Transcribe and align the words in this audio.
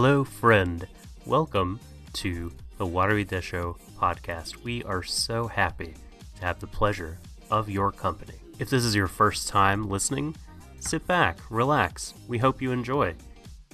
Hello, 0.00 0.22
friend. 0.22 0.86
Welcome 1.26 1.80
to 2.12 2.52
the 2.76 2.86
Watery 2.86 3.24
Desho 3.24 3.76
podcast. 3.98 4.62
We 4.62 4.84
are 4.84 5.02
so 5.02 5.48
happy 5.48 5.94
to 6.36 6.42
have 6.42 6.60
the 6.60 6.68
pleasure 6.68 7.18
of 7.50 7.68
your 7.68 7.90
company. 7.90 8.34
If 8.60 8.70
this 8.70 8.84
is 8.84 8.94
your 8.94 9.08
first 9.08 9.48
time 9.48 9.90
listening, 9.90 10.36
sit 10.78 11.04
back, 11.08 11.38
relax. 11.50 12.14
We 12.28 12.38
hope 12.38 12.62
you 12.62 12.70
enjoy. 12.70 13.16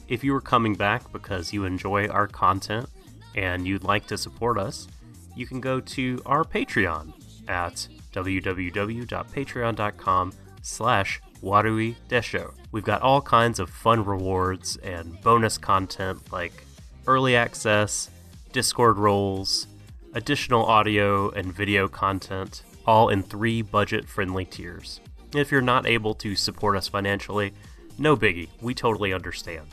If 0.08 0.24
you 0.24 0.34
are 0.34 0.40
coming 0.40 0.74
back 0.74 1.12
because 1.12 1.52
you 1.52 1.66
enjoy 1.66 2.08
our 2.08 2.26
content 2.26 2.88
and 3.34 3.66
you'd 3.66 3.84
like 3.84 4.06
to 4.06 4.16
support 4.16 4.56
us, 4.56 4.88
you 5.36 5.46
can 5.46 5.60
go 5.60 5.78
to 5.78 6.22
our 6.24 6.42
Patreon 6.42 7.12
at 7.48 7.86
www.patreon.com 8.14 10.32
slash 10.62 11.20
Watery 11.44 11.96
Desho. 12.08 12.54
We've 12.72 12.84
got 12.84 13.02
all 13.02 13.20
kinds 13.20 13.60
of 13.60 13.68
fun 13.68 14.04
rewards 14.04 14.76
and 14.78 15.20
bonus 15.20 15.58
content 15.58 16.32
like 16.32 16.64
early 17.06 17.36
access, 17.36 18.10
Discord 18.52 18.96
roles, 18.96 19.66
additional 20.14 20.64
audio 20.64 21.28
and 21.30 21.52
video 21.52 21.86
content, 21.86 22.62
all 22.86 23.10
in 23.10 23.22
three 23.22 23.60
budget 23.60 24.08
friendly 24.08 24.46
tiers. 24.46 25.00
If 25.34 25.52
you're 25.52 25.60
not 25.60 25.86
able 25.86 26.14
to 26.14 26.34
support 26.34 26.76
us 26.76 26.88
financially, 26.88 27.52
no 27.98 28.16
biggie, 28.16 28.48
we 28.62 28.74
totally 28.74 29.12
understand. 29.12 29.66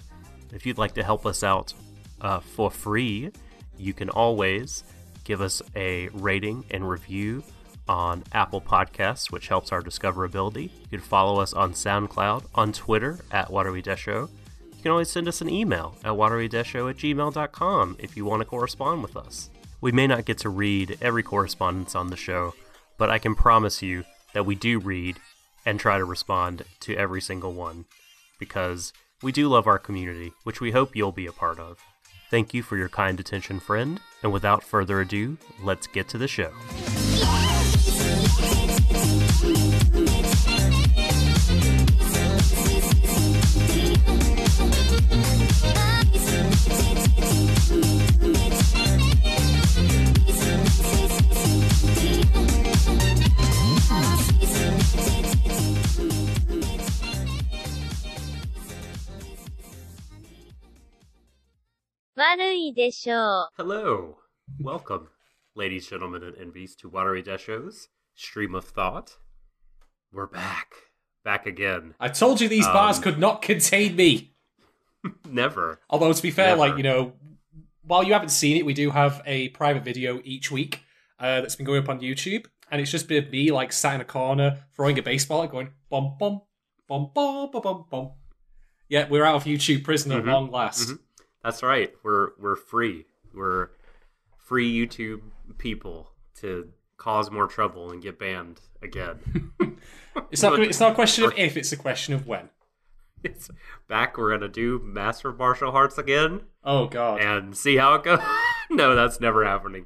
If 0.52 0.66
you'd 0.66 0.78
like 0.78 0.94
to 0.96 1.04
help 1.04 1.26
us 1.26 1.42
out 1.42 1.74
uh, 2.20 2.42
for 2.42 2.70
free, 2.70 3.32
you 3.78 3.94
can 3.94 4.10
always 4.10 4.84
give 5.24 5.40
us 5.40 5.62
a 5.76 6.10
rating 6.10 6.66
and 6.70 6.88
review 6.88 7.44
on 7.92 8.24
Apple 8.32 8.62
Podcasts, 8.62 9.32
which 9.32 9.50
helps 9.50 9.74
our 9.74 9.82
discoverability. 9.82 10.72
You 10.90 10.98
can 10.98 11.02
follow 11.02 11.42
us 11.42 11.52
on 11.54 11.74
SoundCloud, 11.74 12.46
on 12.56 12.72
Twitter 12.72 13.20
at 13.32 13.50
WateryDesho. 13.50 14.30
You 14.30 14.82
can 14.82 14.92
always 14.92 15.12
send 15.12 15.28
us 15.28 15.42
an 15.42 15.50
email 15.50 15.98
at 16.04 16.14
waterydesho 16.14 16.90
at 16.90 16.96
gmail.com 16.96 17.98
if 18.00 18.16
you 18.16 18.24
want 18.24 18.40
to 18.42 18.46
correspond 18.46 19.04
with 19.04 19.18
us. 19.18 19.50
We 19.82 19.92
may 19.92 20.08
not 20.08 20.26
get 20.26 20.38
to 20.40 20.50
read 20.50 20.98
every 21.02 21.22
correspondence 21.22 21.94
on 21.94 22.08
the 22.08 22.16
show, 22.16 22.54
but 22.98 23.10
I 23.10 23.20
can 23.20 23.36
promise 23.36 23.82
you 23.82 24.06
that 24.34 24.46
we 24.46 24.56
do 24.56 24.80
read 24.80 25.18
and 25.66 25.78
try 25.78 25.98
to 25.98 26.06
respond 26.06 26.64
to 26.80 26.96
every 26.96 27.22
single 27.22 27.52
one 27.52 27.86
because 28.40 28.94
we 29.22 29.34
do 29.34 29.50
love 29.50 29.68
our 29.68 29.78
community, 29.78 30.32
which 30.46 30.62
we 30.62 30.72
hope 30.72 30.96
you'll 30.96 31.12
be 31.12 31.28
a 31.28 31.32
part 31.32 31.60
of. 31.60 31.78
Thank 32.30 32.54
you 32.54 32.64
for 32.64 32.78
your 32.78 32.90
kind 32.90 33.20
attention, 33.20 33.60
friend, 33.60 34.00
and 34.24 34.32
without 34.32 34.64
further 34.64 35.02
ado, 35.02 35.38
let's 35.62 35.88
get 35.88 36.08
to 36.10 36.18
the 36.18 36.30
show. 36.30 36.52
Hello, 63.58 64.20
welcome, 64.60 65.08
ladies, 65.56 65.88
gentlemen, 65.88 66.22
and 66.22 66.38
envies 66.38 66.76
to 66.76 66.88
Watery 66.88 67.24
Desho's 67.24 67.88
Stream 68.14 68.54
of 68.54 68.64
Thought. 68.64 69.18
We're 70.14 70.28
back, 70.28 70.68
back 71.24 71.48
again. 71.48 71.96
I 72.00 72.10
told 72.10 72.40
you 72.40 72.48
these 72.48 72.68
bars 72.68 72.98
Um, 72.98 73.04
could 73.04 73.18
not 73.18 73.42
contain 73.42 73.96
me. 73.96 74.36
Never. 75.28 75.80
Although 75.90 76.14
to 76.14 76.22
be 76.22 76.30
fair, 76.30 76.50
Never. 76.50 76.60
like 76.60 76.78
you 76.78 76.84
know, 76.84 77.14
while 77.82 78.04
you 78.04 78.14
haven't 78.14 78.30
seen 78.30 78.56
it, 78.56 78.68
we 78.68 78.76
do 78.76 78.92
have 78.92 79.24
a 79.26 79.50
private 79.50 79.84
video 79.84 80.22
each 80.24 80.52
week 80.52 80.84
uh, 81.20 81.42
that's 81.42 81.56
been 81.56 81.66
going 81.66 81.82
up 81.82 81.90
on 81.90 82.02
YouTube, 82.02 82.46
and 82.70 82.80
it's 82.80 82.92
just 82.92 83.08
been 83.08 83.32
me 83.32 83.52
like 83.52 83.74
sat 83.74 83.96
in 83.96 84.02
a 84.02 84.06
corner 84.06 84.60
throwing 84.76 85.00
a 85.00 85.02
baseball, 85.02 85.42
and 85.42 85.50
going 85.50 85.70
bum 85.90 86.18
bum 86.20 86.42
bum 86.88 87.10
bum 87.16 87.50
bum 87.52 87.62
bum 87.64 87.86
bum. 87.90 88.12
Yeah, 88.90 89.08
we're 89.10 89.26
out 89.26 89.36
of 89.38 89.46
YouTube 89.46 89.84
prison 89.84 90.12
at 90.12 90.22
Mhm, 90.24 90.28
long 90.32 90.52
last. 90.52 90.90
mhm. 90.90 91.00
That's 91.44 91.64
right. 91.64 91.94
We're 92.04 92.30
we're 92.40 92.56
free. 92.56 93.06
We're 93.34 93.70
free 94.38 94.74
YouTube 94.74 95.22
people 95.58 96.12
to 96.42 96.70
cause 96.98 97.32
more 97.32 97.48
trouble 97.48 97.92
and 97.92 98.02
get 98.02 98.20
banned 98.20 98.62
again. 98.82 99.52
It's 100.30 100.44
not. 100.44 100.60
It's 100.60 100.80
not 100.80 100.92
a 100.92 100.96
question 100.96 101.24
of 101.24 101.34
if; 101.38 101.56
it's 101.56 101.72
a 101.72 101.78
question 101.78 102.14
of 102.14 102.28
when. 102.28 102.50
it's 103.24 103.50
back. 103.88 104.18
We're 104.18 104.32
gonna 104.32 104.50
do 104.50 104.80
Master 104.84 105.30
of 105.30 105.38
Martial 105.38 105.72
Arts 105.72 105.98
again 105.98 106.42
Oh 106.66 106.88
God! 106.88 107.22
and 107.22 107.56
see 107.56 107.78
how 107.78 107.94
it 107.96 108.04
goes. 108.04 108.20
no, 108.70 108.94
that's 108.96 109.22
never 109.22 109.46
happening. 109.46 109.86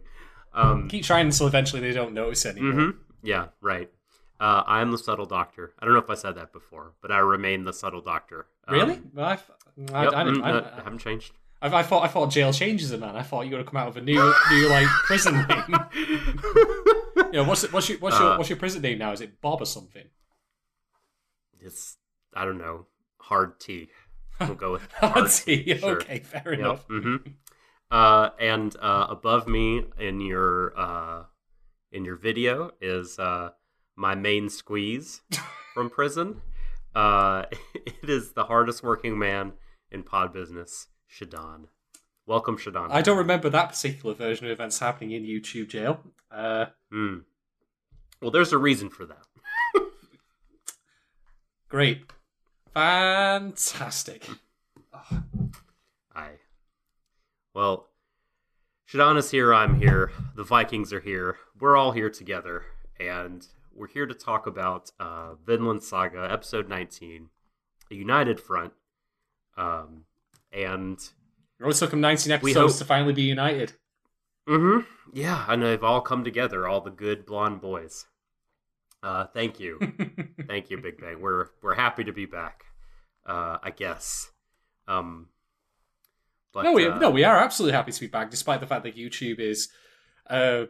Um, 0.53 0.87
Keep 0.87 1.03
trying 1.03 1.27
until 1.27 1.45
eventually 1.47 1.81
they 1.81 1.91
don't 1.91 2.13
notice 2.13 2.45
anymore. 2.45 2.73
mhm. 2.73 2.95
Yeah, 3.21 3.47
right. 3.61 3.91
Uh, 4.39 4.63
I 4.65 4.81
am 4.81 4.91
the 4.91 4.97
subtle 4.97 5.25
doctor. 5.25 5.73
I 5.79 5.85
don't 5.85 5.93
know 5.93 5.99
if 5.99 6.09
I 6.09 6.15
said 6.15 6.35
that 6.35 6.51
before, 6.51 6.93
but 7.01 7.11
I 7.11 7.19
remain 7.19 7.63
the 7.63 7.73
subtle 7.73 8.01
doctor. 8.01 8.47
Um, 8.67 8.75
Really? 8.75 9.01
Well, 9.13 9.25
I, 9.25 9.33
I, 9.93 10.03
Yep, 10.05 10.13
I, 10.13 10.23
mm, 10.23 10.43
I, 10.43 10.79
I, 10.79 10.83
haven't 10.83 10.99
changed. 10.99 11.33
I, 11.61 11.67
I 11.79 11.83
thought 11.83 12.03
I 12.03 12.07
thought 12.07 12.31
jail 12.31 12.51
changes 12.53 12.91
a 12.91 12.97
man. 12.97 13.15
I 13.15 13.21
thought 13.23 13.41
you 13.45 13.51
were 13.51 13.57
gonna 13.57 13.69
come 13.69 13.77
out 13.81 13.87
with 13.87 13.97
a 13.97 14.05
new 14.05 14.33
new 14.51 14.69
like 14.69 14.87
prison 15.05 15.35
name. 15.47 15.75
you 17.15 17.31
know, 17.33 17.43
what's 17.43 17.63
it, 17.63 17.73
what's 17.73 17.89
your 17.89 17.97
what's 17.99 18.19
your 18.19 18.29
Uh, 18.31 18.37
what's 18.37 18.49
your 18.49 18.57
prison 18.59 18.81
name 18.81 18.97
now? 18.97 19.11
Is 19.11 19.21
it 19.21 19.41
Bob 19.41 19.61
or 19.61 19.65
something? 19.65 20.05
it's 21.59 21.97
I 22.33 22.45
don't 22.45 22.57
know. 22.57 22.87
Hard 23.19 23.59
T. 23.59 23.89
We'll 24.39 24.55
go 24.55 24.73
with 24.73 24.91
hard 24.99 25.31
T. 25.31 25.77
sure. 25.77 25.95
Okay, 25.97 26.19
fair 26.19 26.53
enough. 26.53 26.85
hmm 26.87 27.15
Uh, 27.91 28.29
and 28.39 28.75
uh, 28.81 29.07
above 29.09 29.47
me 29.47 29.85
in 29.99 30.19
your 30.19 30.73
uh, 30.77 31.23
in 31.91 32.03
your 32.03 32.17
video 32.17 32.71
is 32.81 33.17
uh, 33.19 33.51
my 33.95 34.15
main 34.15 34.49
squeeze 34.49 35.21
from 35.73 35.89
prison. 35.89 36.41
Uh, 36.95 37.43
it 37.75 38.09
is 38.09 38.31
the 38.31 38.45
hardest 38.45 38.81
working 38.81 39.19
man 39.19 39.51
in 39.91 40.01
pod 40.01 40.31
business, 40.31 40.87
Shadon. 41.15 41.67
Welcome, 42.25 42.57
Shadon. 42.57 42.91
I 42.91 43.01
don't 43.01 43.17
remember 43.17 43.49
that 43.49 43.69
particular 43.69 44.15
version 44.15 44.47
of 44.47 44.51
events 44.51 44.79
happening 44.79 45.11
in 45.11 45.23
YouTube 45.23 45.69
jail. 45.69 46.01
Uh, 46.31 46.65
Hmm. 46.91 47.19
Well, 48.21 48.31
there's 48.31 48.53
a 48.53 48.57
reason 48.57 48.89
for 48.89 49.05
that. 49.05 49.25
great, 51.69 52.11
fantastic. 52.73 54.27
I. 56.15 56.29
Well, 57.53 57.87
Shadon 58.91 59.17
is 59.17 59.31
here. 59.31 59.53
I'm 59.53 59.79
here. 59.79 60.11
The 60.35 60.43
Vikings 60.43 60.91
are 60.91 61.01
here. 61.01 61.37
We're 61.59 61.77
all 61.77 61.91
here 61.91 62.09
together, 62.09 62.65
and 62.99 63.45
we're 63.73 63.87
here 63.87 64.05
to 64.05 64.13
talk 64.13 64.47
about 64.47 64.91
uh, 64.99 65.35
Vinland 65.45 65.83
Saga, 65.83 66.27
episode 66.31 66.67
19, 66.67 67.29
a 67.91 67.95
united 67.95 68.39
front. 68.39 68.73
Um, 69.57 70.05
and 70.55 70.97
It 71.59 71.63
only 71.63 71.75
took 71.75 71.91
them 71.91 72.01
19 72.01 72.31
episodes 72.31 72.73
hope- 72.73 72.79
to 72.79 72.85
finally 72.85 73.13
be 73.13 73.23
united. 73.23 73.73
hmm 74.47 74.79
yeah, 75.13 75.45
and 75.47 75.61
they've 75.61 75.83
all 75.83 76.01
come 76.01 76.23
together, 76.23 76.67
all 76.67 76.81
the 76.81 76.89
good 76.91 77.25
blonde 77.25 77.61
boys. 77.61 78.05
Uh, 79.03 79.25
thank 79.27 79.59
you, 79.59 79.79
thank 80.47 80.69
you, 80.71 80.77
Big 80.77 80.99
Bang. 80.99 81.21
We're 81.21 81.47
we're 81.61 81.75
happy 81.75 82.03
to 82.05 82.11
be 82.11 82.25
back. 82.25 82.63
Uh, 83.25 83.57
I 83.63 83.69
guess. 83.71 84.29
Um, 84.87 85.27
but, 86.53 86.63
no, 86.63 86.73
we 86.73 86.87
uh, 86.87 86.97
no, 86.99 87.09
we 87.11 87.23
are 87.23 87.37
absolutely 87.37 87.75
happy 87.75 87.91
to 87.91 87.99
be 87.99 88.07
back, 88.07 88.29
despite 88.31 88.59
the 88.61 88.67
fact 88.67 88.83
that 88.83 88.95
YouTube 88.95 89.39
is, 89.39 89.69
uh, 90.29 90.65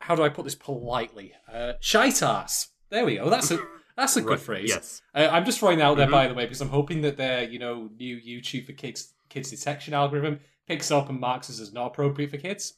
how 0.00 0.14
do 0.14 0.22
I 0.22 0.28
put 0.28 0.44
this 0.44 0.54
politely? 0.54 1.32
Uh, 1.52 1.72
shite 1.80 2.22
ass. 2.22 2.68
There 2.90 3.04
we 3.04 3.16
go. 3.16 3.28
That's 3.30 3.50
a 3.50 3.58
that's 3.98 4.16
a 4.16 4.22
good 4.22 4.30
right, 4.30 4.40
phrase. 4.40 4.68
Yes. 4.70 5.02
Uh, 5.14 5.28
I'm 5.30 5.44
just 5.44 5.58
throwing 5.58 5.78
that 5.78 5.84
out 5.84 5.96
there, 5.98 6.06
Mhm. 6.06 6.10
by 6.12 6.26
the 6.28 6.34
way, 6.34 6.44
because 6.44 6.60
I'm 6.62 6.70
hoping 6.70 7.02
that 7.02 7.16
their 7.18 7.42
you 7.42 7.58
know 7.58 7.90
new 7.98 8.16
YouTube 8.16 8.64
for 8.66 8.72
kids 8.72 9.12
kids 9.28 9.50
detection 9.50 9.92
algorithm 9.92 10.40
picks 10.66 10.90
up 10.90 11.08
and 11.10 11.20
marks 11.20 11.50
us 11.50 11.60
as 11.60 11.72
not 11.72 11.88
appropriate 11.88 12.30
for 12.30 12.38
kids. 12.38 12.74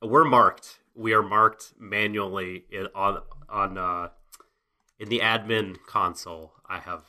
We're 0.00 0.24
marked. 0.24 0.78
We 0.94 1.12
are 1.14 1.22
marked 1.22 1.72
manually 1.78 2.64
in, 2.70 2.86
on 2.94 3.22
on 3.48 3.78
uh, 3.78 4.08
in 4.98 5.08
the 5.08 5.20
admin 5.20 5.78
console. 5.86 6.52
I 6.68 6.78
have 6.80 7.04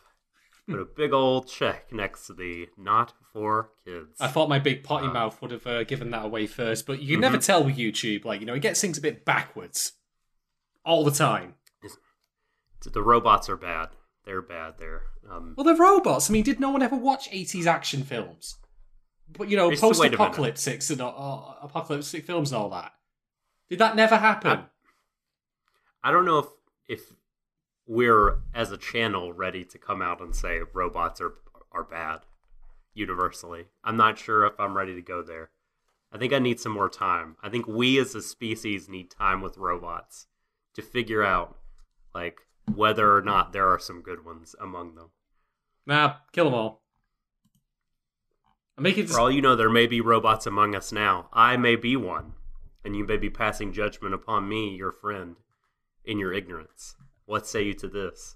put 0.69 0.79
a 0.79 0.85
big 0.85 1.11
old 1.11 1.47
check 1.49 1.91
next 1.91 2.27
to 2.27 2.33
the 2.33 2.69
"not 2.77 3.13
for 3.33 3.71
kids." 3.85 4.21
I 4.21 4.27
thought 4.27 4.47
my 4.47 4.59
big 4.59 4.83
potty 4.83 5.07
Uh. 5.07 5.11
mouth 5.13 5.41
would 5.41 5.51
have 5.51 5.65
uh, 5.67 5.83
given 5.83 6.11
that 6.11 6.23
away 6.25 6.47
first, 6.47 6.85
but 6.85 7.01
you 7.01 7.15
can 7.15 7.21
never 7.21 7.37
tell 7.39 7.63
with 7.63 7.77
YouTube. 7.77 8.23
Like 8.25 8.39
you 8.39 8.45
know, 8.45 8.53
it 8.53 8.61
gets 8.61 8.79
things 8.79 8.97
a 8.97 9.01
bit 9.01 9.25
backwards 9.25 9.93
all 10.85 11.03
the 11.03 11.11
time. 11.11 11.55
The 12.89 13.01
robots 13.03 13.49
are 13.49 13.57
bad. 13.57 13.89
They're 14.25 14.41
bad. 14.41 14.75
They're 14.77 15.03
um, 15.29 15.53
Well, 15.57 15.63
they're 15.65 15.75
robots. 15.75 16.29
I 16.29 16.33
mean, 16.33 16.43
did 16.43 16.59
no 16.59 16.69
one 16.71 16.81
ever 16.81 16.95
watch 16.95 17.29
80s 17.31 17.65
action 17.65 18.03
films? 18.03 18.57
But, 19.37 19.49
you 19.49 19.57
know, 19.57 19.69
Just 19.71 19.81
wait 19.83 20.13
a 20.13 20.17
post-apocalyptic 20.17 20.89
and 20.91 21.01
all, 21.01 21.57
uh, 21.61 21.65
apocalyptic 21.65 22.25
films 22.25 22.51
and 22.51 22.61
all 22.61 22.69
that. 22.69 22.93
Did 23.69 23.79
that 23.79 23.95
never 23.95 24.17
happen? 24.17 24.65
I 26.03 26.11
don't 26.11 26.25
know 26.25 26.39
if 26.39 26.47
if 26.87 27.13
we're 27.87 28.39
as 28.53 28.71
a 28.71 28.77
channel 28.77 29.33
ready 29.33 29.63
to 29.65 29.77
come 29.77 30.01
out 30.01 30.21
and 30.21 30.35
say 30.35 30.59
robots 30.73 31.21
are 31.21 31.33
are 31.71 31.83
bad. 31.83 32.19
universally. 32.93 33.65
I'm 33.83 33.97
not 33.97 34.19
sure 34.19 34.45
if 34.45 34.59
I'm 34.59 34.77
ready 34.77 34.93
to 34.93 35.01
go 35.01 35.23
there. 35.23 35.49
I 36.11 36.19
think 36.19 36.31
I 36.31 36.37
need 36.37 36.59
some 36.59 36.71
more 36.73 36.89
time. 36.89 37.37
I 37.41 37.49
think 37.49 37.65
we 37.67 37.97
as 37.97 38.13
a 38.13 38.21
species 38.21 38.87
need 38.87 39.09
time 39.09 39.41
with 39.41 39.57
robots 39.57 40.27
to 40.75 40.83
figure 40.83 41.23
out 41.23 41.57
like 42.13 42.41
whether 42.73 43.15
or 43.15 43.21
not 43.21 43.53
there 43.53 43.67
are 43.67 43.79
some 43.79 44.01
good 44.01 44.25
ones 44.25 44.55
among 44.59 44.95
them. 44.95 45.09
Nah, 45.85 46.15
kill 46.31 46.45
them 46.45 46.53
all. 46.53 46.83
I'm 48.77 48.83
making 48.83 49.07
For 49.07 49.19
all 49.19 49.31
you 49.31 49.41
know, 49.41 49.55
there 49.55 49.69
may 49.69 49.85
be 49.85 50.01
robots 50.01 50.47
among 50.47 50.75
us 50.75 50.91
now. 50.91 51.29
I 51.31 51.57
may 51.57 51.75
be 51.75 51.95
one, 51.95 52.33
and 52.83 52.95
you 52.95 53.05
may 53.05 53.17
be 53.17 53.29
passing 53.29 53.71
judgment 53.71 54.15
upon 54.15 54.49
me, 54.49 54.75
your 54.75 54.91
friend, 54.91 55.35
in 56.03 56.17
your 56.17 56.33
ignorance. 56.33 56.95
What 57.25 57.45
say 57.47 57.63
you 57.63 57.73
to 57.75 57.87
this? 57.87 58.35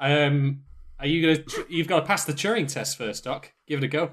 Um, 0.00 0.62
are 0.98 1.06
you 1.06 1.36
gonna? 1.36 1.64
You've 1.68 1.86
got 1.86 2.00
to 2.00 2.06
pass 2.06 2.24
the 2.24 2.32
Turing 2.32 2.66
test 2.66 2.98
first, 2.98 3.24
Doc. 3.24 3.52
Give 3.68 3.78
it 3.78 3.84
a 3.84 3.88
go. 3.88 4.12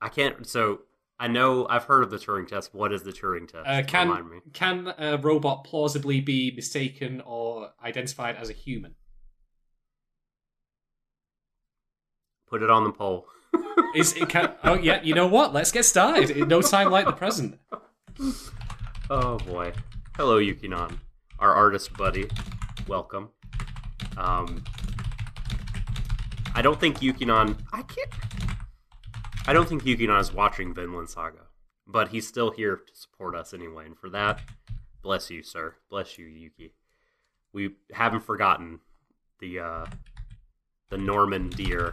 I 0.00 0.08
can't. 0.08 0.46
So 0.46 0.82
I 1.22 1.28
know 1.28 1.66
I've 1.68 1.84
heard 1.84 2.02
of 2.02 2.10
the 2.10 2.16
Turing 2.16 2.48
test. 2.48 2.74
What 2.74 2.94
is 2.94 3.02
the 3.02 3.12
Turing 3.12 3.46
test? 3.46 3.66
Uh, 3.68 3.82
can 3.82 4.08
Remind 4.08 4.30
me. 4.30 4.38
can 4.54 4.94
a 4.96 5.18
robot 5.18 5.64
plausibly 5.64 6.22
be 6.22 6.50
mistaken 6.56 7.20
or 7.26 7.72
identified 7.84 8.36
as 8.36 8.48
a 8.48 8.54
human? 8.54 8.94
Put 12.48 12.62
it 12.62 12.70
on 12.70 12.84
the 12.84 12.90
poll. 12.90 13.26
Is 13.94 14.14
it 14.14 14.28
can? 14.28 14.52
Oh 14.64 14.74
yeah, 14.74 15.00
you 15.02 15.14
know 15.14 15.26
what? 15.26 15.52
Let's 15.52 15.70
get 15.70 15.84
started. 15.84 16.30
In 16.30 16.48
no 16.48 16.62
time 16.62 16.90
like 16.90 17.04
the 17.04 17.12
present. 17.12 17.58
Oh 19.10 19.36
boy. 19.38 19.72
Hello, 20.16 20.38
Yukinon, 20.38 20.98
our 21.38 21.52
artist 21.54 21.92
buddy. 21.96 22.28
Welcome. 22.88 23.28
Um, 24.16 24.64
I 26.54 26.62
don't 26.62 26.80
think 26.80 26.98
Yukinon. 27.00 27.58
I 27.72 27.82
can't. 27.82 28.08
I 29.46 29.52
don't 29.52 29.68
think 29.68 29.84
Yukinon 29.84 30.20
is 30.20 30.32
watching 30.32 30.74
Vinland 30.74 31.08
Saga, 31.10 31.46
but 31.86 32.08
he's 32.08 32.26
still 32.26 32.50
here 32.50 32.76
to 32.76 32.94
support 32.94 33.34
us 33.34 33.52
anyway. 33.54 33.86
And 33.86 33.98
for 33.98 34.10
that, 34.10 34.40
bless 35.02 35.30
you, 35.30 35.42
sir. 35.42 35.76
Bless 35.88 36.18
you, 36.18 36.26
Yuki. 36.26 36.74
We 37.52 37.70
haven't 37.92 38.20
forgotten 38.20 38.80
the 39.40 39.58
uh, 39.60 39.86
the 40.90 40.98
Norman 40.98 41.48
deer 41.48 41.92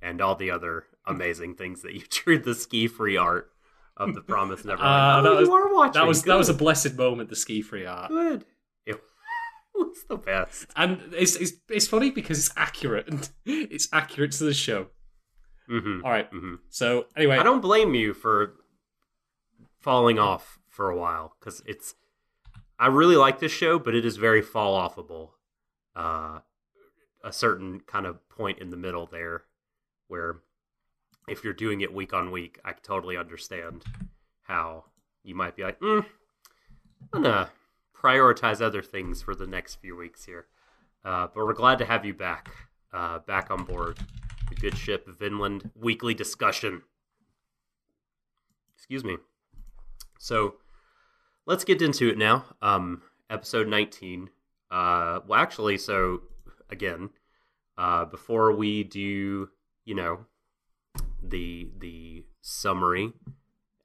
and 0.00 0.20
all 0.22 0.36
the 0.36 0.50
other 0.50 0.84
amazing 1.06 1.56
things 1.56 1.82
that 1.82 1.92
you 1.94 2.02
drew. 2.10 2.38
The 2.38 2.54
ski-free 2.54 3.16
art 3.16 3.50
of 3.96 4.14
the 4.14 4.22
Promise 4.22 4.64
Neverland. 4.64 4.80
Uh, 4.88 5.22
that 5.22 5.28
oh, 5.28 5.36
was- 5.40 5.48
you 5.48 5.54
are 5.54 5.74
watching. 5.74 6.00
That 6.00 6.06
was 6.08 6.22
that 6.22 6.38
was 6.38 6.48
a 6.48 6.54
blessed 6.54 6.94
moment. 6.96 7.28
The 7.28 7.36
ski 7.36 7.60
free 7.62 7.84
art, 7.84 8.08
Good. 8.10 8.44
It 8.86 8.98
was 9.74 10.04
the 10.08 10.16
best. 10.16 10.66
and 10.76 11.00
it's, 11.12 11.36
it's 11.36 11.52
it's 11.68 11.88
funny 11.88 12.10
because 12.10 12.38
it's 12.38 12.56
accurate. 12.56 13.08
And 13.08 13.28
it's 13.44 13.88
accurate 13.92 14.32
to 14.32 14.44
the 14.44 14.54
show. 14.54 14.86
Hmm 15.70 16.00
All 16.04 16.10
right. 16.10 16.28
hmm 16.30 16.56
So 16.68 17.06
anyway, 17.16 17.38
I 17.38 17.42
don't 17.42 17.60
blame 17.60 17.94
you 17.94 18.12
for 18.12 18.54
falling 19.80 20.18
off 20.18 20.58
for 20.68 20.90
a 20.90 20.96
while 20.96 21.34
because 21.38 21.62
it's. 21.66 21.94
I 22.78 22.86
really 22.86 23.16
like 23.16 23.40
this 23.40 23.52
show, 23.52 23.78
but 23.78 23.94
it 23.94 24.04
is 24.04 24.16
very 24.16 24.40
fall 24.42 24.78
offable. 24.78 25.30
Uh, 25.94 26.40
a 27.22 27.32
certain 27.32 27.80
kind 27.80 28.06
of 28.06 28.26
point 28.30 28.58
in 28.58 28.70
the 28.70 28.76
middle 28.76 29.06
there, 29.06 29.42
where 30.08 30.36
if 31.28 31.44
you're 31.44 31.52
doing 31.52 31.82
it 31.82 31.92
week 31.92 32.12
on 32.14 32.30
week, 32.30 32.58
I 32.64 32.72
totally 32.72 33.16
understand 33.16 33.84
how 34.42 34.84
you 35.22 35.34
might 35.34 35.56
be 35.56 35.62
like, 35.62 35.78
mm, 35.80 36.04
I'm 37.12 37.22
gonna 37.22 37.50
prioritize 37.94 38.62
other 38.62 38.82
things 38.82 39.22
for 39.22 39.34
the 39.34 39.46
next 39.46 39.76
few 39.76 39.94
weeks 39.96 40.24
here. 40.24 40.46
Uh, 41.04 41.26
but 41.34 41.44
we're 41.44 41.52
glad 41.52 41.78
to 41.78 41.84
have 41.84 42.04
you 42.04 42.14
back, 42.14 42.50
uh, 42.92 43.18
back 43.20 43.50
on 43.50 43.64
board. 43.64 43.98
The 44.50 44.56
good 44.56 44.76
ship 44.76 45.08
Vinland 45.08 45.70
weekly 45.74 46.12
discussion. 46.12 46.82
Excuse 48.76 49.04
me. 49.04 49.16
So 50.18 50.56
let's 51.46 51.64
get 51.64 51.80
into 51.80 52.08
it 52.08 52.18
now. 52.18 52.44
Um, 52.60 53.02
episode 53.30 53.68
19. 53.68 54.28
Uh, 54.70 55.20
well, 55.26 55.40
actually, 55.40 55.78
so 55.78 56.22
again, 56.68 57.10
uh, 57.78 58.04
before 58.04 58.52
we 58.52 58.84
do, 58.84 59.48
you 59.84 59.94
know, 59.94 60.26
the 61.22 61.70
the 61.78 62.24
summary, 62.42 63.12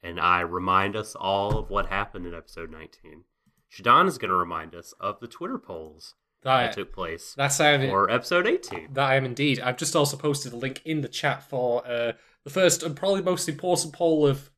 and 0.04 0.20
I 0.20 0.42
remind 0.42 0.96
us 0.96 1.16
all 1.16 1.58
of 1.58 1.70
what 1.70 1.88
happened 1.88 2.26
in 2.26 2.34
episode 2.34 2.72
19. 2.72 3.24
Shadon 3.72 4.08
is 4.08 4.18
going 4.18 4.30
to 4.30 4.36
remind 4.36 4.74
us 4.76 4.94
of 5.00 5.20
the 5.20 5.28
Twitter 5.28 5.58
polls 5.58 6.16
that 6.46 6.68
that, 6.68 6.74
took 6.74 6.94
place 6.94 7.34
that 7.36 7.50
sounded 7.50 7.90
for 7.90 8.10
episode 8.10 8.48
18. 8.48 8.94
That 8.94 9.10
I 9.10 9.16
am 9.16 9.26
indeed. 9.26 9.60
I've 9.60 9.78
just 9.78 9.96
also 9.96 10.16
posted 10.16 10.54
a 10.54 10.56
link 10.56 10.82
in 10.86 11.02
the 11.02 11.08
chat 11.08 11.44
for 11.44 11.86
uh, 11.86 12.14
the 12.44 12.50
first 12.50 12.84
and 12.84 12.96
probably 12.96 13.22
most 13.22 13.50
important 13.50 13.94
poll 13.94 14.26
of 14.26 14.52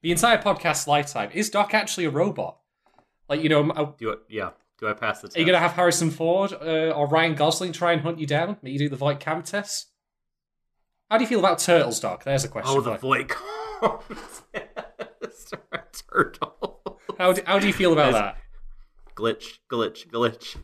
the 0.00 0.12
entire 0.12 0.38
podcast's 0.38 0.86
lifetime. 0.86 1.30
Is 1.34 1.50
Doc 1.50 1.74
actually 1.74 2.06
a 2.06 2.10
robot? 2.10 2.58
Like, 3.28 3.42
you 3.42 3.48
know, 3.48 3.70
are 3.72 3.94
Do 3.98 4.10
it, 4.10 4.20
yeah. 4.28 4.50
Do 4.78 4.88
I 4.88 4.92
pass 4.92 5.20
the 5.20 5.28
test? 5.28 5.38
you 5.38 5.44
going 5.44 5.54
to 5.54 5.60
have 5.60 5.72
Harrison 5.72 6.10
Ford 6.10 6.52
uh, 6.52 6.90
or 6.90 7.08
Ryan 7.08 7.34
Gosling 7.34 7.72
try 7.72 7.92
and 7.92 8.02
hunt 8.02 8.18
you 8.18 8.26
down? 8.26 8.56
Make 8.62 8.74
you 8.74 8.78
do 8.78 8.88
the 8.88 8.96
Voight-Kampff 8.96 9.44
test? 9.44 9.88
How 11.10 11.18
do 11.18 11.24
you 11.24 11.28
feel 11.28 11.38
about 11.38 11.58
turtles, 11.58 12.00
Doc? 12.00 12.24
There's 12.24 12.44
a 12.44 12.48
question. 12.48 12.76
Oh, 12.76 12.80
the. 12.80 12.96
Voight 12.96 13.30
turtle. 16.10 17.00
how, 17.18 17.32
do, 17.32 17.42
how 17.46 17.58
do 17.58 17.66
you 17.66 17.72
feel 17.72 17.92
about 17.92 18.12
That's- 18.12 18.34
that? 18.34 18.40
Glitch, 19.16 19.58
glitch, 19.70 20.08
glitch. 20.08 20.56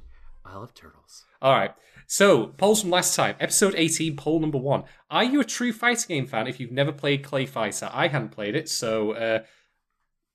I 0.51 0.57
love 0.57 0.75
turtles. 0.75 1.25
All 1.41 1.53
right. 1.53 1.73
So, 2.07 2.49
polls 2.49 2.81
from 2.81 2.91
last 2.91 3.15
time. 3.15 3.37
Episode 3.39 3.75
18, 3.77 4.17
poll 4.17 4.41
number 4.41 4.59
one. 4.59 4.83
Are 5.11 5.23
you 5.25 5.41
a 5.41 5.45
true 5.45 5.73
fighting 5.73 6.09
game 6.09 6.27
fan 6.27 6.47
if 6.49 6.59
you've 6.59 6.73
never 6.73 6.91
played 6.93 7.23
Clay 7.23 7.47
Fighter? 7.47 7.89
I 7.93 8.09
hadn't 8.09 8.31
played 8.31 8.57
it, 8.57 8.69
so 8.69 9.13
uh, 9.13 9.39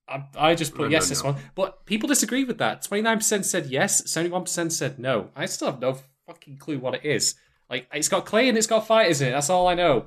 I, 0.08 0.24
I 0.38 0.56
just 0.56 0.72
put 0.74 0.84
No, 0.84 0.88
no, 0.88 0.92
yes 0.92 1.10
this 1.10 1.24
no. 1.24 1.32
one. 1.32 1.42
But 1.54 1.86
people 1.86 2.08
disagree 2.08 2.46
with 2.46 2.60
that. 2.60 2.84
29% 2.84 3.44
said 3.44 3.66
yes, 3.66 4.02
71% 4.04 4.72
said 4.72 5.00
no. 5.00 5.32
I 5.36 5.46
still 5.48 5.70
have 5.70 5.82
no 5.82 5.98
fucking 6.26 6.58
clue 6.58 6.80
what 6.80 6.96
it 6.96 7.04
is. 7.06 7.36
Like, 7.70 7.88
it's 7.94 8.08
got 8.08 8.26
Clay 8.26 8.48
and 8.48 8.58
it's 8.58 8.68
got 8.68 8.88
fighters 8.88 9.22
in 9.22 9.30
it. 9.30 9.32
That's 9.32 9.50
all 9.50 9.68
I 9.68 9.74
know. 9.74 10.06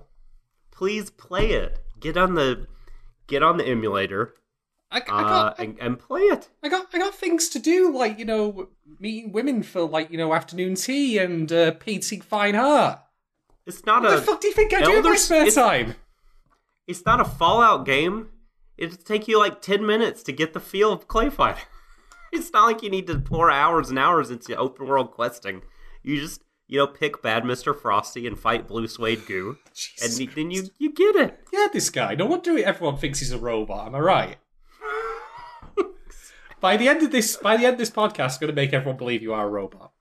Please 0.71 1.11
play 1.11 1.51
it. 1.51 1.79
Get 2.01 2.17
on 2.17 2.35
the 2.35 2.67
get 3.27 3.43
on 3.43 3.57
the 3.59 3.67
emulator 3.67 4.35
I, 4.91 4.99
I 4.99 5.01
uh, 5.01 5.23
got, 5.23 5.59
and, 5.59 5.79
and 5.81 5.99
play 5.99 6.23
it. 6.23 6.49
I 6.63 6.69
got, 6.69 6.87
I 6.95 6.99
got 6.99 7.15
things 7.15 7.49
to 7.51 7.59
do, 7.59 7.93
like 7.95 8.19
you 8.19 8.25
know, 8.25 8.69
meeting 8.99 9.33
women 9.33 9.63
for 9.63 9.83
like 9.83 10.11
you 10.11 10.17
know 10.19 10.33
afternoon 10.33 10.75
tea 10.77 11.19
and 11.19 11.51
uh, 11.53 11.73
painting 11.73 12.21
fine 12.23 12.57
art. 12.57 13.01
It's 13.67 13.85
not 13.85 14.03
What 14.03 14.15
a 14.15 14.17
the 14.17 14.23
fuck 14.23 14.41
do 14.41 14.49
you 14.49 14.55
think 14.55 14.73
I 14.73 14.83
do 14.83 14.97
in 14.97 15.03
my 15.03 15.17
spare 15.17 15.43
it's- 15.47 15.55
time? 15.55 15.95
it's 16.87 17.05
not 17.05 17.21
a 17.21 17.25
Fallout 17.25 17.85
game. 17.85 18.29
It'll 18.79 18.97
take 18.97 19.29
you 19.29 19.39
like 19.39 19.61
ten 19.61 19.85
minutes 19.85 20.23
to 20.23 20.33
get 20.33 20.53
the 20.55 20.61
feel 20.61 20.93
of 20.93 21.09
Clay 21.09 21.31
Fighter. 21.31 21.61
It's 22.31 22.53
not 22.53 22.67
like 22.67 22.83
you 22.83 22.91
need 22.91 23.07
to 23.07 23.19
pour 23.19 23.51
hours 23.51 23.89
and 23.89 23.99
hours 23.99 24.31
into 24.31 24.55
open 24.55 24.87
world 24.87 25.13
questing. 25.13 25.63
You 26.03 26.21
just 26.21 26.43
you 26.67 26.77
know 26.79 26.87
pick 26.87 27.23
bad 27.23 27.43
Mister 27.47 27.73
Frosty 27.73 28.27
and 28.27 28.39
fight 28.39 28.69
Blue 28.69 28.87
Suede 28.87 29.25
Goo, 29.27 29.57
and 30.03 30.13
then 30.35 30.51
you 30.51 30.65
you 30.79 30.93
get 30.93 31.17
it. 31.17 31.41
Yeah, 31.53 31.69
this 31.73 31.89
guy. 31.89 32.15
No 32.17 32.27
wonder 32.27 32.59
everyone 32.59 32.99
thinks 32.99 33.21
he's 33.21 33.33
a 33.33 33.39
robot. 33.39 33.87
Am 33.87 33.95
I 33.95 34.01
right? 34.01 34.37
By 36.61 36.77
the 36.77 36.89
end 36.89 37.03
of 37.03 37.13
this, 37.13 37.37
by 37.37 37.57
the 37.57 37.65
end 37.65 37.75
of 37.75 37.79
this 37.79 37.91
podcast, 37.91 38.35
I'm 38.35 38.41
going 38.41 38.49
to 38.49 38.61
make 38.61 38.73
everyone 38.73 38.97
believe 38.97 39.23
you 39.23 39.33
are 39.33 39.47
a 39.47 39.51
robot. 39.51 39.93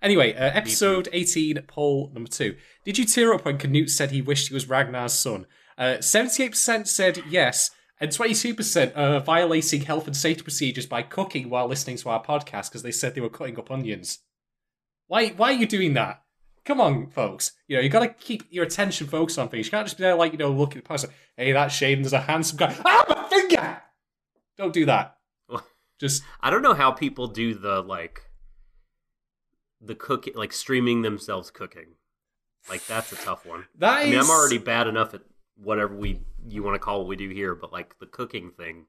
Anyway, 0.00 0.34
uh, 0.34 0.50
episode 0.52 1.08
18, 1.12 1.62
poll 1.66 2.10
number 2.12 2.30
two. 2.30 2.56
Did 2.84 2.98
you 2.98 3.04
tear 3.04 3.32
up 3.32 3.44
when 3.44 3.58
Canute 3.58 3.90
said 3.90 4.10
he 4.10 4.22
wished 4.22 4.48
he 4.48 4.54
was 4.54 4.68
Ragnar's 4.68 5.14
son? 5.14 5.46
Uh, 5.76 5.96
78% 5.98 6.86
said 6.86 7.22
yes, 7.28 7.70
and 7.98 8.10
22% 8.10 8.96
are 8.96 9.20
violating 9.20 9.80
health 9.80 10.06
and 10.06 10.16
safety 10.16 10.42
procedures 10.42 10.86
by 10.86 11.02
cooking 11.02 11.48
while 11.48 11.66
listening 11.66 11.96
to 11.96 12.08
our 12.10 12.22
podcast 12.22 12.68
because 12.68 12.82
they 12.82 12.92
said 12.92 13.14
they 13.14 13.20
were 13.20 13.30
cutting 13.30 13.58
up 13.58 13.70
onions. 13.70 14.18
Why, 15.06 15.28
why 15.30 15.50
are 15.50 15.56
you 15.56 15.66
doing 15.66 15.94
that? 15.94 16.22
Come 16.64 16.80
on, 16.80 17.08
folks. 17.08 17.52
You 17.66 17.76
know, 17.76 17.82
you 17.82 17.88
gotta 17.88 18.08
keep 18.08 18.44
your 18.50 18.64
attention 18.64 19.06
focused 19.06 19.38
on 19.38 19.48
things. 19.48 19.66
You 19.66 19.70
can't 19.70 19.86
just 19.86 19.98
be 19.98 20.02
there, 20.02 20.14
like, 20.14 20.32
you 20.32 20.38
know, 20.38 20.52
looking 20.52 20.78
at 20.78 20.84
the 20.84 20.88
person. 20.88 21.10
Hey, 21.36 21.52
that's 21.52 21.78
that 21.78 21.86
Shadon's 21.86 22.12
a 22.12 22.20
handsome 22.20 22.58
guy. 22.58 22.76
Ah, 22.84 23.04
my 23.08 23.28
finger! 23.28 23.82
Don't 24.56 24.72
do 24.72 24.86
that. 24.86 25.16
Just, 26.00 26.22
I 26.40 26.50
don't 26.50 26.62
know 26.62 26.74
how 26.74 26.90
people 26.92 27.28
do 27.28 27.54
the 27.54 27.80
like 27.82 28.22
the 29.80 29.94
cooking, 29.94 30.34
like 30.34 30.52
streaming 30.52 31.02
themselves 31.02 31.50
cooking. 31.50 31.94
Like 32.68 32.86
that's 32.86 33.12
a 33.12 33.16
tough 33.16 33.44
one. 33.46 33.66
that 33.78 33.98
I 33.98 34.02
is. 34.02 34.10
mean, 34.10 34.20
I'm 34.20 34.30
already 34.30 34.58
bad 34.58 34.86
enough 34.86 35.14
at 35.14 35.22
whatever 35.56 35.94
we 35.94 36.20
you 36.46 36.62
want 36.62 36.74
to 36.74 36.78
call 36.78 36.98
what 37.00 37.08
we 37.08 37.16
do 37.16 37.28
here, 37.30 37.54
but 37.54 37.72
like 37.72 37.98
the 38.00 38.06
cooking 38.06 38.50
thing, 38.56 38.86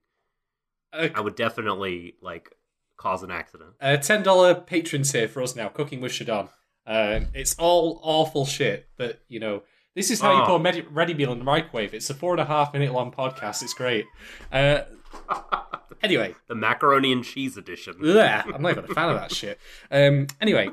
I 0.93 1.19
would 1.19 1.35
definitely 1.35 2.15
like 2.21 2.49
cause 2.97 3.21
an 3.23 3.29
accident. 3.31 3.71
a 3.81 3.97
$10 3.97 4.65
patrons 4.65 5.11
here 5.11 5.27
for 5.27 5.41
us 5.43 5.55
now, 5.55 5.67
Cooking 5.67 5.99
with 5.99 6.13
Shadon. 6.13 6.47
Um, 6.87 7.27
it's 7.33 7.53
all 7.59 7.99
awful 8.03 8.45
shit, 8.45 8.87
but, 8.95 9.19
you 9.27 9.39
know, 9.39 9.63
this 9.95 10.09
is 10.09 10.21
how 10.21 10.31
you 10.33 10.43
Oh. 10.43 10.45
put 10.45 10.55
a 10.55 10.59
med- 10.59 10.95
ready 10.95 11.13
meal 11.13 11.33
in 11.33 11.39
the 11.39 11.43
microwave. 11.43 11.93
It's 11.93 12.09
a 12.09 12.13
four 12.13 12.31
and 12.31 12.39
a 12.39 12.45
half 12.45 12.71
minute 12.71 12.93
long 12.93 13.11
podcast. 13.11 13.61
It's 13.63 13.73
great. 13.73 14.05
Uh, 14.51 14.81
anyway, 16.03 16.35
the 16.47 16.55
macaroni 16.55 17.11
and 17.11 17.23
cheese 17.23 17.57
edition. 17.57 17.95
yeah, 18.01 18.43
I'm 18.53 18.61
not 18.61 18.71
even 18.71 18.85
a 18.85 18.93
fan 18.93 19.09
of 19.09 19.15
that 19.15 19.31
shit. 19.31 19.59
Um, 19.91 20.27
anyway, 20.41 20.69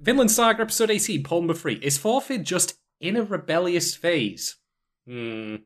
Vinland 0.00 0.30
Saga 0.30 0.62
episode 0.62 0.90
18, 0.90 1.22
poll 1.22 1.40
number 1.40 1.54
three. 1.54 1.74
Is 1.82 1.98
Forfeit 1.98 2.42
just 2.42 2.78
in 3.00 3.16
a 3.16 3.22
rebellious 3.22 3.94
phase. 3.94 4.56
Hmm. 5.06 5.56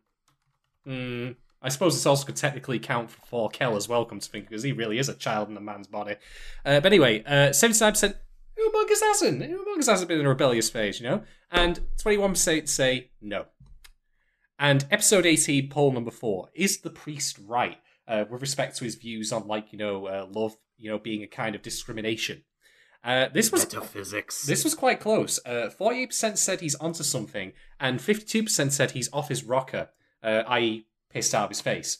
Hmm. 0.85 1.31
I 1.63 1.69
suppose 1.69 1.95
this 1.95 2.07
also 2.07 2.25
could 2.25 2.37
technically 2.37 2.79
count 2.79 3.11
for 3.11 3.51
Kel 3.51 3.77
as 3.77 3.89
well, 3.89 4.07
come 4.07 4.19
to 4.19 4.29
think, 4.29 4.49
because 4.49 4.63
he 4.63 4.73
really 4.73 4.99
is 4.99 5.11
a 5.11 5.15
child 5.15 5.51
in 5.51 5.57
a 5.57 5.61
man's 5.61 5.87
body. 5.87 6.17
Uh, 6.65 6.81
but 6.81 6.87
anyway, 6.87 7.23
uh, 7.25 7.51
79% 7.51 8.15
humongous 8.59 9.01
hasn't. 9.03 9.43
Humongous 9.43 9.87
hasn't 9.87 10.09
been 10.09 10.21
in 10.21 10.27
a 10.27 10.31
rebellious 10.31 10.71
phase, 10.71 11.01
you 11.01 11.09
know? 11.09 11.23
And 11.51 11.81
21% 11.99 12.67
say 12.67 13.11
no. 13.21 13.47
And 14.59 14.87
episode 14.91 15.27
18, 15.27 15.69
poll 15.69 15.93
number 15.93 16.11
four, 16.11 16.49
is 16.55 16.79
the 16.79 16.91
priest 16.91 17.39
right 17.47 17.79
uh, 18.11 18.25
with 18.31 18.40
respect 18.43 18.76
to 18.79 18.85
his 18.85 18.97
views 18.97 19.33
on, 19.33 19.47
like, 19.47 19.73
you 19.73 19.79
know, 19.79 20.07
uh, 20.07 20.26
love, 20.31 20.57
you 20.76 20.90
know, 20.90 20.99
being 20.99 21.23
a 21.23 21.26
kind 21.26 21.55
of 21.55 21.62
discrimination? 21.62 22.43
Uh, 23.02 23.29
this 23.33 23.50
was 23.50 23.62
Metaphysics. 23.64 24.45
this 24.45 24.62
was 24.64 24.75
quite 24.75 25.00
close. 25.00 25.40
Uh, 25.47 25.71
Forty-eight 25.71 26.11
percent 26.11 26.38
said 26.38 26.61
he's 26.61 26.75
onto 26.75 27.02
something, 27.02 27.52
and 27.79 28.00
fifty-two 28.00 28.43
percent 28.43 28.73
said 28.75 28.90
he's 28.90 29.09
off 29.12 29.29
his 29.31 29.43
rocker, 29.45 29.88
uh, 30.23 30.43
i.e., 30.49 30.87
pissed 31.09 31.35
out 31.35 31.45
of 31.45 31.50
his 31.50 31.62
face, 31.62 31.99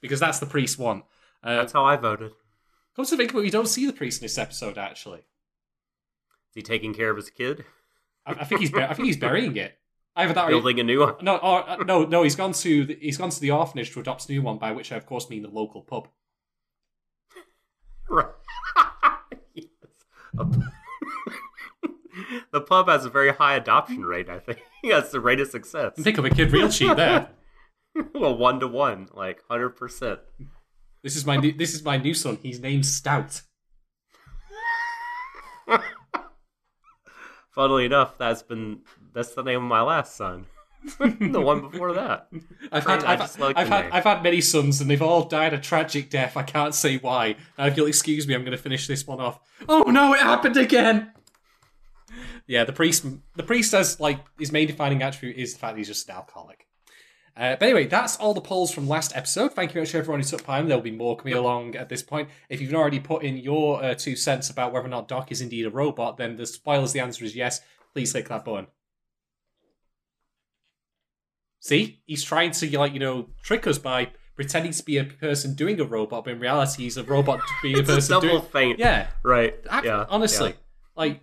because 0.00 0.18
that's 0.20 0.38
the 0.38 0.46
priest 0.46 0.78
one. 0.78 1.02
Uh, 1.44 1.56
That's 1.56 1.72
how 1.74 1.84
I 1.84 1.96
voted. 1.96 2.32
come 2.96 3.04
to 3.04 3.16
think 3.16 3.30
of 3.32 3.36
it, 3.36 3.42
we 3.42 3.50
don't 3.50 3.68
see 3.68 3.84
the 3.84 3.92
priest 3.92 4.22
in 4.22 4.24
this 4.24 4.38
episode. 4.38 4.78
Actually, 4.78 5.18
Is 5.18 6.54
he 6.54 6.62
taking 6.62 6.94
care 6.94 7.10
of 7.10 7.16
his 7.16 7.28
kid? 7.30 7.64
I, 8.24 8.32
I 8.32 8.44
think 8.44 8.60
he's 8.62 8.72
I 8.72 8.94
think 8.94 9.06
he's 9.06 9.16
burying 9.18 9.56
it. 9.56 9.76
Either 10.14 10.34
that 10.34 10.44
or 10.44 10.48
he- 10.48 10.54
Building 10.54 10.80
a 10.80 10.84
new 10.84 11.00
one? 11.00 11.14
no, 11.22 11.36
or, 11.38 11.68
uh, 11.68 11.76
no, 11.76 12.04
no. 12.04 12.22
He's 12.22 12.36
gone 12.36 12.52
to 12.52 12.84
the, 12.84 12.98
he's 13.00 13.16
gone 13.18 13.30
to 13.30 13.40
the 13.40 13.50
orphanage 13.50 13.92
to 13.92 14.00
adopt 14.00 14.28
a 14.28 14.32
new 14.32 14.42
one, 14.42 14.58
by 14.58 14.72
which 14.72 14.92
I 14.92 14.96
of 14.96 15.06
course 15.06 15.30
mean 15.30 15.42
the 15.42 15.48
local 15.48 15.82
pub. 15.82 16.08
Right. 18.08 18.26
Yes. 19.54 19.66
The 22.52 22.60
pub 22.60 22.88
has 22.88 23.06
a 23.06 23.10
very 23.10 23.32
high 23.32 23.56
adoption 23.56 24.04
rate, 24.04 24.28
I 24.28 24.38
think. 24.38 24.60
That's 24.84 25.10
the 25.10 25.20
rate 25.20 25.40
of 25.40 25.48
success. 25.48 25.94
Think 25.96 26.18
of 26.18 26.26
a 26.26 26.30
kid 26.30 26.52
real 26.52 26.68
cheap 26.68 26.94
there. 26.96 27.30
well, 28.14 28.36
one 28.36 28.60
to 28.60 28.68
one, 28.68 29.08
like 29.14 29.40
100%. 29.50 30.18
This 31.02 31.16
is 31.16 31.24
my 31.24 31.36
new, 31.36 31.52
this 31.52 31.72
is 31.74 31.82
my 31.82 31.96
new 31.96 32.12
son. 32.12 32.38
He's 32.42 32.60
named 32.60 32.84
Stout. 32.84 33.42
Funnily 37.54 37.86
enough, 37.86 38.18
that's 38.18 38.42
been 38.42 38.80
that's 39.14 39.34
the 39.34 39.42
name 39.42 39.58
of 39.58 39.68
my 39.68 39.82
last 39.82 40.16
son. 40.16 40.46
the 40.98 41.40
one 41.40 41.60
before 41.60 41.92
that. 41.92 42.28
I've 42.72 42.84
had, 42.84 43.04
I've, 43.04 43.40
I've 43.40 43.68
had. 43.68 43.90
I've 43.92 44.04
had 44.04 44.22
many 44.22 44.40
sons, 44.40 44.80
and 44.80 44.90
they've 44.90 45.02
all 45.02 45.24
died 45.24 45.54
a 45.54 45.58
tragic 45.58 46.10
death. 46.10 46.36
I 46.36 46.42
can't 46.42 46.74
say 46.74 46.96
why. 46.96 47.36
Now, 47.56 47.66
if 47.66 47.76
you'll 47.76 47.86
excuse 47.86 48.26
me, 48.26 48.34
I'm 48.34 48.42
going 48.42 48.56
to 48.56 48.62
finish 48.62 48.86
this 48.86 49.06
one 49.06 49.20
off. 49.20 49.38
Oh 49.68 49.82
no, 49.82 50.12
it 50.12 50.20
happened 50.20 50.56
again. 50.56 51.12
Yeah, 52.46 52.64
the 52.64 52.72
priest. 52.72 53.06
The 53.36 53.42
priest 53.44 53.72
has 53.72 54.00
like 54.00 54.18
his 54.38 54.50
main 54.50 54.66
defining 54.66 55.02
attribute 55.02 55.38
is 55.38 55.52
the 55.52 55.60
fact 55.60 55.74
that 55.74 55.78
he's 55.78 55.88
just 55.88 56.08
an 56.08 56.16
alcoholic. 56.16 56.66
Uh, 57.34 57.56
but 57.56 57.62
anyway, 57.62 57.86
that's 57.86 58.16
all 58.18 58.34
the 58.34 58.42
polls 58.42 58.74
from 58.74 58.86
last 58.86 59.16
episode. 59.16 59.54
Thank 59.54 59.70
you 59.70 59.74
very 59.74 59.86
much, 59.86 59.94
everyone 59.94 60.20
who 60.20 60.26
took 60.26 60.44
time. 60.44 60.68
There'll 60.68 60.82
be 60.82 60.90
more 60.90 61.16
coming 61.16 61.34
along 61.34 61.76
at 61.76 61.88
this 61.88 62.02
point. 62.02 62.28
If 62.50 62.60
you've 62.60 62.74
already 62.74 63.00
put 63.00 63.22
in 63.22 63.38
your 63.38 63.82
uh, 63.82 63.94
two 63.94 64.16
cents 64.16 64.50
about 64.50 64.72
whether 64.72 64.86
or 64.86 64.90
not 64.90 65.08
Doc 65.08 65.32
is 65.32 65.40
indeed 65.40 65.64
a 65.64 65.70
robot, 65.70 66.18
then 66.18 66.36
the 66.36 66.44
spoilers. 66.44 66.92
The 66.92 67.00
answer 67.00 67.24
is 67.24 67.34
yes. 67.34 67.60
Please 67.94 68.12
click 68.12 68.28
that 68.28 68.44
button. 68.44 68.66
See, 71.64 72.00
he's 72.06 72.24
trying 72.24 72.50
to 72.50 72.78
like 72.78 72.92
you 72.92 72.98
know 73.00 73.28
trick 73.42 73.66
us 73.68 73.78
by 73.78 74.10
pretending 74.34 74.72
to 74.72 74.82
be 74.84 74.98
a 74.98 75.04
person 75.04 75.54
doing 75.54 75.78
a 75.80 75.84
robot, 75.84 76.24
but 76.24 76.32
in 76.32 76.40
reality, 76.40 76.82
he's 76.82 76.96
a 76.96 77.04
robot 77.04 77.40
being 77.62 77.76
a 77.76 77.78
It's 77.80 77.88
a 77.90 77.94
person 77.94 78.12
double 78.14 78.28
doing. 78.40 78.42
feint. 78.50 78.78
Yeah, 78.78 79.06
Right. 79.22 79.54
Ac- 79.70 79.86
yeah. 79.86 80.04
honestly, 80.08 80.50
yeah. 80.50 80.56
like, 80.96 81.20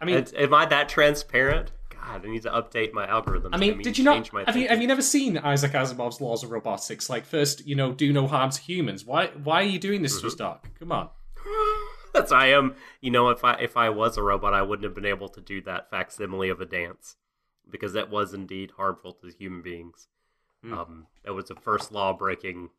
I 0.00 0.04
mean, 0.04 0.16
And 0.18 0.32
am 0.36 0.54
I 0.54 0.66
that 0.66 0.88
transparent? 0.88 1.72
God, 1.88 2.24
I 2.24 2.28
need 2.30 2.42
to 2.42 2.50
update 2.50 2.92
my 2.92 3.06
algorithm. 3.06 3.52
I 3.52 3.56
mean, 3.56 3.82
did 3.82 3.98
you 3.98 4.04
not 4.04 4.28
have 4.46 4.56
you 4.56 4.68
have 4.68 4.80
you 4.80 4.86
never 4.86 5.02
seen 5.02 5.38
Isaac 5.38 5.72
Asimov's 5.72 6.20
Laws 6.20 6.44
of 6.44 6.50
Robotics? 6.52 7.10
Like, 7.10 7.24
first, 7.26 7.66
you 7.66 7.74
know, 7.74 7.92
do 7.92 8.12
no 8.12 8.26
harm 8.28 8.50
to 8.50 8.60
humans. 8.60 9.04
Why 9.04 9.26
why 9.42 9.56
are 9.62 9.70
you 9.74 9.78
doing 9.80 10.02
this 10.02 10.12
to 10.12 10.18
Mm-hmm. 10.18 10.26
us, 10.28 10.34
Doc? 10.36 10.68
Come 10.78 10.92
on. 10.92 11.08
That's 12.14 12.32
I 12.32 12.46
am. 12.48 12.74
You 13.00 13.10
know, 13.10 13.28
if 13.30 13.42
I 13.44 13.54
if 13.54 13.76
I 13.76 13.88
was 13.90 14.16
a 14.16 14.22
robot, 14.22 14.54
I 14.54 14.62
wouldn't 14.62 14.84
have 14.84 14.94
been 14.94 15.06
able 15.06 15.28
to 15.30 15.40
do 15.40 15.60
that 15.62 15.90
facsimile 15.90 16.48
of 16.50 16.60
a 16.60 16.66
dance 16.66 17.16
because 17.70 17.92
that 17.92 18.10
was 18.10 18.34
indeed 18.34 18.72
harmful 18.76 19.12
to 19.14 19.28
human 19.28 19.62
beings. 19.62 20.08
Hmm. 20.62 20.74
Um, 20.74 21.06
that 21.24 21.32
was 21.32 21.50
a 21.50 21.54
first 21.54 21.92
law 21.92 22.12
breaking 22.12 22.70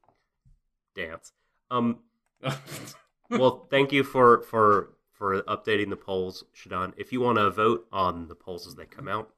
dance. 0.95 1.31
Um, 1.69 2.00
well, 3.29 3.67
thank 3.69 3.91
you 3.91 4.03
for 4.03 4.41
for 4.41 4.93
for 5.12 5.41
updating 5.43 5.89
the 5.89 5.95
polls, 5.95 6.43
Shadon. 6.55 6.93
If 6.98 7.12
you 7.13 7.21
want 7.21 7.38
to 7.38 7.50
vote 7.50 7.88
on 7.91 8.27
the 8.27 8.36
polls 8.36 8.67
as 8.67 8.75
they 8.75 8.86
come 8.86 9.07
out, 9.07 9.29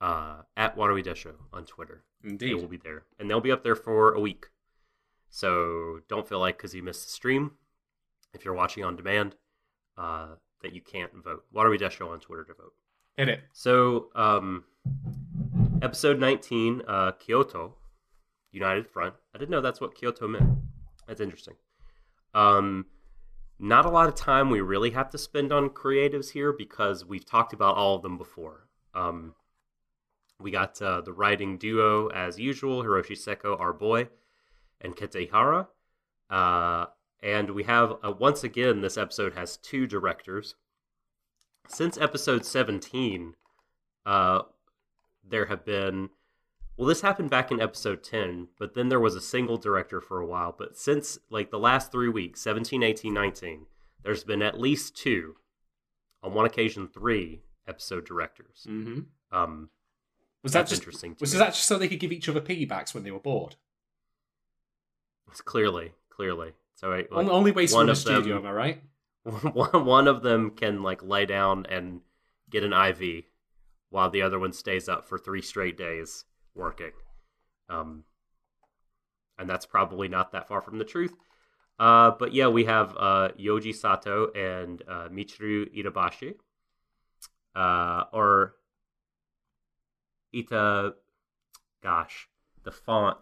uh, 0.00 0.42
at 0.56 0.76
Waterway 0.76 1.02
Dash 1.02 1.18
Show 1.18 1.34
on 1.52 1.64
Twitter, 1.64 2.04
they 2.22 2.54
will 2.54 2.68
be 2.68 2.76
there, 2.76 3.04
and 3.18 3.28
they'll 3.28 3.40
be 3.40 3.52
up 3.52 3.62
there 3.62 3.76
for 3.76 4.12
a 4.12 4.20
week. 4.20 4.46
So 5.30 6.00
don't 6.08 6.28
feel 6.28 6.38
like 6.38 6.56
because 6.56 6.74
you 6.74 6.82
missed 6.82 7.06
the 7.06 7.12
stream, 7.12 7.52
if 8.32 8.44
you're 8.44 8.54
watching 8.54 8.84
on 8.84 8.96
demand, 8.96 9.36
uh, 9.96 10.36
that 10.62 10.74
you 10.74 10.80
can't 10.80 11.12
vote. 11.22 11.44
Waterway 11.52 11.76
Dash 11.76 11.96
Show 11.96 12.08
on 12.08 12.20
Twitter 12.20 12.44
to 12.44 12.54
vote. 12.54 12.72
Hit 13.16 13.28
it. 13.28 13.40
So, 13.52 14.08
um, 14.16 14.64
episode 15.82 16.18
19, 16.18 16.82
uh, 16.88 17.12
Kyoto, 17.12 17.76
United 18.50 18.88
Front. 18.88 19.14
I 19.32 19.38
didn't 19.38 19.50
know 19.50 19.60
that's 19.60 19.80
what 19.80 19.94
Kyoto 19.94 20.26
meant. 20.26 20.50
That's 21.06 21.20
interesting. 21.20 21.54
Um, 22.34 22.86
not 23.60 23.86
a 23.86 23.90
lot 23.90 24.08
of 24.08 24.16
time 24.16 24.50
we 24.50 24.60
really 24.60 24.90
have 24.90 25.10
to 25.10 25.18
spend 25.18 25.52
on 25.52 25.68
creatives 25.68 26.30
here 26.30 26.52
because 26.52 27.04
we've 27.04 27.24
talked 27.24 27.52
about 27.52 27.76
all 27.76 27.94
of 27.94 28.02
them 28.02 28.18
before. 28.18 28.66
Um, 28.94 29.34
we 30.40 30.50
got 30.50 30.82
uh, 30.82 31.00
the 31.00 31.12
writing 31.12 31.56
duo 31.56 32.08
as 32.08 32.40
usual 32.40 32.82
Hiroshi 32.82 33.12
Seko, 33.12 33.58
our 33.60 33.72
boy, 33.72 34.08
and 34.80 34.96
Kete. 34.96 35.68
Uh, 36.28 36.86
and 37.22 37.50
we 37.50 37.62
have, 37.62 37.92
uh, 38.04 38.12
once 38.18 38.42
again, 38.42 38.80
this 38.80 38.98
episode 38.98 39.34
has 39.34 39.56
two 39.56 39.86
directors 39.86 40.56
since 41.68 41.96
episode 41.98 42.44
17 42.44 43.34
uh 44.06 44.42
there 45.26 45.46
have 45.46 45.64
been 45.64 46.10
well 46.76 46.86
this 46.88 47.00
happened 47.00 47.30
back 47.30 47.50
in 47.50 47.60
episode 47.60 48.02
10 48.02 48.48
but 48.58 48.74
then 48.74 48.88
there 48.88 49.00
was 49.00 49.14
a 49.14 49.20
single 49.20 49.56
director 49.56 50.00
for 50.00 50.20
a 50.20 50.26
while 50.26 50.54
but 50.56 50.76
since 50.76 51.18
like 51.30 51.50
the 51.50 51.58
last 51.58 51.90
three 51.90 52.08
weeks 52.08 52.40
17 52.42 52.82
18 52.82 53.12
19 53.14 53.66
there's 54.02 54.24
been 54.24 54.42
at 54.42 54.60
least 54.60 54.96
two 54.96 55.36
on 56.22 56.34
one 56.34 56.44
occasion 56.46 56.86
three 56.86 57.42
episode 57.66 58.04
directors 58.04 58.66
Mm-hmm. 58.68 59.00
um 59.36 59.70
Was 60.42 60.52
that 60.52 60.66
just 60.68 60.82
interesting 60.82 61.16
was 61.20 61.32
me. 61.32 61.38
that 61.38 61.54
just 61.54 61.66
so 61.66 61.78
they 61.78 61.88
could 61.88 62.00
give 62.00 62.12
each 62.12 62.28
other 62.28 62.40
piggybacks 62.42 62.92
when 62.94 63.04
they 63.04 63.10
were 63.10 63.20
bored? 63.20 63.56
It's 65.30 65.40
clearly 65.40 65.92
clearly 66.10 66.52
so 66.76 66.90
like, 66.90 67.08
only, 67.10 67.30
only 67.30 67.52
one 67.52 67.82
in 67.82 67.86
the 67.86 67.94
studio, 67.96 68.34
them- 68.36 68.44
am 68.44 68.46
I 68.46 68.52
right? 68.52 68.82
one 69.52 70.08
of 70.08 70.22
them 70.22 70.50
can 70.50 70.82
like 70.82 71.02
lay 71.02 71.26
down 71.26 71.66
and 71.66 72.00
get 72.50 72.62
an 72.62 72.72
IV, 72.72 73.24
while 73.90 74.10
the 74.10 74.22
other 74.22 74.38
one 74.38 74.52
stays 74.52 74.88
up 74.88 75.06
for 75.06 75.18
three 75.18 75.42
straight 75.42 75.76
days 75.78 76.24
working. 76.54 76.92
Um, 77.68 78.04
and 79.38 79.48
that's 79.48 79.66
probably 79.66 80.08
not 80.08 80.32
that 80.32 80.48
far 80.48 80.60
from 80.60 80.78
the 80.78 80.84
truth. 80.84 81.14
Uh, 81.78 82.12
but 82.18 82.32
yeah, 82.32 82.48
we 82.48 82.64
have 82.64 82.94
uh, 82.98 83.30
Yoji 83.38 83.74
Sato 83.74 84.30
and 84.32 84.82
uh, 84.88 85.08
Michiru 85.08 85.66
Itabashi, 85.76 86.34
uh, 87.56 88.04
or 88.12 88.54
Ita. 90.34 90.94
Gosh, 91.82 92.28
the 92.62 92.70
font. 92.70 93.18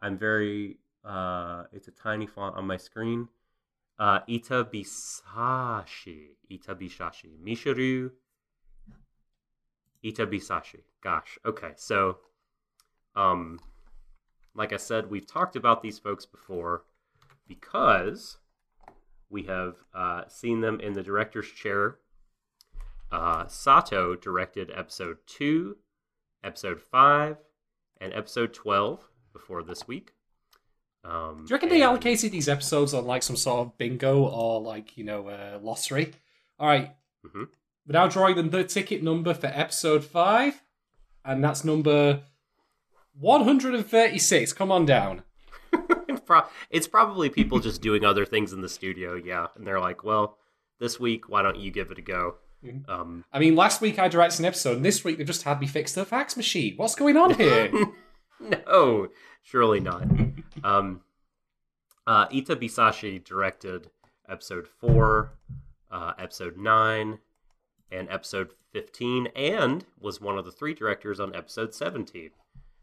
I'm 0.00 0.18
very. 0.18 0.78
Uh, 1.04 1.64
it's 1.72 1.88
a 1.88 1.92
tiny 1.92 2.26
font 2.26 2.56
on 2.56 2.66
my 2.66 2.76
screen. 2.76 3.28
Uh, 3.98 4.20
Ita 4.28 4.64
Bisashi. 4.64 6.30
Ita 6.50 6.74
Bisashi. 6.74 7.38
Mishiru. 7.44 8.10
Ita 10.04 10.26
Bisashi. 10.26 10.80
Gosh. 11.02 11.38
Okay. 11.44 11.72
So, 11.76 12.18
um, 13.14 13.58
like 14.54 14.72
I 14.72 14.76
said, 14.76 15.10
we've 15.10 15.26
talked 15.26 15.56
about 15.56 15.82
these 15.82 15.98
folks 15.98 16.26
before 16.26 16.84
because 17.46 18.38
we 19.30 19.44
have 19.44 19.76
uh, 19.94 20.22
seen 20.28 20.60
them 20.60 20.80
in 20.80 20.92
the 20.92 21.02
director's 21.02 21.50
chair. 21.50 21.96
Uh, 23.10 23.46
Sato 23.46 24.14
directed 24.16 24.70
episode 24.74 25.18
2, 25.26 25.76
episode 26.42 26.80
5, 26.80 27.36
and 28.00 28.12
episode 28.14 28.52
12 28.54 29.08
before 29.32 29.62
this 29.62 29.86
week. 29.86 30.12
Um, 31.04 31.38
Do 31.44 31.50
you 31.50 31.56
reckon 31.56 31.68
they 31.68 31.82
allocated 31.82 32.30
these 32.32 32.48
episodes 32.48 32.94
on 32.94 33.04
like 33.06 33.22
some 33.22 33.36
sort 33.36 33.60
of 33.66 33.76
bingo 33.78 34.22
or 34.24 34.60
like 34.60 34.96
you 34.96 35.04
know 35.04 35.28
uh, 35.28 35.58
lottery? 35.60 36.12
All 36.58 36.68
right, 36.68 36.94
Mhm. 37.26 37.48
we're 37.86 37.92
now 37.92 38.06
drawing 38.08 38.36
the, 38.36 38.42
the 38.44 38.64
ticket 38.64 39.02
number 39.02 39.34
for 39.34 39.48
episode 39.48 40.04
five, 40.04 40.62
and 41.24 41.42
that's 41.42 41.64
number 41.64 42.22
one 43.18 43.44
hundred 43.44 43.74
and 43.74 43.86
thirty-six. 43.86 44.52
Come 44.52 44.70
on 44.72 44.86
down. 44.86 45.22
It's 46.70 46.86
probably 46.86 47.28
people 47.28 47.58
just 47.58 47.82
doing 47.82 48.04
other 48.06 48.24
things 48.24 48.52
in 48.54 48.62
the 48.62 48.68
studio, 48.68 49.14
yeah. 49.14 49.48
And 49.54 49.66
they're 49.66 49.80
like, 49.80 50.02
well, 50.02 50.38
this 50.80 50.98
week, 50.98 51.28
why 51.28 51.42
don't 51.42 51.58
you 51.58 51.70
give 51.70 51.90
it 51.90 51.98
a 51.98 52.02
go? 52.02 52.36
Mhm. 52.64 52.88
Um, 52.88 53.24
I 53.32 53.38
mean, 53.38 53.54
last 53.54 53.80
week 53.82 53.98
I 53.98 54.08
directed 54.08 54.38
an 54.40 54.46
episode, 54.46 54.76
and 54.76 54.84
this 54.84 55.04
week 55.04 55.18
they 55.18 55.24
just 55.24 55.42
had 55.42 55.60
me 55.60 55.66
fix 55.66 55.92
the 55.92 56.06
fax 56.06 56.34
machine. 56.36 56.74
What's 56.76 56.94
going 56.94 57.16
on 57.18 57.34
here? 57.34 57.70
no, 58.66 59.08
surely 59.42 59.80
not. 59.80 60.06
um, 60.64 61.00
uh, 62.06 62.26
Ita 62.32 62.56
Bisashi 62.56 63.22
directed 63.22 63.90
episode 64.28 64.66
four, 64.66 65.32
uh, 65.90 66.12
episode 66.18 66.56
nine, 66.56 67.18
and 67.90 68.08
episode 68.10 68.52
fifteen, 68.72 69.28
and 69.36 69.84
was 70.00 70.20
one 70.20 70.38
of 70.38 70.44
the 70.44 70.52
three 70.52 70.74
directors 70.74 71.20
on 71.20 71.34
episode 71.34 71.74
seventeen. 71.74 72.30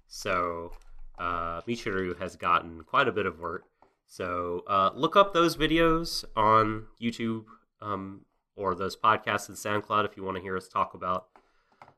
So 0.08 0.72
uh, 1.18 1.62
Michiru 1.62 2.18
has 2.20 2.36
gotten 2.36 2.84
quite 2.84 3.08
a 3.08 3.12
bit 3.12 3.26
of 3.26 3.40
work. 3.40 3.66
So 4.08 4.64
uh, 4.68 4.92
look 4.96 5.16
up 5.16 5.34
those 5.34 5.56
videos 5.56 6.26
on 6.36 6.88
YouTube 7.00 7.46
um, 7.82 8.22
or 8.56 8.74
those 8.74 8.96
podcasts 8.96 9.50
and 9.50 9.58
SoundCloud 9.58 10.06
if 10.06 10.18
you 10.18 10.24
want 10.24 10.38
to 10.38 10.42
hear 10.42 10.58
us 10.58 10.68
talk 10.68 10.94
about 10.94 11.28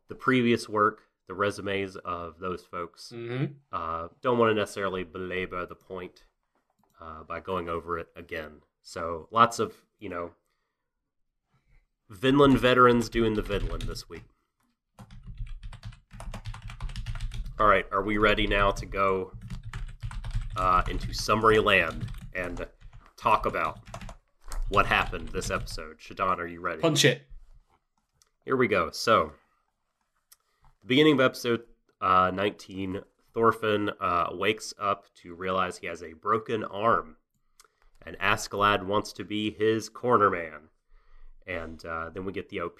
the 0.10 0.16
previous 0.16 0.68
work, 0.68 1.04
the 1.28 1.34
resumes 1.34 1.96
of 1.98 2.40
those 2.40 2.64
folks. 2.64 3.10
hmm 3.10 3.46
Uh, 3.72 4.08
don't 4.22 4.38
want 4.38 4.50
to 4.52 4.56
necessarily 4.56 5.04
belabor 5.04 5.66
the 5.66 5.76
point 5.76 6.24
uh, 7.02 7.24
by 7.24 7.40
going 7.40 7.70
over 7.70 7.98
it 8.00 8.08
again. 8.16 8.62
So 8.82 9.28
lots 9.32 9.60
of 9.60 9.74
you 10.00 10.10
know 10.10 10.32
Vinland 12.10 12.60
veterans 12.60 13.10
doing 13.10 13.36
the 13.36 13.42
Vinland 13.42 13.84
this 13.84 14.10
week. 14.10 14.24
All 17.60 17.68
right, 17.68 17.86
are 17.92 18.02
we 18.02 18.18
ready 18.18 18.48
now 18.48 18.72
to 18.72 18.86
go 18.86 19.34
uh, 20.58 20.82
into 20.90 21.14
summary 21.14 21.60
land 21.60 22.08
and 22.34 22.66
talk 23.18 23.46
about 23.46 23.80
what 24.70 24.86
happened 24.88 25.30
this 25.30 25.52
episode? 25.52 26.00
Shadon, 26.00 26.40
are 26.40 26.48
you 26.48 26.60
ready? 26.60 26.82
Punch 26.82 27.06
it. 27.06 27.22
Here 28.46 28.56
we 28.58 28.68
go. 28.68 28.90
So, 28.92 29.34
the 30.82 30.88
beginning 30.88 31.14
of 31.14 31.22
episode 31.22 31.62
uh, 32.00 32.32
19, 32.34 33.02
Thorfinn 33.34 33.92
uh, 34.00 34.30
wakes 34.34 34.74
up 34.80 35.06
to 35.22 35.34
realize 35.36 35.78
he 35.78 35.88
has 35.88 36.02
a 36.04 36.14
broken 36.14 36.64
arm, 36.64 37.18
and 38.06 38.18
Askeladd 38.20 38.84
wants 38.86 39.14
to 39.14 39.24
be 39.24 39.52
his 39.52 39.90
corner 39.90 40.30
man. 40.30 40.70
And 41.48 41.84
uh, 41.86 42.10
then 42.14 42.26
we 42.26 42.32
get 42.32 42.50
the 42.50 42.62
OP. 42.62 42.80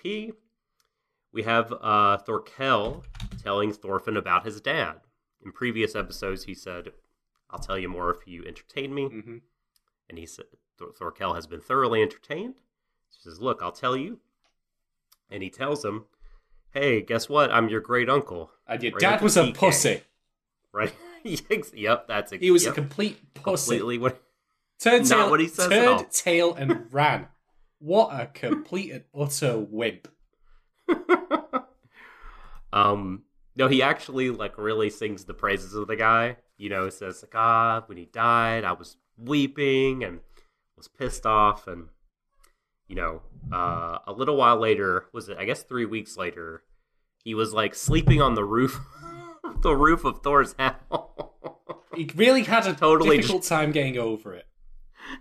We 1.34 1.44
have 1.44 1.74
uh, 1.82 2.18
Thorkel 2.18 3.04
telling 3.42 3.72
Thorfinn 3.72 4.18
about 4.18 4.46
his 4.46 4.62
dad. 4.62 4.96
In 5.44 5.52
previous 5.52 5.96
episodes, 5.96 6.44
he 6.44 6.54
said, 6.54 6.90
I'll 7.50 7.60
tell 7.60 7.78
you 7.78 7.90
more 7.90 8.12
if 8.12 8.28
you 8.28 8.44
entertain 8.46 8.94
me. 8.94 9.06
hmm 9.08 9.38
And 10.10 10.18
he 10.18 10.26
said, 10.26 10.46
Thor- 10.78 10.92
Thorkel 10.94 11.34
has 11.34 11.48
been 11.48 11.62
thoroughly 11.62 12.02
entertained. 12.02 12.56
He 13.10 13.18
says, 13.30 13.40
Look, 13.42 13.62
I'll 13.62 13.72
tell 13.72 13.96
you. 13.98 14.20
And 15.30 15.42
he 15.42 15.50
tells 15.50 15.84
him, 15.84 16.06
Hey, 16.74 17.02
guess 17.02 17.28
what? 17.28 17.52
I'm 17.52 17.68
your 17.68 17.82
great 17.82 18.10
uncle. 18.10 18.50
And 18.66 18.82
your 18.82 18.94
Right 18.94 19.02
dad 19.02 19.22
was 19.22 19.36
a 19.36 19.52
pussy. 19.52 20.02
Right? 20.72 20.94
yep, 21.24 22.08
that's 22.08 22.32
exactly. 22.32 22.38
He 22.40 22.52
was 22.52 22.64
yep, 22.64 22.72
a 22.72 22.76
complete 22.76 23.34
pussy. 23.34 23.72
completely 23.72 23.98
what. 23.98 24.22
Turned 24.80 25.06
tail, 25.06 25.30
what 25.30 25.40
he 25.40 25.48
says 25.48 25.70
turned 25.70 26.10
tail 26.12 26.56
and 26.56 26.88
ran. 26.92 27.28
What 27.78 28.20
a 28.20 28.26
complete 28.26 28.92
and 28.92 29.04
utter 29.14 29.60
wimp. 29.60 30.08
um, 32.74 33.22
no, 33.56 33.68
he 33.68 33.84
actually 33.84 34.32
like 34.32 34.58
really 34.58 34.90
sings 34.90 35.26
the 35.26 35.36
praises 35.36 35.76
of 35.76 35.88
the 35.88 35.96
guy. 35.96 36.38
You 36.58 36.70
know, 36.70 36.90
says 36.90 37.22
like, 37.22 37.36
ah, 37.36 37.84
when 37.86 38.00
he 38.00 38.06
died, 38.06 38.64
I 38.64 38.72
was 38.72 38.98
weeping 39.20 40.04
and 40.04 40.22
was 40.76 40.88
pissed 40.88 41.28
off, 41.28 41.68
and 41.68 41.90
you 42.92 42.98
know, 42.98 43.22
uh, 43.54 44.00
a 44.06 44.12
little 44.12 44.36
while 44.36 44.58
later, 44.58 45.06
was 45.14 45.30
it? 45.30 45.38
I 45.38 45.46
guess 45.46 45.64
three 45.64 45.86
weeks 45.86 46.18
later, 46.18 46.64
he 47.24 47.34
was 47.34 47.54
like 47.54 47.74
sleeping 47.74 48.22
on 48.22 48.36
the 48.36 48.44
roof, 48.44 48.78
the 49.62 49.74
roof 49.78 50.04
of 50.04 50.22
Thor's 50.22 50.54
house. 50.60 50.76
He 51.94 52.10
really 52.16 52.44
had 52.44 52.66
a 52.68 52.74
Totally 52.74 53.18
difficult 53.18 53.44
time 53.44 53.74
getting 53.74 53.98
over 53.98 54.34
it. 54.34 54.48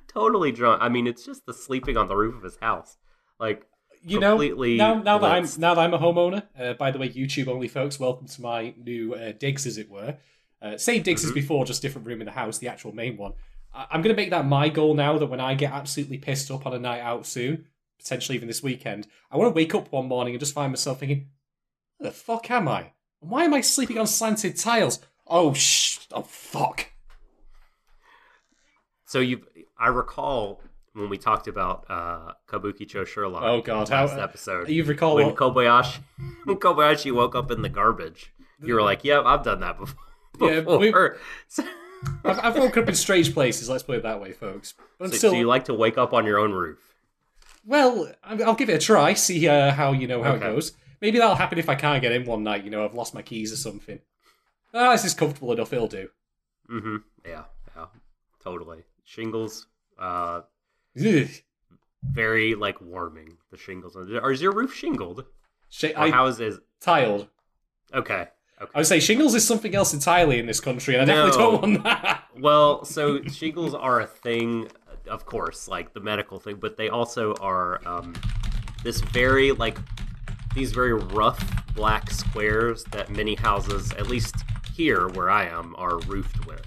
totally 0.06 0.52
drunk. 0.52 0.80
I 0.80 0.88
mean, 0.88 1.08
it's 1.08 1.24
just 1.26 1.44
the 1.44 1.52
sleeping 1.52 1.96
on 1.96 2.06
the 2.06 2.14
roof 2.14 2.36
of 2.36 2.44
his 2.44 2.56
house. 2.62 2.96
Like, 3.40 3.66
You 4.04 4.20
know, 4.20 4.36
now 4.38 5.02
now 5.02 5.18
that 5.18 5.32
I'm 5.32 5.46
now 5.58 5.74
that 5.74 5.80
I'm 5.80 5.94
a 5.94 5.98
homeowner. 5.98 6.44
Uh, 6.56 6.74
by 6.74 6.92
the 6.92 6.98
way, 7.00 7.08
YouTube 7.08 7.48
only 7.48 7.66
folks, 7.66 7.98
welcome 7.98 8.28
to 8.28 8.40
my 8.40 8.72
new 8.78 9.14
uh, 9.14 9.32
digs, 9.32 9.66
as 9.66 9.78
it 9.78 9.90
were. 9.90 10.16
Uh, 10.62 10.78
same 10.78 11.02
digs 11.02 11.24
as 11.24 11.32
Mhm. 11.32 11.34
before, 11.34 11.64
just 11.64 11.82
different 11.82 12.06
room 12.06 12.20
in 12.20 12.26
the 12.26 12.32
house, 12.32 12.58
the 12.58 12.68
actual 12.68 12.92
main 12.92 13.16
one. 13.16 13.32
I'm 13.72 14.02
going 14.02 14.14
to 14.14 14.20
make 14.20 14.30
that 14.30 14.46
my 14.46 14.68
goal 14.68 14.94
now. 14.94 15.16
That 15.18 15.26
when 15.26 15.40
I 15.40 15.54
get 15.54 15.72
absolutely 15.72 16.18
pissed 16.18 16.50
up 16.50 16.66
on 16.66 16.74
a 16.74 16.78
night 16.78 17.00
out 17.00 17.26
soon, 17.26 17.66
potentially 17.98 18.36
even 18.36 18.48
this 18.48 18.62
weekend, 18.62 19.06
I 19.30 19.36
want 19.36 19.50
to 19.50 19.54
wake 19.56 19.74
up 19.74 19.92
one 19.92 20.06
morning 20.08 20.34
and 20.34 20.40
just 20.40 20.54
find 20.54 20.72
myself 20.72 21.00
thinking, 21.00 21.28
"Where 21.98 22.10
the 22.10 22.16
fuck 22.16 22.50
am 22.50 22.66
I? 22.68 22.92
Why 23.20 23.44
am 23.44 23.54
I 23.54 23.60
sleeping 23.60 23.98
on 23.98 24.06
slanted 24.06 24.56
tiles? 24.56 24.98
Oh 25.26 25.52
sh! 25.54 25.98
Oh 26.12 26.22
fuck!" 26.22 26.86
so 29.04 29.18
you, 29.20 29.42
I 29.78 29.88
recall 29.88 30.60
when 30.92 31.08
we 31.08 31.18
talked 31.18 31.46
about 31.48 31.86
uh, 31.88 32.32
Kabuki 32.48 32.88
Cho 32.88 33.04
Sherlock. 33.04 33.42
Oh, 33.42 33.60
God, 33.60 33.82
in 33.82 33.84
the 33.84 33.90
last 33.90 34.12
how- 34.14 34.20
episode. 34.22 34.68
You 34.68 34.84
recall 34.84 35.16
when 35.16 35.26
what- 35.26 35.36
Kobayashi 35.36 35.98
when 36.44 36.56
Kobayashi 36.58 37.12
woke 37.12 37.34
up 37.34 37.50
in 37.50 37.62
the 37.62 37.68
garbage. 37.68 38.32
You 38.62 38.74
were 38.74 38.82
like, 38.82 39.04
"Yep, 39.04 39.24
I've 39.24 39.42
done 39.44 39.60
that 39.60 39.78
before." 39.78 39.96
Yeah, 40.40 40.60
we- 40.60 40.86
before. 40.88 41.16
So, 41.48 41.64
I've, 42.24 42.38
I've 42.38 42.56
woken 42.58 42.82
up 42.82 42.88
in 42.88 42.94
strange 42.94 43.32
places. 43.34 43.68
Let's 43.68 43.82
put 43.82 43.96
it 43.96 44.02
that 44.02 44.20
way, 44.20 44.32
folks. 44.32 44.74
But 44.98 45.10
so 45.10 45.16
still, 45.16 45.30
do 45.32 45.38
you 45.38 45.46
like 45.46 45.64
to 45.66 45.74
wake 45.74 45.98
up 45.98 46.12
on 46.12 46.24
your 46.26 46.38
own 46.38 46.52
roof? 46.52 46.78
Well, 47.66 48.10
I'll 48.24 48.54
give 48.54 48.70
it 48.70 48.74
a 48.74 48.78
try. 48.78 49.12
See 49.14 49.46
uh, 49.48 49.72
how 49.72 49.92
you 49.92 50.06
know 50.06 50.22
how 50.22 50.32
Okay. 50.32 50.46
it 50.46 50.54
goes. 50.54 50.72
Maybe 51.00 51.18
that'll 51.18 51.34
happen 51.36 51.58
if 51.58 51.68
I 51.68 51.74
can't 51.74 52.00
get 52.02 52.12
in 52.12 52.24
one 52.24 52.42
night. 52.42 52.64
You 52.64 52.70
know, 52.70 52.84
I've 52.84 52.94
lost 52.94 53.14
my 53.14 53.22
keys 53.22 53.52
or 53.52 53.56
something. 53.56 54.00
Ah, 54.72 54.92
this 54.92 55.04
is 55.04 55.14
comfortable 55.14 55.52
enough. 55.52 55.72
It'll 55.72 55.88
do. 55.88 56.08
Mm-hmm. 56.70 56.96
Yeah, 57.26 57.44
yeah, 57.76 57.86
totally. 58.42 58.84
Shingles, 59.04 59.66
uh, 59.98 60.42
Ugh. 60.98 61.26
very 62.02 62.54
like 62.54 62.80
warming. 62.80 63.36
The 63.50 63.56
shingles. 63.56 63.96
Or 63.96 64.30
is 64.30 64.40
your 64.40 64.52
roof 64.52 64.74
shingled? 64.74 65.24
Sh- 65.68 65.86
I 65.96 66.10
how 66.10 66.26
is 66.26 66.38
it? 66.40 66.54
tiled. 66.80 67.28
Okay. 67.92 68.28
Okay. 68.60 68.70
I 68.74 68.78
would 68.78 68.86
say 68.86 69.00
shingles 69.00 69.34
is 69.34 69.46
something 69.46 69.74
else 69.74 69.94
entirely 69.94 70.38
in 70.38 70.46
this 70.46 70.60
country, 70.60 70.94
and 70.94 71.02
I 71.02 71.06
definitely 71.06 71.38
don't 71.38 71.62
want 71.62 71.84
that. 71.84 72.24
Well, 72.38 72.84
so 72.84 73.22
shingles 73.24 73.74
are 73.74 74.00
a 74.00 74.06
thing, 74.06 74.68
of 75.08 75.26
course, 75.26 75.68
like 75.68 75.92
the 75.92 76.00
medical 76.00 76.38
thing, 76.38 76.56
but 76.56 76.76
they 76.76 76.88
also 76.88 77.34
are 77.34 77.86
um, 77.86 78.14
this 78.82 79.00
very 79.00 79.52
like 79.52 79.78
these 80.54 80.72
very 80.72 80.94
rough 80.94 81.42
black 81.74 82.10
squares 82.10 82.84
that 82.92 83.10
many 83.10 83.34
houses, 83.34 83.92
at 83.92 84.08
least 84.08 84.34
here 84.74 85.08
where 85.08 85.30
I 85.30 85.46
am, 85.46 85.74
are 85.76 85.98
roofed 86.00 86.46
with. 86.46 86.66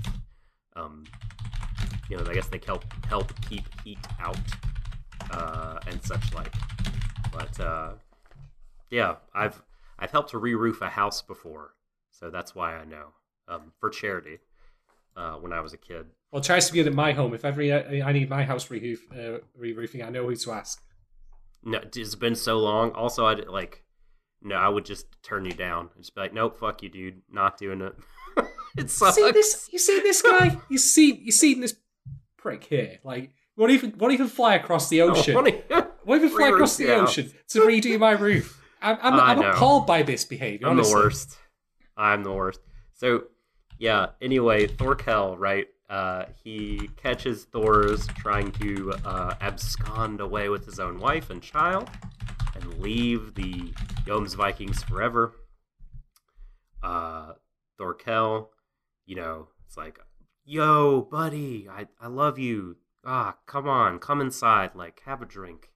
Um, 0.75 1.05
you 2.09 2.17
know, 2.17 2.23
I 2.27 2.33
guess 2.33 2.47
they 2.47 2.61
help 2.65 2.85
help 3.05 3.31
keep 3.49 3.63
heat 3.83 3.99
out 4.19 4.37
uh, 5.31 5.79
and 5.87 6.03
such 6.03 6.33
like. 6.33 6.53
But 7.31 7.59
uh, 7.59 7.91
yeah, 8.89 9.15
I've 9.33 9.61
I've 9.97 10.11
helped 10.11 10.31
to 10.31 10.37
re-roof 10.37 10.81
a 10.81 10.89
house 10.89 11.21
before, 11.21 11.73
so 12.23 12.29
that's 12.29 12.55
why 12.55 12.77
I 12.77 12.85
know 12.85 13.07
um, 13.49 13.73
for 13.81 13.89
charity 13.89 14.37
uh, 15.17 15.33
when 15.33 15.51
I 15.51 15.59
was 15.59 15.73
a 15.73 15.77
kid. 15.77 16.05
Well, 16.31 16.41
tries 16.41 16.67
to 16.67 16.73
be 16.73 16.79
good 16.79 16.87
at 16.87 16.93
my 16.93 17.11
home. 17.11 17.33
If 17.33 17.43
ever 17.43 17.61
I 17.61 18.13
need 18.13 18.29
my 18.29 18.45
house 18.45 18.71
re-roof, 18.71 19.01
uh, 19.11 19.39
re-roofing, 19.57 20.01
I 20.01 20.09
know 20.09 20.25
who 20.25 20.33
to 20.33 20.51
ask. 20.53 20.81
No, 21.65 21.79
it's 21.81 22.15
been 22.15 22.35
so 22.35 22.59
long. 22.59 22.91
Also, 22.91 23.25
I'd 23.25 23.45
like, 23.49 23.83
no, 24.41 24.55
I 24.55 24.69
would 24.69 24.85
just 24.85 25.05
turn 25.21 25.43
you 25.43 25.51
down. 25.51 25.89
I'd 25.95 26.01
just 26.01 26.15
be 26.15 26.21
like, 26.21 26.33
nope, 26.33 26.57
fuck 26.57 26.81
you, 26.81 26.87
dude, 26.87 27.23
not 27.29 27.57
doing 27.57 27.81
it. 27.81 27.93
it 28.77 28.89
sucks. 28.89 29.15
See 29.15 29.31
this? 29.31 29.67
You 29.73 29.79
see 29.79 29.99
this 29.99 30.21
guy? 30.21 30.57
You 30.69 30.77
see? 30.77 31.13
You 31.13 31.33
see 31.33 31.55
this 31.55 31.75
prick 32.37 32.63
here? 32.63 32.99
Like, 33.03 33.31
won't 33.57 33.73
even 33.73 33.95
won't 33.97 34.13
even 34.13 34.27
fly 34.27 34.55
across 34.55 34.87
the 34.87 35.01
ocean. 35.01 35.33
Funny. 35.33 35.61
Won't 35.69 36.23
even 36.23 36.29
fly 36.29 36.47
across 36.47 36.77
the 36.77 36.89
ocean 36.95 37.31
to 37.49 37.59
redo 37.59 37.99
my 37.99 38.11
roof. 38.11 38.61
I'm, 38.81 38.97
I'm, 39.01 39.13
I'm 39.13 39.41
appalled 39.41 39.87
by 39.87 40.03
this 40.03 40.23
behavior. 40.23 40.67
I'm 40.67 40.77
the 40.77 40.83
worst. 40.83 41.37
I'm 41.97 42.23
the 42.23 42.31
worst. 42.31 42.59
So, 42.93 43.25
yeah. 43.79 44.07
Anyway, 44.21 44.67
Thorkel, 44.67 45.37
right? 45.37 45.67
Uh, 45.89 46.25
he 46.43 46.89
catches 46.95 47.45
Thor's 47.45 48.07
trying 48.07 48.51
to 48.53 48.93
uh, 49.05 49.35
abscond 49.41 50.21
away 50.21 50.49
with 50.49 50.65
his 50.65 50.79
own 50.79 50.97
wife 50.99 51.29
and 51.29 51.41
child 51.41 51.89
and 52.55 52.79
leave 52.79 53.35
the 53.35 53.73
Yoms 54.07 54.35
Vikings 54.35 54.81
forever. 54.83 55.33
Uh, 56.81 57.33
Thorkel, 57.77 58.51
you 59.05 59.15
know, 59.15 59.47
it's 59.67 59.77
like, 59.77 59.99
yo, 60.45 61.01
buddy, 61.01 61.67
I, 61.69 61.87
I 62.01 62.07
love 62.07 62.37
you. 62.39 62.77
Ah, 63.05 63.35
come 63.45 63.67
on, 63.67 63.99
come 63.99 64.21
inside. 64.21 64.71
Like, 64.75 65.01
have 65.05 65.21
a 65.21 65.25
drink. 65.25 65.69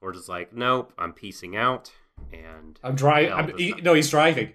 Thor's 0.00 0.16
just 0.16 0.28
like, 0.28 0.52
nope, 0.54 0.92
I'm 0.98 1.12
peacing 1.12 1.56
out. 1.56 1.92
And 2.32 2.78
I'm 2.82 2.94
driving. 2.96 3.32
I'm, 3.32 3.46
does 3.46 3.60
he, 3.60 3.70
not- 3.70 3.82
no, 3.82 3.94
he's 3.94 4.10
driving. 4.10 4.54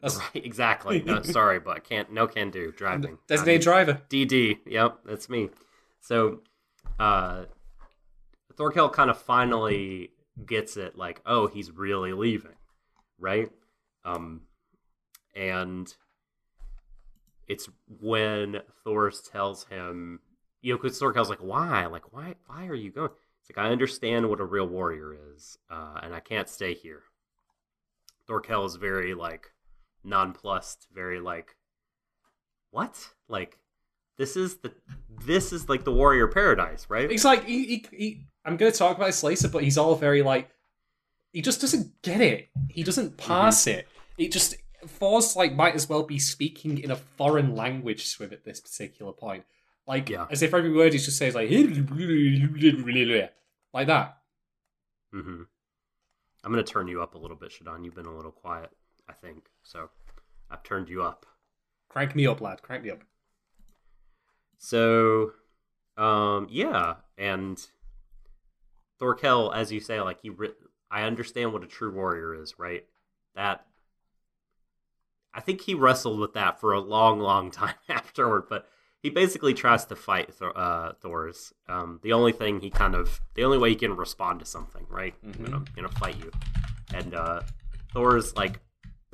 That's 0.00 0.16
Right, 0.34 0.44
exactly. 0.44 1.02
No, 1.02 1.22
sorry, 1.22 1.58
but 1.60 1.84
can't. 1.84 2.12
No 2.12 2.26
can 2.26 2.50
do 2.50 2.72
driving. 2.72 3.18
designated 3.26 3.62
driver. 3.62 4.02
DD. 4.08 4.58
Yep, 4.66 4.98
that's 5.04 5.28
me. 5.28 5.50
So, 6.00 6.40
uh, 6.98 7.44
Thorkel 8.56 8.88
kind 8.88 9.10
of 9.10 9.18
finally 9.18 10.10
gets 10.44 10.76
it 10.76 10.96
like, 10.96 11.20
oh, 11.26 11.46
he's 11.46 11.70
really 11.70 12.12
leaving, 12.12 12.56
right? 13.18 13.50
Um, 14.04 14.42
and 15.34 15.92
it's 17.48 17.68
when 18.00 18.60
Thor 18.84 19.10
tells 19.10 19.64
him, 19.64 20.20
you 20.62 20.72
know, 20.72 20.80
because 20.80 20.98
Thorkel's 20.98 21.28
like, 21.30 21.42
why? 21.42 21.86
Like, 21.86 22.12
why? 22.12 22.34
Why 22.46 22.66
are 22.66 22.74
you 22.74 22.90
going? 22.90 23.10
It's 23.40 23.56
like 23.56 23.64
I 23.64 23.70
understand 23.70 24.28
what 24.28 24.40
a 24.40 24.44
real 24.44 24.66
warrior 24.66 25.16
is, 25.34 25.58
uh, 25.70 26.00
and 26.02 26.14
I 26.14 26.20
can't 26.20 26.48
stay 26.48 26.74
here. 26.74 27.02
Thorkel 28.26 28.64
is 28.64 28.76
very 28.76 29.14
like 29.14 29.52
nonplussed, 30.06 30.86
very 30.94 31.20
like, 31.20 31.56
what? 32.70 33.10
Like, 33.28 33.58
this 34.16 34.36
is 34.36 34.58
the 34.58 34.72
this 35.24 35.52
is 35.52 35.68
like 35.68 35.84
the 35.84 35.92
warrior 35.92 36.28
paradise, 36.28 36.86
right? 36.88 37.10
He's 37.10 37.24
like, 37.24 37.44
he, 37.44 37.66
he, 37.66 37.86
he, 37.92 38.26
I'm 38.44 38.56
going 38.56 38.72
to 38.72 38.78
talk 38.78 38.96
about 38.96 39.06
this 39.06 39.22
later, 39.22 39.48
but 39.48 39.62
he's 39.62 39.76
all 39.76 39.94
very 39.94 40.22
like, 40.22 40.50
he 41.32 41.42
just 41.42 41.60
doesn't 41.60 42.00
get 42.02 42.20
it. 42.20 42.48
He 42.68 42.82
doesn't 42.82 43.16
pass 43.16 43.64
mm-hmm. 43.64 43.80
it. 43.80 43.88
It 44.16 44.32
just 44.32 44.56
Thor's 44.86 45.36
like 45.36 45.54
might 45.54 45.74
as 45.74 45.88
well 45.88 46.02
be 46.02 46.18
speaking 46.18 46.78
in 46.78 46.90
a 46.90 46.96
foreign 46.96 47.54
language 47.54 48.16
to 48.16 48.24
him 48.24 48.32
at 48.32 48.44
this 48.44 48.60
particular 48.60 49.12
point. 49.12 49.44
Like 49.86 50.08
yeah. 50.08 50.26
as 50.30 50.42
if 50.42 50.54
every 50.54 50.72
word 50.72 50.92
he 50.92 50.98
just 50.98 51.18
says 51.18 51.34
like 51.34 51.50
like 53.72 53.86
that. 53.88 54.18
Mm-hmm. 55.14 55.42
I'm 56.44 56.52
gonna 56.52 56.62
turn 56.62 56.88
you 56.88 57.02
up 57.02 57.14
a 57.14 57.18
little 57.18 57.36
bit, 57.36 57.52
Shadon. 57.52 57.84
You've 57.84 57.94
been 57.94 58.06
a 58.06 58.14
little 58.14 58.32
quiet, 58.32 58.70
I 59.08 59.12
think. 59.12 59.46
So 59.62 59.90
I've 60.50 60.62
turned 60.62 60.88
you 60.88 61.02
up. 61.02 61.26
Crank 61.88 62.14
me 62.14 62.26
up, 62.26 62.40
lad. 62.40 62.62
Crank 62.62 62.84
me 62.84 62.90
up. 62.90 63.02
So, 64.58 65.32
um, 65.96 66.48
yeah, 66.50 66.96
and 67.18 67.64
Thorkel, 68.98 69.52
as 69.52 69.72
you 69.72 69.80
say, 69.80 70.00
like 70.00 70.18
you, 70.22 70.36
I 70.90 71.02
understand 71.02 71.52
what 71.52 71.64
a 71.64 71.66
true 71.66 71.92
warrior 71.92 72.34
is, 72.34 72.58
right? 72.58 72.84
That 73.34 73.66
I 75.34 75.40
think 75.40 75.60
he 75.60 75.74
wrestled 75.74 76.18
with 76.18 76.32
that 76.34 76.60
for 76.60 76.72
a 76.72 76.80
long, 76.80 77.20
long 77.20 77.50
time 77.52 77.74
afterward, 77.88 78.44
but 78.48 78.68
he 79.02 79.10
basically 79.10 79.54
tries 79.54 79.84
to 79.84 79.94
fight 79.94 80.34
Thor, 80.34 80.56
uh, 80.56 80.94
Thor's. 81.00 81.52
Um, 81.68 82.00
the 82.02 82.12
only 82.12 82.32
thing 82.32 82.60
he 82.60 82.70
kind 82.70 82.94
of, 82.94 83.20
the 83.34 83.44
only 83.44 83.58
way 83.58 83.70
he 83.70 83.76
can 83.76 83.94
respond 83.94 84.40
to 84.40 84.46
something, 84.46 84.86
right? 84.88 85.14
Mm-hmm. 85.24 85.44
I'm, 85.44 85.50
gonna, 85.50 85.56
I'm 85.56 85.74
gonna 85.76 85.88
fight 85.90 86.16
you, 86.18 86.32
and 86.94 87.14
uh, 87.14 87.42
Thor's 87.92 88.34
like 88.34 88.60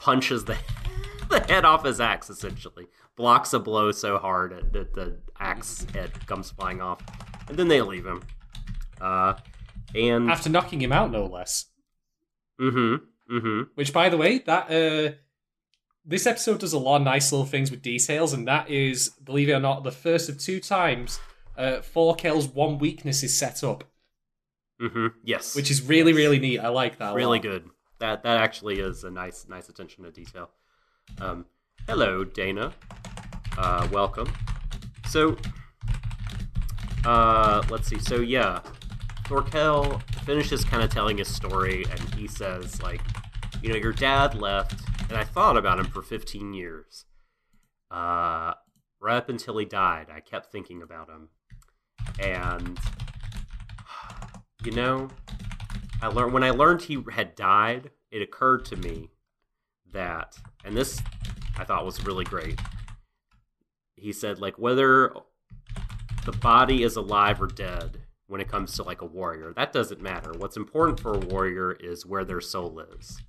punches 0.02 0.44
the 0.44 0.58
the 1.30 1.40
head 1.40 1.64
off 1.64 1.84
his 1.84 2.00
axe, 2.00 2.28
essentially 2.28 2.88
blocks 3.16 3.52
a 3.52 3.58
blow 3.58 3.92
so 3.92 4.18
hard 4.18 4.72
that 4.72 4.94
the 4.94 5.16
axe 5.38 5.86
head 5.94 6.10
comes 6.26 6.50
flying 6.50 6.80
off, 6.80 7.00
and 7.48 7.56
then 7.56 7.68
they 7.68 7.80
leave 7.80 8.04
him. 8.04 8.22
Uh, 9.00 9.34
and 9.94 10.30
after 10.30 10.50
knocking 10.50 10.80
him 10.80 10.92
out, 10.92 11.10
no 11.10 11.26
less. 11.26 11.66
Mm-hmm. 12.60 13.34
Mm-hmm. 13.34 13.62
Which, 13.74 13.92
by 13.92 14.08
the 14.08 14.16
way, 14.16 14.38
that 14.38 14.70
uh, 14.70 15.14
this 16.04 16.26
episode 16.26 16.60
does 16.60 16.72
a 16.72 16.78
lot 16.78 16.96
of 16.96 17.02
nice 17.02 17.32
little 17.32 17.46
things 17.46 17.70
with 17.70 17.82
details, 17.82 18.32
and 18.32 18.46
that 18.48 18.68
is, 18.68 19.10
believe 19.22 19.48
it 19.48 19.52
or 19.52 19.60
not, 19.60 19.84
the 19.84 19.92
first 19.92 20.28
of 20.28 20.38
two 20.38 20.60
times 20.60 21.20
uh, 21.56 21.80
Thorkel's 21.80 22.48
one 22.48 22.78
weakness 22.78 23.22
is 23.22 23.38
set 23.38 23.62
up. 23.62 23.84
Mm-hmm. 24.80 25.08
Yes, 25.22 25.54
which 25.54 25.70
is 25.70 25.82
really 25.82 26.12
really 26.12 26.40
neat. 26.40 26.58
I 26.58 26.68
like 26.68 26.98
that. 26.98 27.14
Really 27.14 27.38
good. 27.38 27.70
That 28.02 28.24
that 28.24 28.38
actually 28.38 28.80
is 28.80 29.04
a 29.04 29.12
nice 29.12 29.46
nice 29.48 29.68
attention 29.68 30.02
to 30.02 30.10
detail. 30.10 30.50
Um, 31.20 31.46
hello, 31.86 32.24
Dana. 32.24 32.72
Uh, 33.56 33.86
welcome. 33.92 34.26
So, 35.06 35.36
uh, 37.04 37.62
let's 37.70 37.86
see. 37.86 38.00
So 38.00 38.16
yeah, 38.16 38.58
Thorkel 39.28 40.00
finishes 40.24 40.64
kind 40.64 40.82
of 40.82 40.90
telling 40.90 41.18
his 41.18 41.28
story, 41.28 41.84
and 41.92 42.00
he 42.14 42.26
says 42.26 42.82
like, 42.82 43.02
you 43.62 43.68
know, 43.68 43.76
your 43.76 43.92
dad 43.92 44.34
left 44.34 44.82
and 45.08 45.16
I 45.16 45.22
thought 45.22 45.56
about 45.56 45.78
him 45.78 45.86
for 45.86 46.02
15 46.02 46.54
years. 46.54 47.04
Uh, 47.88 48.54
right 49.00 49.16
up 49.18 49.28
until 49.28 49.58
he 49.58 49.64
died, 49.64 50.08
I 50.12 50.18
kept 50.18 50.50
thinking 50.50 50.82
about 50.82 51.08
him. 51.08 51.28
And, 52.18 52.80
you 54.64 54.72
know, 54.72 55.08
I 56.02 56.08
learned 56.08 56.32
when 56.32 56.42
I 56.42 56.50
learned 56.50 56.82
he 56.82 57.02
had 57.12 57.36
died, 57.36 57.90
it 58.10 58.22
occurred 58.22 58.64
to 58.66 58.76
me 58.76 59.10
that, 59.92 60.36
and 60.64 60.76
this 60.76 61.00
I 61.56 61.62
thought 61.62 61.86
was 61.86 62.04
really 62.04 62.24
great. 62.24 62.58
He 63.94 64.12
said, 64.12 64.40
like, 64.40 64.58
whether 64.58 65.14
the 66.24 66.32
body 66.32 66.82
is 66.82 66.96
alive 66.96 67.40
or 67.40 67.46
dead 67.46 67.98
when 68.26 68.40
it 68.40 68.48
comes 68.48 68.74
to 68.74 68.82
like 68.82 69.00
a 69.00 69.06
warrior, 69.06 69.52
that 69.54 69.72
doesn't 69.72 70.02
matter. 70.02 70.32
What's 70.36 70.56
important 70.56 70.98
for 70.98 71.14
a 71.14 71.20
warrior 71.20 71.70
is 71.70 72.04
where 72.04 72.24
their 72.24 72.40
soul 72.40 72.80
is. 72.80 73.20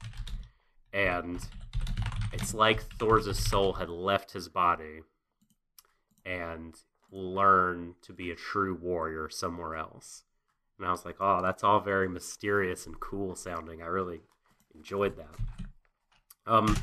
And 0.92 1.40
it's 2.32 2.56
like 2.56 2.82
Thor's 2.98 3.38
soul 3.38 3.74
had 3.74 3.90
left 3.90 4.32
his 4.32 4.50
body 4.50 5.02
and 6.26 6.76
learned 7.12 7.96
to 8.02 8.14
be 8.14 8.32
a 8.32 8.36
true 8.36 8.74
warrior 8.74 9.30
somewhere 9.30 9.76
else. 9.76 10.24
And 10.84 10.90
I 10.90 10.92
was 10.92 11.06
like, 11.06 11.16
oh, 11.22 11.42
that's 11.42 11.64
all 11.64 11.80
very 11.80 12.10
mysterious 12.10 12.86
and 12.86 13.00
cool 13.00 13.38
sounding. 13.38 13.82
I 13.82 13.86
really 13.86 14.20
enjoyed 14.76 15.16
that. 15.16 15.34
Um, 16.46 16.76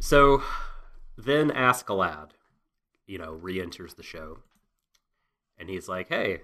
so 0.00 0.42
then 1.16 1.50
Askeladd, 1.50 2.30
you 3.06 3.18
know, 3.18 3.34
re-enters 3.34 3.94
the 3.94 4.02
show, 4.02 4.40
and 5.56 5.70
he's 5.70 5.88
like, 5.88 6.08
"Hey, 6.08 6.40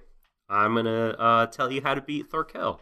I'm 0.48 0.77
gonna 0.77 1.09
uh, 1.18 1.46
tell 1.46 1.72
you 1.72 1.83
how 1.83 1.94
to 1.94 2.01
beat 2.01 2.31
Thorkel." 2.31 2.81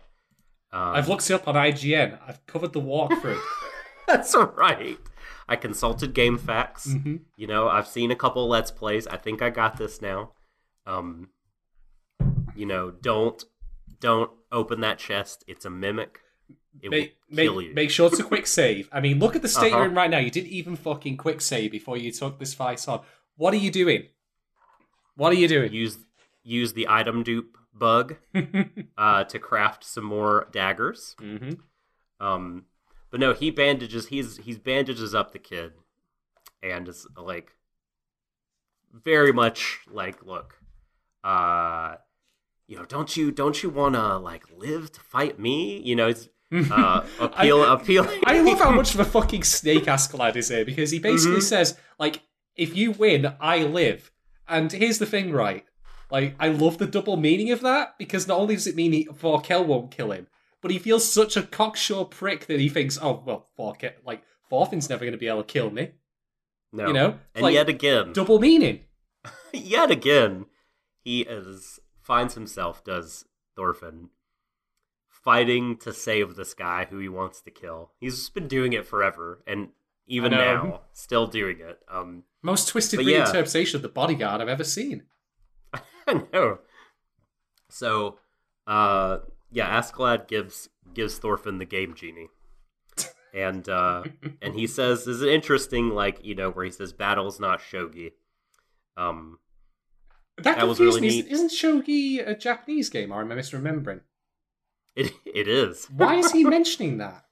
Um, 0.71 0.95
I've 0.95 1.09
looked 1.09 1.31
it 1.31 1.33
up 1.33 1.49
on 1.49 1.55
IGN. 1.55 2.19
I've 2.29 2.45
covered 2.45 2.75
the 2.75 2.83
walkthrough. 2.83 3.41
That's 4.07 4.37
right. 4.37 4.99
I 5.49 5.57
consulted 5.57 6.15
GameFAQs. 6.15 6.89
Mm-hmm. 6.89 7.17
You 7.39 7.47
know, 7.47 7.71
I've 7.71 7.89
seen 7.89 8.11
a 8.11 8.17
couple 8.17 8.47
Let's 8.47 8.71
Plays. 8.71 9.07
I 9.07 9.17
think 9.17 9.41
I 9.41 9.49
got 9.49 9.79
this 9.79 10.03
now. 10.03 10.33
Um, 10.85 11.31
you 12.57 12.67
know, 12.67 12.91
don't 12.91 13.45
don't 14.01 14.31
open 14.53 14.81
that 14.81 14.99
chest. 14.99 15.45
It's 15.47 15.65
a 15.65 15.71
mimic. 15.71 16.21
It 16.83 16.91
make, 16.91 17.17
make, 17.31 17.75
make, 17.75 17.91
sure 17.91 18.09
it's 18.09 18.21
a 18.21 18.25
quick 18.25 18.47
save. 18.47 18.89
I 18.93 19.01
mean, 19.01 19.19
look 19.19 19.35
at 19.35 19.41
the 19.41 19.49
state 19.49 19.73
uh-huh. 19.73 19.79
you're 19.79 19.87
in 19.87 19.95
right 19.95 20.11
now. 20.11 20.19
You 20.19 20.31
didn't 20.31 20.51
even 20.51 20.77
fucking 20.77 21.17
quick 21.17 21.41
save 21.41 21.73
before 21.73 21.97
you 21.97 22.13
took 22.13 22.39
this 22.39 22.53
fight 22.53 22.87
on. 22.87 23.01
What 23.37 23.55
are 23.55 23.59
you 23.59 23.71
doing? 23.71 24.09
What 25.17 25.33
are 25.33 25.37
you 25.37 25.49
doing? 25.49 25.73
Use 25.73 25.99
use 26.43 26.75
the 26.75 26.87
item 26.89 27.23
dupe 27.23 27.57
bug 27.73 28.17
uh, 28.99 29.25
to 29.25 29.39
craft 29.39 29.85
some 29.85 30.05
more 30.05 30.49
daggers. 30.53 31.17
Mm-hmm. 31.21 31.55
Um, 32.25 32.65
but 33.11 33.21
no, 33.21 33.33
he 33.33 33.51
bandages. 33.51 34.09
He's 34.09 34.39
he's 34.39 34.59
bandages 34.59 35.15
up 35.15 35.33
the 35.33 35.39
kid, 35.39 35.73
and 36.63 36.89
is 36.89 37.07
like 37.17 37.53
very 38.93 39.33
much 39.33 39.81
like, 39.91 40.25
look, 40.25 40.55
uh, 41.25 41.97
you 42.67 42.77
know, 42.77 42.85
don't 42.85 43.17
you 43.17 43.31
don't 43.31 43.63
you 43.63 43.71
want 43.71 43.95
to 43.95 44.19
like 44.19 44.45
live 44.57 44.93
to 44.93 45.01
fight 45.01 45.39
me? 45.39 45.81
You 45.81 45.97
know, 45.97 46.09
it's 46.09 46.29
uh, 46.53 47.05
appeal 47.21 47.63
I, 47.63 47.75
appealing. 47.75 48.21
I 48.25 48.41
love 48.41 48.59
how 48.59 48.71
much 48.71 48.95
of 48.95 49.01
a 49.01 49.05
fucking 49.05 49.45
snake 49.45 49.85
Askeladd 49.85 50.37
is 50.37 50.49
here 50.49 50.65
because 50.65 50.91
he 50.91 50.99
basically 50.99 51.39
mm-hmm. 51.39 51.43
says 51.43 51.79
like, 51.99 52.23
if 52.57 52.77
you 52.77 52.93
win, 52.93 53.35
I 53.41 53.65
live. 53.65 54.11
And 54.49 54.71
here's 54.71 54.99
the 54.99 55.07
thing, 55.07 55.33
right? 55.33 55.65
Like, 56.11 56.37
I 56.39 56.49
love 56.49 56.79
the 56.79 56.87
double 56.87 57.17
meaning 57.17 57.51
of 57.51 57.63
that 57.63 57.99
because 57.99 58.29
not 58.29 58.39
only 58.39 58.55
does 58.55 58.69
it 58.69 58.77
mean 58.77 58.93
he, 58.93 59.05
Thorkel 59.05 59.65
won't 59.65 59.91
kill 59.91 60.13
him, 60.13 60.29
but 60.63 60.71
he 60.71 60.79
feels 60.79 61.11
such 61.11 61.37
a 61.37 61.43
cocksure 61.43 62.05
prick 62.05 62.47
that 62.47 62.61
he 62.61 62.69
thinks, 62.69 62.99
oh 63.01 63.23
well, 63.25 63.49
fuck 63.57 63.83
it, 63.83 63.99
like 64.05 64.23
Thorfinn's 64.51 64.89
never 64.89 65.05
going 65.05 65.13
to 65.13 65.19
be 65.19 65.29
able 65.29 65.43
to 65.43 65.53
kill 65.53 65.71
me. 65.71 65.93
No, 66.73 66.89
you 66.89 66.93
know, 66.93 67.19
and 67.35 67.43
like, 67.43 67.55
yet 67.55 67.69
again, 67.69 68.13
double 68.13 68.39
meaning. 68.39 68.81
yet 69.53 69.91
again, 69.91 70.47
he 71.03 71.23
is 71.23 71.81
finds 72.07 72.35
himself 72.35 72.85
does 72.85 73.25
Thorfinn 73.57 74.11
fighting 75.09 75.77
to 75.79 75.93
save 75.93 76.37
this 76.37 76.55
guy 76.55 76.87
who 76.89 76.99
he 76.99 77.09
wants 77.09 77.41
to 77.43 77.51
kill. 77.51 77.91
He's 77.99 78.31
been 78.31 78.47
doing 78.47 78.73
it 78.73 78.87
forever, 78.87 79.43
and 79.45 79.71
even 80.07 80.31
now, 80.31 80.83
still 80.93 81.27
doing 81.27 81.59
it. 81.59 81.81
Um, 81.91 82.23
Most 82.43 82.69
twisted 82.69 83.01
reinterpretation 83.01 83.73
yeah. 83.73 83.77
of 83.77 83.83
the 83.83 83.89
bodyguard 83.89 84.41
I've 84.41 84.49
ever 84.49 84.63
seen. 84.63 85.03
I 86.07 86.23
know. 86.33 86.59
So, 87.69 88.21
uh, 88.69 89.19
yeah, 89.51 89.81
Askeladd 89.81 90.29
gives 90.29 90.69
gives 90.95 91.19
Thorfinn 91.19 91.59
the 91.59 91.65
game 91.65 91.95
genie. 91.95 92.29
And 93.35 93.69
uh 93.69 94.05
and 94.41 94.55
he 94.55 94.67
says 94.67 95.07
is 95.07 95.21
it 95.21 95.29
interesting 95.29 95.91
like, 95.91 96.25
you 96.25 96.35
know, 96.35 96.49
where 96.49 96.65
he 96.65 96.71
says 96.71 96.95
battle's 96.95 97.39
not 97.39 97.61
shogi. 97.61 98.13
Um 98.97 99.41
that, 100.39 100.57
that 100.57 100.69
was 100.69 100.81
really 100.81 101.01
me. 101.01 101.09
neat. 101.09 101.27
Isn't 101.29 101.51
shogi 101.51 102.27
a 102.27 102.35
Japanese 102.35 102.89
game 102.89 103.13
or 103.13 103.21
am 103.21 103.33
I 103.33 103.37
misremembering? 103.37 104.01
It 104.95 105.13
it 105.25 105.49
is. 105.49 105.87
Why 105.87 106.17
is 106.17 106.33
he 106.33 106.45
mentioning 106.57 106.99
that? 106.99 107.25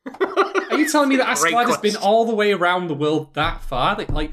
Are 0.71 0.79
you 0.79 0.91
telling 0.91 1.09
me 1.09 1.17
that 1.17 1.27
Askeladd 1.27 1.67
has 1.67 1.79
been 1.79 1.97
all 1.97 2.25
the 2.25 2.35
way 2.35 2.53
around 2.53 2.89
the 2.89 2.95
world 2.95 3.35
that 3.35 3.63
far? 3.63 3.97
That, 3.97 4.11
like 4.11 4.33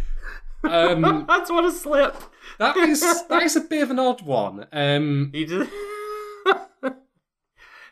um 0.64 1.26
That's 1.28 1.50
what 1.50 1.66
a 1.66 1.72
slip. 1.72 2.16
That 2.60 2.76
is 2.78 3.02
that 3.28 3.44
is 3.44 3.56
a 3.56 3.62
bit 3.62 3.84
of 3.84 3.92
an 3.92 4.00
odd 4.00 4.22
one. 4.22 4.68
Um 4.72 5.32
He 5.34 5.46
did 5.46 5.70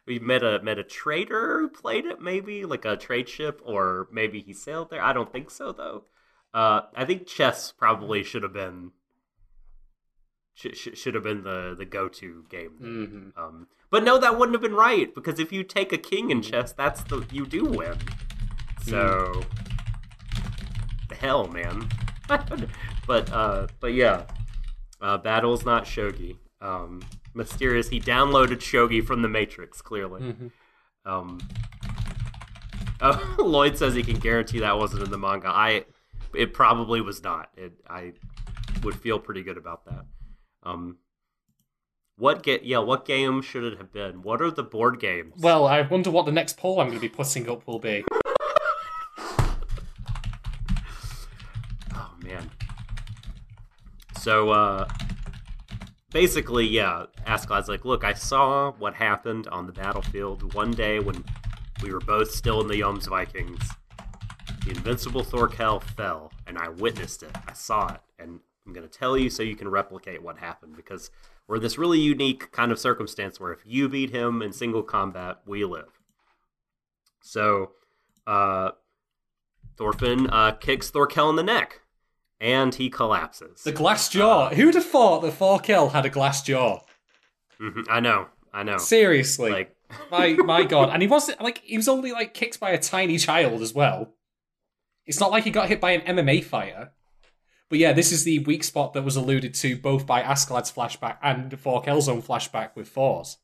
we 0.09 0.17
met 0.17 0.43
a 0.43 0.59
met 0.63 0.79
a 0.79 0.83
trader 0.83 1.59
who 1.59 1.69
played 1.69 2.05
it, 2.05 2.19
maybe 2.19 2.65
like 2.65 2.83
a 2.83 2.97
trade 2.97 3.29
ship, 3.29 3.61
or 3.63 4.07
maybe 4.11 4.41
he 4.41 4.53
sailed 4.53 4.89
there. 4.89 5.01
I 5.01 5.13
don't 5.13 5.31
think 5.31 5.51
so 5.51 5.71
though. 5.71 6.05
Uh, 6.51 6.81
I 6.95 7.05
think 7.05 7.27
chess 7.27 7.71
probably 7.71 8.23
should 8.23 8.41
have 8.41 8.53
been 8.53 8.91
sh- 10.59 10.67
sh- 10.75 10.97
should 10.99 11.13
have 11.15 11.23
been 11.23 11.43
the 11.43 11.75
the 11.77 11.85
go 11.85 12.07
to 12.09 12.43
game. 12.49 13.33
Mhm. 13.35 13.41
Um, 13.41 13.67
but 13.89 14.03
no, 14.03 14.17
that 14.19 14.37
wouldn't 14.37 14.53
have 14.55 14.61
been 14.61 14.75
right 14.75 15.13
because 15.15 15.39
if 15.39 15.51
you 15.51 15.63
take 15.63 15.91
a 15.93 15.97
king 15.97 16.29
in 16.31 16.41
chess, 16.41 16.71
that's 16.73 17.01
the 17.03 17.25
you 17.31 17.45
do 17.45 17.63
win. 17.65 17.97
So 18.81 19.43
the 21.09 21.15
hell, 21.15 21.47
man. 21.47 21.87
but 23.07 23.31
uh, 23.31 23.67
but 23.79 23.93
yeah, 23.93 24.23
uh, 25.01 25.17
battle's 25.17 25.65
not 25.65 25.85
shogi. 25.85 26.37
Um, 26.61 27.01
mysterious. 27.33 27.89
He 27.89 27.99
downloaded 27.99 28.57
shogi 28.57 29.03
from 29.05 29.21
the 29.21 29.29
Matrix. 29.29 29.81
Clearly. 29.81 30.21
Mhm. 30.21 30.51
Um, 31.05 31.39
oh, 33.01 33.35
Lloyd 33.39 33.77
says 33.77 33.95
he 33.95 34.03
can 34.03 34.19
guarantee 34.19 34.59
that 34.59 34.77
wasn't 34.77 35.03
in 35.03 35.09
the 35.11 35.17
manga. 35.17 35.47
I, 35.47 35.85
it 36.35 36.53
probably 36.53 37.01
was 37.01 37.23
not. 37.23 37.49
It, 37.57 37.71
I 37.89 38.13
would 38.83 38.95
feel 38.95 39.17
pretty 39.19 39.41
good 39.41 39.57
about 39.57 39.85
that. 39.85 40.05
Um, 40.63 40.97
what 42.17 42.43
get? 42.43 42.63
Yeah, 42.63 42.79
what 42.79 43.05
game 43.05 43.41
should 43.41 43.63
it 43.63 43.77
have 43.77 43.93
been? 43.93 44.21
What 44.21 44.41
are 44.41 44.51
the 44.51 44.63
board 44.63 44.99
games? 44.99 45.33
Well, 45.37 45.65
I 45.65 45.81
wonder 45.81 46.11
what 46.11 46.25
the 46.25 46.31
next 46.31 46.57
poll 46.57 46.79
I'm 46.79 46.87
going 46.87 46.99
to 46.99 47.01
be 47.01 47.09
putting 47.09 47.49
up 47.49 47.65
will 47.65 47.79
be. 47.79 48.03
Oh 51.95 52.13
man. 52.21 52.51
So 54.17 54.49
uh 54.49 54.87
basically, 56.11 56.67
yeah, 56.67 57.05
Askeladd's 57.25 57.69
like, 57.69 57.85
look, 57.85 58.03
I 58.03 58.13
saw 58.13 58.71
what 58.73 58.95
happened 58.95 59.47
on 59.47 59.65
the 59.65 59.71
battlefield 59.71 60.53
one 60.53 60.71
day 60.71 60.99
when 60.99 61.23
we 61.81 61.93
were 61.93 61.99
both 61.99 62.31
still 62.31 62.61
in 62.61 62.67
the 62.67 62.81
Yoms 62.81 63.07
Vikings. 63.07 63.61
The 64.65 64.71
invincible 64.71 65.23
Thorkel 65.23 65.79
fell, 65.79 66.31
and 66.45 66.57
I 66.57 66.67
witnessed 66.69 67.23
it. 67.23 67.31
I 67.47 67.53
saw 67.53 67.93
it, 67.93 68.01
and 68.19 68.41
I'm 68.69 68.75
gonna 68.75 68.87
tell 68.87 69.17
you 69.17 69.31
so 69.31 69.41
you 69.41 69.55
can 69.55 69.67
replicate 69.67 70.21
what 70.21 70.37
happened 70.37 70.75
because 70.75 71.09
we're 71.47 71.57
this 71.57 71.79
really 71.79 71.99
unique 71.99 72.51
kind 72.51 72.71
of 72.71 72.77
circumstance 72.77 73.39
where 73.39 73.51
if 73.51 73.61
you 73.65 73.89
beat 73.89 74.11
him 74.11 74.43
in 74.43 74.53
single 74.53 74.83
combat, 74.83 75.37
we 75.47 75.65
live. 75.65 75.99
So, 77.19 77.71
uh, 78.27 78.71
Thorfinn 79.75 80.29
uh, 80.29 80.51
kicks 80.51 80.91
Thorkel 80.91 81.31
in 81.31 81.35
the 81.35 81.41
neck, 81.41 81.81
and 82.39 82.75
he 82.75 82.91
collapses. 82.91 83.63
The 83.63 83.71
glass 83.71 84.07
jaw. 84.07 84.49
Who'd 84.49 84.75
have 84.75 84.85
thought 84.85 85.23
that 85.23 85.33
Forkel 85.33 85.91
had 85.91 86.05
a 86.05 86.09
glass 86.09 86.43
jaw? 86.43 86.81
Mhm, 87.59 87.87
I 87.89 87.99
know, 88.01 88.27
I 88.53 88.61
know. 88.61 88.77
Seriously. 88.77 89.49
Like, 89.49 89.75
my 90.11 90.33
my 90.33 90.63
god. 90.63 90.89
And 90.93 91.01
he 91.01 91.07
wasn't 91.07 91.41
like 91.41 91.63
he 91.63 91.75
was 91.75 91.87
only 91.87 92.11
like 92.11 92.35
kicked 92.35 92.59
by 92.59 92.69
a 92.69 92.77
tiny 92.79 93.17
child 93.17 93.63
as 93.63 93.73
well. 93.73 94.13
It's 95.07 95.19
not 95.19 95.31
like 95.31 95.43
he 95.43 95.49
got 95.49 95.69
hit 95.69 95.81
by 95.81 95.93
an 95.93 96.01
MMA 96.17 96.43
fighter. 96.43 96.91
But 97.69 97.77
yeah, 97.79 97.93
this 97.93 98.11
is 98.11 98.23
the 98.23 98.39
weak 98.39 98.63
spot 98.63 98.93
that 98.93 99.03
was 99.03 99.15
alluded 99.15 99.53
to 99.55 99.77
both 99.77 100.05
by 100.07 100.21
Askeladd's 100.23 100.71
flashback 100.71 101.17
and 101.21 101.51
Forkel's 101.51 102.09
own 102.09 102.21
flashback 102.21 102.75
with 102.75 102.89
Thor's. 102.89 103.37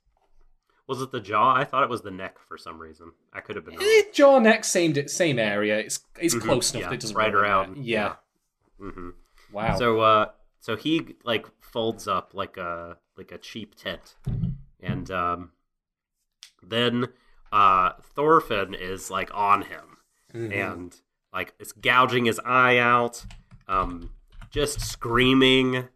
was 0.88 1.02
it 1.02 1.12
the 1.12 1.20
jaw? 1.20 1.54
I 1.56 1.64
thought 1.64 1.84
it 1.84 1.90
was 1.90 2.02
the 2.02 2.12
neck 2.12 2.38
for 2.48 2.58
some 2.58 2.78
reason. 2.80 3.12
I 3.34 3.40
could 3.42 3.56
have 3.56 3.66
been 3.66 3.76
wrong. 3.76 3.84
Eh, 3.88 4.04
jaw 4.14 4.40
neck, 4.40 4.64
same 4.64 5.08
same 5.08 5.40
area. 5.40 5.78
It's 5.80 6.00
it's 6.20 6.36
Mhm, 6.36 6.42
close 6.42 6.72
enough 6.74 6.82
yeah, 6.84 6.90
that 6.90 6.96
it 6.96 7.02
doesn't 7.02 7.18
right 7.18 7.34
around. 7.34 7.70
matter. 7.72 7.82
Yeah. 7.82 8.16
hmm 8.80 9.10
Wow. 9.52 9.78
So, 9.78 10.00
uh, 10.02 10.26
so 10.60 10.76
he 10.76 11.16
like 11.24 11.46
folds 11.62 12.08
up 12.08 12.34
like 12.34 12.58
a 12.58 12.98
like 13.18 13.32
a 13.32 13.38
cheap 13.38 13.76
tent, 13.76 14.16
and 14.82 15.10
um, 15.12 15.52
then 16.64 17.08
uh, 17.52 17.92
Thorfinn 18.02 18.74
is 18.74 19.10
like 19.12 19.30
on 19.34 19.64
him, 19.64 19.98
Mhm. 20.34 20.54
and 20.54 21.02
like 21.34 21.54
it's 21.60 21.72
gouging 21.72 22.26
his 22.26 22.40
eye 22.44 22.78
out, 22.80 23.26
um, 23.68 24.12
just 24.56 24.80
screaming, 24.80 25.90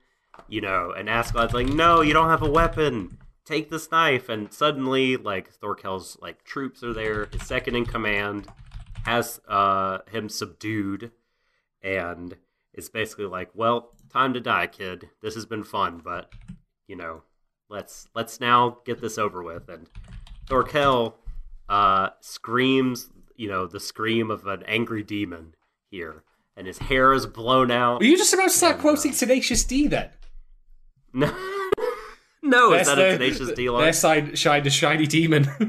you 0.50 0.60
know. 0.60 0.92
And 0.92 1.08
Askeladd's 1.08 1.54
like, 1.54 1.70
"No, 1.70 2.02
you 2.02 2.12
don't 2.12 2.30
have 2.30 2.42
a 2.42 2.50
weapon. 2.50 3.18
Take 3.46 3.70
this 3.70 3.90
knife." 3.90 4.28
And 4.28 4.52
suddenly, 4.54 5.16
like 5.16 5.50
Thorkel's 5.50 6.18
like 6.22 6.44
troops 6.44 6.84
are 6.84 6.94
there. 6.94 7.30
His 7.32 7.48
second 7.48 7.76
in 7.78 7.86
command 7.86 8.48
has 9.06 9.40
uh 9.48 10.00
him 10.12 10.28
subdued, 10.28 11.12
and 11.82 12.36
it's 12.74 12.90
basically 12.90 13.28
like, 13.28 13.50
"Well, 13.56 13.92
time 14.12 14.34
to 14.34 14.42
die, 14.42 14.68
kid. 14.68 15.10
This 15.22 15.36
has 15.36 15.46
been 15.46 15.64
fun, 15.64 16.02
but 16.04 16.30
you 16.86 16.98
know, 16.98 17.24
let's 17.70 18.10
let's 18.14 18.42
now 18.42 18.80
get 18.86 19.00
this 19.00 19.18
over 19.18 19.42
with." 19.42 19.70
And 19.70 19.88
Thorkel 20.50 21.16
uh, 21.70 22.10
screams, 22.20 23.10
you 23.38 23.48
know, 23.48 23.68
the 23.68 23.80
scream 23.80 24.30
of 24.30 24.48
an 24.48 24.64
angry 24.64 25.04
demon 25.04 25.56
here, 25.90 26.24
and 26.60 26.68
his 26.68 26.78
hair 26.78 27.12
is 27.14 27.26
blown 27.26 27.72
out. 27.72 28.00
Were 28.02 28.06
you 28.06 28.18
just 28.18 28.34
about 28.34 28.50
to 28.50 28.56
start 28.56 28.78
quoting 28.80 29.12
uh, 29.12 29.16
Tenacious 29.16 29.64
D 29.64 29.88
then? 29.88 30.10
No, 32.42 32.70
no, 32.70 32.74
is 32.74 32.88
that 32.88 33.00
a 33.00 33.18
tenacious 33.18 33.50
D 33.50 33.64
Their 33.66 33.72
line? 33.72 33.94
side 33.94 34.38
shine 34.38 34.64
the 34.64 34.70
shiny 34.70 35.08
demon. 35.08 35.46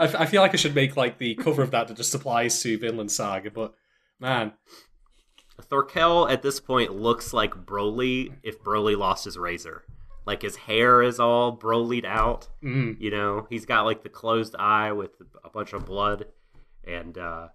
I, 0.00 0.14
I 0.20 0.26
feel 0.26 0.40
like 0.42 0.52
I 0.52 0.56
should 0.56 0.74
make 0.74 0.96
like 0.96 1.18
the 1.18 1.34
cover 1.36 1.62
of 1.62 1.70
that 1.72 1.88
that 1.88 1.96
just 1.96 2.14
applies 2.14 2.60
to 2.62 2.76
Vinland 2.78 3.12
Saga, 3.12 3.50
but 3.50 3.74
man, 4.18 4.52
Thorkel 5.60 6.28
at 6.28 6.42
this 6.42 6.58
point 6.58 6.94
looks 6.96 7.32
like 7.32 7.54
Broly 7.54 8.32
if 8.42 8.62
Broly 8.62 8.96
lost 8.96 9.24
his 9.26 9.38
razor. 9.38 9.84
Like 10.26 10.42
his 10.42 10.56
hair 10.56 11.02
is 11.02 11.20
all 11.20 11.56
Brolyed 11.56 12.04
out. 12.06 12.48
mm, 12.62 12.96
You 12.98 13.10
know, 13.10 13.46
he's 13.50 13.66
got 13.66 13.84
like 13.84 14.02
the 14.02 14.08
closed 14.08 14.56
eye 14.58 14.92
with 14.92 15.10
a 15.44 15.50
bunch 15.50 15.72
of 15.72 15.84
blood, 15.86 16.26
and 16.82 17.16
uh, 17.16 17.48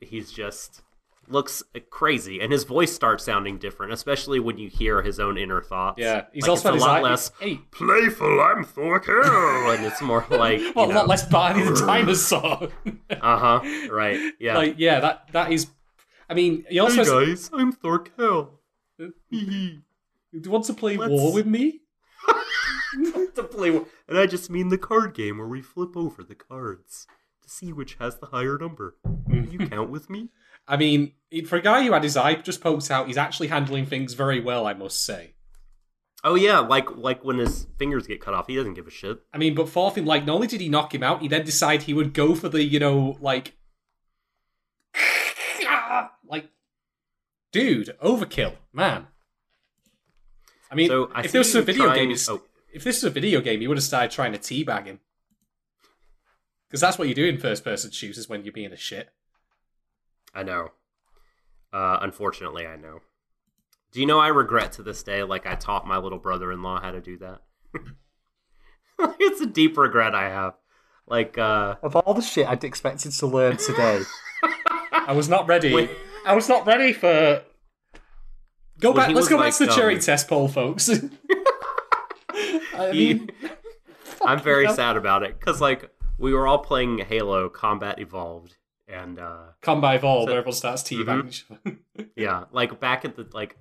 he's 0.00 0.32
just 0.32 0.82
looks 1.28 1.62
crazy. 1.90 2.40
And 2.40 2.52
his 2.52 2.64
voice 2.64 2.92
starts 2.94 3.24
sounding 3.24 3.58
different, 3.58 3.92
especially 3.92 4.40
when 4.40 4.58
you 4.58 4.68
hear 4.68 5.02
his 5.02 5.18
own 5.20 5.36
inner 5.38 5.60
thoughts. 5.62 6.00
yeah, 6.00 6.24
he's 6.32 6.42
Like, 6.42 6.50
also 6.50 6.74
a 6.74 6.76
lot 6.76 6.98
eye- 6.98 7.02
less 7.02 7.30
Hey, 7.40 7.56
playful. 7.70 8.40
I'm 8.40 8.64
Thorkel, 8.64 9.22
and 9.70 9.84
it's 9.84 10.00
more 10.02 10.24
like 10.30 10.60
well, 10.74 10.90
a 10.90 10.92
lot 10.92 11.08
less 11.08 11.26
Barney 11.28 11.62
the 11.62 11.74
dinosaur. 11.86 12.68
Uh 13.10 13.38
huh. 13.60 13.88
Right. 13.90 14.32
Yeah. 14.38 14.56
Like, 14.56 14.74
yeah, 14.78 15.00
that 15.00 15.28
that 15.32 15.52
is. 15.52 15.68
I 16.28 16.34
mean, 16.34 16.64
he 16.68 16.78
also 16.78 17.04
hey 17.24 17.30
has, 17.30 17.50
I'm 17.52 17.72
Thorkel. 17.72 18.60
Hee 18.98 19.12
hee. 19.30 19.80
do 20.32 20.40
you 20.44 20.50
want 20.50 20.64
to 20.66 20.74
play 20.74 20.96
Let's- 20.96 21.10
war 21.10 21.32
with 21.32 21.46
me? 21.46 21.80
to 23.34 23.42
play, 23.44 23.70
war. 23.70 23.86
and 24.08 24.16
I 24.18 24.26
just 24.26 24.50
mean 24.50 24.68
the 24.68 24.78
card 24.78 25.14
game 25.14 25.38
where 25.38 25.46
we 25.48 25.60
flip 25.62 25.96
over 25.96 26.22
the 26.22 26.34
cards 26.34 27.06
to 27.42 27.48
see 27.48 27.72
which 27.72 27.96
has 28.00 28.16
the 28.18 28.26
higher 28.26 28.56
number. 28.58 28.96
Will 29.26 29.44
you 29.44 29.58
count 29.68 29.90
with 29.90 30.08
me? 30.08 30.30
I 30.66 30.76
mean, 30.76 31.12
for 31.46 31.56
a 31.56 31.62
guy 31.62 31.84
who 31.84 31.92
had 31.92 32.02
his 32.02 32.16
eye 32.16 32.34
just 32.36 32.60
poked 32.60 32.90
out, 32.90 33.06
he's 33.06 33.16
actually 33.18 33.48
handling 33.48 33.86
things 33.86 34.14
very 34.14 34.40
well, 34.40 34.66
I 34.66 34.72
must 34.74 35.04
say. 35.04 35.34
Oh 36.26 36.36
yeah, 36.36 36.60
like 36.60 36.90
like 36.96 37.22
when 37.22 37.36
his 37.38 37.66
fingers 37.78 38.06
get 38.06 38.20
cut 38.22 38.32
off, 38.32 38.46
he 38.46 38.56
doesn't 38.56 38.74
give 38.74 38.86
a 38.86 38.90
shit. 38.90 39.18
I 39.34 39.36
mean, 39.38 39.54
but 39.54 39.68
fourth 39.68 39.98
in 39.98 40.06
like, 40.06 40.24
not 40.24 40.36
only 40.36 40.46
did 40.46 40.62
he 40.62 40.70
knock 40.70 40.94
him 40.94 41.02
out, 41.02 41.20
he 41.20 41.28
then 41.28 41.44
decided 41.44 41.82
he 41.82 41.92
would 41.92 42.14
go 42.14 42.34
for 42.34 42.48
the, 42.48 42.64
you 42.64 42.78
know, 42.78 43.18
like, 43.20 43.52
like, 46.26 46.48
dude, 47.52 47.94
overkill, 48.02 48.54
man. 48.72 49.08
I 50.70 50.74
mean, 50.74 50.88
So 50.88 51.10
I 51.14 51.24
if 51.24 51.32
this 51.32 51.48
was 51.48 51.56
a 51.56 51.62
video 51.62 51.84
trying- 51.84 52.08
game, 52.08 52.18
oh. 52.28 52.42
if 52.72 52.82
this 52.84 52.96
was 53.02 53.04
a 53.04 53.10
video 53.10 53.42
game, 53.42 53.60
he 53.60 53.68
would 53.68 53.76
have 53.76 53.84
started 53.84 54.10
trying 54.10 54.32
to 54.32 54.38
teabag 54.38 54.86
him. 54.86 55.00
Because 56.66 56.80
that's 56.80 56.98
what 56.98 57.06
you 57.08 57.14
do 57.14 57.26
in 57.26 57.38
first-person 57.38 57.90
shooters 57.90 58.28
when 58.28 58.44
you're 58.44 58.52
being 58.52 58.72
a 58.72 58.76
shit. 58.76 59.10
I 60.34 60.42
know. 60.42 60.68
Uh, 61.72 61.98
unfortunately, 62.02 62.66
I 62.66 62.76
know. 62.76 63.00
Do 63.92 64.00
you 64.00 64.06
know 64.06 64.18
I 64.18 64.28
regret 64.28 64.72
to 64.72 64.82
this 64.82 65.02
day? 65.02 65.22
Like 65.22 65.46
I 65.46 65.54
taught 65.54 65.86
my 65.86 65.98
little 65.98 66.18
brother-in-law 66.18 66.80
how 66.80 66.90
to 66.90 67.00
do 67.00 67.16
that. 67.18 67.42
it's 69.20 69.40
a 69.40 69.46
deep 69.46 69.76
regret 69.76 70.14
I 70.14 70.28
have. 70.28 70.54
Like, 71.06 71.36
uh, 71.38 71.76
Of 71.82 71.96
all 71.96 72.14
the 72.14 72.22
shit 72.22 72.48
I'd 72.48 72.64
expected 72.64 73.12
to 73.12 73.26
learn 73.26 73.56
today, 73.58 74.00
I 74.92 75.12
was 75.12 75.28
not 75.28 75.46
ready. 75.46 75.72
Wait. 75.74 75.90
I 76.24 76.34
was 76.34 76.48
not 76.48 76.66
ready 76.66 76.92
for. 76.92 77.42
Go 78.80 78.90
Well, 78.90 78.94
back. 79.06 79.14
Let's 79.14 79.28
go 79.28 79.38
back 79.38 79.52
to 79.54 79.66
the 79.66 79.72
cherry 79.72 79.98
test 80.00 80.28
poll, 80.28 80.48
folks. 80.48 80.88
I 82.30 82.90
he- 82.92 83.14
mean, 83.14 83.30
I'm 84.24 84.40
very 84.40 84.68
sad 84.72 84.96
about 84.96 85.22
it 85.22 85.38
because 85.38 85.60
like 85.60 85.90
we 86.18 86.32
were 86.32 86.46
all 86.46 86.58
playing 86.58 86.98
Halo 86.98 87.48
Combat 87.48 87.98
Evolved, 88.00 88.56
and 88.88 89.18
uh, 89.18 89.42
come 89.60 89.80
by 89.80 89.94
Evolve, 89.96 90.28
So- 90.28 90.32
everyone 90.36 90.52
starts 90.52 90.82
teabagging. 90.82 91.42
other. 91.66 91.76
yeah, 92.16 92.44
like 92.52 92.78
back 92.80 93.04
at 93.04 93.16
the 93.16 93.26
like, 93.32 93.56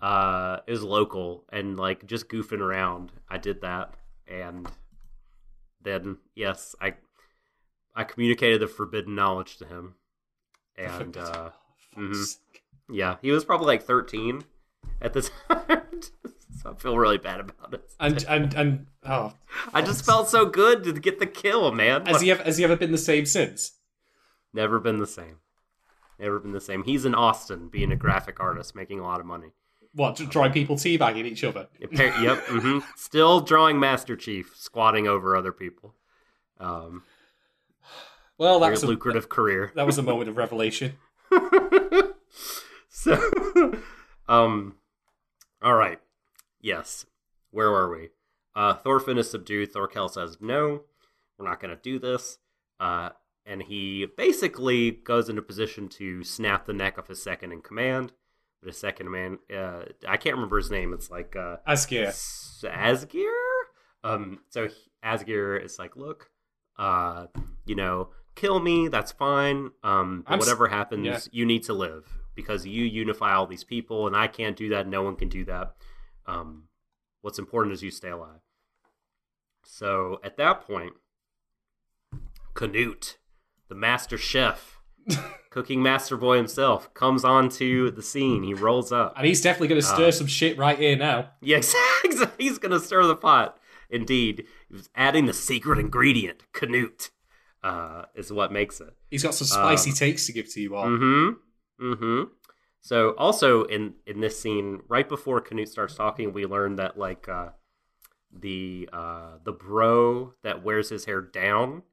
uh, 0.00 0.58
is 0.66 0.82
local 0.82 1.44
and 1.52 1.76
like 1.78 2.06
just 2.06 2.28
goofing 2.28 2.60
around. 2.60 3.12
I 3.28 3.38
did 3.38 3.60
that, 3.62 3.94
and 4.28 4.68
then 5.82 6.18
yes, 6.34 6.74
I 6.80 6.94
I 7.94 8.04
communicated 8.04 8.60
the 8.60 8.68
forbidden 8.68 9.14
knowledge 9.14 9.56
to 9.58 9.66
him, 9.66 9.94
and 10.76 11.16
uh, 11.16 11.50
mhm. 11.98 12.36
yeah, 12.90 13.16
he 13.20 13.30
was 13.30 13.44
probably 13.44 13.66
like 13.66 13.82
13 13.82 14.44
at 15.00 15.12
the 15.12 15.22
time. 15.50 15.82
so 16.62 16.70
I 16.70 16.74
feel 16.80 16.96
really 16.96 17.18
bad 17.18 17.40
about 17.40 17.74
it. 17.74 17.82
And 17.98 18.24
and 18.28 18.54
and 18.54 18.86
oh, 19.04 19.34
I 19.74 19.82
just 19.82 20.04
felt 20.06 20.28
so 20.30 20.46
good 20.46 20.84
to 20.84 20.92
get 20.92 21.18
the 21.18 21.26
kill, 21.26 21.72
man. 21.72 22.06
has 22.06 22.20
he 22.20 22.30
ever 22.30 22.42
has 22.44 22.58
he 22.58 22.64
ever 22.64 22.76
been 22.76 22.92
the 22.92 22.98
same 22.98 23.26
since? 23.26 23.72
Never 24.52 24.78
been 24.78 24.98
the 24.98 25.06
same. 25.06 25.38
Never 26.18 26.38
been 26.38 26.52
the 26.52 26.60
same. 26.60 26.84
He's 26.84 27.04
in 27.04 27.14
Austin, 27.14 27.68
being 27.68 27.90
a 27.90 27.96
graphic 27.96 28.38
artist, 28.40 28.74
making 28.74 29.00
a 29.00 29.02
lot 29.02 29.20
of 29.20 29.26
money. 29.26 29.52
What 29.94 30.16
to 30.16 30.26
drawing 30.26 30.52
people 30.52 30.76
teabagging 30.76 31.24
each 31.26 31.44
other? 31.44 31.68
Yep. 31.78 32.38
hmm 32.46 32.78
Still 32.96 33.40
drawing 33.40 33.78
Master 33.80 34.16
Chief, 34.16 34.52
squatting 34.56 35.06
over 35.06 35.36
other 35.36 35.52
people. 35.52 35.94
Um, 36.60 37.02
Well, 38.38 38.60
that 38.60 38.66
very 38.66 38.72
was 38.72 38.82
a, 38.84 38.86
lucrative 38.86 39.28
career. 39.28 39.72
that 39.74 39.84
was 39.86 39.98
a 39.98 40.02
moment 40.02 40.30
of 40.30 40.36
revelation. 40.36 40.96
so, 42.88 43.18
um, 44.28 44.76
all 45.62 45.74
right. 45.74 45.98
Yes. 46.60 47.04
Where 47.50 47.70
were 47.70 47.90
we? 47.90 48.08
Uh, 48.54 48.74
Thorfinn 48.74 49.18
is 49.18 49.30
subdued. 49.30 49.72
Thorkel 49.72 50.08
says, 50.08 50.38
no, 50.40 50.82
we're 51.38 51.48
not 51.48 51.60
going 51.60 51.74
to 51.74 51.82
do 51.82 51.98
this. 51.98 52.38
Uh, 52.80 53.10
and 53.46 53.62
he 53.62 54.06
basically 54.16 54.90
goes 54.90 55.28
into 55.28 55.42
position 55.42 55.88
to 55.88 56.22
snap 56.24 56.66
the 56.66 56.72
neck 56.72 56.98
of 56.98 57.08
his 57.08 57.22
second 57.22 57.52
in 57.52 57.60
command. 57.62 58.12
But 58.60 58.68
his 58.68 58.78
second 58.78 59.10
man, 59.10 59.38
uh, 59.54 59.82
I 60.06 60.16
can't 60.16 60.36
remember 60.36 60.56
his 60.58 60.70
name. 60.70 60.92
It's 60.92 61.10
like, 61.10 61.34
uh, 61.34 61.56
Asgeir. 61.66 62.06
S- 62.06 62.64
Asgeir? 62.64 63.32
Um, 64.04 64.40
so 64.50 64.68
he- 64.68 64.74
Asgeir 65.04 65.60
is 65.64 65.78
like, 65.80 65.96
look, 65.96 66.30
uh, 66.78 67.26
you 67.66 67.74
know, 67.74 68.10
kill 68.36 68.60
me, 68.60 68.86
that's 68.88 69.10
fine. 69.12 69.70
Um, 69.82 70.24
s- 70.28 70.38
whatever 70.38 70.68
happens, 70.68 71.04
yeah. 71.04 71.18
you 71.32 71.44
need 71.44 71.64
to 71.64 71.72
live 71.72 72.18
because 72.36 72.64
you 72.64 72.84
unify 72.84 73.34
all 73.34 73.46
these 73.46 73.64
people, 73.64 74.06
and 74.06 74.16
I 74.16 74.28
can't 74.28 74.56
do 74.56 74.68
that. 74.70 74.86
No 74.86 75.02
one 75.02 75.16
can 75.16 75.28
do 75.28 75.44
that. 75.46 75.74
Um, 76.26 76.68
what's 77.20 77.38
important 77.40 77.74
is 77.74 77.82
you 77.82 77.90
stay 77.90 78.10
alive. 78.10 78.40
So 79.64 80.20
at 80.22 80.36
that 80.36 80.60
point, 80.62 80.94
Canute, 82.54 83.18
the 83.72 83.78
master 83.78 84.18
chef, 84.18 84.78
cooking 85.48 85.82
master 85.82 86.18
boy 86.18 86.36
himself, 86.36 86.92
comes 86.92 87.24
onto 87.24 87.90
the 87.90 88.02
scene. 88.02 88.42
He 88.42 88.52
rolls 88.52 88.92
up. 88.92 89.14
And 89.16 89.24
he's 89.26 89.40
definitely 89.40 89.68
going 89.68 89.80
to 89.80 89.86
stir 89.86 90.08
Uh, 90.08 90.10
some 90.10 90.26
shit 90.26 90.58
right 90.58 90.78
here 90.78 90.94
now. 90.94 91.30
Yeah. 91.40 91.62
He's 92.38 92.58
going 92.58 92.72
to 92.72 92.80
stir 92.80 93.06
the 93.06 93.16
pot. 93.16 93.56
Indeed. 93.88 94.44
He's 94.70 94.90
adding 94.94 95.24
the 95.24 95.32
secret 95.32 95.78
ingredient, 95.78 96.42
Canute, 96.52 97.08
uh, 97.64 98.02
is 98.14 98.30
what 98.30 98.52
makes 98.52 98.78
it. 98.78 98.94
He's 99.10 99.22
got 99.22 99.32
some 99.32 99.46
spicy 99.46 99.88
Um, 99.90 99.96
takes 99.96 100.26
to 100.26 100.34
give 100.34 100.52
to 100.52 100.60
you 100.60 100.76
all. 100.76 100.84
Mm-hmm. 100.84 101.84
Mm-hmm. 101.92 102.22
So 102.82 103.14
also 103.16 103.64
in 103.64 103.94
in 104.06 104.20
this 104.20 104.38
scene, 104.38 104.80
right 104.86 105.08
before 105.08 105.40
Canute 105.40 105.70
starts 105.70 105.94
talking, 105.94 106.34
we 106.34 106.44
learn 106.44 106.76
that 106.76 106.98
like 106.98 107.26
uh, 107.26 107.50
the 108.30 108.88
uh, 108.92 109.38
the 109.42 109.52
bro 109.52 110.34
that 110.42 110.62
wears 110.62 110.90
his 110.90 111.06
hair 111.06 111.22
down 111.22 111.84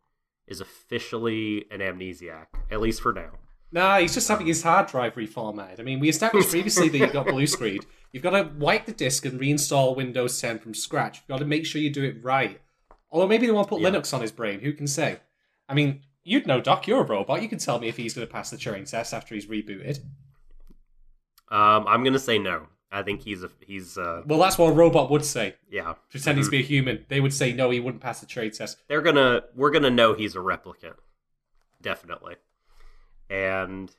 is 0.50 0.62
officially 0.62 1.66
an 1.72 1.80
amnesiac, 1.80 2.48
at 2.72 2.82
least 2.82 3.02
for 3.02 3.14
now. 3.14 3.32
Nah, 3.72 4.00
he's 4.00 4.14
just 4.16 4.28
having 4.28 4.48
his 4.48 4.64
hard 4.64 4.88
drive 4.88 5.14
reformatted. 5.14 5.80
I 5.80 5.84
mean, 5.84 6.00
we 6.00 6.10
established 6.10 6.50
previously 6.52 6.90
that 6.90 6.98
you've 6.98 7.14
got 7.14 7.28
blue 7.28 7.46
screen. 7.48 7.80
You've 8.12 8.24
got 8.24 8.32
to 8.32 8.50
wipe 8.58 8.86
the 8.88 8.92
disk 8.92 9.26
and 9.26 9.40
reinstall 9.40 9.96
Windows 9.96 10.42
10 10.42 10.60
from 10.60 10.74
scratch. 10.74 11.18
You've 11.20 11.28
got 11.28 11.38
to 11.40 11.46
make 11.46 11.66
sure 11.66 11.80
you 11.80 11.92
do 11.92 12.04
it 12.04 12.24
right. 12.24 12.60
Although 13.12 13.28
maybe 13.28 13.46
they 13.46 13.52
want 13.52 13.68
to 13.68 13.76
put 13.76 13.82
Yeah. 13.82 13.90
Linux 13.92 14.14
on 14.14 14.22
his 14.22 14.32
brain. 14.32 14.60
Who 14.62 14.74
can 14.74 14.88
say? 14.88 15.20
I 15.68 15.76
mean, 15.76 16.02
you'd 16.24 16.48
know, 16.48 16.62
Doc. 16.62 16.88
You're 16.88 17.02
a 17.02 17.06
robot. 17.06 17.44
You 17.44 17.48
can 17.48 17.60
tell 17.60 17.78
me 17.80 17.88
if 17.88 17.98
he's 17.98 18.16
going 18.16 18.26
to 18.26 18.34
pass 18.34 18.50
the 18.50 18.58
Turing 18.58 18.90
test 18.90 19.14
after 19.14 19.36
he's 19.36 19.46
rebooted. 19.46 20.00
Um, 21.52 21.88
I'm 21.88 22.04
gonna 22.04 22.20
say 22.20 22.38
no. 22.38 22.68
I 22.91 23.04
think 23.04 23.21
he's 23.21 23.43
a 23.43 23.49
he's 23.65 23.97
uh 23.97 24.23
Well, 24.25 24.39
that's 24.39 24.58
what 24.58 24.69
a 24.69 24.73
robot 24.73 25.12
would 25.12 25.23
say. 25.25 25.56
yeah. 25.69 25.93
Pretending 26.10 26.43
to 26.43 26.49
be 26.49 26.60
a 26.60 26.63
human, 26.63 27.06
they 27.10 27.19
would 27.19 27.34
say 27.34 27.54
no, 27.54 27.69
he 27.69 27.80
wouldn't 27.80 28.02
pass 28.02 28.19
the 28.19 28.25
trade 28.25 28.54
test. 28.54 28.78
they're 28.88 29.02
gonna 29.02 29.43
we're 29.56 29.71
gonna 29.71 29.89
know 29.91 30.13
he's 30.13 30.36
a 30.36 30.39
replicant 30.39 30.95
definitely 31.82 32.36
and 33.30 33.91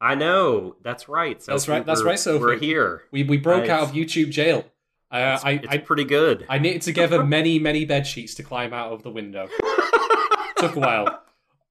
i 0.00 0.14
know 0.14 0.76
that's 0.82 1.08
right 1.08 1.42
so 1.42 1.52
That's 1.52 1.68
right- 1.68 1.84
that's 1.84 2.02
right, 2.02 2.18
So 2.18 2.38
we're 2.38 2.56
here 2.58 3.02
We 3.10 3.24
we 3.24 3.36
broke 3.36 3.62
Nice. 3.66 3.70
out 3.70 3.82
of 3.82 3.90
YouTube 3.92 4.30
jail. 4.30 4.64
Uh, 5.10 5.32
it's, 5.36 5.44
I, 5.44 5.50
it's 5.52 5.66
I 5.68 5.78
pretty 5.78 6.04
good 6.04 6.46
I 6.48 6.58
knitted 6.58 6.82
together 6.82 7.24
many, 7.38 7.58
many 7.58 7.84
bed 7.84 8.06
sheets 8.06 8.34
to 8.36 8.42
climb 8.42 8.72
out 8.74 8.92
of 8.92 9.02
the 9.02 9.10
window. 9.10 9.48
Took 10.58 10.76
a 10.76 10.80
while. 10.80 11.22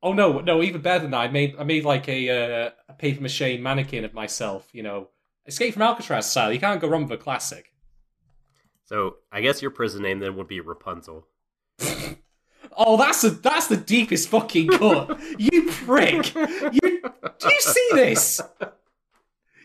Oh 0.01 0.13
no, 0.13 0.39
no, 0.39 0.61
even 0.63 0.81
better 0.81 1.03
than 1.03 1.11
that. 1.11 1.17
I 1.19 1.27
made 1.27 1.55
I 1.59 1.63
made 1.63 1.85
like 1.85 2.07
a 2.09 2.29
uh, 2.29 2.69
a 2.89 2.93
paper 2.93 3.21
mache 3.21 3.59
mannequin 3.59 4.05
of 4.05 4.13
myself. 4.13 4.67
You 4.73 4.81
know, 4.83 5.09
Escape 5.47 5.73
from 5.73 5.81
Alcatraz 5.83 6.29
style. 6.29 6.51
You 6.51 6.59
can't 6.59 6.81
go 6.81 6.87
wrong 6.87 7.03
with 7.03 7.19
a 7.19 7.23
classic. 7.23 7.71
so 8.85 9.15
i 9.31 9.41
guess 9.41 9.61
your 9.61 9.71
prison 9.71 10.01
name 10.03 10.19
then 10.19 10.35
would 10.35 10.47
be 10.47 10.59
rapunzel 10.59 11.27
Oh, 12.79 12.95
that's 12.95 13.23
a 13.23 13.31
that's 13.31 13.65
the 13.67 13.75
deepest 13.77 14.29
fucking 14.29 14.67
cut. 14.67 15.19
you 15.39 15.65
prick. 15.71 16.33
You 16.35 17.01
do 17.39 17.49
you 17.49 17.59
see 17.59 17.87
this? 17.93 18.39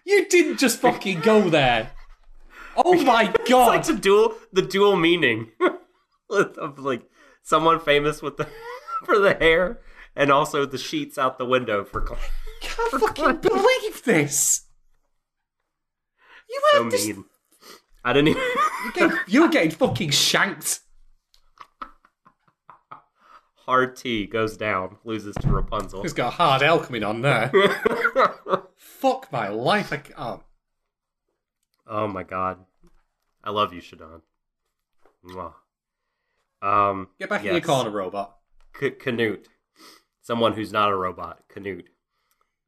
You 0.07 0.27
didn't 0.29 0.59
just 0.59 0.81
fucking 0.81 1.21
go 1.21 1.51
there. 1.51 1.91
Oh 2.75 3.03
my 3.05 3.27
god. 3.47 3.81
it's 3.81 3.89
like 3.89 3.97
the 3.97 4.01
dual 4.01 4.35
the 4.53 4.63
dual 4.63 4.97
meaning 4.97 5.51
of 6.31 6.79
like 6.79 7.03
someone 7.43 7.81
famous 7.81 8.23
with 8.23 8.39
the 8.39 8.49
for 9.05 9.19
the 9.19 9.35
hair 9.35 9.81
and 10.17 10.33
also 10.33 10.65
the 10.65 10.79
sheets 10.79 11.19
out 11.19 11.37
the 11.37 11.45
window 11.45 11.85
for 11.85 12.01
can't 12.63 12.91
fucking 12.93 13.37
believe 13.43 14.05
this. 14.05 14.63
You 16.53 16.63
so 16.73 16.91
this 16.91 17.07
mean 17.07 17.25
i 18.05 18.13
didn't 18.13 18.29
even 18.29 18.43
getting, 18.95 19.17
you 19.27 19.43
were 19.43 19.49
getting 19.49 19.71
fucking 19.71 20.11
shanked. 20.11 20.81
hard 23.57 23.97
t 23.97 24.27
goes 24.27 24.57
down 24.57 24.97
loses 25.05 25.35
to 25.37 25.49
rapunzel 25.49 26.03
He's 26.03 26.13
got 26.13 26.29
a 26.29 26.37
hard 26.37 26.63
L 26.63 26.81
coming 26.81 27.05
on 27.05 27.23
there. 27.23 27.51
Fuck 28.77 29.33
my 29.33 29.49
life. 29.49 29.93
I 29.93 29.97
can't. 29.99 30.43
Oh 31.87 32.09
my 32.09 32.23
god. 32.25 32.59
I 33.45 33.51
love 33.51 33.73
you, 33.73 33.81
Shadon. 33.81 34.23
Mwah. 35.25 35.55
Um, 36.61 37.09
Get 37.19 37.29
back 37.29 37.41
in 37.41 37.47
yes. 37.47 37.53
your 37.55 37.61
corner, 37.63 37.91
robot. 37.91 38.37
C- 38.79 38.91
Canute. 38.91 39.49
Someone 40.23 40.53
who's 40.53 40.73
not 40.73 40.91
a 40.91 40.97
robot. 40.97 41.43
Canute. 41.49 41.89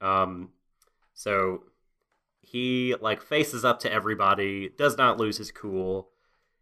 Um, 0.01 0.51
so 1.15 1.63
he 2.45 2.95
like 3.01 3.23
faces 3.23 3.65
up 3.65 3.81
to 3.81 3.93
everybody, 3.93 4.69
does 4.69 4.97
not 4.97 5.19
lose 5.19 5.39
his 5.39 5.51
cool. 5.51 6.11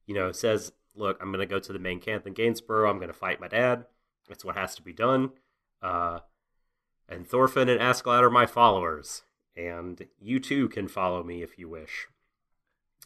You 0.06 0.14
know, 0.14 0.32
says, 0.32 0.72
"Look, 0.94 1.18
I'm 1.20 1.30
gonna 1.30 1.46
go 1.46 1.58
to 1.58 1.72
the 1.72 1.78
main 1.78 2.00
camp 2.00 2.26
in 2.26 2.34
Gainsborough. 2.34 2.88
I'm 2.90 2.98
gonna 2.98 3.12
fight 3.12 3.40
my 3.40 3.48
dad. 3.48 3.86
It's 4.28 4.44
what 4.44 4.56
has 4.56 4.74
to 4.76 4.82
be 4.82 4.92
done." 4.92 5.32
Uh, 5.80 6.20
and 7.08 7.26
Thorfinn 7.26 7.68
and 7.68 7.80
Askeladd 7.80 8.22
are 8.22 8.30
my 8.30 8.46
followers, 8.46 9.22
and 9.56 10.06
you 10.20 10.40
too 10.40 10.68
can 10.68 10.88
follow 10.88 11.22
me 11.22 11.42
if 11.42 11.58
you 11.58 11.68
wish. 11.68 12.06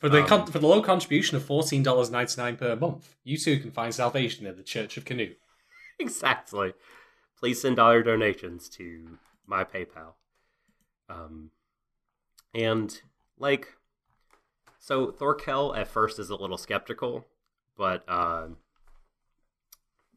For 0.01 0.09
the 0.11 0.21
Um, 0.21 0.27
con- 0.29 0.47
for 0.47 0.59
the 0.59 0.67
low 0.67 0.83
contribution 0.83 1.37
of 1.37 1.45
fourteen 1.45 1.83
dollars 1.83 2.11
ninety 2.11 2.41
nine 2.41 2.57
per 2.57 2.77
month, 2.77 3.17
you 3.25 3.39
too 3.39 3.59
can 3.59 3.71
find 3.71 3.95
salvation 3.95 4.47
in 4.47 4.57
the 4.57 4.63
Church 4.63 4.97
of 4.97 5.05
Canoe. 5.05 5.35
exactly. 5.99 6.75
Please 7.39 7.61
send 7.61 7.77
dollar 7.77 8.03
donations 8.03 8.69
to 8.71 9.19
my 9.47 9.65
PayPal. 9.65 10.15
Um, 11.09 11.51
and 12.57 13.01
like, 13.39 13.69
so 14.79 15.11
Thorkel 15.11 15.75
at 15.75 15.89
first 15.89 16.19
is 16.19 16.31
a 16.31 16.37
little 16.37 16.57
skeptical, 16.57 17.27
but 17.77 18.03
uh, 18.09 18.47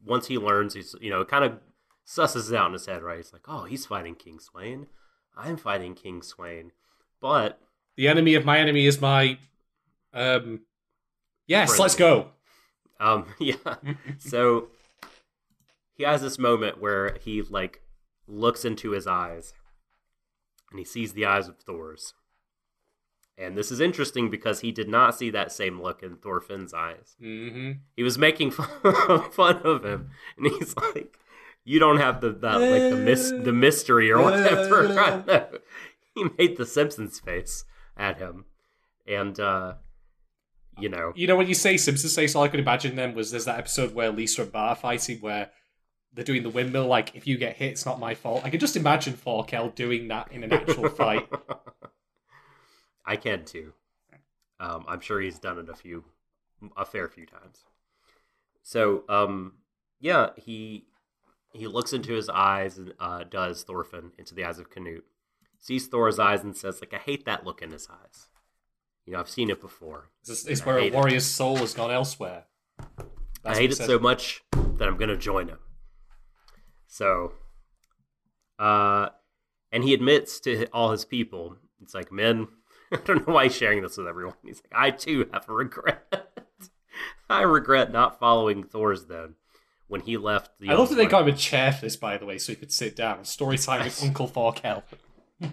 once 0.04 0.26
he 0.28 0.38
learns, 0.38 0.74
he's 0.74 0.94
you 1.00 1.10
know 1.10 1.24
kind 1.24 1.44
of 1.44 1.58
susses 2.06 2.50
it 2.50 2.56
out 2.56 2.68
in 2.68 2.72
his 2.72 2.86
head, 2.86 3.02
right? 3.02 3.18
He's 3.18 3.32
like, 3.32 3.46
oh, 3.46 3.64
he's 3.64 3.84
fighting 3.86 4.14
King 4.14 4.38
Sweyn. 4.38 4.86
I'm 5.36 5.56
fighting 5.58 5.94
King 5.94 6.22
Sweyn, 6.22 6.70
but 7.20 7.60
The 7.96 8.08
enemy 8.08 8.34
of 8.34 8.44
my 8.44 8.58
enemy 8.58 8.86
is 8.86 9.00
my. 9.00 9.38
Um. 10.14 10.60
Yes, 11.46 11.68
Friendly. 11.68 11.82
let's 11.82 11.96
go. 11.96 12.28
Um, 13.00 13.26
yeah. 13.38 13.54
so 14.18 14.68
he 15.94 16.04
has 16.04 16.22
this 16.22 16.38
moment 16.38 16.80
where 16.80 17.16
he 17.20 17.42
like 17.42 17.82
looks 18.26 18.64
into 18.64 18.92
his 18.92 19.06
eyes 19.06 19.52
and 20.70 20.78
he 20.78 20.84
sees 20.84 21.12
the 21.12 21.26
eyes 21.26 21.48
of 21.48 21.58
Thor's. 21.58 22.14
And 23.40 23.56
this 23.56 23.70
is 23.72 23.80
interesting 23.80 24.28
because 24.30 24.60
he 24.60 24.70
did 24.70 24.88
not 24.88 25.16
see 25.16 25.30
that 25.30 25.50
same 25.50 25.80
look 25.80 26.02
in 26.02 26.16
Thorfinn's 26.16 26.74
eyes. 26.74 27.16
hmm 27.18 27.72
He 27.96 28.02
was 28.02 28.18
making 28.18 28.50
fun, 28.50 28.68
fun 29.32 29.56
of 29.64 29.84
him, 29.84 30.10
and 30.36 30.46
he's 30.46 30.76
like, 30.76 31.18
"You 31.64 31.78
don't 31.78 31.96
have 31.96 32.20
the 32.20 32.32
that 32.32 32.60
like 32.60 32.90
the 32.90 32.96
mis- 32.96 33.30
the 33.30 33.52
mystery 33.52 34.10
or 34.12 34.22
whatever." 34.22 34.88
I 34.98 35.10
don't 35.10 35.26
know. 35.26 35.48
he 36.14 36.24
made 36.38 36.58
the 36.58 36.66
Simpsons 36.66 37.18
face 37.18 37.64
at 37.96 38.18
him, 38.18 38.44
and 39.06 39.40
uh, 39.40 39.74
you 40.78 40.88
know, 40.90 41.12
You 41.16 41.26
know 41.26 41.36
when 41.36 41.48
you 41.48 41.54
say 41.54 41.76
Simpsons 41.78 42.14
face, 42.14 42.34
all 42.34 42.42
I 42.42 42.48
could 42.48 42.60
imagine 42.60 42.94
then 42.96 43.14
was 43.14 43.30
there's 43.30 43.46
that 43.46 43.58
episode 43.58 43.94
where 43.94 44.10
Lisa 44.10 44.42
and 44.42 44.52
Bart 44.52 44.76
are 44.78 44.80
fighting 44.80 45.18
where 45.20 45.50
they're 46.12 46.24
doing 46.24 46.42
the 46.42 46.50
windmill. 46.50 46.86
Like 46.88 47.14
if 47.16 47.26
you 47.26 47.38
get 47.38 47.56
hit, 47.56 47.72
it's 47.72 47.86
not 47.86 47.98
my 48.00 48.14
fault. 48.14 48.42
I 48.44 48.50
can 48.50 48.60
just 48.60 48.76
imagine 48.76 49.14
Forkel 49.14 49.74
doing 49.74 50.08
that 50.08 50.30
in 50.32 50.44
an 50.44 50.52
actual 50.52 50.88
fight. 50.90 51.26
I 53.10 53.16
can 53.16 53.44
too. 53.44 53.72
Um, 54.60 54.84
I'm 54.86 55.00
sure 55.00 55.20
he's 55.20 55.40
done 55.40 55.58
it 55.58 55.68
a 55.68 55.74
few, 55.74 56.04
a 56.76 56.84
fair 56.84 57.08
few 57.08 57.26
times. 57.26 57.64
So, 58.62 59.02
um, 59.08 59.54
yeah, 59.98 60.28
he 60.36 60.84
he 61.52 61.66
looks 61.66 61.92
into 61.92 62.12
his 62.12 62.28
eyes 62.28 62.78
and 62.78 62.94
uh, 63.00 63.24
does 63.24 63.64
Thorfinn 63.64 64.12
into 64.16 64.32
the 64.32 64.44
eyes 64.44 64.60
of 64.60 64.70
Canute, 64.70 65.04
sees 65.58 65.88
Thor's 65.88 66.20
eyes 66.20 66.44
and 66.44 66.56
says, 66.56 66.80
like, 66.80 66.94
I 66.94 66.98
hate 66.98 67.24
that 67.24 67.44
look 67.44 67.62
in 67.62 67.72
his 67.72 67.88
eyes. 67.90 68.28
You 69.06 69.14
know, 69.14 69.18
I've 69.18 69.28
seen 69.28 69.50
it 69.50 69.60
before. 69.60 70.10
This 70.24 70.46
is 70.46 70.64
where 70.64 70.78
a 70.78 70.82
hate 70.82 70.92
it. 70.92 70.94
warrior's 70.94 71.26
soul 71.26 71.56
has 71.56 71.74
gone 71.74 71.90
elsewhere. 71.90 72.44
I 73.44 73.56
hate 73.56 73.72
it 73.72 73.76
so 73.76 73.98
much 73.98 74.44
that 74.52 74.86
I'm 74.86 74.96
gonna 74.96 75.16
join 75.16 75.48
him. 75.48 75.58
So, 76.86 77.32
uh, 78.56 79.08
and 79.72 79.82
he 79.82 79.94
admits 79.94 80.38
to 80.40 80.66
all 80.66 80.92
his 80.92 81.04
people, 81.04 81.56
it's 81.82 81.94
like, 81.94 82.12
men, 82.12 82.46
I 82.92 82.96
don't 83.04 83.26
know 83.26 83.34
why 83.34 83.44
he's 83.44 83.56
sharing 83.56 83.82
this 83.82 83.96
with 83.96 84.06
everyone. 84.08 84.34
He's 84.44 84.62
like, 84.70 84.80
I 84.80 84.90
too 84.90 85.28
have 85.32 85.48
a 85.48 85.52
regret. 85.52 86.12
I 87.30 87.42
regret 87.42 87.92
not 87.92 88.18
following 88.18 88.64
Thor's 88.64 89.04
then 89.06 89.34
when 89.86 90.00
he 90.00 90.16
left. 90.16 90.50
The 90.58 90.70
I 90.70 90.74
love 90.74 90.88
that 90.88 90.96
they 90.96 91.02
Elves' 91.02 91.12
got 91.12 91.22
him 91.28 91.34
a 91.34 91.36
chair 91.36 91.72
for 91.72 91.82
this, 91.82 91.96
by 91.96 92.16
the 92.16 92.26
way, 92.26 92.38
so 92.38 92.52
he 92.52 92.56
could 92.56 92.72
sit 92.72 92.96
down. 92.96 93.24
Story 93.24 93.58
time 93.58 93.84
with 93.84 94.02
Uncle 94.02 94.26
Thorkel. 94.26 94.82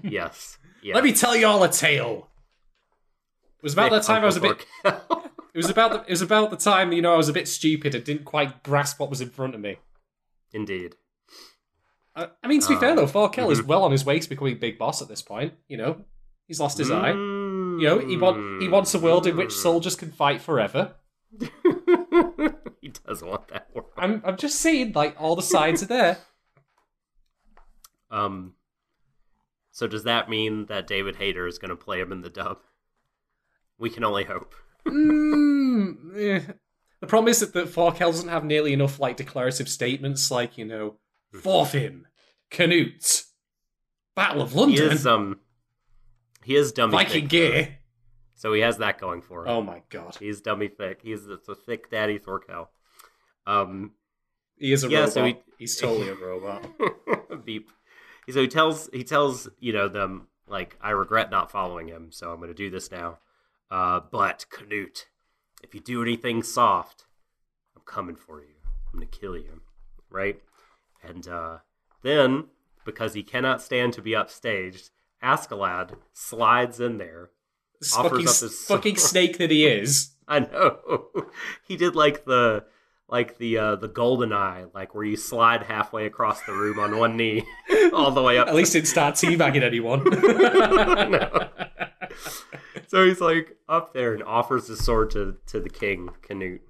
Yes. 0.01 0.57
Yeah. 0.81 0.93
Let 0.95 1.03
me 1.03 1.13
tell 1.13 1.35
you 1.35 1.47
all 1.47 1.63
a 1.63 1.69
tale. 1.69 2.29
It 3.57 3.63
was 3.63 3.73
about 3.73 3.91
that 3.91 4.03
time 4.03 4.23
I 4.23 4.25
was 4.25 4.37
a 4.37 4.41
bit. 4.41 4.65
It 4.83 4.95
was 5.55 5.69
about 5.69 5.91
the. 5.91 6.01
It 6.01 6.11
was 6.11 6.21
about 6.21 6.51
the 6.51 6.57
time 6.57 6.91
you 6.91 7.01
know 7.01 7.13
I 7.13 7.17
was 7.17 7.29
a 7.29 7.33
bit 7.33 7.47
stupid 7.47 7.95
and 7.95 8.03
didn't 8.03 8.25
quite 8.25 8.61
grasp 8.63 8.99
what 8.99 9.09
was 9.09 9.21
in 9.21 9.29
front 9.29 9.55
of 9.55 9.61
me. 9.61 9.77
Indeed. 10.53 10.95
I, 12.15 12.27
I 12.43 12.47
mean, 12.47 12.61
to 12.61 12.67
be 12.67 12.75
Um, 12.75 12.79
fair 12.79 12.95
though, 12.95 13.07
Thorkel 13.07 13.49
is 13.49 13.61
mhm. 13.61 13.65
well 13.65 13.83
on 13.83 13.91
his 13.91 14.05
way 14.05 14.19
to 14.19 14.29
becoming 14.29 14.59
big 14.59 14.77
boss 14.77 15.01
at 15.01 15.07
this 15.07 15.21
point. 15.21 15.53
You 15.67 15.77
know, 15.77 16.05
he's 16.47 16.59
lost 16.59 16.77
his 16.77 16.89
eye. 16.89 17.11
Mm. 17.11 17.81
You 17.81 17.87
know, 17.87 17.99
he 17.99 18.17
want 18.17 18.61
he 18.61 18.67
wants 18.67 18.93
a 18.93 18.99
world 18.99 19.27
in 19.27 19.37
which 19.37 19.53
soldiers 19.53 19.95
can 19.95 20.11
fight 20.11 20.41
forever. 20.41 20.95
he 22.81 22.89
does 23.05 23.21
want 23.21 23.49
that 23.49 23.67
world. 23.73 23.91
I'm 23.97 24.21
I'm 24.25 24.37
just 24.37 24.59
saying, 24.59 24.93
like 24.93 25.15
all 25.19 25.35
the 25.35 25.41
signs 25.41 25.83
are 25.83 25.87
there. 25.87 26.17
Um. 28.09 28.53
So 29.71 29.85
does 29.85 30.05
that 30.05 30.29
mean 30.29 30.67
that 30.67 30.87
David 30.87 31.17
Hayter 31.17 31.45
is 31.45 31.57
going 31.57 31.71
to 31.71 31.75
play 31.75 31.99
him 31.99 32.13
in 32.13 32.21
the 32.21 32.29
dub? 32.29 32.59
We 33.77 33.89
can 33.89 34.05
only 34.05 34.23
hope. 34.23 34.55
Mm, 34.87 36.17
eh. 36.17 36.53
The 37.01 37.07
problem 37.07 37.29
is 37.29 37.41
that, 37.41 37.51
that 37.51 37.69
Thorkel 37.69 38.09
doesn't 38.11 38.29
have 38.29 38.45
nearly 38.45 38.71
enough 38.71 38.97
like 38.97 39.17
declarative 39.17 39.67
statements, 39.67 40.31
like 40.31 40.57
you 40.57 40.63
know, 40.63 40.95
Thorfinn, 41.35 42.05
Canute, 42.49 43.23
Battle 44.15 44.41
of 44.41 44.53
He 44.53 44.57
London, 44.57 44.91
is 44.91 45.05
um. 45.05 45.41
He 46.47 46.55
is 46.55 46.71
dummy 46.71 46.93
Viking 46.93 47.23
thick, 47.27 47.29
gear. 47.29 47.77
so 48.33 48.53
he 48.53 48.61
has 48.61 48.77
that 48.77 48.99
going 48.99 49.21
for 49.21 49.41
him. 49.43 49.49
Oh 49.49 49.61
my 49.61 49.81
god, 49.89 50.15
He's 50.17 50.39
dummy 50.39 50.69
thick. 50.69 51.01
He's 51.03 51.25
the, 51.25 51.39
the 51.45 51.55
thick 51.55 51.89
daddy 51.91 52.17
Thorkel. 52.17 52.69
Um. 53.45 53.91
he 54.57 54.71
is 54.71 54.83
a 54.85 54.89
Yeah, 54.89 54.99
robot. 54.99 55.13
so 55.13 55.25
he- 55.25 55.37
He's 55.57 55.75
totally 55.77 56.07
a 56.09 56.15
robot. 56.27 56.65
beep. 57.45 57.69
So 58.29 58.39
he 58.41 58.47
tells 58.47 58.89
he 58.93 59.03
tells 59.03 59.49
you 59.59 59.73
know 59.73 59.87
them 59.89 60.27
like 60.47 60.77
I 60.81 60.91
regret 60.91 61.31
not 61.31 61.51
following 61.51 61.87
him, 61.89 62.11
so 62.11 62.31
I'm 62.31 62.37
going 62.37 62.47
to 62.49 62.53
do 62.53 62.69
this 62.69 62.91
now. 62.91 63.17
Uh, 63.69 63.99
but 64.09 64.45
Canute, 64.49 65.07
if 65.63 65.75
you 65.75 65.81
do 65.81 66.01
anything 66.01 66.43
soft, 66.43 67.05
I'm 67.75 67.81
coming 67.85 68.15
for 68.15 68.39
you. 68.41 68.55
I'm 68.93 68.99
going 68.99 69.09
to 69.09 69.19
kill 69.19 69.35
you, 69.35 69.59
right? 70.09 70.39
And 71.03 71.27
uh, 71.27 71.57
then 72.03 72.45
because 72.85 73.13
he 73.15 73.23
cannot 73.23 73.61
stand 73.61 73.91
to 73.93 74.01
be 74.01 74.11
upstaged, 74.11 74.91
Askeladd 75.23 75.95
slides 76.13 76.79
in 76.79 76.97
there. 76.97 77.31
This 77.79 77.95
Offers 77.95 78.11
fucking, 78.11 78.27
up 78.27 78.51
his 78.51 78.65
fucking 78.67 78.97
snake 78.97 79.37
that 79.37 79.51
he 79.51 79.65
is. 79.65 80.11
I 80.27 80.39
know. 80.39 80.79
he 81.63 81.77
did 81.77 81.95
like 81.95 82.25
the 82.25 82.65
like 83.07 83.37
the 83.37 83.57
uh 83.57 83.75
the 83.77 83.87
golden 83.87 84.33
eye, 84.33 84.65
like 84.73 84.93
where 84.93 85.05
you 85.05 85.15
slide 85.15 85.63
halfway 85.63 86.05
across 86.05 86.41
the 86.43 86.51
room 86.51 86.79
on 86.79 86.97
one 86.97 87.15
knee 87.15 87.45
all 87.93 88.11
the 88.11 88.21
way 88.21 88.37
up. 88.37 88.49
At 88.49 88.55
least 88.55 88.75
it 88.75 88.79
didn't 88.79 88.89
start 88.89 89.15
teabagging 89.15 89.63
anyone. 89.63 90.03
No. 90.03 91.49
so 92.87 93.05
he's 93.05 93.21
like 93.21 93.55
up 93.69 93.93
there 93.93 94.13
and 94.13 94.23
offers 94.23 94.67
his 94.67 94.83
sword 94.83 95.11
to 95.11 95.37
to 95.47 95.61
the 95.61 95.69
king 95.69 96.09
Canute, 96.21 96.67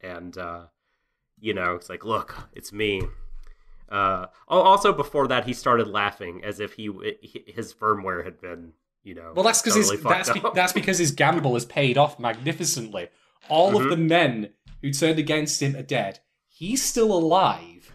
and 0.00 0.36
uh, 0.36 0.64
you 1.38 1.54
know 1.54 1.76
it's 1.76 1.88
like, 1.88 2.04
look, 2.04 2.48
it's 2.52 2.72
me. 2.72 3.02
Uh, 3.88 4.26
oh, 4.48 4.60
also 4.60 4.92
before 4.92 5.28
that, 5.28 5.44
he 5.46 5.52
started 5.52 5.88
laughing 5.88 6.42
as 6.44 6.60
if 6.60 6.72
he 6.74 6.90
his 7.46 7.72
firmware 7.74 8.24
had 8.24 8.40
been, 8.40 8.72
you 9.02 9.14
know. 9.14 9.32
Well, 9.34 9.44
that's 9.44 9.62
because 9.62 9.88
totally 9.88 9.96
that's 10.02 10.30
be- 10.30 10.40
that's 10.54 10.72
because 10.72 10.98
his 10.98 11.10
gamble 11.12 11.54
has 11.54 11.64
paid 11.64 11.98
off 11.98 12.18
magnificently. 12.18 13.08
All 13.48 13.72
Mm-hmm. 13.72 13.84
of 13.84 13.90
the 13.90 13.96
men 13.96 14.50
who 14.82 14.90
turned 14.92 15.18
against 15.18 15.60
him 15.62 15.76
are 15.76 15.82
dead. 15.82 16.20
He's 16.48 16.82
still 16.82 17.12
alive. 17.12 17.94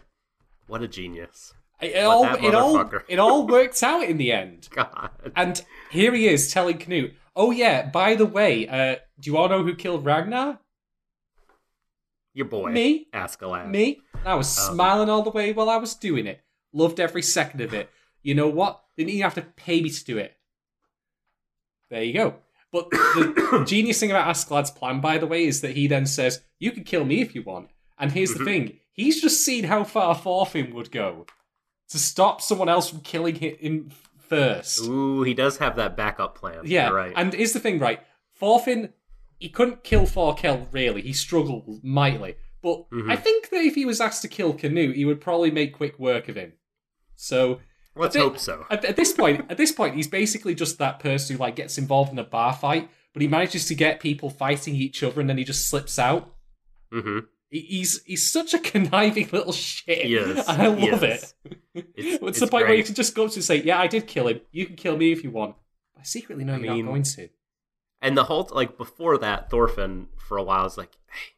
what 0.68 0.82
a 0.82 0.88
genius, 0.88 1.52
It, 1.80 1.92
it 1.96 2.04
all 2.04 2.24
it 2.36 2.54
all 2.54 2.90
it 3.08 3.18
all 3.18 3.46
worked 3.46 3.82
out 3.82 4.04
in 4.04 4.16
the 4.18 4.30
end. 4.32 4.68
God. 4.74 5.10
And 5.34 5.60
here 5.90 6.12
he 6.14 6.28
is 6.28 6.52
telling 6.52 6.78
Knut, 6.78 7.14
"Oh 7.34 7.50
yeah, 7.50 7.88
by 7.90 8.14
the 8.14 8.26
way, 8.26 8.68
uh, 8.68 8.96
do 9.18 9.30
you 9.30 9.36
all 9.36 9.48
know 9.48 9.64
who 9.64 9.74
killed 9.74 10.04
Ragnar? 10.04 10.60
Your 12.34 12.46
boy, 12.46 12.70
Me? 12.70 13.08
Askeladd. 13.12 13.68
Me? 13.70 14.00
I 14.24 14.34
was 14.34 14.56
Um, 14.58 14.74
smiling 14.74 15.08
all 15.08 15.22
the 15.22 15.30
way 15.30 15.52
while 15.52 15.68
I 15.70 15.76
was 15.76 15.94
doing 15.94 16.26
it. 16.26 16.40
Loved 16.72 17.00
every 17.00 17.22
second 17.22 17.60
of 17.60 17.74
it. 17.74 17.90
You 18.22 18.34
know 18.34 18.48
what? 18.48 18.82
Didn't 18.96 19.10
even 19.10 19.22
have 19.22 19.34
to 19.34 19.42
pay 19.42 19.80
me 19.80 19.90
to 19.90 20.04
do 20.04 20.18
it. 20.18 20.36
There 21.90 22.02
you 22.02 22.12
go. 22.14 22.34
But 22.72 22.90
the 22.90 23.64
genius 23.66 23.98
thing 23.98 24.10
about 24.10 24.28
Askeladd's 24.28 24.70
plan, 24.70 25.00
by 25.00 25.18
the 25.18 25.26
way, 25.26 25.44
is 25.44 25.60
that 25.62 25.72
he 25.76 25.86
then 25.88 26.06
says, 26.06 26.40
"You 26.58 26.70
can 26.70 26.84
kill 26.84 27.04
me 27.04 27.20
if 27.20 27.34
you 27.34 27.42
want." 27.42 27.70
And 27.98 28.12
here's 28.12 28.32
the 28.34 28.40
Mhm. 28.40 28.44
thing: 28.44 28.78
he's 28.92 29.20
just 29.20 29.44
seen 29.44 29.64
how 29.64 29.82
far 29.82 30.14
Thorfinn 30.14 30.72
would 30.74 30.92
go 30.92 31.26
to 31.88 31.98
stop 31.98 32.40
someone 32.40 32.68
else 32.68 32.88
from 32.90 33.00
killing 33.00 33.34
him 33.34 33.90
first. 34.18 34.82
Ooh, 34.84 35.22
he 35.24 35.34
does 35.34 35.56
have 35.58 35.74
that 35.76 35.96
backup 35.96 36.36
plan. 36.36 36.60
Yeah, 36.64 36.86
You're 36.88 36.96
right. 36.96 37.12
and 37.16 37.32
here's 37.32 37.52
the 37.54 37.58
thing, 37.60 37.80
right? 37.80 38.00
Thorfinn, 38.36 38.92
he 39.40 39.48
couldn't 39.48 39.82
kill 39.82 40.06
Thorkel 40.06 40.68
really. 40.70 41.02
He 41.02 41.12
struggled 41.12 41.80
mightily. 41.82 42.36
But 42.62 42.88
Mhm. 42.90 43.10
I 43.10 43.16
think 43.16 43.48
that 43.50 43.64
if 43.64 43.74
he 43.74 43.84
was 43.86 44.00
asked 44.00 44.22
to 44.22 44.28
kill 44.28 44.52
Canute, 44.52 44.94
he 44.94 45.04
would 45.04 45.20
probably 45.20 45.50
make 45.50 45.72
quick 45.72 45.98
work 45.98 46.28
of 46.28 46.36
him. 46.36 46.52
So 47.16 47.60
Let's 47.96 48.14
hope 48.16 48.38
so. 48.38 48.66
at, 48.70 48.84
at 48.84 48.96
this 48.96 49.12
point, 49.12 49.46
at 49.50 49.56
this 49.56 49.72
point, 49.72 49.96
he's 49.96 50.06
basically 50.08 50.54
just 50.54 50.78
that 50.78 51.00
person 51.00 51.36
who 51.36 51.40
like 51.40 51.56
gets 51.56 51.76
involved 51.78 52.12
in 52.12 52.18
a 52.18 52.24
bar 52.24 52.52
fight, 52.54 52.88
but 53.12 53.22
he 53.22 53.28
manages 53.28 53.66
to 53.66 53.74
get 53.74 53.98
people 54.00 54.30
fighting 54.30 54.74
each 54.76 55.02
other, 55.02 55.20
and 55.20 55.28
then 55.28 55.38
he 55.38 55.44
just 55.44 55.68
slips 55.68 55.98
out. 55.98 56.34
hmm 56.92 57.20
He- 57.50 57.60
He's 57.62 58.02
he's 58.04 58.30
such 58.30 58.54
a 58.54 58.58
conniving 58.58 59.28
little 59.32 59.52
shit. 59.52 60.06
He 60.06 60.14
is. 60.16 60.46
and 60.48 60.62
I 60.62 60.66
love 60.68 61.02
is. 61.02 61.34
it. 61.44 61.58
It's- 61.74 62.18
it's 62.22 62.40
the 62.40 62.46
point 62.46 62.66
where 62.68 62.76
you 62.76 62.84
can 62.84 62.94
just 62.94 63.14
go 63.14 63.24
up 63.24 63.30
to 63.32 63.36
and 63.36 63.44
say, 63.44 63.62
"Yeah, 63.62 63.80
I 63.80 63.86
did 63.88 64.06
kill 64.06 64.28
him. 64.28 64.40
You 64.52 64.66
can 64.66 64.76
kill 64.76 64.96
me 64.96 65.10
if 65.12 65.24
you 65.24 65.30
want." 65.30 65.56
I 65.98 66.02
secretly 66.04 66.44
know 66.44 66.54
I 66.54 66.58
you're 66.58 66.74
mean- 66.74 66.84
not 66.84 66.90
going 66.92 67.02
to. 67.02 67.28
And 68.02 68.16
the 68.16 68.24
whole 68.24 68.48
like 68.52 68.76
before 68.78 69.18
that, 69.18 69.50
Thorfinn 69.50 70.08
for 70.16 70.38
a 70.38 70.42
while 70.42 70.64
was 70.64 70.78
like, 70.78 70.96
"Hey, 71.10 71.34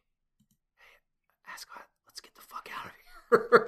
hey, 0.77 1.51
Asgard, 1.53 1.83
let's 2.07 2.21
get 2.21 2.35
the 2.35 2.41
fuck 2.41 2.69
out 2.77 2.85
of 2.85 2.91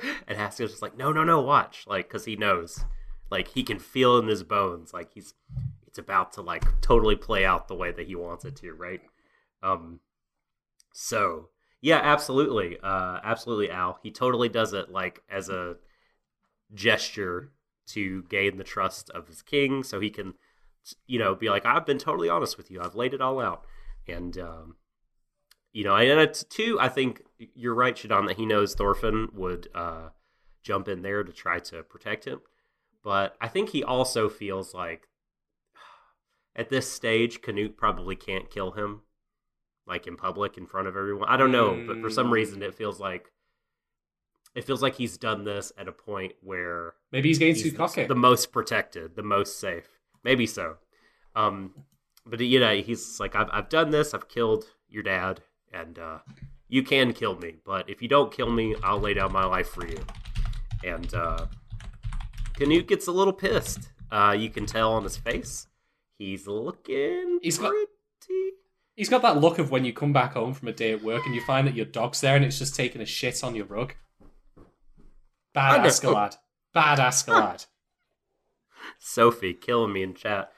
here." 0.01 0.13
and 0.27 0.37
Asgard's 0.37 0.73
just 0.73 0.81
like, 0.81 0.97
"No, 0.97 1.11
no, 1.11 1.23
no, 1.23 1.41
watch!" 1.41 1.85
Like, 1.87 2.07
because 2.07 2.25
he 2.25 2.35
knows, 2.35 2.85
like, 3.29 3.49
he 3.49 3.63
can 3.63 3.79
feel 3.79 4.17
in 4.17 4.27
his 4.27 4.43
bones, 4.43 4.93
like 4.93 5.13
he's 5.13 5.33
it's 5.95 5.99
about 5.99 6.33
to 6.33 6.41
like 6.41 6.65
totally 6.81 7.15
play 7.15 7.45
out 7.45 7.69
the 7.69 7.75
way 7.75 7.89
that 7.91 8.07
he 8.07 8.15
wants 8.15 8.43
it 8.43 8.55
to, 8.57 8.73
right? 8.73 9.01
Um, 9.63 10.01
so 10.93 11.49
yeah, 11.81 11.99
absolutely, 12.03 12.77
uh, 12.83 13.19
absolutely, 13.23 13.71
Al. 13.71 13.99
He 14.03 14.11
totally 14.11 14.49
does 14.49 14.73
it 14.73 14.89
like 14.91 15.21
as 15.29 15.49
a 15.49 15.75
gesture 16.73 17.51
to 17.87 18.23
gain 18.23 18.57
the 18.57 18.63
trust 18.63 19.09
of 19.11 19.27
his 19.27 19.41
king, 19.41 19.83
so 19.83 19.99
he 19.99 20.09
can 20.09 20.33
you 21.07 21.17
know, 21.19 21.35
be 21.35 21.49
like, 21.49 21.65
I've 21.65 21.85
been 21.85 21.97
totally 21.97 22.29
honest 22.29 22.57
with 22.57 22.69
you. 22.69 22.81
I've 22.81 22.95
laid 22.95 23.13
it 23.13 23.21
all 23.21 23.39
out. 23.39 23.65
And, 24.07 24.37
um, 24.37 24.75
you 25.73 25.83
know, 25.83 25.95
and 25.95 26.19
it's 26.19 26.43
two, 26.43 26.77
I 26.79 26.89
think 26.89 27.21
you're 27.55 27.73
right, 27.73 27.95
Shadon, 27.95 28.27
that 28.27 28.37
he 28.37 28.45
knows 28.45 28.75
Thorfinn 28.75 29.29
would 29.33 29.67
uh, 29.73 30.09
jump 30.63 30.87
in 30.87 31.01
there 31.01 31.23
to 31.23 31.31
try 31.33 31.59
to 31.59 31.83
protect 31.83 32.25
him. 32.25 32.41
But 33.03 33.35
I 33.41 33.47
think 33.47 33.69
he 33.69 33.83
also 33.83 34.29
feels 34.29 34.73
like 34.73 35.07
at 36.55 36.69
this 36.69 36.91
stage, 36.91 37.41
Canute 37.41 37.77
probably 37.77 38.15
can't 38.15 38.49
kill 38.49 38.71
him, 38.71 39.01
like 39.87 40.07
in 40.07 40.15
public 40.17 40.57
in 40.57 40.65
front 40.65 40.87
of 40.87 40.95
everyone. 40.95 41.27
I 41.29 41.37
don't 41.37 41.51
know, 41.51 41.83
but 41.85 41.99
for 42.01 42.09
some 42.09 42.27
Mm. 42.27 42.31
reason, 42.31 42.61
it 42.63 42.75
feels 42.75 42.99
like. 42.99 43.31
It 44.55 44.63
feels 44.63 44.81
like 44.81 44.95
he's 44.95 45.17
done 45.17 45.43
this 45.43 45.73
at 45.77 45.89
a 45.89 45.91
point 45.91 46.31
where 46.41 46.93
Maybe 47.11 47.27
he's 47.27 47.39
getting 47.39 47.61
too 47.61 47.73
cocky. 47.73 48.05
the 48.05 48.15
most 48.15 48.53
protected, 48.53 49.17
the 49.17 49.21
most 49.21 49.59
safe. 49.59 49.94
Maybe 50.25 50.45
so. 50.47 50.75
Um, 51.35 51.73
but 52.25 52.39
you 52.41 52.59
know, 52.59 52.75
he's 52.75 53.19
like, 53.19 53.35
I've 53.35 53.49
I've 53.53 53.69
done 53.69 53.91
this. 53.91 54.13
I've 54.15 54.27
killed 54.27 54.65
your 54.89 55.03
dad, 55.03 55.41
and 55.71 55.99
uh, 55.99 56.17
you 56.67 56.81
can 56.83 57.13
kill 57.13 57.35
me, 57.37 57.55
but 57.63 57.87
if 57.89 58.01
you 58.01 58.07
don't 58.07 58.33
kill 58.33 58.49
me, 58.51 58.75
I'll 58.83 58.99
lay 58.99 59.13
down 59.13 59.31
my 59.31 59.45
life 59.45 59.69
for 59.69 59.85
you. 59.87 59.99
And 60.83 61.13
uh, 61.13 61.45
Canute 62.55 62.87
gets 62.87 63.05
a 63.07 63.11
little 63.11 63.33
pissed. 63.33 63.89
Uh, 64.11 64.35
you 64.37 64.49
can 64.49 64.65
tell 64.65 64.93
on 64.93 65.03
his 65.03 65.15
face. 65.17 65.67
He's 66.17 66.47
looking 66.47 67.39
He's 67.41 67.57
got- 67.57 67.73
He's 68.95 69.09
got 69.09 69.21
that 69.23 69.37
look 69.41 69.59
of 69.59 69.71
when 69.71 69.83
you 69.83 69.91
come 69.91 70.13
back 70.13 70.33
home 70.33 70.53
from 70.53 70.69
a 70.69 70.71
day 70.71 70.93
at 70.93 71.03
work 71.03 71.25
and 71.25 71.35
you 71.35 71.41
find 71.41 71.67
that 71.67 71.75
your 71.75 71.85
dog's 71.85 72.21
there 72.21 72.37
and 72.37 72.45
it's 72.45 72.57
just 72.57 72.75
taking 72.75 73.01
a 73.01 73.05
shit 73.05 73.43
on 73.43 73.53
your 73.53 73.65
rug. 73.65 73.93
Bad. 75.53 75.81
Askeladd. 75.85 76.37
Bad 76.73 76.99
Askeladd. 76.99 77.65
Sophie 78.99 79.53
killing 79.53 79.93
me 79.93 80.03
in 80.03 80.13
chat. 80.13 80.51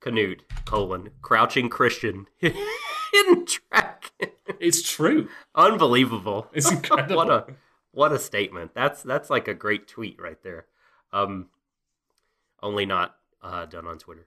Canute 0.00 0.42
colon 0.66 1.10
crouching 1.22 1.70
Christian 1.70 2.26
hidden 2.38 3.46
track. 3.46 4.12
it's 4.60 4.82
true. 4.82 5.28
Unbelievable. 5.54 6.48
It's 6.52 6.70
incredible. 6.70 7.16
what 7.16 7.30
a 7.30 7.46
what 7.92 8.12
a 8.12 8.18
statement. 8.18 8.72
That's 8.74 9.02
that's 9.02 9.30
like 9.30 9.48
a 9.48 9.54
great 9.54 9.88
tweet 9.88 10.20
right 10.20 10.42
there. 10.42 10.66
Um, 11.12 11.48
only 12.62 12.84
not 12.84 13.14
uh, 13.42 13.66
done 13.66 13.86
on 13.86 13.98
Twitter. 13.98 14.26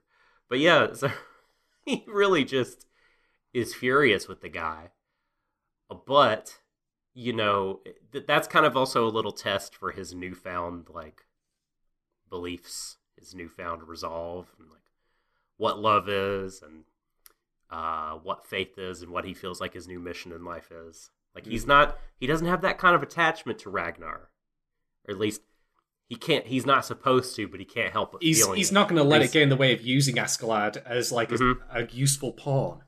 But 0.50 0.60
yeah, 0.60 0.94
so 0.94 1.12
he 1.86 2.06
really 2.08 2.44
just 2.44 2.88
is 3.54 3.76
furious 3.76 4.28
with 4.28 4.42
the 4.42 4.50
guy. 4.50 4.92
But 6.06 6.60
you 7.14 7.34
know, 7.34 7.82
th- 8.12 8.26
that's 8.28 8.48
kind 8.48 8.66
of 8.66 8.78
also 8.78 9.08
a 9.08 9.10
little 9.10 9.32
test 9.32 9.76
for 9.76 9.92
his 9.92 10.14
newfound 10.14 10.88
like 10.94 11.22
beliefs, 12.30 12.98
his 13.20 13.34
newfound 13.36 13.88
resolve, 13.88 14.48
and 14.60 14.70
like 14.70 14.82
what 15.58 15.80
love 15.80 16.08
is, 16.10 16.62
and 16.62 16.84
uh, 17.70 18.12
what 18.14 18.46
faith 18.48 18.78
is, 18.78 19.02
and 19.02 19.12
what 19.12 19.26
he 19.26 19.34
feels 19.34 19.60
like 19.62 19.74
his 19.74 19.88
new 19.88 20.00
mission 20.00 20.32
in 20.32 20.44
life 20.46 20.72
is. 20.72 21.10
Like 21.36 21.46
he's 21.46 21.68
not, 21.68 22.00
he 22.20 22.26
doesn't 22.28 22.48
have 22.48 22.62
that 22.62 22.78
kind 22.80 22.96
of 22.96 23.04
attachment 23.04 23.60
to 23.60 23.70
Ragnar, 23.70 24.30
or 25.08 25.12
at 25.14 25.20
least 25.20 25.42
he 26.10 26.16
can't. 26.16 26.48
He's 26.48 26.66
not 26.66 26.86
supposed 26.86 27.36
to, 27.36 27.48
but 27.48 27.60
he 27.60 27.66
can't 27.66 27.92
help 27.94 28.14
but 28.14 28.24
He's 28.24 28.40
feeling 28.42 28.58
he's 28.58 28.72
it. 28.72 28.74
not 28.74 28.88
going 28.90 28.98
to 29.02 29.08
let 29.08 29.22
He's- 29.22 29.30
it 29.32 29.34
get 29.34 29.42
in 29.44 29.50
the 29.50 29.56
way 29.56 29.74
of 29.74 29.82
using 29.82 30.16
Askeladd 30.16 30.78
as 30.86 31.12
like 31.12 31.32
a- 31.32 31.36
Mhm. 31.36 31.56
a, 31.70 31.94
useful 31.94 32.32
pawn. 32.32 32.84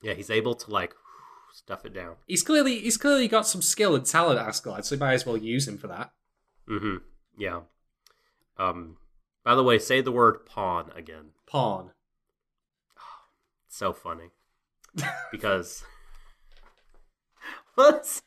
Yeah, 0.00 0.14
he's 0.14 0.30
able 0.30 0.54
to 0.54 0.70
like 0.70 0.94
stuff 1.52 1.84
it 1.84 1.92
down. 1.92 2.16
He's 2.26 2.42
clearly 2.42 2.78
he's 2.80 2.96
clearly 2.96 3.28
got 3.28 3.46
some 3.46 3.60
skill 3.60 3.94
and 3.94 4.06
talent, 4.06 4.38
Askeladd, 4.40 4.84
so 4.84 4.94
he 4.96 5.00
might 5.00 5.12
as 5.14 5.26
well 5.26 5.36
use 5.36 5.68
him 5.68 5.76
for 5.76 5.88
that. 5.88 6.12
Mm-hmm. 6.68 6.96
Yeah. 7.36 7.60
Um. 8.58 8.96
By 9.44 9.54
the 9.54 9.62
way, 9.64 9.78
say 9.78 10.00
the 10.00 10.12
word 10.12 10.46
pawn 10.46 10.90
again. 10.94 11.30
Pawn. 11.46 11.90
It's 13.66 13.76
so 13.76 13.92
funny 13.92 14.30
because 15.30 15.82
what? 17.74 18.20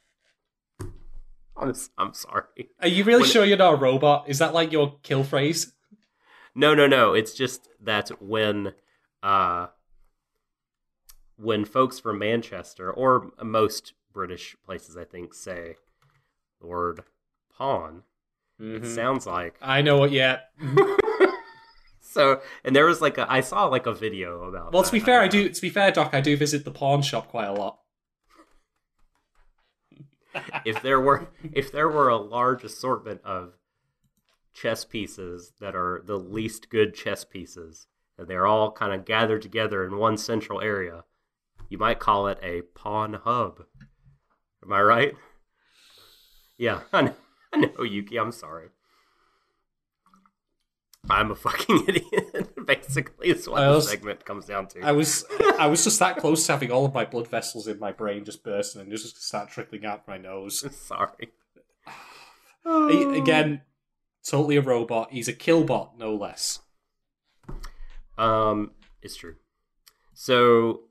I'm 1.57 1.74
I'm 1.97 2.13
sorry. 2.13 2.70
Are 2.82 2.88
you 2.88 3.03
really 3.03 3.22
When- 3.22 3.30
sure 3.30 3.45
you're 3.45 3.57
not 3.57 3.76
a 3.76 3.78
robot? 3.78 4.26
Is 4.28 4.39
that 4.39 4.53
like 4.53 4.72
your 4.72 4.97
kill 5.03 5.24
phrase? 5.24 5.74
No, 6.53 6.74
no, 6.74 6.88
no. 6.88 7.13
It's 7.13 7.34
just 7.34 7.70
that 7.82 8.22
when 8.22 8.74
uh 9.24 9.68
when 11.38 11.66
folks 11.66 11.99
from 11.99 12.20
Manchester 12.20 12.91
or 12.91 13.32
most 13.43 13.93
British 14.13 14.55
places, 14.66 14.95
I 14.97 15.03
think, 15.03 15.34
say 15.34 15.76
the 16.61 16.68
word 16.68 17.03
pawn, 17.57 18.03
it 18.60 18.84
Mhm. 18.84 18.95
sounds 18.95 19.26
like 19.28 19.56
I 19.62 19.82
know 19.82 19.97
what. 19.97 20.12
Yeah. 20.12 20.39
so. 22.01 22.41
And 22.64 22.76
there 22.76 22.86
was 22.86 23.01
like 23.01 23.18
a 23.18 23.30
I 23.32 23.41
saw 23.41 23.66
like 23.66 23.86
a 23.86 23.93
video 23.93 24.43
about. 24.43 24.72
Well, 24.74 24.84
to 24.84 24.91
be 24.91 24.99
fair, 24.99 25.20
I 25.22 25.28
don't 25.28 25.43
do. 25.43 25.49
To 25.49 25.62
be 25.62 25.70
fair, 25.70 25.91
Doc, 25.91 26.14
I 26.14 26.22
do 26.22 26.36
visit 26.38 26.64
the 26.66 26.72
pawn 26.72 27.01
shop 27.01 27.28
quite 27.30 27.47
a 27.47 27.53
lot. 27.53 27.80
if 30.66 30.82
there 30.82 30.99
were 30.99 31.28
if 31.53 31.72
there 31.72 31.88
were 31.89 32.10
a 32.10 32.18
large 32.18 32.64
assortment 32.64 33.22
of 33.24 33.53
chess 34.53 34.84
pieces 34.86 35.53
that 35.60 35.76
are 35.76 36.01
the 36.06 36.18
least 36.18 36.70
good 36.70 36.93
chess 36.93 37.24
pieces 37.26 37.88
and 38.18 38.28
they're 38.28 38.45
all 38.47 38.72
kind 38.72 38.93
of 38.93 39.06
gathered 39.06 39.41
together 39.41 39.86
in 39.86 39.97
one 39.97 40.18
central 40.18 40.62
area 40.62 41.03
you 41.70 41.78
might 41.78 41.99
call 41.99 42.28
it 42.28 42.38
a 42.41 42.62
pawn 42.78 43.14
hub 43.24 43.64
am 44.64 44.72
i 44.74 44.82
right 44.82 45.14
yeah 46.58 46.82
i 46.93 47.01
know, 47.01 47.16
Know 47.78 47.84
yuki 47.84 48.18
i'm 48.18 48.32
sorry 48.32 48.70
i'm 51.10 51.32
a 51.32 51.36
fucking 51.36 51.86
idiot 51.88 52.66
basically 52.66 53.30
is 53.30 53.47
what 53.47 53.62
I 53.62 53.68
the 53.72 53.82
segment 53.82 54.26
comes 54.26 54.45
down 54.45 54.68
to 54.70 54.82
I 54.82 54.91
was 54.91 55.24
I 55.60 55.68
was 55.68 55.84
just 55.84 55.99
that 55.99 56.18
close 56.18 56.45
to 56.47 56.51
having 56.53 56.72
all 56.72 56.86
of 56.86 56.93
my 56.93 57.06
blood 57.06 57.28
vessels 57.28 57.68
in 57.68 57.80
my 57.80 57.91
brain 57.91 58.26
just 58.26 58.43
bursting 58.43 58.82
and 58.82 58.91
just 58.91 59.22
start 59.22 59.49
trickling 59.49 59.86
out 59.86 60.08
my 60.08 60.18
nose. 60.18 60.66
sorry 60.88 61.30
He- 62.89 63.03
Again, 63.03 63.62
totally 64.24 64.56
a 64.56 64.62
robot. 64.62 65.12
He's 65.12 65.28
a 65.28 65.34
killbot, 65.34 65.97
no 65.97 66.16
less. 66.16 66.60
Um, 68.18 68.72
it's 69.03 69.16
true. 69.16 69.36
So, 70.14 70.82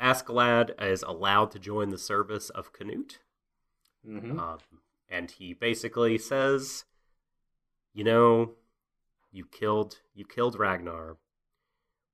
Askeladd 0.00 0.80
is 0.80 1.02
allowed 1.02 1.50
to 1.52 1.58
join 1.58 1.88
the 1.90 1.98
service 1.98 2.48
of 2.50 2.72
Canute, 2.72 3.18
hmm 4.04 4.38
um, 4.38 4.58
and 5.12 5.30
he 5.30 5.52
basically 5.52 6.18
says, 6.18 6.84
"You 7.92 8.04
know, 8.04 8.54
you 9.30 9.44
killed 9.44 9.98
you 10.14 10.24
killed 10.24 10.58
Ragnar, 10.58 11.18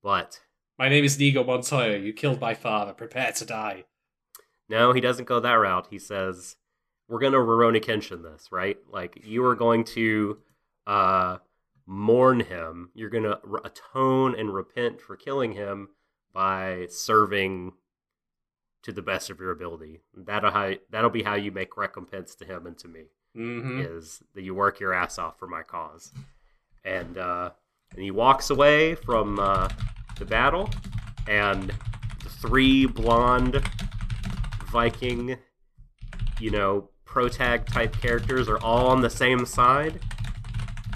but 0.02 0.40
My 0.78 0.88
name 0.88 1.04
is 1.04 1.16
Inigo 1.16 1.42
Montoya. 1.42 1.98
You 1.98 2.12
killed 2.12 2.40
my 2.40 2.54
father. 2.54 2.92
Prepare 2.92 3.32
to 3.32 3.44
die. 3.44 3.84
no, 4.68 4.92
he 4.92 5.00
doesn't 5.00 5.24
go 5.26 5.40
that 5.40 5.54
route. 5.54 5.88
He 5.90 5.98
says." 5.98 6.56
We're 7.08 7.20
gonna 7.20 7.38
Rurouni 7.38 7.82
Kenshin 7.82 8.22
this, 8.22 8.52
right? 8.52 8.76
Like 8.90 9.22
you 9.24 9.42
are 9.46 9.54
going 9.54 9.84
to 9.84 10.38
uh, 10.86 11.38
mourn 11.86 12.40
him. 12.40 12.90
You're 12.94 13.08
gonna 13.08 13.40
atone 13.64 14.38
and 14.38 14.54
repent 14.54 15.00
for 15.00 15.16
killing 15.16 15.52
him 15.52 15.88
by 16.34 16.86
serving 16.90 17.72
to 18.82 18.92
the 18.92 19.02
best 19.02 19.30
of 19.30 19.40
your 19.40 19.50
ability. 19.50 20.00
That'll 20.16 20.50
how 20.50 20.72
that'll 20.90 21.10
be 21.10 21.22
how 21.22 21.34
you 21.34 21.50
make 21.52 21.76
recompense 21.76 22.34
to 22.36 22.44
him 22.44 22.66
and 22.66 22.78
to 22.78 22.88
me 22.88 23.04
hmm 23.34 23.80
is 23.80 24.22
that 24.34 24.42
you 24.42 24.54
work 24.54 24.80
your 24.80 24.92
ass 24.92 25.18
off 25.18 25.38
for 25.38 25.46
my 25.46 25.62
cause. 25.62 26.12
And 26.84 27.18
uh, 27.18 27.50
and 27.92 28.02
he 28.02 28.10
walks 28.10 28.50
away 28.50 28.94
from 28.94 29.38
uh, 29.38 29.68
the 30.18 30.24
battle, 30.24 30.70
and 31.26 31.72
the 32.22 32.28
three 32.28 32.86
blonde 32.86 33.62
Viking, 34.70 35.36
you 36.40 36.50
know, 36.50 36.90
protag 37.04 37.66
type 37.66 37.94
characters 38.00 38.48
are 38.48 38.58
all 38.58 38.88
on 38.88 39.00
the 39.00 39.10
same 39.10 39.46
side. 39.46 40.00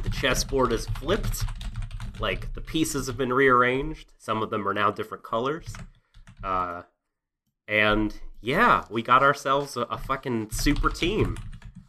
The 0.02 0.10
chessboard 0.10 0.72
is 0.72 0.86
flipped, 0.98 1.44
like 2.18 2.52
the 2.54 2.60
pieces 2.60 3.06
have 3.06 3.16
been 3.16 3.32
rearranged. 3.32 4.12
Some 4.18 4.42
of 4.42 4.50
them 4.50 4.68
are 4.68 4.74
now 4.74 4.90
different 4.90 5.24
colors. 5.24 5.72
Uh, 6.44 6.82
and 7.72 8.14
yeah, 8.42 8.84
we 8.90 9.02
got 9.02 9.22
ourselves 9.22 9.78
a, 9.78 9.82
a 9.82 9.96
fucking 9.96 10.50
super 10.50 10.90
team, 10.90 11.38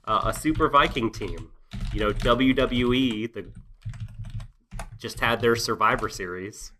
uh, 0.05 0.21
a 0.25 0.33
super 0.33 0.69
Viking 0.69 1.11
team. 1.11 1.51
You 1.91 1.99
know, 1.99 2.13
WWE 2.13 3.33
the 3.33 3.51
just 4.97 5.19
had 5.19 5.41
their 5.41 5.57
Survivor 5.57 6.07
Series, 6.07 6.71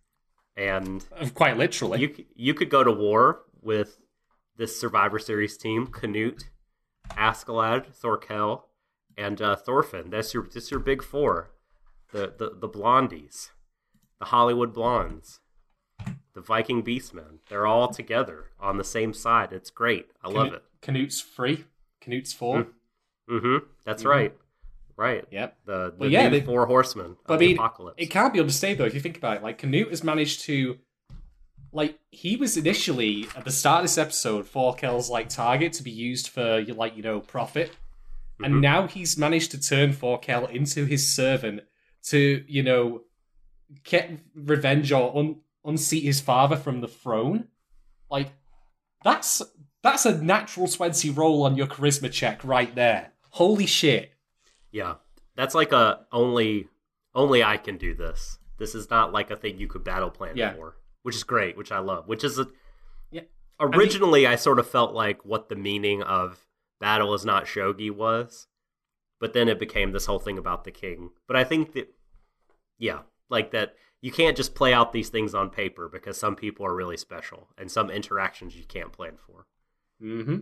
and 0.55 1.05
Quite 1.33 1.57
literally. 1.57 1.99
you 1.99 2.25
you 2.33 2.53
could 2.53 2.69
go 2.69 2.83
to 2.83 2.91
war 2.91 3.41
with 3.61 3.99
this 4.55 4.79
Survivor 4.79 5.19
Series 5.19 5.57
team: 5.57 5.87
Canute, 5.87 6.49
Askeladd, 7.11 7.93
Thorkel, 7.93 8.67
and 9.17 9.41
uh, 9.41 9.57
Thorfinn. 9.57 10.11
That's 10.11 10.33
your 10.33 10.47
that's 10.51 10.71
your 10.71 10.79
big 10.79 11.03
four, 11.03 11.51
the 12.13 12.33
the 12.37 12.55
the 12.57 12.69
Blondies, 12.69 13.49
the 14.19 14.25
Hollywood 14.25 14.73
Blondes, 14.73 15.41
the 16.33 16.41
Viking 16.41 16.83
Beastmen. 16.83 17.39
They're 17.49 17.67
all 17.67 17.89
together 17.89 18.45
on 18.59 18.77
the 18.77 18.83
same 18.83 19.13
side. 19.13 19.51
It's 19.53 19.69
great. 19.69 20.07
I 20.23 20.29
love 20.29 20.53
it. 20.53 20.63
Canute's 20.81 21.21
free. 21.21 21.65
Canute's 22.01 22.33
four. 22.33 22.67
Mm-hmm. 23.29 23.65
That's 23.85 24.03
Mhm. 24.03 24.09
right. 24.09 24.33
Right. 24.95 25.25
Yep. 25.31 25.57
The 25.65 25.89
the 25.91 25.95
Well, 25.97 26.09
yeah, 26.11 26.29
they- 26.29 26.41
four 26.41 26.65
horsemen 26.67 27.17
But 27.25 27.35
of 27.35 27.37
I 27.37 27.39
the 27.39 27.47
mean, 27.47 27.57
apocalypse. 27.57 27.95
It 27.97 28.07
can't 28.07 28.33
be 28.33 28.39
understated 28.39 28.77
though 28.79 28.85
if 28.85 28.93
you 28.93 28.99
think 28.99 29.17
about 29.17 29.37
it. 29.37 29.43
Like 29.43 29.57
Canute 29.57 29.89
has 29.89 30.03
managed 30.03 30.41
to, 30.41 30.77
like, 31.71 31.99
he 32.11 32.35
was 32.35 32.57
initially 32.57 33.27
at 33.35 33.45
the 33.45 33.51
start 33.51 33.79
of 33.79 33.83
this 33.85 33.97
episode 33.97 34.45
Forkel's 34.45 35.09
like 35.09 35.29
target 35.29 35.73
to 35.73 35.83
be 35.83 35.91
used 35.91 36.27
for 36.27 36.61
like 36.63 36.95
you 36.95 37.01
know 37.03 37.19
profit, 37.21 37.75
and 38.43 38.55
Mhm. 38.55 38.59
now 38.61 38.87
he's 38.87 39.17
managed 39.17 39.51
to 39.51 39.59
turn 39.61 39.91
Forkel 39.93 40.49
into 40.51 40.85
his 40.85 41.15
servant 41.15 41.61
to 42.03 42.43
you 42.47 42.61
know 42.63 43.03
get 43.83 44.11
revenge 44.35 44.91
or 44.91 45.15
un- 45.17 45.37
unseat 45.65 46.03
his 46.03 46.21
father 46.21 46.55
from 46.55 46.81
the 46.81 46.87
throne. 46.87 47.47
Like, 48.09 48.31
that's 49.03 49.41
that's 49.81 50.05
a 50.05 50.21
natural 50.21 50.67
twenty 50.67 51.09
roll 51.09 51.43
on 51.43 51.55
your 51.55 51.67
charisma 51.67 52.11
check 52.11 52.43
right 52.43 52.73
there. 52.75 53.11
Holy 53.31 53.65
shit! 53.65 54.11
Yeah, 54.71 54.95
that's 55.35 55.55
like 55.55 55.71
a 55.71 56.05
only 56.11 56.67
only 57.15 57.43
I 57.43 57.57
can 57.57 57.77
do 57.77 57.93
this. 57.95 58.37
This 58.57 58.75
is 58.75 58.89
not 58.89 59.11
like 59.11 59.31
a 59.31 59.35
thing 59.35 59.57
you 59.57 59.67
could 59.67 59.83
battle 59.83 60.09
plan 60.09 60.37
Yeah. 60.37 60.53
for, 60.53 60.75
which 61.01 61.15
is 61.15 61.23
great, 61.23 61.57
which 61.57 61.71
I 61.71 61.79
love. 61.79 62.07
Which 62.07 62.23
is 62.23 62.39
a 62.39 62.47
Yeah. 63.11 63.21
originally 63.59 64.25
I, 64.27 64.35
sort 64.35 64.59
of 64.59 64.69
felt 64.69 64.93
like 64.93 65.25
what 65.25 65.49
the 65.49 65.55
meaning 65.55 66.01
of 66.03 66.45
battle 66.79 67.13
is 67.13 67.25
not 67.25 67.45
shogi 67.45 67.91
was, 67.91 68.47
but 69.19 69.33
then 69.33 69.47
it 69.49 69.59
became 69.59 69.91
this 69.91 70.05
whole 70.05 70.19
thing 70.19 70.37
about 70.37 70.63
the 70.63 70.71
king. 70.71 71.09
But 71.27 71.35
I 71.35 71.43
think 71.43 71.73
that 71.73 71.93
yeah, 72.77 73.01
like 73.29 73.51
that 73.51 73.75
you 74.03 74.11
can't 74.11 74.35
just 74.35 74.53
play 74.53 74.73
out 74.73 74.91
these 74.91 75.07
things 75.07 75.33
on 75.33 75.49
paper 75.49 75.87
because 75.87 76.17
some 76.17 76.35
people 76.35 76.65
are 76.65 76.75
really 76.75 76.97
special 76.97 77.47
and 77.57 77.71
some 77.71 77.89
interactions 77.89 78.53
you 78.53 78.65
can't 78.65 78.91
plan 78.91 79.13
for. 79.15 79.47
Mm-hmm. 80.03 80.39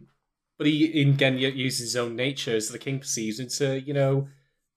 But 0.57 0.65
he 0.65 0.99
again 0.99 1.37
uses 1.37 1.93
his 1.93 1.95
own 1.95 2.15
nature 2.15 2.55
as 2.55 2.69
the 2.69 2.79
king 2.79 2.97
perceives 2.97 3.39
it 3.39 3.49
to, 3.51 3.79
you 3.79 3.93
know, 3.93 4.27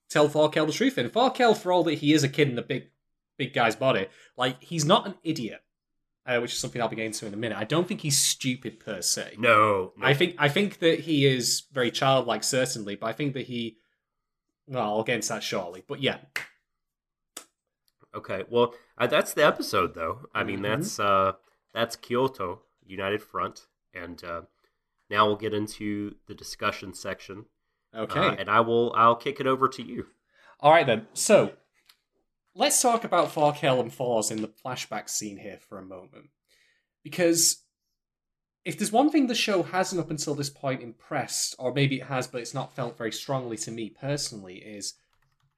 tell 0.07 0.29
Farkel 0.29 0.67
the 0.67 0.71
truth. 0.71 0.99
And 0.99 1.11
Farkel, 1.11 1.57
for 1.57 1.71
all 1.71 1.83
that 1.85 1.95
he 1.95 2.13
is 2.13 2.23
a 2.23 2.29
kid 2.29 2.47
in 2.47 2.59
a 2.59 2.61
big, 2.61 2.91
big 3.37 3.55
guy's 3.55 3.75
body, 3.75 4.05
like 4.37 4.61
he's 4.61 4.85
not 4.85 5.07
an 5.07 5.15
idiot, 5.23 5.63
uh, 6.27 6.37
which 6.37 6.53
is 6.53 6.59
something 6.59 6.79
I'll 6.79 6.87
be 6.87 6.95
getting 6.95 7.11
to 7.13 7.25
in 7.25 7.33
a 7.33 7.37
minute. 7.37 7.57
I 7.57 7.63
don't 7.63 7.87
think 7.87 8.01
he's 8.01 8.19
stupid 8.19 8.79
per 8.79 9.01
se. 9.01 9.33
No, 9.39 9.93
no. 9.97 10.05
I 10.05 10.13
think 10.13 10.35
I 10.37 10.47
think 10.47 10.77
that 10.77 10.99
he 10.99 11.25
is 11.25 11.63
very 11.73 11.89
childlike, 11.89 12.43
certainly, 12.43 12.95
but 12.95 13.07
I 13.07 13.13
think 13.13 13.33
that 13.33 13.47
he. 13.47 13.77
Well, 14.67 14.83
I'll 14.83 15.03
get 15.03 15.15
into 15.15 15.29
that 15.29 15.41
shortly. 15.41 15.83
But 15.87 16.03
yeah, 16.03 16.17
Okay, 18.15 18.43
well, 18.49 18.73
uh, 18.97 19.07
that's 19.07 19.33
the 19.33 19.45
episode, 19.45 19.93
though. 19.93 20.27
I 20.33 20.43
mean, 20.43 20.59
Mhm. 20.59 20.63
that's 20.63 20.99
uh, 20.99 21.33
that's 21.73 21.95
Kyoto 21.97 22.61
United 22.85 23.21
Front, 23.21 23.67
and 23.93 24.23
uh, 24.23 24.41
now 25.09 25.27
we'll 25.27 25.35
get 25.35 25.53
into 25.53 26.15
the 26.27 26.33
discussion 26.33 26.93
section. 26.93 27.45
okay. 27.93 28.19
Uh, 28.19 28.35
and 28.35 28.49
I 28.49 28.59
will 28.61 28.93
I'll 28.95 29.15
kick 29.15 29.39
it 29.39 29.47
over 29.47 29.67
to 29.69 29.81
you. 29.83 30.07
All 30.59 30.71
right 30.71 30.85
then. 30.85 31.07
So 31.13 31.53
let's 32.53 32.81
talk 32.81 33.03
about 33.03 33.29
Farkel 33.33 33.79
and 33.79 33.93
Fours 33.93 34.31
in 34.31 34.41
the 34.41 34.47
flashback 34.49 35.09
scene 35.09 35.37
here 35.37 35.59
for 35.59 35.77
a 35.77 35.85
moment, 35.85 36.29
because 37.03 37.63
if 38.63 38.77
there's 38.77 38.91
one 38.91 39.09
thing 39.11 39.27
the 39.27 39.35
show 39.35 39.63
hasn't 39.63 40.01
up 40.01 40.09
until 40.09 40.35
this 40.35 40.49
point 40.49 40.81
impressed, 40.81 41.55
or 41.59 41.73
maybe 41.73 41.99
it 41.99 42.05
has, 42.07 42.27
but 42.27 42.41
it's 42.41 42.53
not 42.53 42.75
felt 42.75 42.97
very 42.97 43.11
strongly 43.11 43.57
to 43.57 43.71
me 43.71 43.89
personally, 43.89 44.55
is 44.57 44.95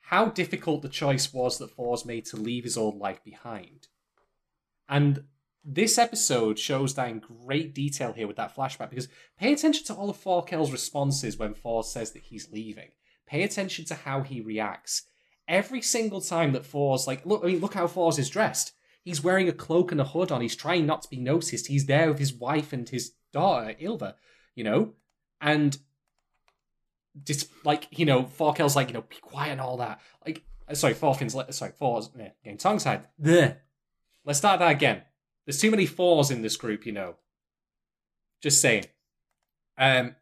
how 0.07 0.27
difficult 0.27 0.81
the 0.81 0.87
choice 0.87 1.33
was 1.33 1.57
that 1.57 1.69
Fours 1.69 2.05
made 2.05 2.23
to 2.23 2.37
leave 2.37 2.63
his 2.63 2.77
old 2.77 2.97
life 2.97 3.21
behind. 3.25 3.89
And 4.87 5.25
this 5.65 5.97
episode 5.97 6.57
shows 6.57 6.93
that 6.93 7.09
in 7.09 7.19
great 7.19 7.75
detail 7.75 8.13
here 8.13 8.25
with 8.25 8.37
that 8.37 8.55
flashback 8.55 8.89
because 8.89 9.09
pay 9.37 9.51
attention 9.51 9.83
to 9.83 9.93
all 9.93 10.09
of 10.09 10.15
Farkel's 10.15 10.71
responses 10.71 11.35
when 11.35 11.53
Fours 11.53 11.91
says 11.91 12.13
that 12.13 12.23
he's 12.23 12.49
leaving. 12.53 12.91
Pay 13.25 13.43
attention 13.43 13.83
to 13.83 13.95
how 13.95 14.21
he 14.21 14.39
reacts. 14.39 15.03
Every 15.45 15.81
single 15.81 16.21
time 16.21 16.53
that 16.53 16.65
Fours, 16.65 17.05
like, 17.05 17.25
look, 17.25 17.43
I 17.43 17.47
mean, 17.47 17.59
look 17.59 17.73
how 17.73 17.87
Fours 17.87 18.17
is 18.17 18.29
dressed. 18.29 18.71
He's 19.03 19.21
wearing 19.21 19.49
a 19.49 19.53
cloak 19.53 19.91
and 19.91 19.99
a 19.99 20.05
hood 20.05 20.31
on. 20.31 20.39
He's 20.39 20.55
trying 20.55 20.85
not 20.85 21.01
to 21.01 21.09
be 21.09 21.19
noticed. 21.19 21.67
He's 21.67 21.85
there 21.85 22.07
with 22.07 22.19
his 22.19 22.33
wife 22.33 22.71
and 22.71 22.87
his 22.87 23.11
daughter, 23.33 23.75
Ilva, 23.81 24.13
you 24.55 24.63
know? 24.63 24.93
And, 25.41 25.77
dis- 27.23 27.47
like, 27.63 27.87
you 27.91 28.05
know, 28.05 28.23
Farkel's 28.23 28.75
like, 28.75 28.87
you 28.87 28.93
know, 28.93 29.03
be 29.07 29.17
quiet 29.17 29.51
and 29.51 29.61
all 29.61 29.77
that. 29.77 29.99
Like, 30.25 30.43
uh, 30.67 30.75
sorry, 30.75 30.93
Forfin's, 30.93 31.35
le- 31.35 31.51
sorry, 31.51 31.71
Fours, 31.77 32.09
yeah, 32.17 32.29
getting 32.43 32.57
tongue 32.57 32.79
tied. 32.79 33.03
Let's 34.25 34.39
start 34.39 34.59
that 34.59 34.71
again. 34.71 35.03
There's 35.45 35.59
too 35.59 35.71
many 35.71 35.85
fours 35.85 36.31
in 36.31 36.41
this 36.41 36.57
group, 36.57 36.85
you 36.85 36.91
know. 36.91 37.15
Just 38.41 38.61
saying. 38.61 38.85
Um, 39.77 40.15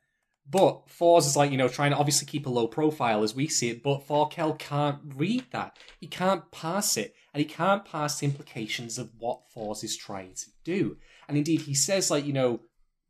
but 0.47 0.89
Fours 0.89 1.25
is 1.25 1.35
like, 1.35 1.49
you 1.49 1.57
know, 1.57 1.67
trying 1.67 1.91
to 1.91 1.97
obviously 1.97 2.27
keep 2.27 2.45
a 2.45 2.49
low 2.49 2.67
profile 2.67 3.23
as 3.23 3.33
we 3.33 3.47
see 3.47 3.69
it, 3.69 3.81
but 3.81 4.07
Forkel 4.07 4.59
can't 4.59 4.99
read 5.15 5.45
that. 5.51 5.79
He 5.99 6.05
can't 6.05 6.51
pass 6.51 6.97
it, 6.97 7.15
and 7.33 7.39
he 7.39 7.45
can't 7.45 7.83
pass 7.83 8.19
the 8.19 8.27
implications 8.27 8.99
of 8.99 9.09
what 9.17 9.49
Fours 9.51 9.83
is 9.83 9.97
trying 9.97 10.35
to 10.35 10.45
do. 10.63 10.97
And 11.27 11.37
indeed, 11.37 11.61
he 11.61 11.73
says, 11.73 12.11
like, 12.11 12.25
you 12.25 12.33
know, 12.33 12.61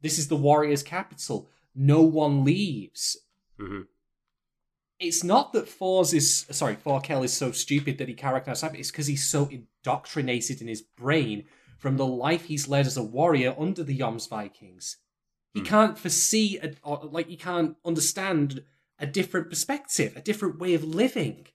this 0.02 0.18
is 0.18 0.30
the 0.30 0.38
warrior's 0.38 0.84
capital. 0.84 1.50
No 1.76 2.02
one 2.02 2.46
leaves. 2.46 3.18
Hmm 3.58 3.82
It's 5.00 5.24
not 5.24 5.54
that 5.54 5.68
Fours 5.68 6.14
is 6.14 6.46
sorry, 6.52 6.76
Forkel 6.76 7.24
is 7.24 7.34
so 7.34 7.52
stupid 7.52 7.98
that 7.98 8.08
he 8.08 8.14
can't 8.14 8.34
recognize. 8.34 8.64
It's 8.64 8.92
because 8.92 9.08
he's 9.08 9.30
so 9.30 9.50
indoctrinated 9.50 10.62
in 10.62 10.68
his 10.68 10.82
brain 10.82 11.46
from 11.78 11.98
the 11.98 12.06
life 12.06 12.46
he's 12.46 12.68
led 12.68 12.88
as 12.88 12.98
a 12.98 13.04
warrior 13.04 13.56
under 13.60 13.84
the 13.84 13.98
Jomsvikings. 13.98 14.96
He 15.54 15.60
Hmm. 15.62 15.66
can't 15.66 15.98
foresee, 16.00 16.58
a, 16.58 16.74
or, 16.84 17.00
like, 17.04 17.28
he 17.28 17.38
can't 17.38 17.76
understand 17.86 18.64
a 19.00 19.06
different 19.06 19.50
perspective, 19.50 20.16
a 20.16 20.22
different 20.22 20.60
way 20.60 20.74
of 20.74 20.84
living. 20.84 21.48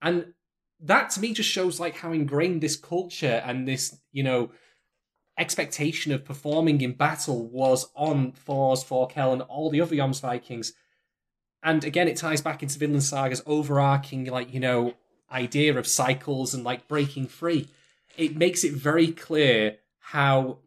And 0.00 0.34
that 0.80 1.10
to 1.10 1.20
me 1.20 1.32
just 1.34 1.48
shows, 1.50 1.80
like, 1.80 1.96
how 1.96 2.12
ingrained 2.12 2.62
this 2.62 2.76
culture 2.76 3.42
and 3.44 3.66
this, 3.68 3.96
you 4.12 4.22
know, 4.22 4.50
expectation 5.36 6.12
of 6.12 6.24
performing 6.24 6.80
in 6.80 6.92
battle 6.92 7.46
was 7.46 7.88
on 7.94 8.32
Thor's, 8.32 8.84
Forkel, 8.84 9.32
and 9.32 9.42
all 9.42 9.70
the 9.70 9.80
other 9.80 9.96
Jomsvikings. 9.96 10.72
And 11.62 11.84
again, 11.84 12.08
it 12.08 12.16
ties 12.16 12.42
back 12.42 12.62
into 12.62 12.78
Vinland 12.78 13.02
Saga's 13.02 13.42
overarching, 13.46 14.26
like, 14.26 14.52
you 14.52 14.60
know, 14.60 14.94
idea 15.32 15.76
of 15.76 15.86
cycles 15.86 16.54
and, 16.54 16.62
like, 16.62 16.86
breaking 16.86 17.26
free. 17.26 17.68
It 18.16 18.36
makes 18.36 18.64
it 18.64 18.72
very 18.72 19.08
clear 19.08 19.78
how 19.98 20.58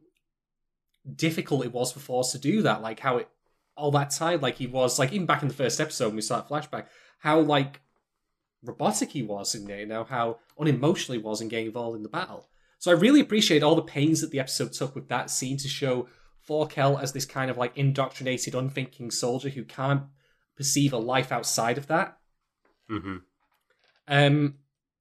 difficult 1.15 1.65
it 1.65 1.72
was 1.72 1.91
for 1.91 1.99
Force 1.99 2.32
to 2.34 2.39
do 2.39 2.61
that. 2.63 2.82
Like, 2.82 2.99
how 2.99 3.18
it, 3.18 3.30
all 3.78 3.91
that 3.91 4.09
time, 4.09 4.41
like, 4.41 4.57
he 4.57 4.68
was, 4.68 4.99
like, 4.99 5.13
even 5.13 5.28
back 5.28 5.43
in 5.43 5.47
the 5.47 5.53
first 5.53 5.80
episode 5.80 6.07
when 6.07 6.15
we 6.15 6.22
start 6.22 6.49
flashback, 6.49 6.88
how, 7.20 7.39
like, 7.39 7.80
robotic 8.63 9.11
he 9.11 9.22
was 9.22 9.53
in 9.55 9.65
there, 9.65 9.82
you 9.82 9.86
know, 9.86 10.03
how 10.03 10.39
unemotional 10.59 11.18
he 11.18 11.24
was 11.24 11.39
in 11.39 11.47
getting 11.47 11.68
involved 11.68 11.95
in 11.95 12.03
the 12.03 12.09
battle. 12.09 12.49
So 12.80 12.92
I 12.92 12.96
really 12.96 13.20
appreciate 13.20 13.64
all 13.64 13.76
the 13.76 13.82
pains 13.82 14.22
that 14.22 14.32
the 14.32 14.40
episode 14.40 14.74
took 14.74 14.96
with 14.96 15.08
that 15.10 15.30
scene 15.30 15.58
to 15.58 15.68
show 15.68 16.08
Forkel 16.48 17.02
as 17.02 17.12
this 17.12 17.26
kind 17.26 17.50
of 17.52 17.58
like 17.58 17.76
indoctrinated, 17.78 18.56
unthinking 18.56 19.12
soldier 19.12 19.50
who 19.50 19.64
can't 19.64 20.04
perceive 20.56 20.94
a 20.94 20.98
life 20.98 21.32
outside 21.32 21.78
of 21.78 21.88
that. 21.88 22.18
hmm 22.90 23.18
Um, 24.08 24.56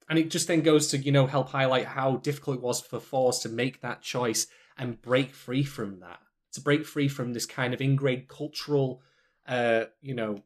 and 0.09 0.19
it 0.19 0.31
just 0.31 0.49
then 0.49 0.63
goes 0.63 0.89
to 0.89 0.99
you 0.99 1.13
know 1.13 1.27
help 1.27 1.51
highlight 1.51 1.87
how 1.87 2.17
difficult 2.17 2.59
it 2.59 2.63
was 2.63 2.81
for 2.81 3.01
Force 3.01 3.41
to 3.41 3.49
make 3.49 3.81
that 3.81 4.03
choice 4.03 4.47
and 4.79 5.01
break 5.01 5.35
free 5.35 5.63
from 5.63 6.01
that, 6.01 6.21
to 6.53 6.61
break 6.61 6.85
free 6.87 7.09
from 7.09 7.33
this 7.33 7.47
kind 7.47 7.75
of 7.75 7.81
ingrained 7.81 8.29
cultural, 8.29 9.03
uh, 9.47 9.85
you 10.01 10.15
know, 10.15 10.43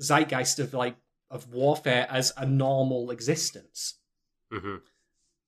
zeitgeist 0.00 0.58
of 0.58 0.74
like 0.74 0.96
of 1.30 1.52
warfare 1.52 2.06
as 2.10 2.32
a 2.36 2.46
normal 2.46 3.10
existence. 3.10 3.94
hmm 4.50 4.76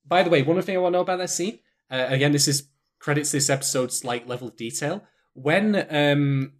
By 0.09 0.23
the 0.23 0.29
way, 0.29 0.41
one 0.41 0.57
other 0.57 0.65
thing 0.65 0.75
I 0.75 0.79
want 0.79 0.93
to 0.93 0.97
know 0.97 1.03
about 1.03 1.19
that 1.19 1.29
scene. 1.29 1.59
Uh, 1.89 2.07
again, 2.09 2.31
this 2.31 2.47
is 2.47 2.67
credits 2.99 3.31
this 3.31 3.49
episode's 3.49 4.03
like 4.03 4.27
level 4.27 4.47
of 4.49 4.57
detail. 4.57 5.03
When 5.33 5.87
um 5.89 6.53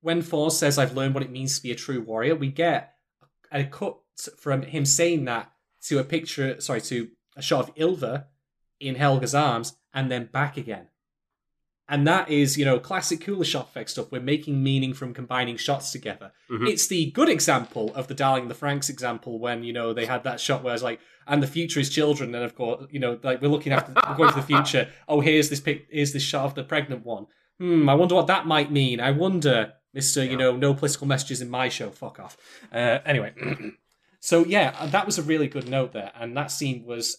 when 0.00 0.22
Force 0.22 0.58
says, 0.58 0.78
"I've 0.78 0.96
learned 0.96 1.14
what 1.14 1.22
it 1.22 1.30
means 1.30 1.56
to 1.56 1.62
be 1.62 1.72
a 1.72 1.76
true 1.76 2.00
warrior," 2.00 2.34
we 2.34 2.48
get 2.48 2.94
a 3.50 3.64
cut 3.64 3.98
from 4.38 4.62
him 4.62 4.84
saying 4.84 5.24
that 5.26 5.52
to 5.82 5.98
a 5.98 6.04
picture, 6.04 6.60
sorry, 6.60 6.80
to 6.82 7.10
a 7.36 7.42
shot 7.42 7.68
of 7.68 7.74
Ilva 7.74 8.26
in 8.80 8.94
Helga's 8.94 9.34
arms, 9.34 9.76
and 9.92 10.10
then 10.10 10.26
back 10.26 10.56
again. 10.56 10.88
And 11.88 12.06
that 12.06 12.30
is, 12.30 12.56
you 12.56 12.64
know, 12.64 12.78
classic 12.78 13.20
Kuleshov 13.20 13.62
effect 13.64 13.90
stuff. 13.90 14.10
We're 14.10 14.20
making 14.22 14.62
meaning 14.62 14.94
from 14.94 15.12
combining 15.12 15.56
shots 15.56 15.92
together. 15.92 16.32
Mhm. 16.50 16.68
It's 16.68 16.86
the 16.86 17.10
good 17.10 17.28
example 17.28 17.92
of 17.94 18.06
the 18.06 18.14
Darling 18.14 18.48
the 18.48 18.54
Franxx 18.54 18.88
example 18.88 19.38
when, 19.38 19.62
you 19.64 19.72
know, 19.72 19.92
they 19.92 20.06
had 20.06 20.24
that 20.24 20.40
shot 20.40 20.62
where 20.62 20.72
it's 20.74 20.82
like, 20.82 21.00
and 21.26 21.42
the 21.42 21.46
future 21.46 21.80
is 21.80 21.90
children, 21.90 22.34
and 22.34 22.44
of 22.44 22.54
course, 22.54 22.86
you 22.90 22.98
know, 23.00 23.18
like 23.22 23.42
we're 23.42 23.48
looking 23.48 23.72
after 23.72 23.92
we're 24.08 24.16
going 24.16 24.30
to 24.30 24.36
the 24.36 24.46
future. 24.46 24.88
Oh, 25.08 25.20
here's 25.20 25.50
this 25.50 25.60
pic 25.60 25.86
here's 25.90 26.12
this 26.12 26.22
shot 26.22 26.44
of 26.46 26.54
the 26.54 26.64
pregnant 26.64 27.04
one. 27.04 27.26
Hmm, 27.58 27.88
I 27.88 27.94
wonder 27.94 28.14
what 28.14 28.26
that 28.28 28.46
might 28.46 28.72
mean. 28.72 28.98
I 28.98 29.10
wonder, 29.10 29.74
Mister, 29.92 30.24
you 30.24 30.36
know, 30.36 30.56
no 30.56 30.74
political 30.74 31.06
messages 31.06 31.40
in 31.40 31.50
my 31.50 31.68
show. 31.68 31.90
Fuck 31.90 32.18
off. 32.18 32.36
Uh, 32.72 32.98
anyway, 33.04 33.32
so 34.20 34.44
yeah, 34.44 34.86
that 34.86 35.06
was 35.06 35.18
a 35.18 35.22
really 35.22 35.46
good 35.48 35.68
note 35.68 35.92
there, 35.92 36.12
and 36.18 36.36
that 36.36 36.50
scene 36.50 36.84
was 36.84 37.18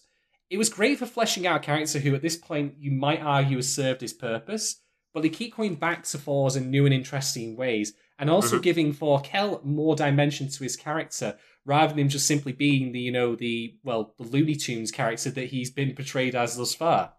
it 0.50 0.58
was 0.58 0.68
great 0.68 0.98
for 0.98 1.06
fleshing 1.06 1.46
out 1.46 1.56
a 1.56 1.60
character 1.64 1.98
who, 1.98 2.14
at 2.14 2.22
this 2.22 2.36
point, 2.36 2.74
you 2.78 2.90
might 2.90 3.20
argue 3.20 3.56
has 3.56 3.72
served 3.74 4.00
his 4.00 4.12
purpose, 4.12 4.80
but 5.12 5.22
they 5.22 5.28
keep 5.28 5.56
going 5.56 5.74
back 5.76 6.04
to 6.04 6.18
Fours 6.18 6.56
in 6.56 6.70
new 6.70 6.84
and 6.84 6.94
interesting 6.94 7.56
ways, 7.56 7.94
and 8.18 8.28
also 8.30 8.58
Mhm. 8.58 8.62
giving 8.62 8.92
Forkel 8.94 9.64
more 9.64 9.96
dimension 9.96 10.48
to 10.48 10.62
his 10.62 10.76
character, 10.76 11.38
rather 11.64 11.88
than 11.92 11.98
him 12.00 12.08
just 12.08 12.26
simply 12.26 12.52
being 12.52 12.92
the, 12.92 13.00
you 13.00 13.10
know, 13.12 13.34
the 13.34 13.76
well, 13.82 14.14
the 14.18 14.24
Looney 14.24 14.54
Tunes 14.54 14.90
character 14.90 15.30
that 15.30 15.46
he's 15.46 15.70
been 15.70 15.94
portrayed 15.94 16.34
as 16.34 16.56
thus 16.56 16.74
far. 16.74 17.14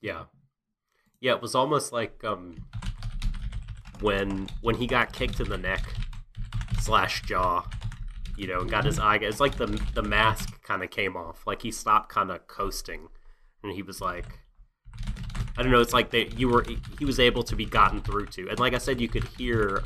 Yeah, 0.00 0.24
yeah. 1.20 1.32
It 1.34 1.42
was 1.42 1.54
almost 1.54 1.92
like 1.92 2.22
um 2.24 2.56
when 4.00 4.48
when 4.60 4.74
he 4.76 4.86
got 4.86 5.12
kicked 5.12 5.40
in 5.40 5.48
the 5.48 5.56
neck 5.58 5.82
slash 6.80 7.22
jaw, 7.22 7.64
you 8.36 8.46
know, 8.46 8.64
got 8.64 8.84
his 8.84 8.98
eye. 8.98 9.16
It's 9.16 9.40
like 9.40 9.56
the 9.56 9.66
the 9.94 10.02
mask 10.02 10.62
kind 10.62 10.82
of 10.82 10.90
came 10.90 11.16
off. 11.16 11.46
Like 11.46 11.62
he 11.62 11.70
stopped 11.70 12.08
kind 12.08 12.30
of 12.30 12.46
coasting, 12.46 13.08
and 13.62 13.72
he 13.72 13.82
was 13.82 14.00
like, 14.00 14.26
I 15.56 15.62
don't 15.62 15.70
know. 15.70 15.80
It's 15.80 15.92
like 15.92 16.10
that 16.10 16.38
you 16.38 16.48
were 16.48 16.64
he 16.98 17.04
was 17.04 17.20
able 17.20 17.42
to 17.44 17.56
be 17.56 17.64
gotten 17.64 18.00
through 18.02 18.26
to, 18.26 18.48
and 18.48 18.58
like 18.58 18.74
I 18.74 18.78
said, 18.78 19.00
you 19.00 19.08
could 19.08 19.24
hear 19.38 19.82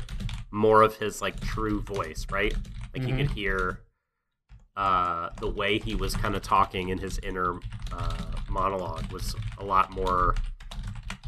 more 0.51 0.81
of 0.81 0.95
his 0.95 1.21
like 1.21 1.39
true 1.41 1.81
voice, 1.81 2.25
right? 2.31 2.53
Like 2.93 3.07
you 3.07 3.13
Mhm. 3.13 3.17
could 3.17 3.31
hear 3.31 3.81
uh, 4.75 5.29
the 5.39 5.49
way 5.49 5.77
he 5.77 5.93
was 5.93 6.15
kind 6.15 6.35
of 6.35 6.41
talking 6.41 6.89
in 6.89 6.97
his 6.97 7.19
inner 7.19 7.59
uh, 7.91 8.31
monologue 8.49 9.11
was 9.11 9.35
a 9.57 9.63
lot 9.63 9.91
more 9.91 10.35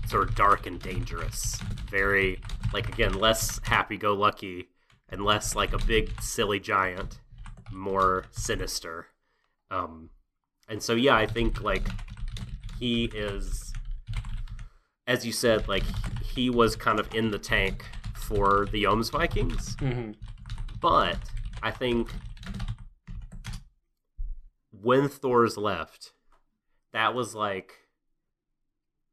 sort 0.07 0.28
of 0.30 0.36
dark 0.36 0.65
and 0.65 0.80
dangerous. 0.82 1.59
Very 1.89 2.39
like 2.74 2.88
again 2.89 3.13
less 3.13 3.59
happy-go-lucky 3.63 4.69
and 5.12 5.24
less 5.24 5.55
like 5.55 5.74
a 5.74 5.86
big 5.86 6.22
silly 6.22 6.59
giant, 6.59 7.20
more 7.72 8.26
sinister. 8.32 9.07
Um, 9.70 10.09
and 10.68 10.82
so 10.82 10.93
yeah, 10.93 11.16
I 11.16 11.28
think 11.28 11.62
like 11.62 11.88
he 12.80 13.05
is, 13.05 13.74
as 15.07 15.26
you 15.26 15.32
said, 15.32 15.68
like 15.68 15.84
he 16.24 16.49
was 16.49 16.76
kind 16.76 16.99
of 16.99 17.14
in 17.14 17.32
the 17.32 17.39
tank 17.39 17.86
for 18.16 18.68
the 18.72 18.84
Jomsvikings, 18.84 19.80
hmm 19.80 20.12
but 20.82 21.18
I 21.62 21.70
think 21.70 22.09
when 24.72 25.07
Thor's 25.07 25.57
left, 25.57 26.14
that 26.91 27.14
was 27.14 27.36
like 27.36 27.74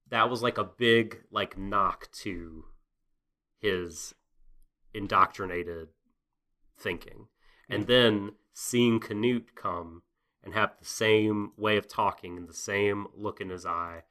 that 0.09 0.31
was 0.31 0.43
like 0.43 0.57
a 0.57 0.65
big 0.65 1.25
like 1.31 1.59
knock 1.59 2.11
to 2.23 2.65
his 3.61 4.15
indoctrinated 4.95 5.89
thinking. 6.77 7.29
And 7.69 7.87
then 7.87 8.33
seeing 8.53 9.01
Canute 9.01 9.55
come 9.55 10.03
and 10.43 10.55
have 10.55 10.73
the 10.79 10.85
same 10.87 11.53
way 11.57 11.77
of 11.77 11.89
talking 11.89 12.37
and 12.37 12.49
the 12.49 12.55
same 12.55 13.07
look 13.15 13.41
in 13.41 13.51
his 13.51 13.67
eye, 13.67 14.05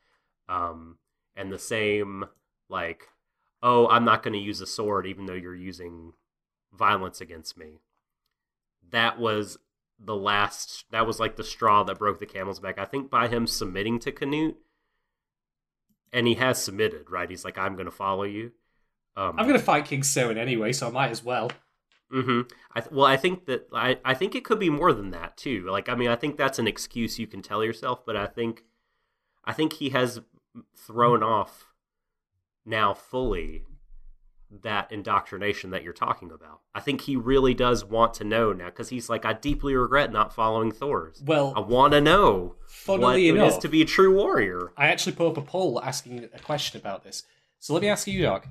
um, 0.48 0.98
and 1.36 1.52
the 1.52 1.60
same 1.60 2.26
like, 2.70 3.08
oh, 3.64 3.88
I'm 3.88 4.06
not 4.06 4.24
going 4.24 4.34
to 4.34 4.40
use 4.40 4.62
a 4.62 4.68
sword 4.68 5.08
even 5.08 5.26
though 5.26 5.34
you're 5.34 5.56
using 5.56 6.14
violence 6.74 7.22
against 7.22 7.58
me. 7.58 7.80
That 8.92 9.20
was 9.20 9.58
the 10.00 10.16
last. 10.16 10.86
That 10.92 11.08
was 11.08 11.20
like 11.20 11.36
the 11.36 11.44
straw 11.44 11.84
that 11.84 12.00
broke 12.00 12.20
the 12.20 12.26
camel's 12.26 12.60
back. 12.60 12.78
I 12.78 12.86
think 12.86 13.10
by 13.10 13.28
him 13.28 13.48
submitting 13.48 14.00
to 14.00 14.12
Canute, 14.12 14.58
and 16.14 16.28
he 16.28 16.36
has 16.36 16.62
submitted, 16.62 17.10
right? 17.10 17.30
He's 17.30 17.44
like, 17.44 17.58
I'm 17.58 17.74
going 17.74 17.86
to 17.86 17.92
follow 17.92 18.24
you. 18.24 18.52
Um, 19.18 19.36
I'm 19.38 19.48
gonna 19.48 19.58
fight 19.60 19.86
King 19.86 20.02
Sweyn 20.02 20.38
anyway, 20.38 20.72
so 20.72 20.88
I 20.88 20.92
might 20.92 21.10
as 21.12 21.24
well. 21.24 21.52
hmm 22.12 22.42
I 22.74 22.82
th- 22.82 22.92
well, 22.92 23.06
I 23.08 23.18
think 23.18 23.48
that 23.48 23.68
I, 23.74 23.98
I 24.06 24.14
think 24.14 24.36
it 24.36 24.46
could 24.46 24.60
be 24.60 24.70
more 24.70 24.94
than 24.94 25.10
that 25.12 25.36
too. 25.36 25.68
Like, 25.70 25.90
I 25.90 25.96
mean, 25.96 26.10
I 26.10 26.16
think 26.16 26.38
that's 26.38 26.60
an 26.60 26.68
excuse 26.68 27.18
you 27.18 27.26
can 27.26 27.42
tell 27.42 27.64
yourself, 27.64 28.06
but 28.06 28.16
I 28.16 28.28
think, 28.28 28.64
I 29.44 29.54
think 29.54 29.74
he 29.74 29.90
has 29.90 30.22
thrown 30.76 31.24
off 31.24 31.66
now 32.64 32.94
fully 32.94 33.64
that 34.62 34.92
indoctrination 34.92 35.72
that 35.72 35.84
you're 35.84 35.94
talking 35.94 36.32
about. 36.32 36.62
I 36.74 36.80
think 36.80 37.02
he 37.02 37.16
really 37.16 37.54
does 37.54 37.84
want 37.84 38.14
to 38.16 38.24
know 38.24 38.54
now 38.54 38.68
because 38.68 38.90
he's 38.90 39.10
like, 39.10 39.26
I 39.26 39.34
deeply 39.34 39.76
regret 39.76 40.12
not 40.12 40.34
following 40.34 40.72
Thor's. 40.72 41.22
Well, 41.26 41.54
I 41.56 41.60
want 41.60 41.94
to 41.94 42.02
know 42.02 42.56
what 42.60 42.70
funnily 42.70 43.28
it 43.30 43.36
is 43.36 43.58
to 43.58 43.68
be 43.68 43.82
a 43.82 43.86
true 43.86 44.16
warrior. 44.16 44.72
I 44.78 44.88
actually 44.88 45.16
put 45.16 45.28
up 45.28 45.38
a 45.38 45.42
poll 45.42 45.82
asking 45.84 46.30
a 46.34 46.40
question 46.40 46.80
about 46.80 47.04
this. 47.04 47.24
So 47.60 47.74
let 47.74 47.82
me 47.82 47.90
ask 47.90 48.08
you, 48.08 48.22
Doc. 48.22 48.48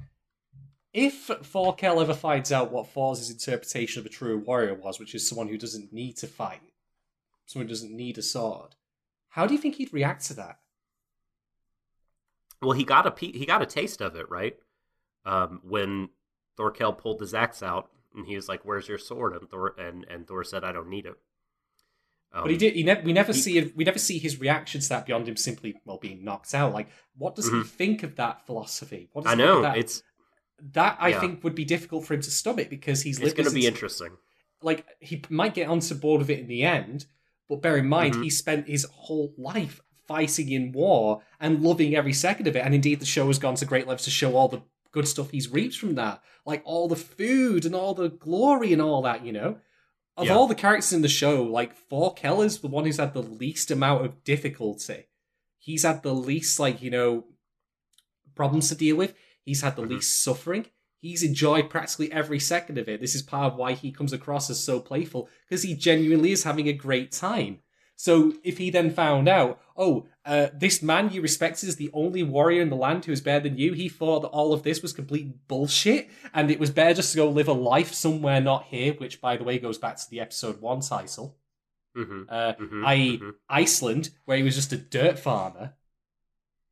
If 0.99 1.26
Forkel 1.28 2.01
ever 2.01 2.14
finds 2.14 2.51
out 2.51 2.72
what 2.72 2.88
Thor's 2.88 3.28
interpretation 3.28 4.01
of 4.01 4.07
a 4.07 4.09
true 4.09 4.38
warrior 4.38 4.72
was, 4.72 4.99
which 4.99 5.14
is 5.14 5.28
someone 5.28 5.49
who 5.49 5.59
doesn't 5.59 5.92
need 5.92 6.16
to 6.16 6.26
fight, 6.26 6.62
someone 7.44 7.66
who 7.66 7.74
doesn't 7.74 7.94
need 7.94 8.16
a 8.16 8.22
sword, 8.22 8.76
how 9.28 9.47
do 9.47 9.53
you 9.53 9.61
think 9.61 9.74
he'd 9.74 9.92
react 9.92 10.24
to 10.28 10.34
that? 10.34 10.59
Well, 12.62 12.72
he 12.72 12.82
got 12.84 13.07
a 13.07 13.12
he 13.20 13.44
got 13.44 13.61
a 13.61 13.66
taste 13.66 14.01
of 14.01 14.16
it, 14.16 14.30
right? 14.30 14.57
Um, 15.26 15.61
when 15.62 16.09
Thorkel 16.57 16.94
pulled 16.94 17.20
his 17.20 17.34
axe 17.34 17.62
out, 17.62 17.90
and 18.14 18.26
he 18.26 18.34
was 18.34 18.49
like, 18.49 18.64
"Where's 18.64 18.88
your 18.88 18.97
sword?" 18.97 19.34
and 19.34 19.51
Thor 19.51 19.74
and, 19.78 20.07
and 20.09 20.26
Thor 20.26 20.44
said, 20.44 20.64
"I 20.64 20.72
don't 20.72 20.88
need 20.88 21.05
it." 21.05 21.16
Um, 22.32 22.44
But 22.44 22.53
he 22.53 22.57
did. 22.57 22.72
He 22.74 22.82
ne- 22.84 23.03
we 23.03 23.12
never 23.12 23.34
he- 23.34 23.38
see. 23.40 23.61
We 23.76 23.84
never 23.84 23.99
see 23.99 24.18
his 24.18 24.40
reaction 24.40 24.80
to 24.80 24.88
that 24.88 25.05
beyond 25.05 25.28
him 25.28 25.36
simply 25.36 25.78
well 25.84 25.99
being 25.99 26.24
knocked 26.24 26.55
out. 26.55 26.72
Like, 26.72 26.88
what 27.18 27.34
does 27.34 27.49
he 27.51 27.57
Mhm. 27.57 27.66
think 27.66 28.03
of 28.03 28.16
that 28.16 28.47
philosophy? 28.47 29.11
What 29.12 29.24
does 29.24 29.32
I 29.34 29.36
he 29.36 29.42
know 29.42 29.61
that? 29.61 29.76
it's 29.76 30.03
that 30.73 30.97
I 31.01 31.09
yeah. 31.09 31.21
think 31.21 31.45
would 31.45 31.55
be 31.55 31.65
difficult 31.65 32.05
for 32.07 32.15
him 32.15 32.23
to 32.23 32.31
stomach 32.31 32.71
because 32.71 33.03
he's 33.03 33.19
it's 33.21 33.35
going 33.35 33.49
to 33.49 33.55
be 33.55 33.67
interesting. 33.67 34.17
like 34.63 34.87
he 35.01 35.23
might 35.29 35.55
get 35.55 35.69
onto 35.69 35.95
board 35.95 36.21
with 36.21 36.31
it 36.31 36.39
in 36.41 36.49
the 36.49 36.63
end, 36.65 37.07
but 37.49 37.61
bear 37.63 37.77
in 37.77 37.89
mind 37.89 38.15
Mhm. 38.15 38.23
he 38.25 38.31
spent 38.31 38.67
his 38.69 38.85
whole 38.85 39.35
life 39.37 39.81
fighting 40.09 40.51
in 40.51 40.73
war 40.73 41.21
and 41.41 41.63
loving 41.63 41.95
every 41.95 42.13
second 42.13 42.47
of 42.47 42.57
it. 42.57 42.65
And 42.65 42.75
indeed, 42.75 43.01
the 43.01 43.07
show 43.07 43.27
has 43.27 43.39
gone 43.39 43.57
to 43.57 43.65
great 43.67 43.87
lengths 43.87 44.05
to 44.05 44.11
show 44.11 44.35
all 44.37 44.49
the 44.49 44.63
good 44.93 45.07
stuff 45.07 45.31
he's 45.31 45.49
reaped 45.53 45.77
from 45.77 45.95
that, 45.97 46.23
like 46.47 46.63
all 46.65 46.89
the 46.89 46.97
food 46.97 47.67
and 47.67 47.75
all 47.75 47.93
the 47.93 48.09
glory 48.09 48.73
and 48.73 48.81
all 48.81 49.03
that. 49.03 49.25
You 49.27 49.33
know, 49.33 49.59
of 50.17 50.27
Yeah. 50.29 50.35
all 50.35 50.47
the 50.47 50.55
characters 50.55 50.93
in 50.95 51.03
the 51.03 51.09
show, 51.09 51.43
like 51.43 51.77
Forkel's 51.77 52.61
the 52.61 52.69
one 52.69 52.87
who's 52.87 52.97
had 52.97 53.13
the 53.13 53.23
least 53.23 53.71
amount 53.71 54.07
of 54.07 54.25
difficulty. 54.25 55.05
He's 55.59 55.83
had 55.83 56.03
the 56.03 56.15
least, 56.15 56.59
like 56.59 56.81
you 56.81 56.91
know, 56.91 57.25
problems 58.35 58.69
to 58.71 58.75
deal 58.75 58.97
with. 58.97 59.15
He's 59.47 59.62
had 59.62 59.76
the 59.76 59.82
Mhm. 59.82 59.90
least 59.90 60.22
suffering. 60.22 60.66
He's 60.99 61.22
enjoyed 61.22 61.70
practically 61.70 62.12
every 62.12 62.40
second 62.40 62.76
of 62.78 62.88
it. 62.88 63.01
This 63.01 63.14
is 63.14 63.22
part 63.22 63.53
of 63.53 63.59
why 63.59 63.72
he 63.72 63.92
comes 63.92 64.12
across 64.12 64.51
as 64.51 64.62
so 64.62 64.80
playful, 64.80 65.28
because 65.49 65.62
he 65.62 65.74
genuinely 65.74 66.32
is 66.32 66.42
having 66.42 66.68
a 66.68 66.74
great 66.74 67.12
time. 67.12 67.61
So 67.99 68.34
if 68.44 68.59
he 68.59 68.68
then 68.68 68.90
found 68.90 69.26
out, 69.28 69.59
oh, 69.74 70.07
uh, 70.26 70.49
this 70.53 70.82
man 70.82 71.11
you 71.12 71.22
respect 71.22 71.62
is 71.62 71.76
the 71.76 71.90
only 71.94 72.22
warrior 72.22 72.61
in 72.61 72.68
the 72.68 72.76
land 72.76 73.05
who 73.05 73.12
is 73.12 73.22
better 73.22 73.49
than 73.49 73.57
you, 73.57 73.72
he 73.72 73.88
thought 73.88 74.20
that 74.20 74.28
all 74.28 74.53
of 74.53 74.64
this 74.64 74.82
was 74.82 74.92
complete 74.92 75.47
bullshit, 75.49 76.11
and 76.34 76.51
it 76.51 76.59
was 76.59 76.70
better 76.70 76.94
just 76.94 77.12
to 77.12 77.16
go 77.16 77.30
live 77.30 77.49
a 77.49 77.55
life 77.55 77.94
somewhere 77.94 78.40
not 78.40 78.64
here, 78.64 78.92
which, 78.94 79.20
by 79.20 79.36
the 79.36 79.44
way, 79.44 79.59
goes 79.59 79.78
back 79.78 79.97
to 79.97 80.11
the 80.11 80.20
episode 80.20 80.61
one 80.61 80.80
title, 80.80 81.38
hmm 81.94 82.24
uh, 82.28 82.55
hmm 82.55 82.84
i.e., 82.84 83.22
Iceland, 83.49 84.11
where 84.24 84.36
he 84.36 84.42
was 84.42 84.57
just 84.57 84.72
a 84.72 84.76
dirt 84.76 85.18
farmer. 85.18 85.74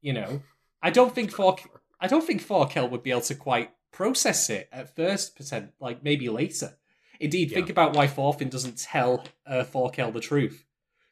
You 0.02 0.12
know, 0.12 0.42
I 0.82 0.90
don't 0.90 1.14
think 1.14 1.30
Fork, 1.30 1.62
I 2.00 2.06
don't 2.06 2.24
think 2.24 2.42
Forkel 2.42 2.90
would 2.90 3.02
be 3.02 3.10
able 3.10 3.20
to 3.22 3.34
quite 3.34 3.70
process 3.92 4.50
it 4.50 4.68
at 4.72 4.94
first, 4.94 5.36
percent 5.36 5.72
like 5.80 6.02
maybe 6.02 6.28
later. 6.28 6.74
Indeed, 7.20 7.52
think 7.52 7.70
about 7.70 7.94
why 7.94 8.06
Thorfinn 8.06 8.48
doesn't 8.48 8.78
tell 8.78 9.24
uh, 9.46 9.64
Forkel 9.64 10.12
the 10.12 10.20
truth. 10.20 10.64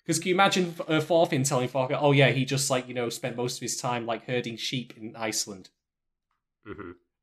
Because 0.05 0.19
can 0.19 0.29
you 0.31 0.35
imagine 0.35 0.75
uh, 0.89 1.01
Thorfinn 1.01 1.45
telling 1.45 1.69
Forkel, 1.69 1.99
"Oh 2.01 2.13
yeah, 2.13 2.31
he 2.31 2.45
just 2.45 2.71
like 2.71 2.89
you 2.89 2.95
know 2.95 3.09
spent 3.09 3.37
most 3.37 3.57
of 3.57 3.61
his 3.63 3.77
time 3.77 4.05
like 4.05 4.27
herding 4.27 4.57
sheep 4.57 4.95
in 4.97 5.15
Iceland." 5.17 5.71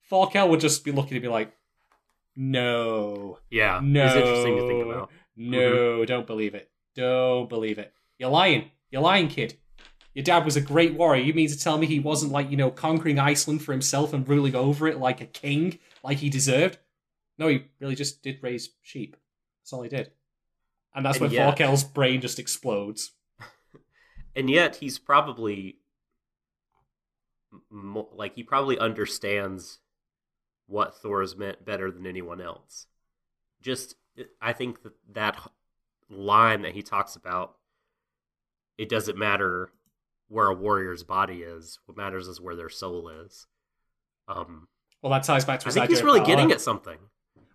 Forkel 0.10 0.49
would 0.49 0.60
just 0.62 0.84
be 0.84 0.91
looking 0.91 1.16
to 1.16 1.20
be 1.20 1.28
like, 1.28 1.53
"No, 2.36 3.39
Yeah, 3.49 3.80
no, 3.84 4.05
it's 4.05 4.16
interesting 4.16 4.55
to 4.57 4.68
think 4.68 4.86
about. 4.86 5.12
No, 5.36 6.05
don't 6.05 6.28
believe 6.28 6.55
it. 6.55 6.70
Don't 6.95 7.47
believe 7.49 7.78
it. 7.80 7.93
You're 8.18 8.30
lying. 8.30 8.72
You're 8.91 9.01
lying, 9.01 9.28
kid. 9.28 9.55
Your 10.14 10.24
dad 10.24 10.43
was 10.43 10.55
a 10.57 10.62
great 10.62 10.95
warrior. 10.95 11.24
You 11.24 11.34
mean 11.34 11.49
to 11.49 11.57
tell 11.60 11.78
me 11.78 11.86
he 11.88 11.99
wasn't 11.99 12.32
like, 12.32 12.49
you 12.49 12.57
know, 12.57 12.72
conquering 12.72 13.20
Iceland 13.20 13.64
for 13.64 13.72
himself 13.72 14.12
and 14.14 14.28
ruling 14.28 14.55
over 14.55 14.88
it 14.88 14.97
like 14.99 15.22
a 15.22 15.26
king, 15.26 15.80
like 16.03 16.18
he 16.18 16.30
deserved? 16.30 16.78
No, 17.38 17.47
he 17.47 17.66
really 17.80 17.95
just 17.95 18.22
did 18.24 18.39
raise 18.41 18.70
sheep. 18.82 19.16
That's 19.62 19.72
all 19.74 19.84
he 19.84 19.89
did. 19.89 20.12
And 20.93 21.05
that's 21.05 21.18
And 21.18 21.28
when 21.28 21.32
yet- 21.32 21.93
brain 21.93 22.22
just 22.22 22.39
explodes. 22.39 23.12
and 24.36 24.49
yet 24.49 24.78
he's 24.78 24.97
probably 24.99 25.78
like 27.72 28.36
he 28.36 28.43
probably 28.43 28.78
understands 28.78 29.80
what 30.68 30.95
Thor's 30.95 31.36
meant 31.36 31.66
better 31.66 31.91
than 31.91 32.05
anyone 32.05 32.41
else. 32.41 32.88
Just 33.62 33.95
I 34.41 34.53
think 34.53 34.84
that 34.84 34.93
that 35.14 35.51
line 36.10 36.64
that 36.64 36.74
he 36.74 36.82
talks 36.82 37.16
about 37.16 37.55
it 38.78 38.89
doesn't 38.89 39.18
matter 39.18 39.72
where 40.30 40.47
a 40.47 40.53
warrior's 40.53 41.03
body 41.03 41.39
is. 41.41 41.80
What 41.86 41.97
matters 41.97 42.27
is 42.27 42.39
where 42.39 42.55
their 42.55 42.69
soul 42.69 43.09
is. 43.09 43.45
Um, 44.27 44.67
Well, 45.01 45.11
that 45.11 45.23
ties 45.23 45.43
back 45.43 45.59
to 45.61 45.65
I 45.65 45.67
his 45.67 45.73
think 45.73 45.84
idea 45.86 45.97
he's 45.97 46.03
really 46.03 46.21
getting 46.21 46.51
at 46.51 46.61
something. 46.61 46.97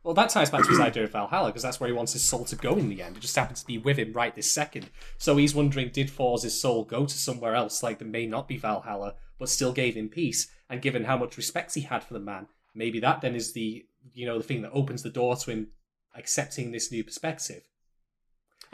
Well, 0.02 0.12
that 0.14 0.28
ties 0.28 0.50
back 0.50 0.64
to 0.64 0.68
his 0.68 0.80
idea 0.88 1.04
of 1.04 1.12
Valhalla 1.12 1.48
because 1.48 1.62
that's 1.62 1.80
where 1.80 1.88
he 1.88 1.94
wants 1.94 2.12
his 2.12 2.22
soul 2.22 2.44
to 2.44 2.56
go 2.56 2.76
in 2.76 2.90
the 2.90 3.00
end. 3.00 3.16
It 3.16 3.20
just 3.20 3.36
happens 3.36 3.60
to 3.60 3.66
be 3.66 3.78
with 3.78 3.96
him 3.98 4.12
right 4.12 4.34
this 4.34 4.52
second. 4.52 4.90
So 5.16 5.36
he's 5.36 5.54
wondering, 5.54 5.88
did 5.90 6.10
Thor's 6.10 6.52
soul 6.52 6.84
go 6.84 7.06
to 7.06 7.14
somewhere 7.16 7.54
else, 7.54 7.82
like 7.82 7.98
that 8.00 8.04
may 8.06 8.26
not 8.26 8.46
be 8.46 8.58
Valhalla, 8.58 9.14
but 9.38 9.48
still 9.48 9.72
gave 9.72 9.94
him 9.94 10.10
peace? 10.10 10.48
And 10.68 10.82
given 10.82 11.04
how 11.04 11.16
much 11.16 11.36
respect 11.38 11.74
he 11.74 11.82
had 11.82 12.04
for 12.04 12.12
the 12.12 12.20
man, 12.20 12.48
maybe 12.74 13.00
that 13.00 13.22
then 13.22 13.34
is 13.34 13.52
the 13.52 13.86
you 14.12 14.26
know 14.26 14.36
the 14.38 14.44
thing 14.44 14.62
that 14.62 14.72
opens 14.72 15.02
the 15.02 15.10
door 15.10 15.36
to 15.36 15.50
him 15.50 15.68
accepting 16.14 16.70
this 16.72 16.92
new 16.92 17.02
perspective. 17.02 17.62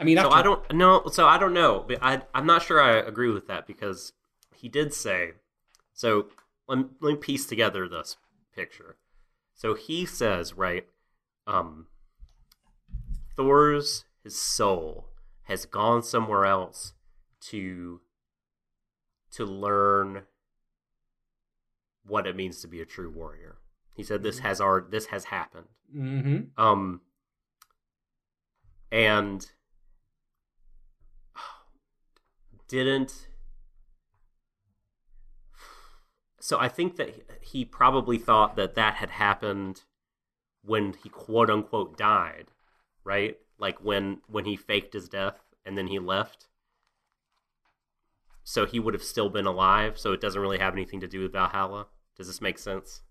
I 0.01 0.03
mean, 0.03 0.17
So 0.17 0.25
after, 0.25 0.35
I 0.35 0.41
don't 0.41 0.73
know. 0.73 1.03
So 1.11 1.27
I 1.27 1.37
don't 1.37 1.53
know, 1.53 1.85
but 1.87 1.99
I 2.01 2.23
I'm 2.33 2.47
not 2.47 2.63
sure 2.63 2.81
I 2.81 2.97
agree 2.97 3.29
with 3.29 3.47
that 3.47 3.67
because 3.67 4.13
he 4.55 4.67
did 4.67 4.93
say. 4.93 5.33
So 5.93 6.25
let 6.67 6.79
me, 6.79 6.85
let 6.99 7.11
me 7.11 7.17
piece 7.17 7.45
together 7.45 7.87
this 7.87 8.17
picture. 8.55 8.97
So 9.53 9.75
he 9.75 10.07
says, 10.07 10.57
right, 10.57 10.87
um, 11.45 11.85
Thor's 13.35 14.05
his 14.23 14.35
soul 14.35 15.09
has 15.43 15.65
gone 15.65 16.01
somewhere 16.01 16.45
else 16.45 16.93
to 17.41 18.01
to 19.33 19.45
learn 19.45 20.23
what 22.03 22.25
it 22.25 22.35
means 22.35 22.59
to 22.61 22.67
be 22.67 22.81
a 22.81 22.85
true 22.85 23.11
warrior. 23.11 23.57
He 23.93 24.01
said 24.01 24.23
this 24.23 24.39
has 24.39 24.59
our 24.59 24.81
this 24.89 25.07
has 25.07 25.25
happened. 25.25 25.67
Mm-hmm. 25.95 26.59
Um, 26.59 27.01
and 28.91 29.45
didn't. 32.71 33.27
So 36.39 36.59
I 36.59 36.67
think 36.69 36.95
that 36.95 37.09
he 37.41 37.63
probably 37.65 38.17
thought 38.17 38.55
that 38.55 38.75
that 38.75 38.95
had 38.95 39.11
happened 39.11 39.83
when 40.63 40.93
he 41.03 41.09
quote 41.09 41.49
unquote 41.49 41.97
died, 41.97 42.47
right? 43.03 43.37
Like 43.59 43.83
when 43.83 44.21
when 44.27 44.45
he 44.45 44.55
faked 44.55 44.93
his 44.93 45.07
death 45.07 45.39
and 45.65 45.77
then 45.77 45.87
he 45.87 45.99
left. 45.99 46.47
so 48.43 48.65
he 48.65 48.79
would 48.79 48.93
have 48.93 49.03
still 49.03 49.29
been 49.29 49.45
alive. 49.45 49.97
So 49.97 50.13
it 50.13 50.21
doesn't 50.21 50.41
really 50.41 50.57
have 50.59 50.73
anything 50.73 50.99
to 51.01 51.07
do 51.07 51.21
with 51.21 51.31
Valhalla. 51.31 51.87
Does 52.17 52.27
this 52.27 52.41
make 52.41 52.57
sense? 52.57 53.01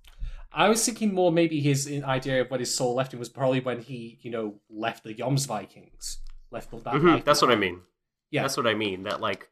I 0.53 0.69
was 0.69 0.85
thinking 0.85 1.15
more 1.15 1.31
maybe 1.31 1.61
his 1.61 1.87
idea 2.05 2.41
of 2.43 2.51
when 2.51 2.61
his 2.61 2.75
soul 2.75 2.95
left 2.95 3.15
him 3.15 3.21
was 3.21 3.29
probably 3.29 3.61
when 3.61 3.81
he, 3.81 4.19
you 4.23 4.31
know, 4.31 4.57
left 4.69 5.05
the 5.05 5.15
Jomsvikings. 5.15 6.19
Left 6.51 6.71
that 6.73 6.95
Mhm, 6.95 7.25
That's 7.25 7.41
what 7.41 7.53
I 7.53 7.57
mean. 7.57 7.83
Yeah. 8.31 8.43
That's 8.43 8.57
what 8.57 8.67
I 8.67 8.75
mean. 8.75 9.03
That 9.05 9.21
like 9.21 9.49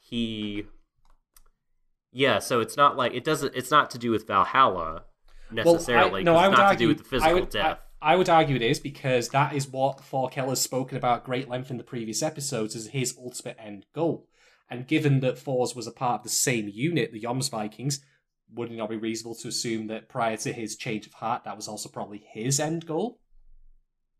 he, 0.00 0.64
yeah. 2.12 2.38
So 2.38 2.60
it's 2.60 2.76
not 2.76 2.96
like 2.96 3.14
it 3.14 3.24
doesn't. 3.24 3.54
It's 3.54 3.70
not 3.70 3.90
to 3.92 3.98
do 3.98 4.10
with 4.10 4.26
Valhalla 4.26 5.04
necessarily. 5.50 6.22
no, 6.22 6.34
'cause 6.34 6.42
I 6.42 6.46
it's 6.46 6.50
would 6.50 6.56
not 6.58 6.66
argue, 6.66 6.76
to 6.76 6.84
do 6.84 6.88
with 6.88 6.98
the 6.98 7.04
physical 7.04 7.30
I 7.30 7.34
would, 7.34 7.50
death. 7.50 7.78
I, 8.02 8.12
I 8.12 8.16
would 8.16 8.28
argue 8.28 8.56
it 8.56 8.62
is 8.62 8.78
because 8.80 9.28
that 9.30 9.54
is 9.54 9.68
what 9.68 9.98
Forkel 9.98 10.48
has 10.48 10.60
spoken 10.60 10.96
about 10.96 11.24
great 11.24 11.48
length 11.48 11.70
in 11.70 11.76
the 11.76 11.84
previous 11.84 12.22
episodes 12.22 12.74
as 12.76 12.88
his 12.88 13.16
ultimate 13.18 13.56
end 13.58 13.86
goal. 13.94 14.26
And 14.68 14.86
given 14.86 15.20
that 15.20 15.38
Thors 15.38 15.74
was 15.74 15.86
a 15.86 15.92
part 15.92 16.20
of 16.20 16.22
the 16.22 16.28
same 16.28 16.68
unit, 16.68 17.12
the 17.12 17.20
Jomsvikings, 17.20 17.98
would 18.54 18.70
it 18.70 18.76
not 18.76 18.88
be 18.88 18.96
reasonable 18.96 19.34
to 19.36 19.48
assume 19.48 19.88
that 19.88 20.08
prior 20.08 20.36
to 20.38 20.52
his 20.52 20.76
change 20.76 21.06
of 21.06 21.14
heart, 21.14 21.44
that 21.44 21.56
was 21.56 21.66
also 21.68 21.88
probably 21.88 22.22
his 22.32 22.60
end 22.60 22.86
goal? 22.86 23.18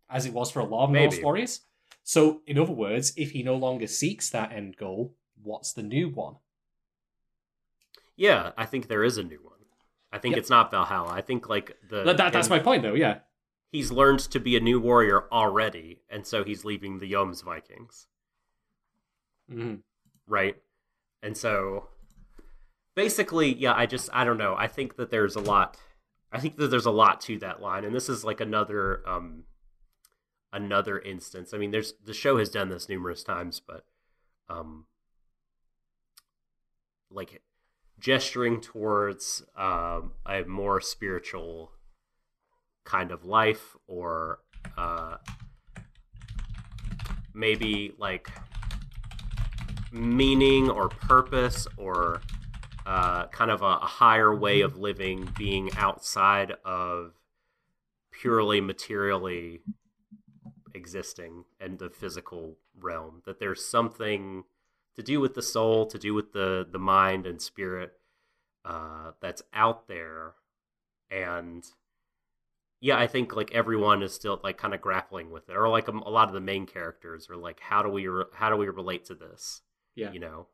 As 0.09 0.27
it 0.27 0.33
was 0.33 0.51
for 0.51 0.59
a 0.59 0.65
lot 0.65 0.85
of 0.85 0.91
Norse 0.91 1.21
warriors? 1.23 1.61
So, 2.03 2.41
in 2.47 2.59
other 2.59 2.73
words, 2.73 3.13
if 3.17 3.31
he 3.33 3.43
no 3.43 3.55
longer 3.57 3.87
seeks 3.87 4.31
that 4.31 4.53
end 4.53 4.77
goal, 4.77 5.15
what's 5.43 5.73
the 5.73 5.83
new 5.83 6.09
one? 6.09 6.37
yeah, 8.17 8.51
I 8.59 8.67
think 8.67 8.89
there 8.89 9.03
is 9.03 9.17
a 9.17 9.23
new 9.23 9.41
one. 9.43 9.59
I 10.13 10.19
think 10.19 10.33
Yep. 10.35 10.41
it's 10.41 10.51
not 10.51 10.71
Valhalla. 10.71 11.09
I 11.11 11.23
think 11.23 11.49
like 11.49 11.79
the 11.89 12.03
That, 12.05 12.17
that- 12.19 12.33
that's 12.35 12.51
my 12.51 12.59
point, 12.59 12.83
though, 12.83 12.93
yeah. 12.95 13.21
he's 13.73 13.91
learned 13.91 14.19
to 14.21 14.39
be 14.41 14.57
a 14.57 14.61
new 14.61 14.79
warrior 14.79 15.27
already, 15.33 16.03
and 16.11 16.27
so 16.27 16.45
he's 16.45 16.65
leaving 16.65 16.99
the 16.99 17.11
Jomsvikings. 17.13 18.07
hmm 19.49 19.77
right? 20.27 20.57
And 21.23 21.37
so 21.37 21.89
basically, 22.95 23.53
yeah, 23.55 23.73
I 23.75 23.87
just 23.87 24.09
I 24.13 24.25
don't 24.25 24.39
know. 24.39 24.55
I 24.57 24.67
think 24.69 24.97
that 24.97 25.11
there's 25.11 25.35
a 25.37 25.41
lot 25.41 25.77
I 26.33 26.39
think 26.41 26.57
that 26.57 26.69
there's 26.69 26.87
a 26.87 26.91
lot 26.93 27.21
to 27.23 27.39
that 27.39 27.61
line 27.63 27.85
and 27.85 27.95
this 27.95 28.09
is 28.09 28.25
like 28.25 28.41
another 28.41 29.03
um 29.09 29.45
another 30.53 30.99
instance. 30.99 31.53
I 31.55 31.59
mean, 31.59 31.71
there's 31.71 31.95
the 32.05 32.15
show 32.15 32.39
has 32.39 32.49
done 32.49 32.69
this 32.69 32.89
numerous 32.89 33.23
times, 33.23 33.61
but 33.61 33.85
um 34.49 34.87
like 37.11 37.43
gesturing 37.99 38.61
towards 38.61 39.43
um 39.57 40.13
a 40.27 40.43
more 40.45 40.81
spiritual 40.81 41.73
kind 42.85 43.11
of 43.11 43.25
life 43.25 43.77
or 43.87 44.41
uh 44.77 45.17
maybe 47.35 47.93
like 47.99 48.29
meaning 49.93 50.71
or 50.71 50.89
purpose 50.89 51.67
or 51.77 52.21
uh, 52.87 53.27
kind 53.27 53.51
of 53.51 53.63
a, 53.63 53.65
a 53.65 53.87
higher 53.87 54.35
way 54.35 54.63
of 54.63 54.79
living 54.79 55.29
being 55.37 55.71
outside 55.77 56.55
of 56.65 57.13
purely 58.11 58.61
materially 58.61 59.61
existing 60.81 61.45
and 61.61 61.79
the 61.79 61.91
physical 61.91 62.57
realm 62.89 63.23
that 63.27 63.39
there's 63.39 63.65
something 63.65 64.45
to 64.97 65.03
do 65.03 65.21
with 65.21 65.35
the 65.35 65.43
soul 65.43 65.87
to 65.87 65.99
do 65.99 66.13
with 66.15 66.33
the 66.33 66.67
the 66.77 66.79
mind 66.79 67.27
and 67.27 67.41
spirit 67.41 67.93
uh, 68.65 69.13
that's 69.21 69.43
out 69.53 69.87
there 69.89 70.35
and 71.11 71.65
yeah 72.81 72.99
i 72.99 73.07
think 73.07 73.35
like 73.37 73.53
everyone 73.55 74.03
is 74.03 74.13
still 74.15 74.41
like 74.43 74.59
kind 74.59 74.75
of 74.75 74.81
grappling 74.81 75.31
with 75.31 75.49
it 75.49 75.57
or 75.57 75.69
like 75.69 75.89
a, 75.89 75.93
a 75.93 76.11
lot 76.19 76.29
of 76.29 76.35
the 76.35 76.41
main 76.53 76.67
characters 76.67 77.29
are 77.31 77.37
like 77.37 77.61
how 77.61 77.83
do 77.83 77.89
we 77.89 78.07
re- 78.09 78.25
how 78.33 78.49
do 78.51 78.57
we 78.57 78.69
relate 78.69 79.05
to 79.05 79.15
this 79.15 79.63
Yeah. 79.95 80.13
you 80.13 80.21
know 80.21 80.47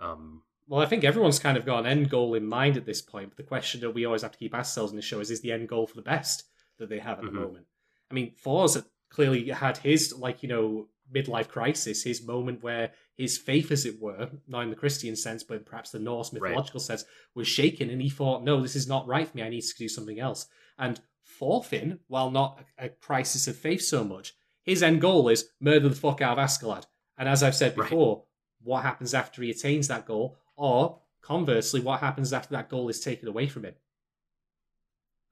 um 0.00 0.42
Well, 0.68 0.82
I 0.82 0.86
think 0.86 1.04
everyone's 1.04 1.38
kind 1.38 1.56
of 1.56 1.64
got 1.64 1.80
an 1.80 1.86
end 1.86 2.10
goal 2.10 2.34
in 2.34 2.44
mind 2.46 2.76
at 2.76 2.84
this 2.84 3.00
point. 3.00 3.28
But 3.30 3.36
the 3.38 3.50
question 3.54 3.80
that 3.80 3.94
we 3.94 4.04
always 4.04 4.22
have 4.22 4.32
to 4.32 4.38
keep 4.38 4.54
ourselves 4.54 4.90
in 4.92 4.96
the 4.96 5.02
show 5.10 5.20
is: 5.20 5.30
Is 5.30 5.40
the 5.40 5.52
end 5.52 5.68
goal 5.68 5.86
for 5.86 5.94
the 5.96 6.02
best 6.14 6.44
that 6.78 6.88
they 6.90 6.98
have 6.98 7.18
at 7.18 7.24
Mhm. 7.24 7.32
the 7.32 7.40
moment? 7.40 7.66
I 8.10 8.14
mean, 8.14 8.34
Thor's 8.44 8.76
clearly 9.08 9.48
had 9.50 9.78
his 9.78 10.12
like 10.16 10.42
you 10.42 10.48
know 10.48 10.88
midlife 11.14 11.48
crisis, 11.48 12.02
his 12.02 12.26
moment 12.26 12.62
where 12.62 12.92
his 13.14 13.38
faith, 13.38 13.70
as 13.70 13.86
it 13.86 14.00
were, 14.00 14.28
not 14.48 14.62
in 14.64 14.70
the 14.70 14.76
Christian 14.76 15.14
sense, 15.14 15.44
but 15.44 15.64
perhaps 15.64 15.90
the 15.90 15.98
Norse 16.00 16.32
Right. 16.32 16.42
mythological 16.42 16.80
sense, 16.80 17.04
was 17.34 17.46
shaken, 17.46 17.90
and 17.90 18.02
he 18.02 18.10
thought, 18.10 18.42
"No, 18.42 18.60
this 18.60 18.76
is 18.76 18.88
not 18.88 19.06
right 19.06 19.28
for 19.28 19.36
me. 19.36 19.42
I 19.42 19.48
need 19.48 19.62
to 19.62 19.74
do 19.78 19.88
something 19.88 20.18
else." 20.18 20.46
And 20.78 21.00
Thorfinn, 21.24 22.00
while 22.08 22.30
not 22.30 22.64
a, 22.78 22.88
crisis 22.88 23.46
of 23.46 23.56
faith 23.56 23.82
so 23.82 24.04
much, 24.04 24.34
his 24.62 24.82
end 24.82 25.00
goal 25.00 25.28
is 25.28 25.50
murder 25.60 25.88
the 25.88 25.94
fuck 25.94 26.20
out 26.20 26.38
of 26.38 26.44
Askeladd. 26.44 26.86
And 27.16 27.28
as 27.28 27.42
I've 27.42 27.54
said 27.54 27.76
Right. 27.76 27.88
before, 27.88 28.24
what 28.62 28.82
happens 28.82 29.14
after 29.14 29.42
he 29.42 29.50
attains 29.50 29.88
that 29.88 30.06
goal, 30.06 30.36
or 30.56 31.00
conversely, 31.20 31.80
what 31.80 32.00
happens 32.00 32.32
after 32.32 32.50
that 32.54 32.68
goal 32.68 32.88
is 32.88 33.00
taken 33.00 33.28
away 33.28 33.46
from 33.48 33.64
him. 33.64 33.74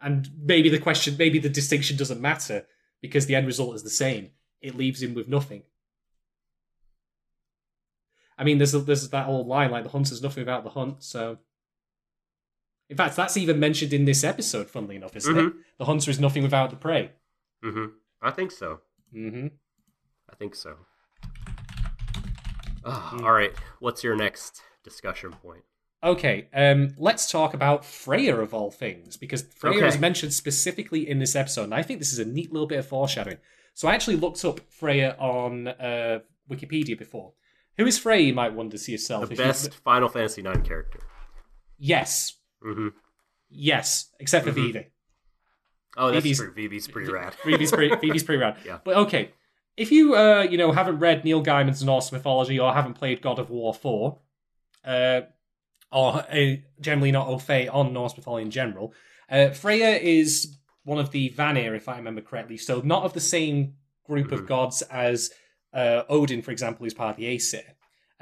And 0.00 0.28
maybe 0.38 0.68
the 0.68 0.78
question, 0.78 1.16
maybe 1.18 1.38
the 1.38 1.48
distinction 1.48 1.96
doesn't 1.96 2.20
matter 2.20 2.66
because 3.05 3.26
the 3.26 3.34
end 3.34 3.46
result 3.46 3.74
is 3.74 3.82
the 3.82 3.90
same. 3.90 4.30
It 4.62 4.74
leaves 4.74 5.02
him 5.02 5.12
with 5.12 5.28
nothing. 5.28 5.62
I 8.38 8.44
mean, 8.44 8.57
there's 8.57 8.72
a, 8.72 8.78
there's 8.78 9.07
that 9.11 9.28
old 9.28 9.46
line 9.46 9.70
like 9.70 9.84
the 9.84 9.90
hunter's 9.90 10.22
nothing 10.22 10.40
without 10.40 10.64
the 10.64 10.70
hunt. 10.70 11.02
So, 11.02 11.36
in 12.88 12.96
fact, 12.96 13.14
that's 13.14 13.36
even 13.36 13.61
mentioned 13.61 13.92
in 13.92 14.07
this 14.07 14.24
episode. 14.24 14.70
Funnily 14.70 14.96
enough, 14.96 15.14
isn't 15.16 15.36
it? 15.36 15.52
The 15.78 15.84
hunter 15.84 16.11
is 16.11 16.18
nothing 16.18 16.42
without 16.42 16.70
the 16.70 16.76
prey. 16.76 17.11
hmm 17.62 17.86
I 18.22 18.30
think 18.30 18.52
so. 18.52 18.80
Mm-hmm. 19.14 19.48
I 20.30 20.34
think 20.36 20.55
so. 20.55 20.76
Mm. 22.84 23.22
All 23.22 23.32
right. 23.32 23.52
What's 23.80 24.02
your 24.02 24.16
next 24.16 24.62
discussion 24.82 25.32
point? 25.32 25.64
Okay, 26.05 26.48
um, 26.52 26.94
let's 26.98 27.30
talk 27.30 27.55
about 27.55 27.82
Freya 27.84 28.36
of 28.36 28.52
all 28.52 28.70
things, 28.70 29.16
because 29.16 29.42
Freya 29.57 29.78
Okay. 29.78 29.86
is 29.88 29.98
mentioned 29.98 30.34
specifically 30.34 31.09
in 31.09 31.18
this 31.18 31.34
episode, 31.34 31.64
and 31.64 31.74
I 31.74 31.82
think 31.82 31.98
this 31.98 32.12
is 32.12 32.18
a 32.18 32.26
neat 32.26 32.52
little 32.52 32.66
bit 32.68 32.78
of 32.78 32.86
foreshadowing. 32.86 33.38
So 33.72 33.88
I 33.88 33.94
actually 33.94 34.16
looked 34.16 34.44
up 34.44 34.61
Freya 34.68 35.16
on 35.18 35.68
uh, 35.68 36.18
Wikipedia 36.50 36.98
before. 36.98 37.32
Who 37.78 37.86
is 37.86 37.98
Freya, 37.98 38.20
you 38.26 38.34
might 38.34 38.52
wonder 38.52 38.76
to 38.76 38.92
yourself. 38.92 39.26
The 39.28 39.32
if 39.32 39.38
you- 39.38 39.44
best 39.46 39.74
Final 39.76 40.09
Fantasy 40.11 40.42
IX 40.42 40.61
character. 40.68 41.00
Yes. 41.78 42.34
hmm 42.62 42.88
Yes, 43.48 44.11
except 44.20 44.44
for 44.44 44.52
Mhm. 44.52 44.55
Vivi. 44.55 44.86
Oh, 45.96 46.11
that's 46.11 46.22
Vivi's- 46.22 46.38
true. 46.38 46.52
Vivi's 46.52 46.88
pretty 46.88 47.11
rad. 47.12 47.34
Vivi's 47.44 47.70
pretty, 47.70 47.94
Vivi's 48.07 48.24
pretty 48.24 48.40
rad. 48.40 48.57
Yeah. 48.66 48.78
But 48.84 48.96
okay, 48.96 49.30
if 49.76 49.90
you 49.92 50.14
uh, 50.16 50.42
you 50.42 50.59
know 50.59 50.72
haven't 50.72 50.98
read 50.98 51.24
Neil 51.24 51.42
Gaiman's 51.42 51.82
Norse 51.84 52.11
mythology 52.12 52.59
or 52.61 52.72
haven't 52.74 52.94
played 52.94 53.22
God 53.22 53.38
of 53.38 53.48
War 53.50 53.72
four, 53.72 54.18
uh, 54.84 55.22
or 55.95 56.16
uh, 56.30 56.57
generally 56.80 57.12
not 57.12 57.28
au 57.28 57.38
fait 57.38 57.68
on 57.68 57.92
Norse 57.92 58.16
mythology 58.16 58.45
in 58.45 58.51
general, 58.51 58.92
uh, 59.30 59.51
Freya 59.51 59.97
is 59.97 60.59
one 60.82 60.99
of 60.99 61.11
the 61.12 61.28
Vanir, 61.30 61.74
if 61.74 61.88
I 61.88 61.97
remember 61.97 62.20
correctly. 62.20 62.59
So 62.59 62.82
not 62.84 63.05
of 63.05 63.12
the 63.14 63.20
same 63.20 63.74
group 64.07 64.32
of 64.32 64.40
Mhm. 64.42 64.47
gods 64.47 64.82
as 64.82 65.30
uh, 65.72 66.05
Odin, 66.09 66.40
for 66.42 66.53
example, 66.53 66.84
who's 66.84 66.95
part 66.95 67.11
of 67.11 67.16
the 67.16 67.26
Aesir. 67.26 67.64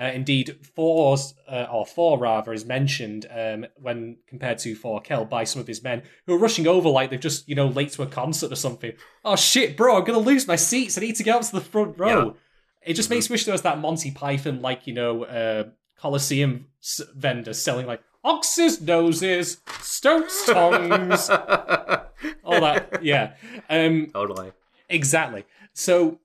Uh, 0.00 0.10
indeed, 0.14 0.56
Thor's, 0.74 1.34
uh, 1.46 1.66
or 1.70 1.84
Thor 1.84 2.18
rather, 2.18 2.52
is 2.54 2.64
mentioned 2.64 3.26
um, 3.30 3.66
when 3.76 4.16
compared 4.26 4.56
to 4.60 4.74
Thorkel 4.74 5.26
by 5.26 5.44
some 5.44 5.60
of 5.60 5.66
his 5.66 5.82
men 5.82 6.02
who 6.24 6.32
are 6.34 6.38
rushing 6.38 6.66
over 6.66 6.88
like 6.88 7.10
they've 7.10 7.20
just, 7.20 7.46
you 7.46 7.54
know, 7.54 7.66
late 7.66 7.92
to 7.92 8.02
a 8.02 8.06
concert 8.06 8.50
or 8.50 8.56
something. 8.56 8.92
Oh 9.22 9.36
shit, 9.36 9.76
bro, 9.76 9.98
I'm 9.98 10.04
gonna 10.04 10.18
lose 10.18 10.46
my 10.48 10.56
seats. 10.56 10.96
I 10.96 11.02
need 11.02 11.16
to 11.16 11.22
get 11.22 11.36
up 11.36 11.42
to 11.42 11.52
the 11.52 11.60
front 11.60 11.98
row. 11.98 12.36
It 12.80 12.94
just 12.94 13.08
Mhm. 13.08 13.16
makes 13.16 13.28
me 13.28 13.34
wish 13.34 13.44
there 13.44 13.52
was 13.52 13.62
that 13.62 13.78
Monty 13.80 14.10
Python, 14.10 14.62
like, 14.62 14.86
you 14.86 14.94
know, 14.94 15.24
uh, 15.24 15.64
Coliseum 16.02 16.66
s- 16.82 17.00
vendor 17.14 17.54
selling 17.54 17.86
like 17.86 18.02
ox's 18.24 18.80
noses, 18.80 19.58
stoats 19.80 20.46
tongues, 20.46 21.30
all 22.44 22.60
that. 22.60 22.98
Yeah. 23.02 23.34
Um, 23.70 24.08
totally. 24.12 24.50
Exactly. 24.88 25.44
So 25.74 26.18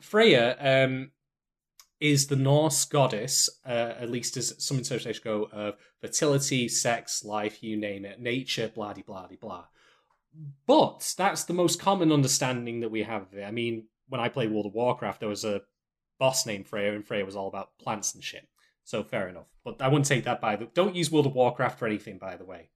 Freya 0.00 0.56
um, 0.60 1.10
is 2.00 2.28
the 2.28 2.36
Norse 2.36 2.84
goddess, 2.84 3.50
uh, 3.66 3.94
at 3.98 4.10
least 4.10 4.36
as 4.36 4.54
some 4.64 4.78
interpretations 4.78 5.18
go, 5.18 5.48
of 5.52 5.74
fertility, 6.00 6.68
sex, 6.68 7.24
life, 7.24 7.64
you 7.64 7.76
name 7.76 8.04
it, 8.04 8.20
nature, 8.20 8.70
blah 8.72 8.92
de 8.92 9.02
blah 9.02 9.26
de 9.26 9.34
blah. 9.34 9.64
But 10.68 11.14
that's 11.18 11.44
the 11.44 11.54
most 11.54 11.80
common 11.80 12.12
understanding 12.12 12.80
that 12.80 12.90
we 12.92 13.02
have 13.02 13.22
of 13.22 13.34
it. 13.34 13.42
I 13.42 13.50
mean, 13.50 13.88
when 14.08 14.20
I 14.20 14.28
played 14.28 14.52
World 14.52 14.66
of 14.66 14.74
Warcraft, 14.74 15.18
there 15.18 15.28
was 15.28 15.44
a 15.44 15.62
boss 16.20 16.46
named 16.46 16.68
Freya, 16.68 16.94
and 16.94 17.04
Freya 17.04 17.24
was 17.24 17.34
all 17.34 17.48
about 17.48 17.76
plants 17.78 18.14
and 18.14 18.22
shit. 18.22 18.46
So 18.86 19.02
fair 19.02 19.28
enough. 19.28 19.48
But 19.64 19.82
I 19.82 19.88
wouldn't 19.88 20.06
take 20.06 20.22
that 20.24 20.40
by 20.40 20.54
the. 20.54 20.66
Don't 20.72 20.94
use 20.94 21.10
World 21.10 21.26
of 21.26 21.34
Warcraft 21.34 21.76
for 21.78 21.86
anything, 21.86 22.18
by 22.18 22.36
the 22.36 22.44
way. 22.44 22.70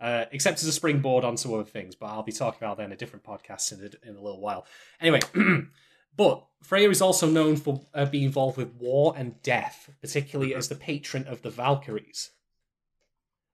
Uh, 0.00 0.24
except 0.32 0.60
as 0.60 0.66
a 0.68 0.72
springboard 0.72 1.24
onto 1.24 1.54
other 1.54 1.62
things, 1.64 1.94
but 1.94 2.06
I'll 2.06 2.24
be 2.24 2.32
talking 2.32 2.58
about 2.60 2.76
that 2.78 2.82
in 2.86 2.90
a 2.92 2.96
different 2.96 3.24
podcast 3.24 3.72
in 3.72 3.78
a, 3.78 4.08
in 4.10 4.16
a 4.16 4.20
little 4.20 4.40
while. 4.40 4.66
Anyway, 5.00 5.20
but 6.16 6.44
Freya 6.60 6.90
is 6.90 7.00
also 7.00 7.30
known 7.30 7.54
for 7.54 7.86
uh, 7.94 8.04
being 8.06 8.24
involved 8.24 8.56
with 8.56 8.74
war 8.74 9.14
and 9.16 9.40
death, 9.42 9.88
particularly 10.00 10.52
as 10.56 10.68
the 10.68 10.74
patron 10.74 11.28
of 11.28 11.42
the 11.42 11.50
Valkyries. 11.50 12.30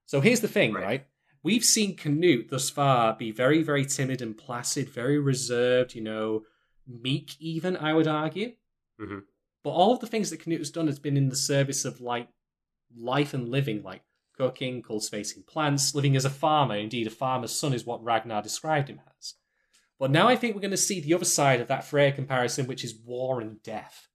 So 0.07 0.23
here's 0.23 0.41
the 0.41 0.49
thing, 0.49 0.73
Right. 0.73 0.83
right? 0.85 1.07
We've 1.43 1.65
seen 1.65 1.95
Canute 1.97 2.49
thus 2.49 2.71
far 2.71 3.15
be 3.15 3.31
very, 3.31 3.63
very 3.63 3.85
timid 3.85 4.23
and 4.23 4.37
placid, 4.37 4.89
very 4.89 5.19
reserved, 5.19 5.95
you 5.95 6.01
know, 6.03 6.45
meek, 6.87 7.33
even, 7.39 7.77
I 7.77 7.93
would 7.93 8.09
argue. 8.09 8.55
Mhm. 8.99 9.25
But 9.65 9.71
all 9.71 9.93
of 9.93 10.01
the 10.01 10.07
things 10.07 10.31
that 10.31 10.41
Canute 10.41 10.61
has 10.61 10.71
done 10.71 10.87
has 10.87 10.99
been 10.99 11.17
in 11.17 11.29
the 11.29 11.37
service 11.37 11.85
of, 11.85 12.01
like, 12.01 12.29
life 12.97 13.35
and 13.35 13.49
living, 13.49 13.83
like 13.83 14.03
cooking, 14.37 14.83
cultivating 14.83 15.43
plants, 15.43 15.95
living 15.95 16.17
as 16.17 16.25
a 16.25 16.31
farmer. 16.31 16.77
Indeed, 16.77 17.07
a 17.07 17.11
farmer's 17.11 17.53
son 17.53 17.75
is 17.75 17.85
what 17.85 18.03
Ragnar 18.03 18.41
described 18.41 18.89
him 18.89 19.01
as. 19.19 19.35
But 19.99 20.11
now 20.13 20.29
I 20.29 20.37
think 20.37 20.55
we're 20.55 20.61
going 20.61 20.71
to 20.71 20.77
see 20.77 21.01
the 21.01 21.15
other 21.15 21.25
side 21.25 21.61
of 21.61 21.69
that 21.69 21.85
Freya 21.85 22.13
comparison, 22.13 22.67
which 22.67 22.85
is 22.85 22.95
war 23.05 23.41
and 23.41 23.63
death. 23.63 24.09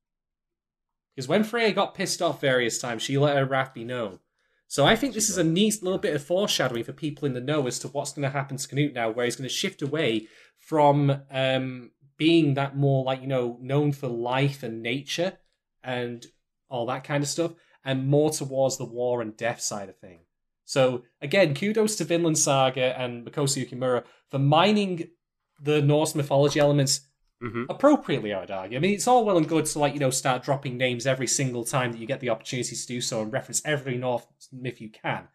Because 1.13 1.27
when 1.27 1.43
Freya 1.43 1.73
got 1.73 1.93
pissed 1.93 2.21
off 2.21 2.41
various 2.41 2.79
times, 2.79 3.03
she 3.03 3.17
let 3.17 3.35
her 3.35 3.45
wrath 3.45 3.73
be 3.73 3.83
known. 3.83 4.19
So 4.67 4.85
I 4.85 4.95
think 4.95 5.13
this 5.13 5.29
is 5.29 5.37
a 5.37 5.43
neat 5.43 5.83
little 5.83 5.99
bit 5.99 6.15
of 6.15 6.23
foreshadowing 6.23 6.85
for 6.85 6.93
people 6.93 7.27
in 7.27 7.33
the 7.33 7.41
know 7.41 7.67
as 7.67 7.77
to 7.79 7.89
what's 7.89 8.13
going 8.13 8.23
to 8.23 8.29
happen 8.29 8.57
to 8.57 8.67
Canute 8.67 8.93
now, 8.93 9.11
where 9.11 9.25
he's 9.25 9.35
going 9.35 9.47
to 9.47 9.53
shift 9.53 9.81
away 9.81 10.27
from 10.57 11.21
um, 11.29 11.91
being 12.17 12.53
that 12.55 12.75
more 12.75 13.03
like 13.03 13.21
you 13.21 13.27
know 13.27 13.57
known 13.61 13.91
for 13.91 14.07
life 14.07 14.63
and 14.63 14.81
nature 14.81 15.37
and 15.83 16.25
all 16.69 16.85
that 16.87 17.03
kind 17.03 17.23
of 17.23 17.29
stuff, 17.29 17.53
and 17.85 18.07
more 18.07 18.29
towards 18.29 18.77
the 18.77 18.85
war 18.85 19.21
and 19.21 19.35
death 19.37 19.61
side 19.61 19.89
of 19.89 19.97
thing. 19.97 20.19
So 20.65 21.03
again, 21.21 21.53
kudos 21.53 21.95
to 21.97 22.05
Vinland 22.05 22.37
Saga 22.37 22.97
and 22.99 23.25
Makoto 23.25 23.63
Yukimura 23.63 24.03
for 24.31 24.39
mining 24.39 25.09
the 25.61 25.81
Norse 25.81 26.15
mythology 26.15 26.59
elements 26.59 27.01
Mhm. 27.41 27.65
appropriately. 27.69 28.31
I 28.33 28.39
would 28.39 28.51
argue. 28.51 28.77
I 28.77 28.81
mean, 28.81 28.93
it's 28.93 29.07
all 29.07 29.25
well 29.25 29.37
and 29.37 29.47
good 29.47 29.65
to 29.65 29.79
like 29.79 29.93
you 29.93 29.99
know 29.99 30.09
start 30.09 30.43
dropping 30.43 30.77
names 30.77 31.05
every 31.05 31.27
single 31.27 31.65
time 31.65 31.91
that 31.91 31.99
you 31.99 32.07
get 32.07 32.21
the 32.21 32.29
opportunity 32.29 32.75
to 32.75 32.87
do 32.87 33.01
so 33.01 33.21
and 33.21 33.33
reference 33.33 33.61
every 33.65 33.97
Norse 33.97 34.25
myth 34.51 34.79
you 34.79 34.89
can, 34.89 35.27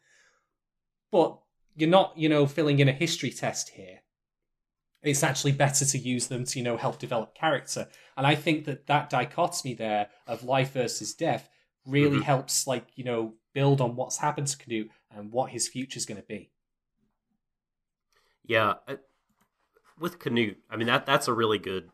but 1.10 1.38
you're 1.76 1.90
not 1.90 2.16
you 2.16 2.28
know 2.28 2.46
filling 2.46 2.78
in 2.78 2.88
a 2.88 2.92
history 2.92 3.30
test 3.30 3.70
here. 3.70 4.00
It's 5.02 5.22
actually 5.22 5.52
better 5.52 5.84
to 5.84 5.98
use 5.98 6.26
them 6.26 6.44
to 6.44 6.58
you 6.58 6.64
know 6.64 6.76
help 6.76 6.98
develop 6.98 7.34
character, 7.34 7.88
and 8.16 8.26
I 8.26 8.34
think 8.34 8.64
that 8.64 8.86
that 8.86 9.10
dichotomy 9.10 9.74
there 9.74 10.08
of 10.26 10.42
life 10.42 10.72
versus 10.72 11.14
death 11.14 11.48
really 11.86 12.18
Mhm. 12.18 12.24
helps 12.24 12.66
like 12.66 12.86
you 12.96 13.04
know 13.04 13.34
build 13.54 13.80
on 13.80 13.96
what's 13.96 14.18
happened 14.18 14.48
to 14.48 14.56
Canute 14.58 14.90
and 15.10 15.32
what 15.32 15.50
his 15.52 15.68
future 15.68 15.96
is 15.98 16.06
going 16.06 16.20
to 16.20 16.26
be. 16.26 16.50
Yeah, 18.44 18.74
I- 18.86 18.98
with 19.98 20.18
Canute, 20.18 20.58
I 20.70 20.76
mean 20.76 20.86
that 20.86 21.06
that's 21.06 21.28
a 21.28 21.32
really 21.32 21.58
good. 21.58 21.90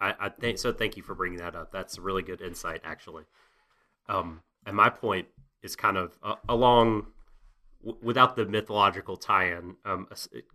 I, 0.00 0.14
I 0.20 0.28
think 0.28 0.58
so. 0.58 0.72
Thank 0.72 0.96
you 0.96 1.02
for 1.02 1.14
bringing 1.14 1.38
that 1.38 1.56
up. 1.56 1.72
That's 1.72 1.98
a 1.98 2.00
really 2.00 2.22
good 2.22 2.40
insight, 2.40 2.80
actually. 2.84 3.24
Um, 4.08 4.42
and 4.64 4.76
my 4.76 4.90
point 4.90 5.26
is 5.62 5.74
kind 5.74 5.96
of 5.96 6.16
uh, 6.22 6.36
along 6.48 7.08
w- 7.84 7.98
without 8.02 8.36
the 8.36 8.46
mythological 8.46 9.16
tie-in, 9.16 9.76
um, 9.84 10.06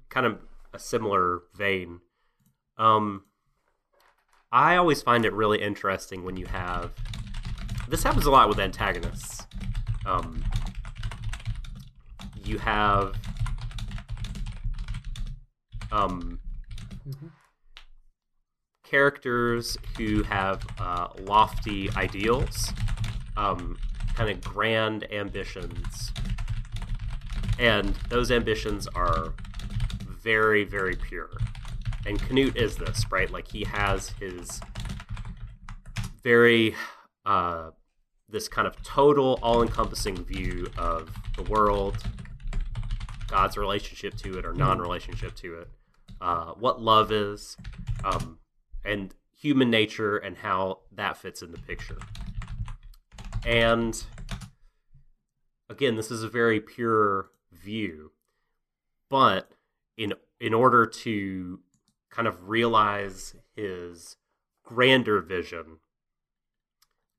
kind 0.10 0.26
of 0.26 0.40
a 0.74 0.80
similar 0.80 1.42
vein. 1.56 2.02
Um, 2.78 3.24
I 4.52 4.76
always 4.76 5.02
find 5.02 5.26
it 5.26 5.34
really 5.34 5.62
interesting 5.62 6.24
when 6.24 6.38
you 6.38 6.46
have 6.46 6.94
this 7.88 8.04
happens 8.04 8.26
a 8.26 8.32
lot 8.32 8.48
with 8.48 8.60
antagonists. 8.60 9.46
Um, 10.06 10.44
you 12.44 12.58
have 12.58 13.16
um, 15.92 16.40
characters 18.84 19.78
who 19.98 20.24
have 20.24 20.66
uh, 20.80 21.10
lofty 21.22 21.90
ideals, 21.92 22.74
um, 23.38 23.78
kind 24.16 24.30
of 24.30 24.42
grand 24.42 25.12
ambitions, 25.12 26.12
and 27.60 27.96
those 28.10 28.32
ambitions 28.32 28.88
are 28.88 29.34
very, 30.24 30.64
very 30.64 30.96
pure. 30.96 31.32
And 32.06 32.20
Canute 32.20 32.58
is 32.58 32.76
this, 32.78 33.06
right? 33.12 33.30
Like 33.30 33.50
he 33.50 33.64
has 33.66 34.10
his 34.20 34.60
very 36.24 36.76
uh, 37.26 37.72
this 38.30 38.48
kind 38.48 38.68
of 38.68 38.82
total, 38.84 39.40
all-encompassing 39.42 40.26
view 40.26 40.68
of 40.78 41.14
the 41.38 41.44
world, 41.44 41.98
God's 43.28 43.58
relationship 43.58 44.16
to 44.18 44.38
it 44.40 44.46
or 44.46 44.54
non-relationship 44.54 45.36
to 45.36 45.60
it, 45.60 45.68
uh, 46.20 46.54
what 46.54 46.82
love 46.82 47.12
is, 47.12 47.56
um, 48.04 48.40
and 48.84 49.14
human 49.38 49.70
nature 49.70 50.18
and 50.18 50.38
how 50.38 50.80
that 50.92 51.18
fits 51.18 51.42
in 51.42 51.52
the 51.52 51.58
picture. 51.60 52.00
And 53.46 54.04
again, 55.70 55.96
this 55.96 56.10
is 56.10 56.24
a 56.24 56.30
very 56.30 56.60
pure 56.60 57.30
view, 57.52 58.12
but 59.10 59.53
in 59.98 60.14
in 60.40 60.54
order 60.54 60.86
to 60.86 61.60
kind 62.10 62.28
of 62.28 62.50
realize 62.50 63.36
his 63.56 64.18
grander 64.64 65.22
vision, 65.22 65.80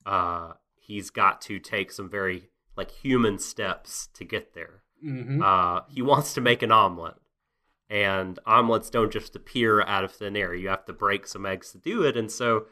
uh, 0.07 0.53
he's 0.77 1.11
got 1.11 1.41
to 1.43 1.59
take 1.59 1.91
some 1.91 2.09
very 2.09 2.51
like 2.77 2.91
human 2.91 3.39
steps 3.39 4.09
to 4.15 4.25
get 4.25 4.55
there. 4.55 4.83
Mm-hmm. 5.05 5.43
Uh, 5.43 5.81
he 5.89 6.03
wants 6.03 6.35
to 6.35 6.41
make 6.41 6.63
an 6.63 6.73
omelet, 6.73 7.17
and 7.89 8.39
omelets 8.47 8.91
don't 8.91 9.13
just 9.13 9.37
appear 9.37 9.83
out 9.83 10.05
of 10.05 10.13
thin 10.13 10.37
air. 10.37 10.55
You 10.55 10.69
have 10.69 10.85
to 10.87 10.93
break 10.93 11.27
some 11.27 11.47
eggs 11.47 11.73
to 11.73 11.79
do 11.79 12.03
it, 12.03 12.17
and 12.17 12.31
so, 12.31 12.67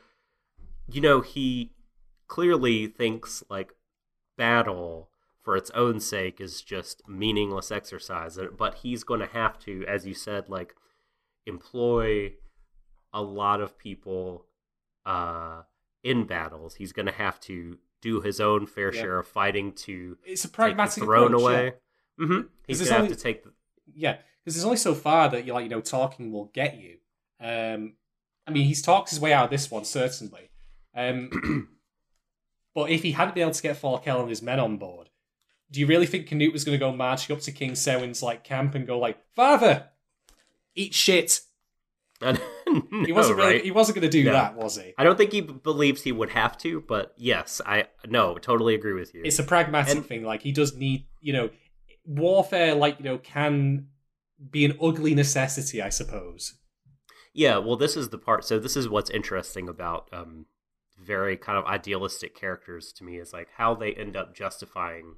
you 0.90 1.00
know, 1.00 1.20
he 1.20 1.72
clearly 2.26 2.86
thinks 2.86 3.42
like 3.50 3.74
battle 4.38 5.11
for 5.43 5.57
its 5.57 5.70
own 5.72 5.99
sake 6.01 6.40
is 6.40 6.62
just 6.62 7.03
meaningless 7.09 7.70
exercise. 7.70 8.38
But 8.57 8.76
he's 8.76 9.03
going 9.05 9.20
to 9.20 9.26
have 9.26 9.59
to, 9.61 9.84
as 9.86 10.07
you 10.07 10.14
said, 10.14 10.49
like 10.49 10.74
employ 11.47 12.32
a 13.12 13.22
lot 13.22 13.61
of 13.61 13.76
people 13.76 14.47
uh, 15.05 15.62
in 16.03 16.24
battles. 16.26 16.76
He's 16.76 16.93
going 16.93 17.07
to 17.07 17.12
have 17.12 17.40
to 17.40 17.78
do 18.01 18.20
his 18.20 18.40
own 18.40 18.66
fair 18.66 18.93
Yeah. 18.95 19.01
share 19.01 19.18
of 19.18 19.26
fighting 19.28 19.72
to 19.72 20.16
It's 20.24 20.45
a 20.45 20.49
pragmatic 20.49 21.03
approach, 21.03 21.32
away. 21.32 21.72
yeah. 22.18 22.26
hmm 22.26 22.40
He's 22.66 22.80
gonna 22.80 22.93
have 22.93 23.03
only- 23.03 23.14
to 23.14 23.20
take. 23.20 23.45
The, 23.45 23.53
Yeah, 23.95 24.18
because 24.45 24.55
there's 24.57 24.64
only 24.64 24.76
so 24.76 24.95
far 24.95 25.28
that 25.28 25.45
you 25.45 25.53
like 25.53 25.64
you 25.64 25.68
know 25.70 25.80
talking 25.80 26.32
will 26.32 26.47
get 26.47 26.78
you. 26.80 26.99
Um, 27.40 27.95
I 28.47 28.51
mean, 28.51 28.64
he's 28.66 28.82
talked 28.82 29.11
his 29.11 29.20
way 29.20 29.32
out 29.32 29.45
of 29.45 29.51
this 29.51 29.70
one 29.70 29.84
certainly. 29.84 30.51
Um, 30.97 31.68
but 32.74 32.90
if 32.90 33.03
he 33.03 33.12
hadn't 33.12 33.34
been 33.34 33.43
able 33.43 33.53
to 33.55 33.62
get 33.62 33.80
Forkel 33.80 34.20
and 34.20 34.28
his 34.28 34.43
men 34.43 34.59
on 34.59 34.78
board, 34.78 35.11
do 35.73 35.81
you 35.81 35.87
really 35.87 36.07
think 36.07 36.29
Canute 36.29 36.53
was 36.53 36.62
going 36.64 36.79
to 36.79 36.79
go 36.79 36.95
marching 36.95 37.35
up 37.35 37.43
to 37.43 37.51
King 37.51 37.73
Sweyn's 37.73 38.23
like 38.23 38.45
camp 38.45 38.75
and 38.77 38.87
go 38.87 38.99
like, 38.99 39.18
"Father, 39.35 39.89
eat 40.77 40.95
shit"? 40.95 41.41
no, 42.23 42.37
He 43.05 43.11
wasn't 43.11 43.39
really. 43.39 43.55
right? 43.55 43.64
He 43.64 43.73
wasn't 43.73 43.97
going 43.97 44.09
to 44.09 44.16
do 44.16 44.23
No. 44.23 44.33
that, 44.33 44.55
was 44.55 44.77
he? 44.77 44.95
I 44.97 45.03
don't 45.03 45.18
think 45.18 45.33
he 45.33 45.41
b- 45.41 45.55
believes 45.61 46.03
he 46.03 46.12
would 46.12 46.31
have 46.31 46.57
to, 46.59 46.81
but 46.83 47.12
yes, 47.16 47.61
I 47.66 47.87
no, 48.07 48.39
totally 48.39 48.77
agree 48.77 48.93
with 48.93 49.12
you. 49.12 49.23
It's 49.25 49.41
a 49.41 49.43
pragmatic 49.43 49.97
And- 49.97 50.07
thing. 50.07 50.23
Like 50.23 50.43
he 50.43 50.53
does 50.53 50.77
need, 50.77 51.07
you 51.20 51.33
know, 51.33 51.51
warfare. 52.05 52.75
Like 52.77 52.99
you 52.99 53.05
know, 53.05 53.18
can 53.18 53.89
be 54.51 54.64
an 54.64 54.77
ugly 54.81 55.14
necessity, 55.16 55.83
I 55.83 55.89
suppose. 55.89 56.55
Yeah, 57.35 57.59
well, 57.59 57.77
this 57.77 57.97
is 57.97 58.11
the 58.11 58.18
part. 58.18 58.45
So 58.45 58.59
this 58.59 58.77
is 58.77 58.89
what's 58.89 59.11
interesting 59.11 59.68
about 59.68 60.09
um, 60.12 60.47
very 61.03 61.37
kind 61.37 61.59
of 61.59 61.64
idealistic 61.64 62.37
characters 62.39 62.93
to 62.95 63.05
me 63.05 63.18
is 63.18 63.33
like 63.33 63.49
how 63.57 63.75
they 63.75 63.95
end 63.95 64.16
up 64.16 64.35
justifying 64.35 65.14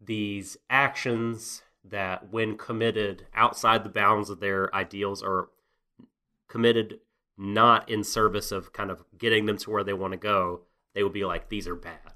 these 0.00 0.56
actions 0.68 1.62
that, 1.84 2.32
when 2.32 2.56
committed 2.56 3.26
outside 3.34 3.84
the 3.84 3.90
bounds 3.90 4.30
of 4.30 4.40
their 4.40 4.74
ideals, 4.74 5.22
or 5.22 5.50
committed 6.48 7.00
not 7.36 7.88
in 7.88 8.04
service 8.04 8.52
of 8.52 8.72
kind 8.72 8.90
of 8.90 9.04
getting 9.18 9.46
them 9.46 9.58
to 9.58 9.70
where 9.70 9.84
they 9.84 9.92
want 9.92 10.12
to 10.12 10.18
go, 10.18 10.62
they 10.94 11.02
would 11.02 11.12
be 11.12 11.24
like 11.24 11.48
these 11.48 11.66
are 11.66 11.74
bad. 11.74 12.14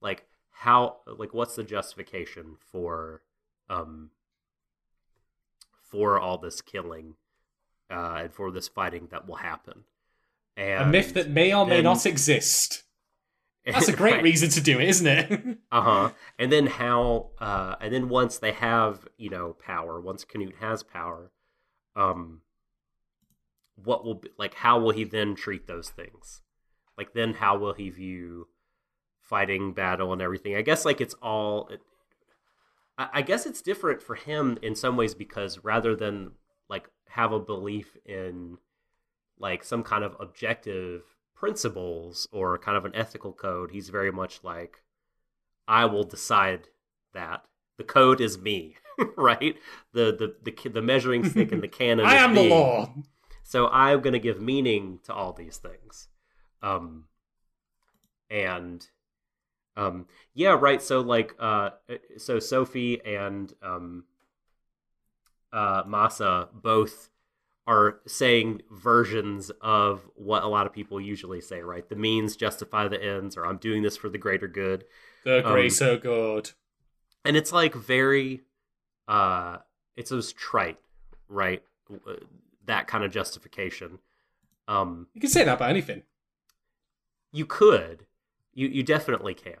Like 0.00 0.26
how? 0.50 0.98
Like 1.06 1.32
what's 1.34 1.56
the 1.56 1.64
justification 1.64 2.56
for? 2.70 3.22
Um, 3.68 4.10
for 5.86 6.18
all 6.18 6.38
this 6.38 6.60
killing 6.60 7.14
uh, 7.90 8.18
and 8.22 8.34
for 8.34 8.50
this 8.50 8.68
fighting 8.68 9.08
that 9.10 9.26
will 9.26 9.36
happen. 9.36 9.84
And 10.56 10.84
a 10.84 10.86
myth 10.86 11.14
that 11.14 11.30
may 11.30 11.54
or 11.54 11.66
may 11.66 11.76
then- 11.76 11.84
not 11.84 12.06
exist. 12.06 12.82
That's 13.66 13.88
a 13.88 13.92
great 13.96 14.22
reason 14.22 14.48
to 14.50 14.60
do 14.60 14.78
it, 14.78 14.88
isn't 14.88 15.06
it? 15.06 15.58
Uh 15.72 15.82
huh. 15.82 16.10
And 16.38 16.52
then 16.52 16.66
how? 16.66 17.30
Uh, 17.38 17.74
and 17.80 17.92
then 17.92 18.08
once 18.08 18.38
they 18.38 18.52
have 18.52 19.06
you 19.18 19.28
know 19.28 19.56
power, 19.64 20.00
once 20.00 20.24
Canute 20.24 20.54
has 20.60 20.82
power, 20.82 21.32
um, 21.96 22.42
what 23.74 24.04
will 24.04 24.14
be, 24.14 24.30
like 24.38 24.54
how 24.54 24.78
will 24.78 24.92
he 24.92 25.04
then 25.04 25.34
treat 25.34 25.66
those 25.66 25.90
things? 25.90 26.42
Like 26.96 27.12
then 27.12 27.34
how 27.34 27.58
will 27.58 27.74
he 27.74 27.90
view 27.90 28.48
fighting, 29.20 29.72
battle, 29.72 30.12
and 30.12 30.22
everything? 30.22 30.54
I 30.56 30.62
guess 30.62 30.84
like 30.84 31.00
it's 31.00 31.14
all. 31.14 31.68
It, 31.68 31.80
I, 32.96 33.08
I 33.14 33.22
guess 33.22 33.44
it's 33.44 33.60
different 33.60 34.00
for 34.00 34.14
him 34.14 34.58
in 34.62 34.74
some 34.76 34.96
ways 34.96 35.14
because 35.14 35.62
rather 35.64 35.96
than 35.96 36.32
like 36.68 36.88
have 37.08 37.32
a 37.32 37.40
belief 37.40 37.96
in 38.06 38.58
like 39.38 39.64
some 39.64 39.82
kind 39.82 40.04
of 40.04 40.16
objective 40.20 41.02
principles 41.36 42.28
or 42.32 42.58
kind 42.58 42.76
of 42.76 42.84
an 42.86 42.96
ethical 42.96 43.32
code, 43.32 43.70
he's 43.72 43.90
very 43.90 44.12
much 44.12 44.42
like, 44.44 44.82
I 45.68 45.84
will 45.86 46.04
decide 46.04 46.68
that 47.14 47.44
the 47.78 47.84
code 47.84 48.20
is 48.20 48.38
me, 48.38 48.76
right? 49.16 49.56
The 49.92 50.16
the 50.16 50.36
the 50.42 50.70
the 50.70 50.82
measuring 50.82 51.24
stick 51.24 51.52
and 51.52 51.62
the 51.62 51.68
cannon. 51.80 52.06
I 52.06 52.16
is 52.16 52.22
am 52.22 52.34
the 52.34 52.42
law. 52.48 52.94
So 53.44 53.68
I'm 53.68 54.00
going 54.00 54.14
to 54.14 54.18
give 54.18 54.40
meaning 54.40 55.00
to 55.04 55.14
all 55.14 55.32
these 55.32 55.58
things. 55.58 56.08
Um, 56.62 57.06
and 58.30 58.86
Um, 59.76 60.06
yeah, 60.34 60.56
right. 60.58 60.80
So 60.82 61.00
like, 61.00 61.34
uh, 61.38 61.70
so 62.18 62.38
Sophie 62.40 63.04
and 63.04 63.52
um, 63.62 64.04
uh, 65.52 65.84
Masa 65.84 66.48
both 66.52 67.10
are 67.66 68.00
saying 68.06 68.62
versions 68.70 69.50
of 69.60 70.08
what 70.14 70.42
a 70.44 70.46
lot 70.46 70.66
of 70.66 70.72
people 70.72 71.00
usually 71.00 71.40
say, 71.40 71.60
right? 71.60 71.88
The 71.88 71.96
means 71.96 72.36
justify 72.36 72.86
the 72.88 73.02
ends, 73.02 73.36
or 73.36 73.44
I'm 73.44 73.56
doing 73.58 73.82
this 73.82 73.96
for 73.96 74.08
the 74.08 74.18
greater 74.18 74.46
good. 74.48 74.84
The 75.24 75.38
Um, 75.44 75.52
grace 75.52 75.80
of 75.80 76.02
God. 76.02 76.50
and 77.24 77.36
it's 77.36 77.52
like 77.52 77.74
very 77.74 78.42
uh 79.08 79.58
it's 79.96 80.10
those 80.10 80.32
trite 80.32 80.78
right 81.28 81.62
Uh, 81.90 82.14
that 82.66 82.86
kind 82.88 83.04
of 83.04 83.12
justification 83.12 83.98
um 84.68 85.06
You 85.14 85.20
can 85.20 85.30
say 85.30 85.44
that 85.44 85.54
about 85.54 85.70
anything. 85.70 86.02
you 87.32 87.46
could 87.46 88.06
you 88.54 88.68
you 88.68 88.82
definitely 88.82 89.34
can 89.34 89.58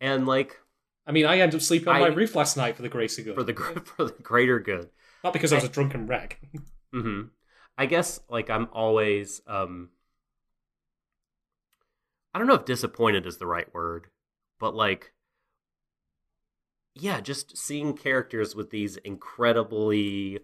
and 0.00 0.26
like 0.26 0.60
I 1.08 1.12
mean, 1.12 1.24
I 1.24 1.38
ended 1.38 1.54
up 1.54 1.62
sleeping 1.62 1.88
on 1.88 2.00
my 2.00 2.08
roof 2.08 2.34
last 2.34 2.56
night 2.56 2.74
for 2.74 2.82
the 2.82 2.88
grace 2.88 3.16
of 3.18 3.26
God. 3.26 3.34
for 3.36 3.44
the 3.44 3.54
for 3.96 4.04
the 4.06 4.22
greater 4.22 4.58
good 4.58 4.90
Not 5.22 5.32
because 5.32 5.52
I 5.52 5.56
was 5.56 5.64
a 5.64 5.68
drunken 5.68 6.06
wreck. 6.06 6.40
hmm 6.92 7.22
i 7.78 7.86
guess 7.86 8.20
like 8.28 8.50
i'm 8.50 8.68
always 8.72 9.42
um 9.46 9.90
i 12.34 12.38
don't 12.38 12.48
know 12.48 12.54
if 12.54 12.64
disappointed 12.64 13.26
is 13.26 13.38
the 13.38 13.46
right 13.46 13.72
word 13.74 14.08
but 14.58 14.74
like 14.74 15.12
yeah 16.94 17.20
just 17.20 17.56
seeing 17.56 17.94
characters 17.94 18.54
with 18.54 18.70
these 18.70 18.96
incredibly 18.98 20.38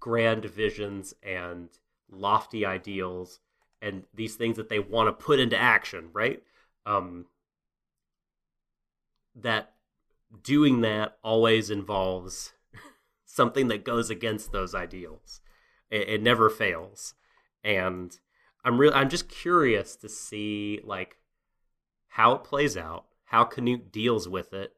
grand 0.00 0.44
visions 0.44 1.14
and 1.22 1.68
lofty 2.10 2.66
ideals 2.66 3.38
and 3.80 4.04
these 4.12 4.34
things 4.34 4.56
that 4.56 4.68
they 4.68 4.78
want 4.78 5.06
to 5.06 5.24
put 5.24 5.38
into 5.38 5.56
action 5.56 6.08
right? 6.12 6.42
Um 6.86 7.26
that 9.36 9.74
doing 10.42 10.80
that 10.80 11.18
always 11.22 11.70
involves 11.70 12.52
something 13.24 13.68
that 13.68 13.84
goes 13.84 14.10
against 14.10 14.50
those 14.50 14.74
ideals 14.74 15.40
it, 15.90 16.08
it 16.08 16.22
never 16.22 16.48
fails. 16.48 17.14
And 17.62 18.18
i'm 18.64 18.78
real 18.78 18.92
i'm 18.94 19.08
just 19.08 19.28
curious 19.28 19.96
to 19.96 20.08
see 20.08 20.80
like 20.84 21.16
how 22.08 22.32
it 22.32 22.44
plays 22.44 22.76
out 22.76 23.06
how 23.24 23.44
canute 23.44 23.90
deals 23.90 24.28
with 24.28 24.52
it 24.52 24.74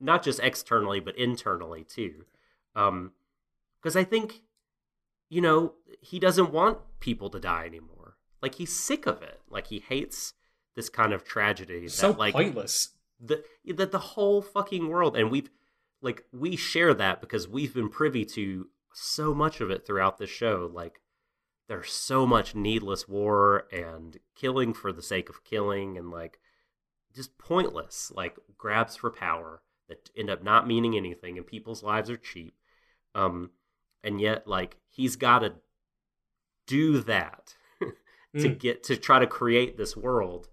not 0.00 0.22
just 0.22 0.40
externally 0.40 1.00
but 1.00 1.16
internally 1.16 1.84
too. 1.84 2.24
Um 2.74 3.12
because 3.80 3.96
i 3.96 4.04
think 4.04 4.42
you 5.28 5.40
know 5.40 5.74
he 6.00 6.18
doesn't 6.18 6.52
want 6.52 6.78
people 7.00 7.30
to 7.30 7.40
die 7.40 7.66
anymore. 7.66 8.16
Like 8.42 8.56
he's 8.56 8.74
sick 8.74 9.06
of 9.06 9.22
it. 9.22 9.40
Like 9.50 9.68
he 9.68 9.80
hates 9.80 10.34
this 10.76 10.88
kind 10.88 11.12
of 11.12 11.24
tragedy 11.24 11.82
that 11.82 11.90
so 11.90 12.10
like 12.12 12.34
pointless. 12.34 12.90
the 13.20 13.44
that 13.74 13.92
the 13.92 13.98
whole 13.98 14.40
fucking 14.40 14.88
world 14.88 15.16
and 15.16 15.30
we've 15.30 15.50
like 16.00 16.24
we 16.32 16.56
share 16.56 16.94
that 16.94 17.20
because 17.20 17.46
we've 17.46 17.74
been 17.74 17.88
privy 17.90 18.24
to 18.24 18.68
so 18.92 19.34
much 19.34 19.60
of 19.60 19.70
it 19.70 19.86
throughout 19.86 20.18
the 20.18 20.26
show 20.26 20.70
like 20.72 21.00
there's 21.68 21.92
so 21.92 22.26
much 22.26 22.54
needless 22.54 23.08
war 23.08 23.66
and 23.72 24.18
killing 24.34 24.74
for 24.74 24.92
the 24.92 25.02
sake 25.02 25.28
of 25.28 25.44
killing 25.44 25.96
and 25.96 26.10
like 26.10 26.38
just 27.14 27.36
pointless 27.38 28.12
like 28.14 28.36
grabs 28.58 28.96
for 28.96 29.10
power 29.10 29.62
that 29.88 30.10
end 30.16 30.30
up 30.30 30.42
not 30.42 30.66
meaning 30.66 30.96
anything 30.96 31.36
and 31.38 31.46
people's 31.46 31.82
lives 31.82 32.10
are 32.10 32.16
cheap 32.16 32.54
um 33.14 33.50
and 34.04 34.20
yet 34.20 34.46
like 34.46 34.78
he's 34.88 35.16
got 35.16 35.40
to 35.40 35.54
do 36.66 37.00
that 37.00 37.56
to 38.38 38.48
Mm. 38.48 38.58
get 38.58 38.84
to 38.84 38.96
try 38.96 39.18
to 39.18 39.26
create 39.26 39.76
this 39.76 39.96
world 39.96 40.48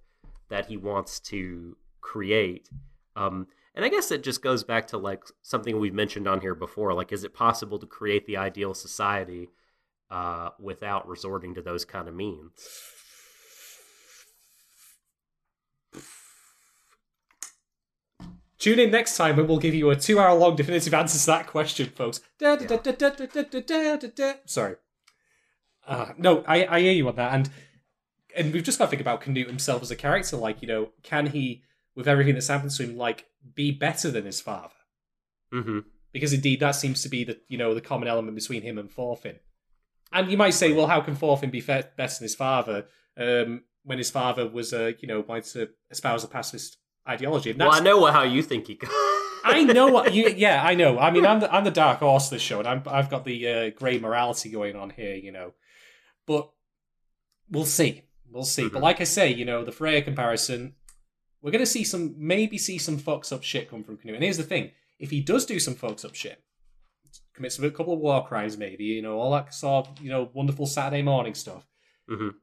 that 0.50 0.66
he 0.66 0.78
wants 0.78 1.20
to 1.20 1.78
create 2.02 2.70
um 3.16 3.48
and 3.78 3.86
I 3.86 3.90
guess 3.90 4.10
it 4.10 4.24
just 4.24 4.42
goes 4.42 4.64
back 4.64 4.88
to 4.88 4.98
like 4.98 5.24
something 5.44 5.80
we've 5.80 5.94
mentioned 5.94 6.28
on 6.28 6.42
here 6.42 6.56
before. 6.56 6.96
Like, 6.96 7.12
is 7.12 7.24
it 7.24 7.36
possible 7.36 7.78
to 7.78 7.86
create 7.86 8.26
the 8.26 8.36
ideal 8.36 8.74
society 8.74 9.50
uh, 10.10 10.50
without 10.60 11.08
resorting 11.08 11.54
to 11.54 11.62
those 11.62 11.86
kind 11.86 12.08
of 12.08 12.16
means? 12.16 12.50
Tune 18.58 18.80
in 18.80 18.90
next 18.90 19.16
time 19.16 19.38
and 19.38 19.48
we'll 19.48 19.60
give 19.60 19.76
you 19.76 19.92
a 19.92 19.96
two 19.96 20.18
hour 20.18 20.36
long 20.36 20.56
definitive 20.56 20.96
answer 20.96 21.20
to 21.20 21.26
that 21.28 21.46
question, 21.46 21.90
folks. 21.90 22.20
Sorry. 24.50 24.78
No, 26.18 26.44
I, 26.48 26.66
I 26.66 26.80
hear 26.82 26.94
you 26.94 27.08
on 27.08 27.16
that. 27.18 27.32
And 27.32 27.50
and 28.36 28.52
we've 28.52 28.64
just 28.64 28.80
got 28.80 28.86
to 28.86 28.90
think 28.90 29.02
about 29.02 29.22
Canute 29.22 29.48
himself 29.48 29.84
as 29.84 29.92
a 29.92 29.96
character. 29.96 30.36
Like, 30.36 30.64
you 30.64 30.68
know, 30.68 30.90
can 31.04 31.28
he 31.28 31.62
with 31.98 32.08
everything 32.08 32.36
that's 32.36 32.48
happened 32.48 32.72
to 32.72 32.84
him, 32.84 32.96
like, 32.96 33.26
be 33.56 33.72
better 33.72 34.10
than 34.12 34.24
his 34.26 34.40
father? 34.40 34.74
mm-hmm 35.54 35.80
Because 36.14 36.32
indeed, 36.32 36.60
that 36.62 36.72
seems 36.72 37.02
to 37.04 37.10
be 37.10 37.24
the 37.26 37.40
you 37.50 37.58
know 37.58 37.74
the 37.74 37.82
common 37.82 38.08
element 38.08 38.36
between 38.36 38.62
him 38.62 38.78
and 38.78 38.90
Thorfinn. 38.90 39.40
And 40.14 40.32
you 40.32 40.38
might 40.38 40.54
say, 40.54 40.72
well, 40.72 40.88
how 40.88 41.02
can 41.02 41.16
Thorfinn 41.16 41.50
be 41.50 41.60
better 41.62 41.90
than 41.98 42.08
his 42.22 42.36
father 42.36 42.86
um, 43.18 43.64
when 43.84 43.98
his 43.98 44.10
father 44.10 44.48
was, 44.48 44.72
uh, 44.74 44.94
you 45.00 45.08
know, 45.08 45.20
wanted 45.28 45.44
to 45.54 45.70
espouse 45.92 46.24
a 46.24 46.28
pacifist 46.30 46.78
ideology? 47.08 47.50
And 47.52 47.60
well 47.60 47.74
i 47.74 47.80
know 47.82 48.06
how 48.06 48.24
you 48.24 48.42
think 48.42 48.68
he 48.68 48.76
goes 48.76 48.90
I 49.44 49.64
know 49.64 49.88
what 49.88 50.14
you. 50.14 50.28
Yeah, 50.30 50.62
I 50.62 50.76
know. 50.76 51.00
I 51.00 51.10
mean, 51.10 51.26
I'm 51.26 51.40
the 51.40 51.54
I'm 51.54 51.64
the 51.64 51.72
dark 51.72 52.00
horse 52.00 52.26
of 52.26 52.32
the 52.32 52.40
show, 52.40 52.60
and 52.60 52.68
I'm, 52.68 52.84
I've 52.86 53.10
got 53.10 53.24
the 53.24 53.48
uh, 53.48 53.70
grey 53.70 53.98
morality 53.98 54.50
going 54.52 54.76
on 54.76 54.90
here, 54.90 55.16
you 55.16 55.32
know. 55.32 55.54
But 56.26 56.50
we'll 57.50 57.64
see, 57.66 58.04
we'll 58.30 58.44
see. 58.44 58.68
But 58.68 58.80
Mhm. 58.80 58.88
like 58.90 59.00
I 59.00 59.06
say, 59.06 59.34
you 59.34 59.46
know, 59.46 59.64
the 59.64 59.72
Freya 59.72 60.02
comparison, 60.02 60.76
we're 61.48 61.52
gonna 61.54 61.66
see 61.66 61.86
some, 61.86 62.14
maybe 62.18 62.58
see 62.58 62.78
some 62.78 62.98
fucks 62.98 63.32
up 63.32 63.42
shit 63.42 63.70
come 63.70 63.82
from 63.82 63.96
Canute. 63.96 64.16
And 64.16 64.24
here's 64.26 64.36
the 64.36 64.44
thing: 64.44 64.72
if 65.00 65.12
he 65.12 65.22
does 65.22 65.46
do 65.46 65.62
some 65.62 65.76
fucks 65.76 66.04
up 66.04 66.14
shit, 66.14 66.44
commits 67.34 67.58
a 67.58 67.72
couple 67.72 67.94
of 67.94 68.00
war 68.00 68.28
crimes, 68.28 68.58
maybe, 68.58 68.84
you 68.84 69.02
know, 69.02 69.18
all 69.18 69.32
that 69.32 69.54
sort 69.54 69.88
of, 69.88 70.02
you 70.02 70.10
know, 70.10 70.30
wonderful 70.34 70.66
Saturday 70.66 71.02
morning 71.02 71.34
stuff. 71.34 71.66
Mhm. 72.10 72.34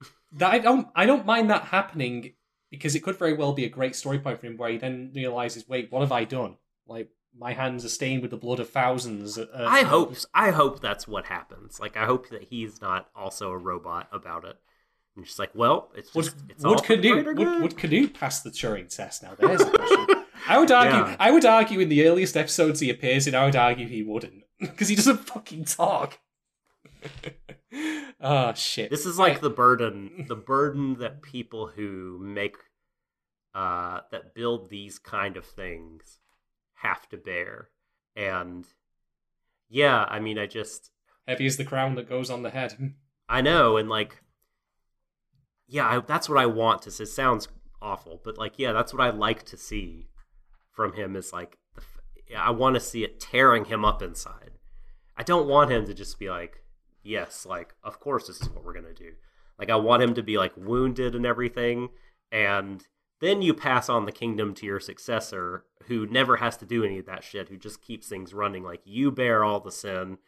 That 0.32 0.52
I 0.52 0.58
don't, 0.58 0.88
I 0.94 1.04
don't 1.04 1.26
mind 1.26 1.50
that 1.50 1.66
happening 1.66 2.32
because 2.70 2.94
it 2.94 3.00
could 3.00 3.16
very 3.18 3.34
well 3.34 3.52
be 3.52 3.64
a 3.64 3.68
great 3.68 3.94
story 3.94 4.18
point 4.18 4.40
for 4.40 4.46
him 4.46 4.56
where 4.56 4.70
he 4.70 4.78
then 4.78 5.12
realizes, 5.14 5.68
wait, 5.68 5.92
what 5.92 6.00
have 6.00 6.12
I 6.12 6.24
done? 6.24 6.56
Like 6.86 7.10
my 7.38 7.52
hands 7.52 7.84
are 7.84 7.90
stained 7.90 8.22
with 8.22 8.30
the 8.30 8.36
blood 8.36 8.58
of 8.58 8.70
thousands. 8.70 9.38
Uh, 9.38 9.46
i 9.68 9.82
hope 9.82 10.16
i 10.34 10.50
hope 10.50 10.80
that's 10.80 11.06
what 11.06 11.26
happens 11.26 11.78
like 11.78 11.96
i 11.96 12.06
hope 12.06 12.30
that 12.30 12.44
he's 12.44 12.80
not 12.80 13.08
also 13.14 13.50
a 13.50 13.58
robot 13.58 14.08
about 14.10 14.44
it 14.44 14.56
and 15.16 15.24
just 15.24 15.38
like 15.38 15.50
well 15.54 15.90
it's 15.96 16.14
Would, 16.14 16.24
just 16.24 16.36
it's 16.48 16.64
all 16.64 16.72
would 16.72 16.84
for 16.84 16.96
the 16.96 17.02
Canute 17.02 17.36
would, 17.36 17.62
would 17.62 17.76
Canute 17.76 18.14
pass 18.14 18.40
the 18.40 18.50
Turing 18.50 18.94
test? 18.94 19.22
Now 19.22 19.34
there's 19.38 19.60
the 19.60 19.70
question. 19.70 20.24
I 20.48 20.58
would 20.58 20.70
argue. 20.70 21.10
Yeah. 21.10 21.16
I 21.18 21.30
would 21.30 21.44
argue 21.44 21.80
in 21.80 21.88
the 21.88 22.06
earliest 22.06 22.36
episodes 22.36 22.80
he 22.80 22.90
appears 22.90 23.26
in. 23.26 23.34
I 23.34 23.44
would 23.44 23.56
argue 23.56 23.88
he 23.88 24.02
wouldn't 24.02 24.44
because 24.60 24.88
he 24.88 24.94
doesn't 24.94 25.18
fucking 25.18 25.64
talk. 25.64 26.18
oh 28.20 28.52
shit! 28.54 28.90
This 28.90 29.06
is 29.06 29.18
like 29.18 29.40
the 29.40 29.50
burden, 29.50 30.26
the 30.28 30.36
burden 30.36 30.98
that 30.98 31.22
people 31.22 31.68
who 31.68 32.18
make, 32.20 32.56
uh, 33.54 34.00
that 34.10 34.34
build 34.34 34.70
these 34.70 34.98
kind 34.98 35.36
of 35.36 35.44
things 35.44 36.18
have 36.74 37.08
to 37.08 37.16
bear. 37.16 37.70
And 38.14 38.66
yeah, 39.68 40.04
I 40.08 40.20
mean, 40.20 40.38
I 40.38 40.46
just, 40.46 40.90
heavy 41.26 41.46
is 41.46 41.56
the 41.56 41.64
crown 41.64 41.96
that 41.96 42.08
goes 42.08 42.30
on 42.30 42.42
the 42.42 42.50
head. 42.50 42.94
I 43.28 43.40
know, 43.40 43.76
and 43.76 43.88
like, 43.88 44.22
yeah, 45.66 45.86
I, 45.86 46.00
that's 46.00 46.28
what 46.28 46.38
I 46.38 46.46
want 46.46 46.82
to 46.82 46.90
see. 46.90 47.04
It 47.04 47.08
sounds 47.08 47.48
awful, 47.82 48.20
but 48.24 48.38
like, 48.38 48.54
yeah, 48.58 48.72
that's 48.72 48.92
what 48.92 49.02
I 49.02 49.10
like 49.10 49.44
to 49.44 49.56
see 49.56 50.08
from 50.70 50.92
him 50.94 51.16
is 51.16 51.32
like, 51.32 51.58
I 52.36 52.50
want 52.50 52.74
to 52.74 52.80
see 52.80 53.04
it 53.04 53.20
tearing 53.20 53.66
him 53.66 53.84
up 53.84 54.02
inside. 54.02 54.52
I 55.16 55.22
don't 55.22 55.48
want 55.48 55.70
him 55.70 55.86
to 55.86 55.94
just 55.94 56.18
be 56.18 56.28
like, 56.28 56.62
yes, 57.02 57.46
like, 57.46 57.74
of 57.82 58.00
course, 58.00 58.26
this 58.26 58.40
is 58.40 58.50
what 58.50 58.64
we're 58.64 58.74
gonna 58.74 58.92
do. 58.92 59.12
Like, 59.58 59.70
I 59.70 59.76
want 59.76 60.02
him 60.02 60.14
to 60.14 60.22
be 60.22 60.36
like 60.36 60.52
wounded 60.56 61.14
and 61.14 61.24
everything, 61.24 61.90
and 62.30 62.84
then 63.20 63.40
you 63.40 63.54
pass 63.54 63.88
on 63.88 64.04
the 64.04 64.12
kingdom 64.12 64.52
to 64.54 64.66
your 64.66 64.80
successor, 64.80 65.64
who 65.86 66.06
never 66.06 66.36
has 66.36 66.56
to 66.58 66.66
do 66.66 66.84
any 66.84 66.98
of 66.98 67.06
that 67.06 67.24
shit, 67.24 67.48
who 67.48 67.56
just 67.56 67.80
keeps 67.80 68.08
things 68.08 68.34
running. 68.34 68.62
Like, 68.62 68.82
you 68.84 69.10
bear 69.10 69.42
all 69.42 69.60
the 69.60 69.72
sin 69.72 70.18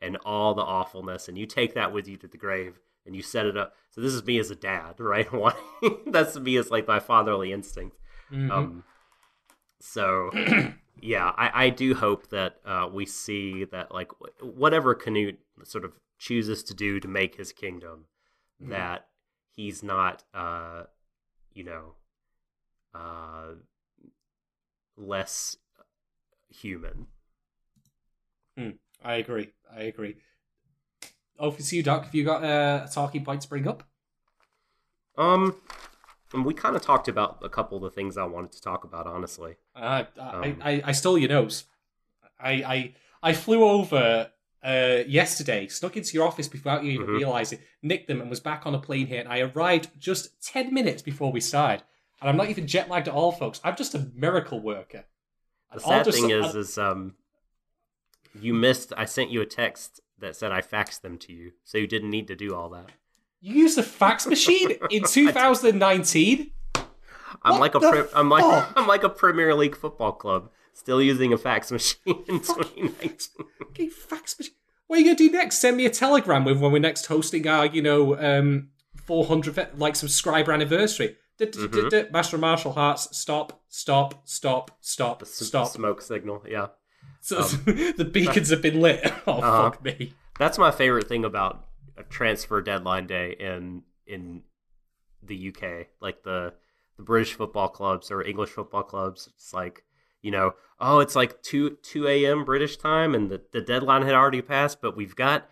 and 0.00 0.16
all 0.24 0.54
the 0.54 0.62
awfulness, 0.62 1.28
and 1.28 1.36
you 1.36 1.44
take 1.44 1.74
that 1.74 1.92
with 1.92 2.08
you 2.08 2.16
to 2.16 2.28
the 2.28 2.38
grave, 2.38 2.78
and 3.08 3.16
you 3.16 3.22
set 3.22 3.46
it 3.46 3.56
up. 3.56 3.74
So 3.90 4.00
this 4.02 4.12
is 4.12 4.24
me 4.24 4.38
as 4.38 4.52
a 4.52 4.54
dad, 4.56 4.94
right? 5.00 5.26
That's 6.06 6.38
me 6.38 6.56
as 6.58 6.70
like 6.70 6.86
my 6.86 7.00
fatherly 7.00 7.52
instinct. 7.52 7.96
Mhm. 8.30 8.50
Um, 8.52 8.84
so 9.80 10.30
yeah, 11.00 11.32
I, 11.36 11.66
I 11.66 11.70
do 11.70 11.94
hope 11.94 12.28
that 12.28 12.56
uh, 12.64 12.88
we 12.92 13.06
see 13.06 13.64
that 13.64 13.92
like 13.92 14.10
whatever 14.40 14.94
Canute 14.94 15.40
sort 15.64 15.84
of 15.84 15.94
chooses 16.18 16.62
to 16.64 16.74
do 16.74 17.00
to 17.00 17.08
make 17.08 17.36
his 17.36 17.52
kingdom, 17.52 18.04
Mhm. 18.60 18.70
that 18.70 19.08
he's 19.56 19.82
not, 19.82 20.24
uh, 20.34 20.84
you 21.54 21.64
know, 21.64 21.94
uh, 22.94 23.54
less 24.96 25.56
human. 26.50 27.06
I 29.02 29.14
agree. 29.14 29.52
I 29.70 29.82
agree. 29.82 30.16
Oh, 31.38 31.50
for 31.50 31.62
you, 31.74 31.82
Doc, 31.82 32.04
have 32.04 32.14
you 32.14 32.24
got 32.24 32.42
uh, 32.42 32.86
a 32.88 32.92
talking 32.92 33.24
point 33.24 33.42
to 33.42 33.48
bring 33.48 33.68
up? 33.68 33.84
Um, 35.16 35.56
And 36.32 36.44
we 36.44 36.52
kind 36.52 36.76
of 36.76 36.82
talked 36.82 37.08
about 37.08 37.38
a 37.42 37.48
couple 37.48 37.76
of 37.76 37.82
the 37.82 37.90
things 37.90 38.16
I 38.18 38.24
wanted 38.24 38.52
to 38.52 38.60
talk 38.60 38.84
about, 38.84 39.06
honestly. 39.06 39.56
Uh, 39.74 40.04
I, 40.20 40.48
Um, 40.48 40.56
I, 40.62 40.82
I 40.84 40.92
stole 40.92 41.16
your 41.18 41.28
nose. 41.30 41.64
I, 42.38 42.52
I, 42.52 42.94
I 43.22 43.32
flew 43.32 43.64
over 43.64 44.30
uh, 44.62 44.98
yesterday, 45.06 45.68
snuck 45.68 45.96
into 45.96 46.14
your 46.14 46.26
office 46.26 46.50
without 46.52 46.84
you 46.84 46.92
even 46.92 47.06
Mhm. 47.06 47.16
realizing, 47.18 47.60
nicked 47.82 48.08
them, 48.08 48.20
and 48.20 48.28
was 48.28 48.40
back 48.40 48.66
on 48.66 48.74
a 48.74 48.78
plane 48.78 49.06
here. 49.06 49.20
And 49.20 49.28
I 49.28 49.40
arrived 49.40 49.90
just 49.98 50.42
10 50.42 50.74
minutes 50.74 51.02
before 51.02 51.32
we 51.32 51.40
started. 51.40 51.84
And 52.20 52.28
I'm 52.28 52.36
not 52.36 52.50
even 52.50 52.66
jet 52.66 52.88
lagged 52.88 53.08
at 53.08 53.14
all, 53.14 53.32
folks. 53.32 53.60
I'm 53.64 53.76
just 53.76 53.94
a 53.94 54.10
miracle 54.14 54.60
worker. 54.60 55.04
The 55.72 55.80
And 55.80 56.04
sad 56.04 56.06
thing 56.12 56.30
is, 56.30 56.54
I- 56.54 56.58
is 56.58 56.78
um, 56.78 57.14
you 58.40 58.54
missed. 58.54 58.92
I 58.96 59.04
sent 59.04 59.30
you 59.30 59.40
a 59.40 59.46
text 59.46 60.00
that 60.20 60.36
said 60.36 60.52
I 60.52 60.60
faxed 60.62 61.00
them 61.02 61.18
to 61.18 61.32
you, 61.32 61.52
so 61.64 61.78
you 61.78 61.86
didn't 61.86 62.10
need 62.10 62.26
to 62.28 62.36
do 62.36 62.54
all 62.54 62.68
that. 62.70 62.90
you 63.40 63.54
used 63.54 63.78
a 63.78 63.82
fax 63.82 64.26
machine 64.26 64.72
in 64.90 65.04
2019? 65.04 66.50
I'm 67.42 67.52
What 67.58 67.60
like 67.60 67.74
a 67.74 68.08
I'm 68.14 68.28
like? 68.28 68.44
I'm 68.76 68.86
like 68.86 69.04
a 69.04 69.08
Premier 69.08 69.54
League 69.54 69.76
football 69.76 70.12
club, 70.12 70.50
still 70.72 71.00
using 71.02 71.32
a 71.32 71.38
fax 71.38 71.70
machine 71.70 72.00
in 72.28 72.40
2019. 72.40 73.18
Okay, 73.62 73.88
fax 73.88 74.38
machine. 74.38 74.54
What 74.86 74.96
are 74.96 75.00
you 75.00 75.06
gonna 75.06 75.16
do 75.16 75.30
next? 75.30 75.58
Send 75.58 75.76
me 75.76 75.84
a 75.86 75.90
telegram 75.90 76.44
with 76.44 76.58
when 76.58 76.72
we're 76.72 76.78
next 76.78 77.06
hosting 77.06 77.46
our, 77.46 77.66
you 77.66 77.82
know, 77.82 78.18
um, 78.18 78.68
400 79.04 79.78
like 79.78 79.94
subscriber 79.96 80.52
anniversary. 80.52 81.16
Mm-hmm. 81.38 82.12
Master 82.12 82.36
Martial 82.38 82.72
Hearts. 82.72 83.16
Stop. 83.16 83.60
Stop. 83.68 84.26
Stop. 84.26 84.72
Stop. 84.80 85.20
The 85.20 85.26
Stop. 85.26 85.68
smoke 85.68 86.02
signal. 86.02 86.42
Yeah, 86.48 86.68
So, 87.20 87.42
the 87.42 88.08
beacons 88.10 88.50
have 88.50 88.62
been 88.62 88.80
lit. 88.80 89.00
Oh 89.26 89.34
Um, 89.34 89.44
Uh-huh. 89.44 89.70
fuck 89.70 89.84
me. 89.84 90.14
that's 90.38 90.58
my 90.58 90.70
favorite 90.70 91.08
thing 91.08 91.24
about 91.24 91.64
a 91.96 92.02
transfer 92.04 92.60
deadline 92.62 93.06
day 93.06 93.36
in 93.38 93.82
in 94.06 94.42
the 95.22 95.48
UK, 95.48 95.88
like 96.00 96.22
the 96.22 96.54
the 96.96 97.02
British 97.02 97.34
football 97.34 97.68
clubs 97.68 98.10
or 98.10 98.22
English 98.22 98.50
football 98.50 98.82
clubs. 98.82 99.28
It's 99.34 99.52
like 99.52 99.84
you 100.22 100.30
know, 100.30 100.54
oh, 100.80 101.00
it's 101.00 101.14
like 101.16 101.42
two 101.42 101.76
two 101.82 102.06
a.m. 102.08 102.44
British 102.44 102.76
time, 102.76 103.14
and 103.14 103.30
the, 103.30 103.40
the 103.52 103.60
deadline 103.60 104.02
had 104.02 104.14
already 104.14 104.42
passed, 104.42 104.80
but 104.80 104.96
we've 104.96 105.14
got 105.16 105.48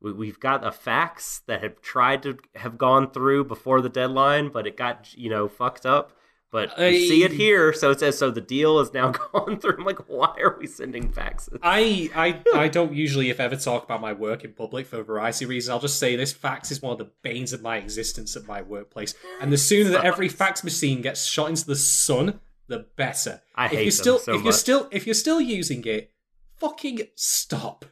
we, 0.00 0.12
we've 0.12 0.40
got 0.40 0.64
a 0.66 0.70
fax 0.70 1.40
that 1.46 1.62
had 1.62 1.82
tried 1.82 2.22
to 2.22 2.38
have 2.54 2.78
gone 2.78 3.10
through 3.10 3.44
before 3.44 3.80
the 3.80 3.88
deadline, 3.88 4.48
but 4.50 4.66
it 4.66 4.76
got 4.76 5.14
you 5.16 5.28
know 5.30 5.48
fucked 5.48 5.84
up. 5.86 6.12
But 6.50 6.78
we 6.78 7.06
see 7.06 7.24
it 7.24 7.32
here, 7.32 7.74
so 7.74 7.90
it 7.90 8.00
says 8.00 8.16
so 8.16 8.30
the 8.30 8.40
deal 8.40 8.80
is 8.80 8.94
now 8.94 9.10
gone 9.32 9.58
through. 9.58 9.76
I'm 9.78 9.84
like, 9.84 10.08
why 10.08 10.34
are 10.42 10.56
we 10.58 10.66
sending 10.66 11.12
faxes? 11.12 11.58
I, 11.62 12.10
I 12.14 12.40
I 12.58 12.68
don't 12.68 12.94
usually, 12.94 13.28
if 13.28 13.38
ever, 13.38 13.56
talk 13.56 13.84
about 13.84 14.00
my 14.00 14.14
work 14.14 14.44
in 14.44 14.54
public 14.54 14.86
for 14.86 15.00
a 15.00 15.04
variety 15.04 15.44
of 15.44 15.50
reasons. 15.50 15.70
I'll 15.70 15.80
just 15.80 15.98
say 15.98 16.16
this 16.16 16.32
fax 16.32 16.70
is 16.70 16.80
one 16.80 16.92
of 16.92 16.98
the 16.98 17.10
banes 17.22 17.52
of 17.52 17.60
my 17.60 17.76
existence 17.76 18.34
at 18.34 18.46
my 18.46 18.62
workplace. 18.62 19.14
And 19.42 19.52
the 19.52 19.58
sooner 19.58 19.90
that 19.90 20.04
every 20.04 20.30
fax 20.30 20.64
machine 20.64 21.02
gets 21.02 21.26
shot 21.26 21.50
into 21.50 21.66
the 21.66 21.76
sun, 21.76 22.40
the 22.66 22.86
better. 22.96 23.42
I 23.54 23.66
if 23.66 23.70
hate 23.72 23.78
you're 23.78 23.84
them 23.84 23.90
still 23.92 24.18
so 24.18 24.34
if 24.34 24.42
you're 24.42 24.52
still 24.52 24.88
if 24.90 25.06
you're 25.06 25.14
still 25.14 25.42
using 25.42 25.84
it, 25.84 26.12
fucking 26.56 27.00
stop. 27.14 27.84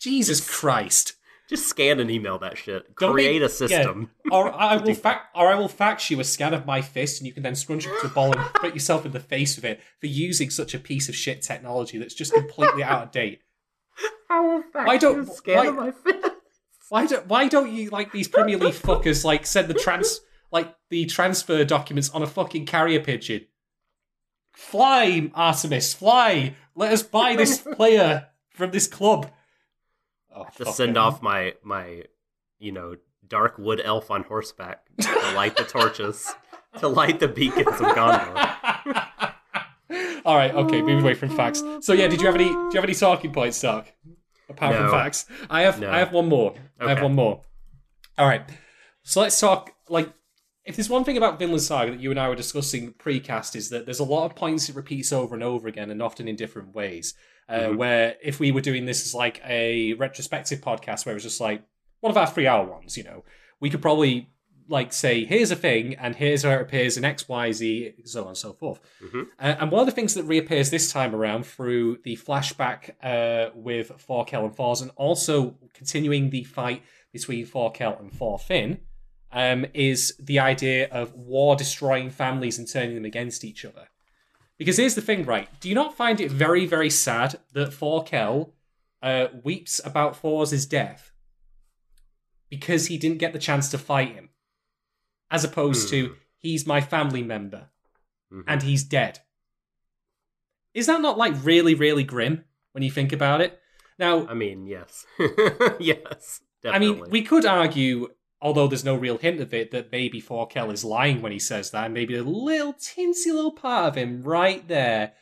Jesus 0.00 0.40
Christ. 0.48 1.12
Just 1.50 1.68
scan 1.68 2.00
and 2.00 2.10
email 2.10 2.38
that 2.38 2.56
shit. 2.56 2.96
Don't 2.96 3.12
Create 3.12 3.40
be- 3.40 3.44
a 3.44 3.48
system. 3.50 4.10
Or 4.32 4.50
I 4.54 4.76
will 4.76 4.94
fax 5.06 5.26
or 5.34 5.48
I 5.52 5.56
will 5.56 5.68
fax 5.68 6.08
you 6.10 6.18
a 6.20 6.24
scan 6.24 6.54
of 6.54 6.64
my 6.64 6.80
fist 6.80 7.20
and 7.20 7.26
you 7.26 7.32
can 7.34 7.42
then 7.42 7.54
scrunch 7.56 7.86
it 7.86 8.00
to 8.00 8.06
a 8.06 8.10
ball 8.10 8.32
and 8.32 8.40
put 8.54 8.72
yourself 8.72 9.04
in 9.04 9.10
the 9.12 9.20
face 9.20 9.56
with 9.56 9.64
it 9.64 9.80
for 10.00 10.06
using 10.06 10.48
such 10.48 10.72
a 10.72 10.78
piece 10.78 11.08
of 11.08 11.14
shit 11.16 11.42
technology 11.42 11.98
that's 11.98 12.14
just 12.14 12.32
completely 12.32 12.82
out 12.84 13.02
of 13.02 13.10
date. 13.10 13.40
I 14.30 14.40
will 14.40 14.62
fax 14.72 14.86
Why 14.86 14.96
don't- 14.96 15.16
you 15.16 15.22
a 15.22 15.34
scan 15.34 15.56
why- 15.56 15.66
of 15.66 15.74
my 15.76 15.90
fist. 16.12 16.26
Why 16.88 17.06
don't 17.06 17.26
why 17.26 17.48
don't 17.48 17.70
you 17.72 17.90
like 17.90 18.10
these 18.12 18.28
Premier 18.28 18.56
League 18.56 18.74
fuckers 18.74 19.24
like 19.24 19.44
send 19.46 19.68
the 19.68 19.74
trans 19.74 20.20
like 20.52 20.74
the 20.88 21.04
transfer 21.06 21.64
documents 21.64 22.10
on 22.10 22.22
a 22.22 22.26
fucking 22.26 22.66
carrier 22.66 23.00
pigeon? 23.00 23.46
Fly, 24.52 25.30
Artemis, 25.34 25.94
fly! 25.94 26.54
Let 26.74 26.92
us 26.92 27.02
buy 27.02 27.36
this 27.42 27.58
player 27.58 28.28
from 28.50 28.70
this 28.72 28.86
club. 28.86 29.30
Oh, 30.34 30.46
To 30.56 30.66
send 30.72 30.96
off 30.96 31.22
my 31.22 31.54
my, 31.62 32.04
you 32.58 32.72
know, 32.72 32.96
dark 33.26 33.58
wood 33.58 33.80
elf 33.84 34.10
on 34.10 34.22
horseback 34.24 34.84
to 35.00 35.32
light 35.34 35.56
the 35.56 35.64
torches, 35.64 36.32
to 36.78 36.88
light 36.88 37.20
the 37.20 37.28
beacons 37.28 37.66
of 37.80 37.86
Gondor. 37.96 39.34
All 40.24 40.36
right, 40.36 40.54
okay, 40.54 40.80
moving 40.82 41.00
away 41.00 41.14
from 41.14 41.30
facts. 41.30 41.62
So 41.80 41.92
yeah, 41.92 42.06
did 42.06 42.20
you 42.20 42.26
have 42.26 42.34
any? 42.34 42.48
Do 42.48 42.52
you 42.52 42.70
have 42.74 42.84
any 42.84 42.94
talking 42.94 43.32
points, 43.32 43.60
Doc? 43.60 43.90
Apart 44.48 44.76
from 44.76 44.90
facts, 44.90 45.26
I 45.48 45.62
have. 45.62 45.80
No. 45.80 45.90
I 45.90 45.98
have 45.98 46.12
one 46.12 46.28
more. 46.28 46.54
I 46.78 46.90
have 46.90 47.02
one 47.02 47.14
more. 47.14 47.42
All 48.18 48.26
right, 48.26 48.42
so 49.02 49.20
let's 49.22 49.38
talk. 49.40 49.72
Like, 49.88 50.12
if 50.64 50.76
there's 50.76 50.90
one 50.90 51.04
thing 51.04 51.16
about 51.16 51.38
Vinland 51.38 51.62
Saga 51.62 51.92
that 51.92 52.00
you 52.00 52.10
and 52.10 52.20
I 52.20 52.28
were 52.28 52.34
discussing 52.36 52.92
pre-cast 52.92 53.56
is 53.56 53.70
that 53.70 53.86
there's 53.86 53.98
a 54.00 54.04
lot 54.04 54.26
of 54.26 54.36
points 54.36 54.68
it 54.68 54.76
repeats 54.76 55.12
over 55.12 55.34
and 55.34 55.42
over 55.44 55.68
again, 55.68 55.90
and 55.90 56.02
often 56.02 56.28
in 56.28 56.36
different 56.36 56.74
ways. 56.74 57.14
Uh, 57.48 57.60
Mhm. 57.70 57.76
Where 57.78 58.16
if 58.22 58.38
we 58.38 58.52
were 58.52 58.60
doing 58.60 58.84
this 58.84 59.04
as 59.04 59.14
like 59.14 59.40
a 59.44 59.94
retrospective 59.94 60.60
podcast, 60.60 61.04
where 61.06 61.12
it 61.12 61.16
was 61.16 61.24
just 61.24 61.40
like 61.40 61.62
one 62.00 62.10
of 62.10 62.16
our 62.16 62.26
three-hour 62.26 62.64
ones, 62.66 62.96
you 62.96 63.02
know, 63.04 63.24
we 63.58 63.70
could 63.70 63.82
probably 63.82 64.28
like 64.68 64.92
say, 64.92 65.24
here's 65.24 65.50
a 65.50 65.56
thing, 65.56 65.96
and 65.96 66.14
here's 66.14 66.44
where 66.44 66.60
it 66.60 66.62
appears 66.62 66.96
in 66.96 67.04
X, 67.04 67.28
Y, 67.28 67.50
Z, 67.50 67.92
so 68.04 68.22
on 68.22 68.28
and 68.28 68.36
so 68.36 68.52
forth. 68.52 68.78
Mhm. 69.02 69.26
Uh, 69.40 69.56
and 69.58 69.72
one 69.72 69.80
of 69.80 69.86
the 69.86 69.92
things 69.92 70.14
that 70.14 70.22
reappears 70.22 70.70
this 70.70 70.92
time 70.92 71.12
around 71.12 71.44
through 71.44 71.98
the 72.04 72.16
flashback 72.16 72.90
uh, 73.02 73.50
with 73.54 73.90
Forkel 73.98 74.44
and 74.44 74.54
Thors, 74.54 74.80
and 74.80 74.92
also 74.94 75.56
continuing 75.74 76.30
the 76.30 76.44
fight 76.44 76.82
between 77.12 77.44
Forkel 77.46 77.98
and 77.98 78.12
Thorfinn, 78.12 78.78
um, 79.32 79.66
is 79.74 80.14
the 80.18 80.38
idea 80.38 80.88
of 80.90 81.14
war 81.14 81.56
destroying 81.56 82.10
families 82.10 82.58
and 82.58 82.68
turning 82.68 82.94
them 82.94 83.04
against 83.04 83.44
each 83.44 83.64
other. 83.64 83.88
Because 84.58 84.76
here's 84.76 84.94
the 84.94 85.00
thing, 85.00 85.24
right? 85.24 85.48
Do 85.60 85.68
you 85.68 85.74
not 85.74 85.96
find 85.96 86.20
it 86.20 86.30
very, 86.30 86.66
very 86.66 86.90
sad 86.90 87.38
that 87.52 87.70
Forkel 87.70 88.52
uh, 89.02 89.28
weeps 89.42 89.80
about 89.84 90.16
Thor's 90.16 90.66
death 90.66 91.12
because 92.50 92.88
he 92.88 92.98
didn't 92.98 93.18
get 93.18 93.32
the 93.32 93.38
chance 93.38 93.68
to 93.70 93.78
fight 93.78 94.12
him, 94.14 94.30
as 95.30 95.44
opposed 95.44 95.88
to 95.90 96.08
Hmm. 96.08 96.14
he's 96.38 96.66
my 96.66 96.80
family 96.80 97.22
member 97.22 97.70
Mhm. 98.32 98.44
and 98.46 98.62
he's 98.62 98.82
dead. 98.84 99.20
Is 100.74 100.86
that 100.86 101.00
not 101.00 101.16
like 101.18 101.34
really, 101.42 101.74
really 101.74 102.04
grim 102.04 102.44
when 102.72 102.82
you 102.82 102.90
think 102.90 103.12
about 103.12 103.40
it? 103.40 103.60
Now, 103.98 104.26
I 104.28 104.34
mean, 104.34 104.66
yes, 104.66 105.06
yes, 105.80 106.40
I 106.64 106.78
mean, 106.78 107.04
we 107.10 107.22
could 107.22 107.44
argue, 107.44 108.08
although 108.42 108.66
there's 108.66 108.84
no 108.84 108.94
real 108.94 109.18
hint 109.18 109.40
of 109.40 109.52
it, 109.52 109.70
that 109.70 109.92
maybe 109.92 110.20
Forkel 110.20 110.72
is 110.72 110.84
lying 110.84 111.20
when 111.22 111.32
he 111.32 111.38
says 111.38 111.70
that, 111.70 111.86
and 111.86 111.94
maybe 111.94 112.16
a 112.16 112.22
little 112.22 112.72
tinsy 112.72 113.26
little 113.26 113.52
part 113.52 113.88
of 113.88 113.94
him 113.96 114.22
right 114.22 114.66
there, 114.68 115.12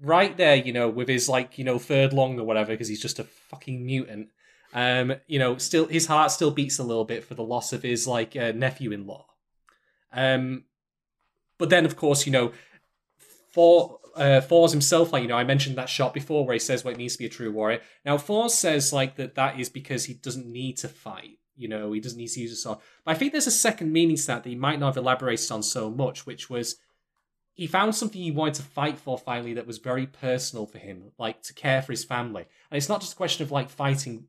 right 0.00 0.36
there, 0.36 0.56
you 0.56 0.72
know, 0.72 0.88
with 0.88 1.08
his 1.08 1.28
like, 1.28 1.58
you 1.58 1.64
know, 1.64 1.78
third 1.78 2.12
lung 2.12 2.38
or 2.38 2.44
whatever, 2.44 2.72
because 2.72 2.88
he's 2.88 3.02
just 3.02 3.18
a 3.18 3.24
fucking 3.24 3.84
mutant. 3.84 4.28
Um, 4.74 5.14
you 5.26 5.38
know, 5.38 5.56
still 5.56 5.86
his 5.86 6.06
heart 6.06 6.30
still 6.30 6.50
beats 6.50 6.78
a 6.78 6.84
little 6.84 7.06
bit 7.06 7.24
for 7.24 7.34
the 7.34 7.42
loss 7.42 7.72
of 7.72 7.82
his 7.82 8.06
like 8.06 8.36
uh, 8.36 8.52
nephew-in-law. 8.54 9.24
Um, 10.12 10.64
but 11.58 11.70
then 11.70 11.86
of 11.86 11.96
course, 11.96 12.26
you 12.26 12.32
know, 12.32 12.52
for 13.52 13.98
uh, 14.14 14.40
himself, 14.68 15.12
like 15.12 15.22
you 15.22 15.28
know, 15.28 15.36
I 15.36 15.44
mentioned 15.44 15.76
that 15.76 15.88
shot 15.88 16.12
before 16.12 16.44
where 16.44 16.54
he 16.54 16.58
says 16.58 16.84
what 16.84 16.94
it 16.94 16.98
means 16.98 17.12
to 17.12 17.18
be 17.18 17.26
a 17.26 17.30
true 17.30 17.50
warrior. 17.50 17.80
Now, 18.04 18.18
Thors 18.18 18.54
says 18.54 18.92
like 18.92 19.16
that 19.16 19.36
that 19.36 19.58
is 19.58 19.68
because 19.70 20.04
he 20.04 20.14
doesn't 20.14 20.46
need 20.46 20.76
to 20.78 20.88
fight. 20.88 21.37
You 21.58 21.68
know, 21.68 21.92
he 21.92 22.00
doesn't 22.00 22.18
need 22.18 22.28
to 22.28 22.40
use 22.40 22.52
a 22.52 22.56
sword. 22.56 22.78
But 23.04 23.16
I 23.16 23.18
think 23.18 23.32
there's 23.32 23.46
a 23.46 23.50
second 23.50 23.92
meaning 23.92 24.16
to 24.16 24.26
that 24.28 24.44
that 24.44 24.48
he 24.48 24.56
might 24.56 24.78
not 24.78 24.94
have 24.94 24.96
elaborated 24.96 25.50
on 25.50 25.62
so 25.62 25.90
much, 25.90 26.24
which 26.24 26.48
was 26.48 26.76
he 27.54 27.66
found 27.66 27.94
something 27.94 28.22
he 28.22 28.30
wanted 28.30 28.54
to 28.54 28.62
fight 28.62 28.98
for 28.98 29.18
finally 29.18 29.54
that 29.54 29.66
was 29.66 29.78
very 29.78 30.06
personal 30.06 30.64
for 30.64 30.78
him, 30.78 31.10
like 31.18 31.42
to 31.42 31.52
care 31.52 31.82
for 31.82 31.92
his 31.92 32.04
family. 32.04 32.46
And 32.70 32.78
it's 32.78 32.88
not 32.88 33.00
just 33.00 33.14
a 33.14 33.16
question 33.16 33.42
of 33.42 33.50
like 33.50 33.68
fighting 33.68 34.28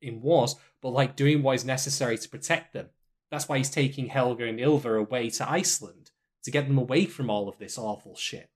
in 0.00 0.22
wars, 0.22 0.56
but 0.80 0.88
like 0.88 1.14
doing 1.14 1.42
what 1.42 1.56
is 1.56 1.64
necessary 1.64 2.16
to 2.16 2.28
protect 2.28 2.72
them. 2.72 2.88
That's 3.30 3.48
why 3.48 3.58
he's 3.58 3.70
taking 3.70 4.06
Helga 4.06 4.44
and 4.44 4.58
Ylva 4.58 4.94
away 4.94 5.30
to 5.30 5.50
Iceland 5.50 6.10
to 6.44 6.50
get 6.50 6.66
them 6.66 6.78
away 6.78 7.06
from 7.06 7.30
all 7.30 7.48
of 7.48 7.58
this 7.58 7.78
awful 7.78 8.16
shit. 8.16 8.50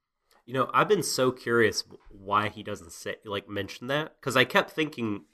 You 0.44 0.55
know, 0.55 0.70
I've 0.72 0.88
been 0.88 1.02
so 1.02 1.30
curious 1.32 1.84
why 2.09 2.48
he 2.48 2.62
doesn't 2.62 2.93
say 2.93 3.16
like 3.24 3.48
mention 3.48 3.88
that 3.88 4.16
because 4.20 4.36
I 4.36 4.44
kept 4.44 4.70
thinking, 4.70 5.24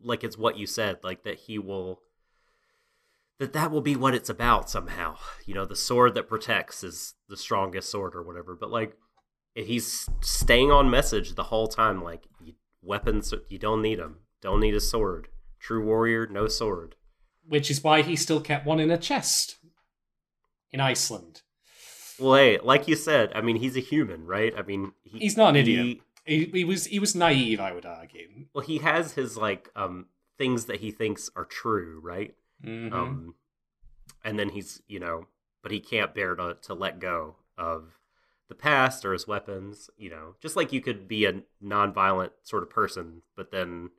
like 0.00 0.24
it's 0.24 0.38
what 0.38 0.56
you 0.58 0.66
said, 0.66 0.98
like 1.02 1.22
that 1.24 1.38
he 1.40 1.58
will, 1.58 2.00
that 3.38 3.52
that 3.52 3.70
will 3.70 3.80
be 3.80 3.96
what 3.96 4.14
it's 4.14 4.28
about 4.28 4.68
somehow. 4.68 5.16
You 5.46 5.54
know, 5.54 5.64
the 5.64 5.76
sword 5.76 6.14
that 6.14 6.28
protects 6.28 6.82
is 6.82 7.14
the 7.28 7.36
strongest 7.36 7.90
sword 7.90 8.14
or 8.14 8.22
whatever. 8.22 8.56
But 8.56 8.70
like, 8.70 8.96
he's 9.54 10.08
staying 10.20 10.70
on 10.72 10.90
message 10.90 11.34
the 11.34 11.44
whole 11.44 11.68
time. 11.68 12.02
Like, 12.02 12.24
weapons, 12.82 13.32
you 13.48 13.58
don't 13.58 13.82
need 13.82 13.98
them. 13.98 14.18
Don't 14.40 14.60
need 14.60 14.74
a 14.74 14.80
sword. 14.80 15.28
True 15.60 15.84
warrior, 15.84 16.26
no 16.26 16.48
sword. 16.48 16.94
Which 17.46 17.70
is 17.70 17.82
why 17.82 18.02
he 18.02 18.14
still 18.16 18.40
kept 18.40 18.66
one 18.66 18.78
in 18.80 18.90
a 18.90 18.98
chest 18.98 19.56
in 20.70 20.80
Iceland. 20.80 21.42
Well, 22.18 22.34
hey, 22.34 22.58
like 22.62 22.88
you 22.88 22.96
said, 22.96 23.30
I 23.34 23.40
mean, 23.40 23.56
he's 23.56 23.76
a 23.76 23.80
human, 23.80 24.26
right? 24.26 24.52
I 24.56 24.62
mean, 24.62 24.92
he, 25.04 25.18
He's 25.20 25.36
not 25.36 25.50
an 25.50 25.54
he- 25.54 25.60
idiot. 25.60 25.98
He, 26.28 26.44
he 26.52 26.64
was 26.64 26.84
he 26.86 26.98
was 26.98 27.14
naive, 27.14 27.58
I 27.58 27.72
would 27.72 27.86
argue. 27.86 28.28
Well, 28.54 28.64
he 28.64 28.78
has 28.78 29.12
his 29.14 29.36
like 29.36 29.70
um 29.74 30.06
things 30.36 30.66
that 30.66 30.80
he 30.80 30.90
thinks 30.90 31.30
are 31.34 31.44
true, 31.44 32.00
right? 32.02 32.34
Mhm. 32.64 32.92
Um, 32.92 33.34
and 34.24 34.38
then 34.38 34.50
he's 34.50 34.82
you 34.86 35.00
know 35.00 35.26
but 35.62 35.72
he 35.72 35.80
can't 35.80 36.14
bear 36.14 36.34
to 36.36 36.56
to 36.62 36.74
let 36.74 37.00
go 37.00 37.36
of 37.56 37.98
the 38.48 38.54
past 38.54 39.04
or 39.04 39.12
his 39.12 39.26
weapons. 39.26 39.90
You 39.96 40.10
know, 40.10 40.34
just 40.40 40.54
like 40.56 40.72
you 40.72 40.80
could 40.80 41.08
be 41.08 41.24
a 41.24 41.42
non-violent 41.60 42.32
sort 42.42 42.62
of 42.62 42.70
person, 42.70 43.22
but 43.36 43.50
then 43.50 43.90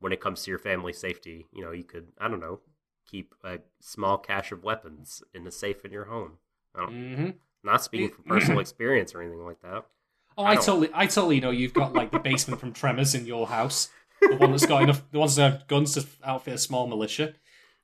when 0.00 0.12
it 0.12 0.20
comes 0.20 0.42
to 0.42 0.50
your 0.50 0.58
family 0.58 0.92
safety, 0.92 1.46
you 1.52 1.62
know, 1.64 1.72
you 1.72 1.84
could 1.84 2.08
I 2.18 2.28
don't 2.28 2.40
know 2.40 2.60
keep 3.08 3.34
a 3.44 3.58
small 3.80 4.18
cache 4.18 4.50
of 4.52 4.64
weapons 4.64 5.22
in 5.34 5.46
a 5.46 5.50
safe 5.52 5.84
in 5.84 5.92
your 5.92 6.06
home. 6.06 6.38
I 6.74 6.80
don't, 6.80 7.14
hmm 7.14 7.30
not 7.62 7.82
speaking 7.82 8.10
from 8.10 8.24
personal 8.24 8.60
experience 8.60 9.14
or 9.14 9.22
anything 9.22 9.44
like 9.44 9.60
that. 9.62 9.86
Oh, 10.36 10.44
I 10.44 10.52
I, 10.52 10.56
totally, 10.56 10.90
I 10.92 11.06
totally 11.06 11.40
know 11.40 11.50
you've 11.50 11.72
got 11.74 11.92
like 11.94 12.10
the 12.12 12.18
basement 12.18 12.60
from 12.60 12.72
Tremors 12.72 13.14
in 13.14 13.24
your 13.26 13.46
house, 13.46 13.88
the 14.20 14.36
one 14.36 14.50
that's 14.50 14.66
got 14.66 14.82
enough, 14.82 15.02
the 15.10 15.18
ones 15.18 15.36
that 15.36 15.50
have 15.52 15.66
guns 15.66 15.94
to 15.94 16.06
outfit 16.24 16.54
a 16.54 16.58
small 16.58 16.86
militia. 16.86 17.34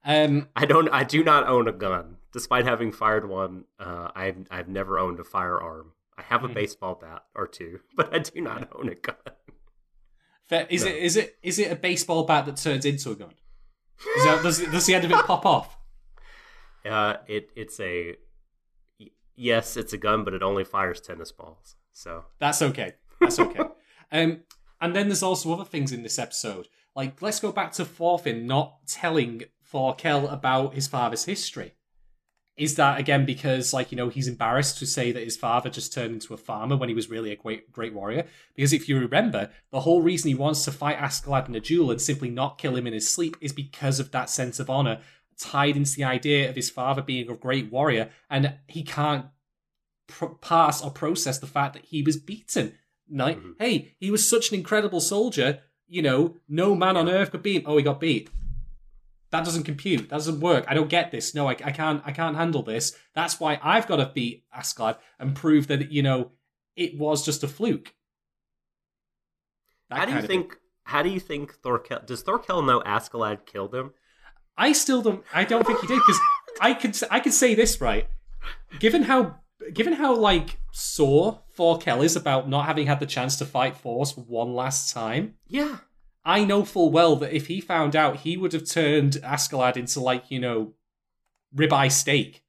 Um, 0.04 0.48
I 0.56 0.66
don't. 0.66 0.88
I 0.88 1.04
do 1.04 1.22
not 1.24 1.46
own 1.46 1.66
a 1.68 1.72
gun, 1.72 2.16
despite 2.32 2.64
having 2.64 2.92
fired 2.92 3.28
one. 3.28 3.64
Uh, 3.78 4.10
I've 4.14 4.46
I've 4.50 4.68
never 4.68 4.98
owned 4.98 5.18
a 5.20 5.24
firearm. 5.24 5.92
I 6.18 6.22
have 6.22 6.44
a 6.44 6.48
Mhm. 6.48 6.54
baseball 6.54 6.94
bat 7.00 7.22
or 7.34 7.46
two, 7.46 7.80
but 7.96 8.12
I 8.14 8.18
do 8.18 8.40
not 8.40 8.68
own 8.76 8.88
a 8.90 8.94
gun. 8.96 9.16
fair- 10.48 10.66
is 10.68 10.84
No. 10.84 10.90
it 10.90 10.96
is 10.96 11.16
it 11.16 11.38
is 11.42 11.58
it 11.58 11.72
a 11.72 11.76
baseball 11.76 12.24
bat 12.24 12.44
that 12.46 12.56
turns 12.56 12.84
into 12.84 13.12
a 13.12 13.14
gun? 13.14 13.32
That, 14.24 14.42
does 14.42 14.58
does 14.58 14.84
the 14.86 14.94
end 14.94 15.04
of 15.04 15.10
it 15.12 15.24
pop 15.24 15.46
off? 15.46 15.78
Uh, 16.84 17.18
it 17.28 17.50
it's 17.54 17.78
a, 17.78 18.16
yes, 19.36 19.76
it's 19.76 19.92
a 19.92 19.96
gun, 19.96 20.24
but 20.24 20.34
it 20.34 20.42
only 20.42 20.64
fires 20.64 21.00
tennis 21.00 21.30
balls. 21.30 21.76
So 21.92 22.24
That's 22.38 22.62
okay. 22.62 22.94
That's 23.20 23.38
okay. 23.38 23.60
um, 24.12 24.40
and 24.80 24.96
then 24.96 25.08
there's 25.08 25.22
also 25.22 25.52
other 25.52 25.64
things 25.64 25.92
in 25.92 26.02
this 26.02 26.18
episode. 26.18 26.68
Like, 26.94 27.22
let's 27.22 27.40
go 27.40 27.52
back 27.52 27.72
to 27.72 27.84
Thorfinn 27.84 28.46
not 28.46 28.86
telling 28.86 29.44
Thorkel 29.64 30.28
about 30.28 30.74
his 30.74 30.88
father's 30.88 31.24
history. 31.24 31.72
Is 32.56 32.74
that 32.74 33.00
again 33.00 33.24
because, 33.24 33.72
like, 33.72 33.90
you 33.90 33.96
know, 33.96 34.10
he's 34.10 34.28
embarrassed 34.28 34.78
to 34.78 34.86
say 34.86 35.10
that 35.10 35.22
his 35.22 35.38
father 35.38 35.70
just 35.70 35.92
turned 35.92 36.12
into 36.12 36.34
a 36.34 36.36
farmer 36.36 36.76
when 36.76 36.90
he 36.90 36.94
was 36.94 37.08
really 37.08 37.32
a 37.32 37.36
great, 37.36 37.72
great 37.72 37.94
warrior? 37.94 38.26
Because 38.54 38.74
if 38.74 38.88
you 38.88 38.98
remember, 38.98 39.50
the 39.70 39.80
whole 39.80 40.02
reason 40.02 40.28
he 40.28 40.34
wants 40.34 40.64
to 40.66 40.70
fight 40.70 40.98
Askeladd 40.98 41.48
in 41.48 41.54
a 41.54 41.60
duel 41.60 41.90
and 41.90 42.00
simply 42.00 42.28
not 42.28 42.58
kill 42.58 42.76
him 42.76 42.86
in 42.86 42.92
his 42.92 43.08
sleep 43.08 43.36
is 43.40 43.54
because 43.54 43.98
of 43.98 44.10
that 44.10 44.28
sense 44.28 44.60
of 44.60 44.68
honor 44.68 45.00
tied 45.38 45.76
into 45.76 45.96
the 45.96 46.04
idea 46.04 46.48
of 46.50 46.56
his 46.56 46.68
father 46.68 47.00
being 47.00 47.30
a 47.30 47.34
great 47.34 47.72
warrior, 47.72 48.10
and 48.28 48.54
he 48.68 48.82
can't 48.82 49.26
pro- 50.12 50.34
pass 50.36 50.82
or 50.82 50.90
process 50.90 51.38
the 51.38 51.46
fact 51.46 51.74
that 51.74 51.86
he 51.86 52.02
was 52.02 52.16
beaten. 52.16 52.78
Like, 53.10 53.38
Mhm. 53.40 53.54
hey, 53.58 53.94
he 53.98 54.10
was 54.10 54.28
such 54.28 54.50
an 54.50 54.54
incredible 54.56 55.00
soldier. 55.00 55.60
You 55.88 56.02
know, 56.02 56.36
no 56.48 56.74
man 56.74 56.96
on 56.96 57.08
earth 57.08 57.30
could 57.32 57.42
beat 57.42 57.56
him. 57.56 57.62
Oh, 57.66 57.76
he 57.76 57.82
got 57.82 58.00
beat. 58.00 58.30
That 59.30 59.44
doesn't 59.44 59.64
compute. 59.64 60.08
That 60.10 60.16
doesn't 60.16 60.40
work. 60.40 60.64
I 60.68 60.74
don't 60.74 60.88
get 60.90 61.10
this. 61.10 61.34
No, 61.34 61.48
I, 61.48 61.52
I 61.52 61.72
can't. 61.72 62.02
I 62.04 62.12
can't 62.12 62.36
handle 62.36 62.62
this. 62.62 62.96
That's 63.14 63.40
why 63.40 63.58
I've 63.62 63.86
got 63.86 63.96
to 63.96 64.10
beat 64.14 64.44
Asgard 64.52 64.96
and 65.18 65.34
prove 65.34 65.66
that 65.68 65.90
you 65.90 66.02
know 66.02 66.32
it 66.76 66.96
was 66.98 67.24
just 67.24 67.42
a 67.42 67.48
fluke. 67.48 67.94
That 69.90 69.98
how 69.98 70.04
do 70.06 70.12
you 70.12 70.18
of 70.18 70.26
thing. 70.26 70.40
think? 70.42 70.56
How 70.84 71.02
do 71.02 71.08
you 71.10 71.20
think 71.20 71.54
Thorkel? 71.54 72.00
Does 72.06 72.22
Thorkel 72.22 72.62
know 72.62 72.80
Askeladd 72.80 73.46
killed 73.46 73.74
him? 73.74 73.92
I 74.56 74.72
still 74.72 75.02
don't. 75.02 75.24
I 75.32 75.44
don't 75.44 75.66
think 75.66 75.80
he 75.80 75.86
did 75.86 75.96
because 76.06 76.20
I 76.60 76.74
could. 76.74 76.96
I 77.10 77.20
could 77.20 77.32
say 77.34 77.54
this 77.54 77.80
right. 77.80 78.08
Given 78.80 79.02
how, 79.04 79.36
given 79.72 79.94
how 79.94 80.14
like 80.14 80.58
sore 80.72 81.42
Thorkel 81.54 82.02
is 82.02 82.16
about 82.16 82.48
not 82.48 82.66
having 82.66 82.86
had 82.86 83.00
the 83.00 83.06
chance 83.06 83.36
to 83.36 83.44
fight 83.44 83.76
Force 83.76 84.16
one 84.16 84.54
last 84.54 84.92
time, 84.92 85.34
Yeah, 85.48 85.78
I 86.24 86.44
know 86.44 86.64
full 86.64 86.90
well 86.90 87.16
that 87.16 87.34
if 87.34 87.46
he 87.48 87.60
found 87.60 87.94
out, 87.96 88.18
he 88.18 88.36
would 88.36 88.52
have 88.52 88.66
turned 88.68 89.14
Askeladd 89.22 89.76
into 89.76 90.00
like 90.00 90.30
you 90.30 90.38
know, 90.40 90.74
ribeye 91.54 91.90
steak. 91.90 92.42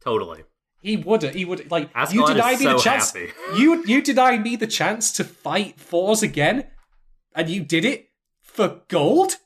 totally. 0.00 0.44
He 0.82 0.96
would. 0.96 1.22
He 1.34 1.44
would 1.44 1.68
like 1.70 1.88
you 2.12 2.22
Askeladd 2.22 2.26
denied 2.28 2.52
is 2.54 2.60
me 2.60 2.66
the 2.66 2.78
chance. 2.78 3.12
happy. 3.12 3.32
You 3.58 3.82
you 3.86 4.02
denied 4.02 4.42
me 4.42 4.54
the 4.54 4.66
chance 4.68 5.10
to 5.12 5.24
fight 5.24 5.80
Force 5.80 6.22
again, 6.22 6.66
and 7.34 7.48
you 7.48 7.64
did 7.64 7.84
it 7.84 8.10
for 8.40 8.82
gold. 8.88 9.36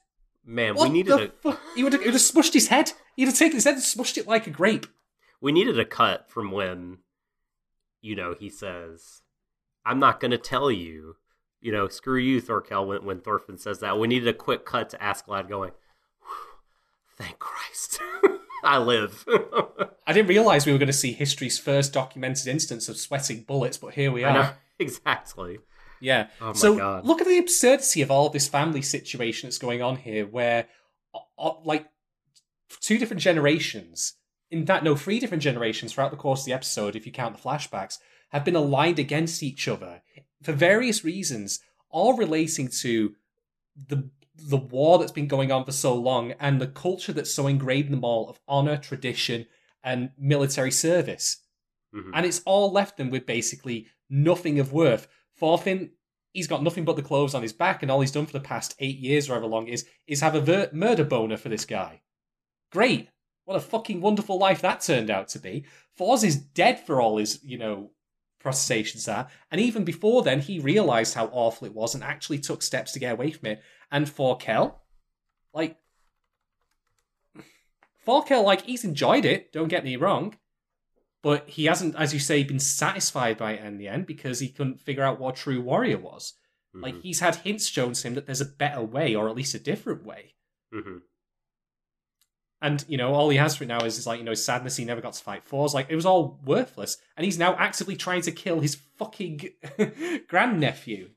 Man, 0.44 0.74
What 0.74 0.89
we 0.89 0.94
needed 0.94 1.12
the 1.12 1.24
a 1.28 1.28
fuck? 1.28 1.60
He 1.77 1.85
would 1.85 1.93
have, 1.93 2.02
he 2.02 2.09
would 2.09 2.14
have 2.14 2.22
smushed 2.22 2.52
his 2.55 2.68
head. 2.68 2.93
He'd 3.16 3.27
have 3.27 3.36
taken 3.39 3.56
his 3.56 3.64
head 3.64 3.74
and 3.74 3.82
smushed 3.82 4.18
it 4.18 4.27
like 4.27 4.47
a 4.47 4.51
grape. 4.51 4.86
We 5.41 5.53
needed 5.53 5.79
a 5.79 5.85
cut 5.85 6.31
from 6.31 6.51
when, 6.51 6.99
you 8.01 8.15
know, 8.15 8.35
he 8.39 8.49
says, 8.49 9.23
"I'm 9.85 9.99
not 9.99 10.21
going 10.21 10.31
to 10.33 10.39
tell 10.39 10.71
you." 10.71 11.17
You 11.61 11.73
know, 11.73 11.89
screw 11.89 12.19
you, 12.19 12.41
Thorkel. 12.41 12.87
When 12.87 13.05
when 13.05 13.21
Thorfinn 13.21 13.59
says 13.59 13.81
that, 13.81 13.99
we 13.99 14.09
needed 14.09 14.29
a 14.29 14.35
quick 14.35 14.65
cut 14.65 14.91
to 14.91 14.99
Askeladd 14.99 15.49
going, 15.49 15.73
"Thank 17.17 17.39
Christ, 17.39 18.01
I 18.65 18.79
live." 18.79 19.25
I 20.11 20.12
didn't 20.12 20.29
realize 20.29 20.67
we 20.67 20.73
were 20.73 20.79
going 20.79 20.89
to 20.89 20.93
see 20.93 21.12
history's 21.12 21.57
first 21.57 21.93
documented 21.93 22.49
instance 22.49 22.89
of 22.89 22.97
sweating 22.97 23.45
bullets, 23.45 23.77
but 23.77 23.95
here 23.95 24.11
we 24.11 24.25
are. 24.25 24.59
exactly. 24.81 25.61
Yeah. 26.01 26.27
Oh 26.41 26.47
my 26.47 26.53
so 26.55 26.77
God. 26.77 27.05
look 27.05 27.21
at 27.21 27.29
the 27.29 27.39
absurdity 27.39 28.03
of 28.03 28.11
all 28.11 28.29
this 28.29 28.49
family 28.49 28.83
situation 28.83 29.47
that's 29.47 29.59
going 29.59 29.83
on 29.83 29.95
here, 29.95 30.27
where, 30.27 30.67
like, 31.65 31.87
two 32.81 32.99
different 32.99 33.23
generations, 33.23 34.15
in 34.51 34.66
fact, 34.66 34.85
no, 34.85 34.97
three 34.97 35.20
different 35.20 35.43
generations 35.43 35.93
throughout 35.93 36.10
the 36.10 36.16
course 36.16 36.40
of 36.40 36.47
the 36.47 36.52
episode, 36.52 36.97
if 36.97 37.06
you 37.06 37.12
count 37.12 37.36
the 37.36 37.43
flashbacks, 37.43 37.98
have 38.31 38.44
been 38.44 38.56
aligned 38.56 38.98
against 38.98 39.43
each 39.43 39.68
other 39.68 40.02
for 40.43 40.52
various 40.52 41.05
reasons, 41.05 41.60
all 41.90 42.16
relating 42.16 42.68
to 42.82 43.14
the 43.89 44.10
the 44.43 44.56
war 44.56 44.98
that's 44.98 45.12
been 45.12 45.27
going 45.28 45.52
on 45.52 45.66
for 45.66 45.72
so 45.72 45.94
long 45.94 46.32
and 46.40 46.60
the 46.60 46.66
culture 46.66 47.12
that's 47.12 47.35
so 47.35 47.47
ingrained 47.47 47.86
in 47.86 47.90
them 47.93 48.05
all 48.05 48.27
of 48.31 48.40
honor, 48.48 48.78
tradition, 48.78 49.44
and 49.85 50.10
military 50.16 50.70
service 50.70 51.43
Mhm. 51.94 52.10
and 52.14 52.24
it's 52.24 52.40
all 52.47 52.70
left 52.72 52.97
them 52.97 53.10
with 53.10 53.27
basically 53.27 53.86
nothing 54.09 54.59
of 54.59 54.72
worth. 54.72 55.09
Thorfinn, 55.36 55.90
he's 56.32 56.47
got 56.47 56.62
nothing 56.62 56.85
but 56.86 56.97
the 56.97 57.02
clothes 57.02 57.35
on 57.35 57.43
his 57.43 57.52
back, 57.52 57.82
and 57.82 57.90
all 57.90 58.01
he's 58.01 58.12
done 58.12 58.24
for 58.27 58.32
the 58.32 58.40
past 58.40 58.74
eight 58.78 58.97
years, 58.98 59.28
or 59.28 59.32
however 59.35 59.47
long 59.47 59.66
is, 59.68 59.86
is 60.06 60.20
have 60.22 60.35
a 60.35 60.40
ver- 60.40 60.70
murder 60.72 61.05
boner 61.05 61.36
for 61.36 61.48
this 61.51 61.64
guy. 61.66 62.01
Great. 62.72 63.09
What 63.51 63.56
a 63.56 63.60
fucking 63.60 64.01
wonderful 64.01 64.39
life 64.39 64.62
that 64.62 64.81
turned 64.81 65.10
out 65.10 65.27
to 65.31 65.40
be. 65.40 65.64
Forz 65.98 66.22
is 66.22 66.36
dead 66.36 66.86
for 66.86 67.01
all 67.01 67.16
his, 67.16 67.43
you 67.43 67.59
know, 67.59 67.90
protestations 68.39 69.09
are. 69.09 69.27
And 69.51 69.60
even 69.60 69.82
before 69.82 70.22
then, 70.22 70.39
he 70.39 70.60
realized 70.60 71.14
how 71.14 71.27
awful 71.32 71.66
it 71.66 71.74
was 71.74 71.97
and 71.97 72.05
actually 72.05 72.39
took 72.39 72.62
steps 72.62 72.93
to 72.93 73.01
get 73.01 73.14
away 73.14 73.32
from 73.32 73.48
it. 73.48 73.60
And 73.90 74.06
Forkel, 74.06 74.77
like, 75.52 75.78
Forkel, 78.06 78.44
like, 78.44 78.62
he's 78.62 78.85
enjoyed 78.85 79.24
it, 79.24 79.52
don't 79.52 79.66
get 79.66 79.82
me 79.82 79.97
wrong 79.97 80.36
but 81.22 81.48
he 81.48 81.64
hasn't, 81.64 81.97
as 81.97 82.14
you 82.14 82.20
say, 82.20 82.43
been 82.44 82.60
satisfied 82.60 83.36
by 83.36 83.52
it 83.52 83.64
in 83.64 83.78
the 83.78 83.89
end 83.89 84.06
because 84.06 84.39
he 84.39 84.48
couldn't 84.48 84.81
figure 84.81 85.02
out 85.02 85.20
what 85.20 85.36
a 85.36 85.39
true 85.39 85.60
warrior 85.60 85.98
was. 85.98 86.35
Like 86.72 86.94
Mhm. 86.94 87.02
he's 87.02 87.20
had 87.20 87.35
hints 87.35 87.66
shown 87.66 87.93
to 87.94 88.06
him 88.06 88.14
that 88.14 88.27
there's 88.27 88.40
a 88.40 88.47
better 88.47 88.81
way, 88.81 89.14
or 89.14 89.28
at 89.28 89.35
least 89.35 89.55
a 89.55 89.59
different 89.59 90.05
way. 90.05 90.35
Mhm. 90.72 91.02
And 92.62 92.85
you 92.89 92.99
know, 92.99 93.15
all 93.15 93.31
he 93.31 93.39
has 93.39 93.57
for 93.57 93.65
it 93.65 93.69
now 93.69 93.81
is, 93.81 93.97
is 93.97 94.07
like 94.07 94.19
you 94.19 94.24
know 94.24 94.35
sadness 94.35 94.77
he 94.77 94.85
never 94.85 95.01
got 95.01 95.15
to 95.15 95.24
fight 95.24 95.45
Force. 95.45 95.73
Like 95.73 95.87
it 95.89 95.97
was 95.97 96.05
all 96.07 96.39
worthless, 96.45 96.99
and 97.16 97.24
he's 97.24 97.39
now 97.39 97.55
actively 97.57 97.97
trying 97.97 98.23
to 98.23 98.32
kill 98.32 98.61
his 98.61 98.77
fucking 98.99 99.49
grandnephew. 100.28 101.09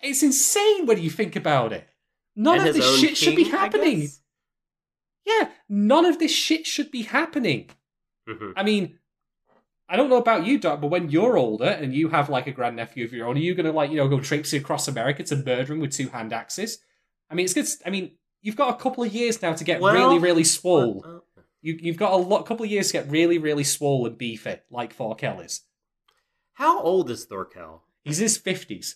It's 0.00 0.22
insane 0.22 0.84
when 0.86 1.00
you 1.00 1.08
think 1.10 1.34
about 1.36 1.72
it. 1.72 1.88
None 2.34 2.58
And 2.58 2.68
of 2.68 2.74
this 2.74 2.98
shit 2.98 3.16
should 3.16 3.36
be 3.36 3.44
happening. 3.44 4.08
Yeah, 5.24 5.48
none 5.68 6.04
of 6.04 6.18
this 6.18 6.32
shit 6.32 6.66
should 6.66 6.90
be 6.90 7.02
happening. 7.02 7.70
Mhm. 8.28 8.52
I 8.54 8.62
mean, 8.62 8.98
I 9.88 9.96
don't 9.96 10.10
know 10.10 10.18
about 10.18 10.44
you, 10.44 10.58
Doc, 10.58 10.80
but 10.80 10.88
when 10.88 11.10
you're 11.10 11.38
older 11.38 11.64
and 11.64 11.94
you 11.94 12.08
have 12.10 12.28
like 12.28 12.46
a 12.46 12.52
grandnephew 12.52 13.04
of 13.04 13.12
your 13.12 13.26
own, 13.28 13.36
are 13.36 13.40
you 13.40 13.54
going 13.54 13.66
to 13.66 13.72
like, 13.72 13.90
you 13.90 13.96
know, 13.96 14.08
go 14.08 14.20
traipsing 14.20 14.60
across 14.60 14.88
America 14.88 15.22
to 15.24 15.36
murder 15.36 15.72
him 15.72 15.80
with 15.80 15.92
two 15.92 16.08
hand 16.08 16.32
axes? 16.32 16.78
I 17.30 17.34
mean, 17.34 17.44
it's 17.44 17.54
good. 17.54 17.66
I 17.84 17.90
mean, 17.90 18.12
you've 18.46 18.56
got 18.56 18.72
a 18.78 18.82
couple 18.82 19.02
of 19.02 19.12
years 19.12 19.42
now 19.42 19.52
to 19.52 19.64
get 19.64 19.80
Well, 19.80 19.92
really, 19.92 20.18
really 20.18 20.44
swole. 20.44 21.04
Uh, 21.04 21.40
You, 21.62 21.76
you've 21.82 21.96
got 21.96 22.12
a 22.12 22.16
lot, 22.16 22.46
couple 22.46 22.64
of 22.64 22.70
years 22.70 22.86
to 22.88 22.92
get 22.92 23.10
really, 23.10 23.38
really 23.38 23.64
swole 23.64 24.06
and 24.06 24.16
beefy, 24.16 24.56
like 24.70 24.94
Thorkel 24.94 25.40
is. 25.40 25.62
How 26.54 26.80
old 26.80 27.10
is 27.10 27.24
Thorkel? 27.24 27.82
He's 28.04 28.20
in 28.20 28.24
his 28.24 28.38
50s. 28.38 28.94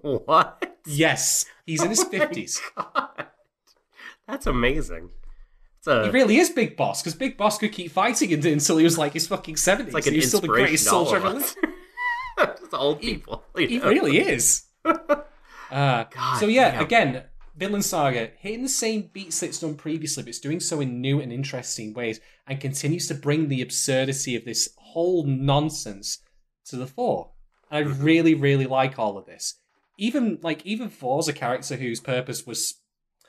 what? 0.00 0.76
Yes, 0.86 1.44
he's 1.66 1.82
in 1.82 1.90
his 1.90 2.00
Oh 2.04 2.08
50s. 2.08 2.58
God. 2.76 3.26
That's 4.26 4.46
amazing. 4.46 5.10
A 5.86 6.04
He 6.04 6.10
really 6.10 6.36
is 6.36 6.50
Big 6.50 6.76
Boss, 6.76 7.00
because 7.00 7.14
Big 7.14 7.36
Boss 7.36 7.58
could 7.58 7.72
keep 7.72 7.90
fighting 7.90 8.32
until 8.32 8.76
he 8.76 8.84
was 8.84 8.98
like 8.98 9.12
his 9.14 9.26
fucking 9.26 9.54
70s. 9.54 9.80
it's 9.80 9.94
like 9.94 10.06
an 10.06 10.14
he 10.14 10.20
still 10.20 10.40
the 10.40 10.48
greatest 10.48 10.84
inspiration 10.86 10.90
to 10.90 10.94
all 10.96 11.06
soldier 11.06 11.26
ever 11.26 11.38
lived. 11.38 11.56
Just 12.60 12.74
old 12.74 13.00
He- 13.00 13.14
people. 13.14 13.44
you 13.56 13.68
He 13.68 13.78
really 13.80 14.18
is. 14.18 14.64
Uh, 15.70 16.04
God 16.04 16.38
so 16.38 16.46
yeah, 16.46 16.72
damn. 16.72 16.82
again, 16.82 17.24
Vinland 17.56 17.84
Saga 17.84 18.30
hitting 18.38 18.62
the 18.62 18.68
same 18.68 19.10
beats 19.12 19.40
that 19.40 19.46
it's 19.48 19.60
done 19.60 19.74
previously, 19.74 20.22
but 20.22 20.28
it's 20.30 20.38
doing 20.40 20.60
so 20.60 20.80
in 20.80 21.00
new 21.00 21.20
and 21.20 21.32
interesting 21.32 21.92
ways, 21.94 22.20
and 22.46 22.60
continues 22.60 23.06
to 23.08 23.14
bring 23.14 23.48
the 23.48 23.62
absurdity 23.62 24.34
of 24.36 24.44
this 24.44 24.70
whole 24.78 25.24
nonsense 25.24 26.18
to 26.66 26.76
the 26.76 26.86
fore. 26.86 27.30
And 27.70 27.86
I 27.88 27.90
really, 27.92 28.34
really 28.34 28.66
like 28.66 28.98
all 28.98 29.16
of 29.18 29.26
this. 29.26 29.54
Even 29.98 30.38
like 30.42 30.64
even 30.64 30.88
Thor's 30.88 31.28
a 31.28 31.32
character 31.32 31.76
whose 31.76 32.00
purpose 32.00 32.46
was, 32.46 32.80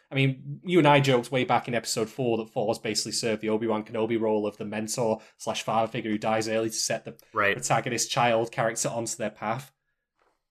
I 0.10 0.16
mean, 0.16 0.62
you 0.64 0.80
and 0.80 0.88
I 0.88 1.00
joked 1.02 1.32
way 1.32 1.44
back 1.44 1.68
in 1.68 1.76
episode 1.76 2.10
four 2.10 2.38
that 2.38 2.50
Thor's 2.50 2.80
basically 2.80 3.12
served 3.12 3.42
the 3.42 3.50
Obi 3.50 3.68
Wan 3.68 3.84
Kenobi 3.84 4.20
role 4.20 4.48
of 4.48 4.58
the 4.58 4.66
mentor 4.66 5.20
slash 5.38 5.64
father 5.64 5.92
figure 5.92 6.12
who 6.12 6.18
dies 6.18 6.48
early 6.48 6.70
to 6.70 6.76
set 6.76 7.04
the 7.06 7.16
Right. 7.34 7.56
protagonist 7.56 8.10
child 8.10 8.52
character 8.52 8.88
onto 8.90 9.18
their 9.18 9.30
path. 9.30 9.72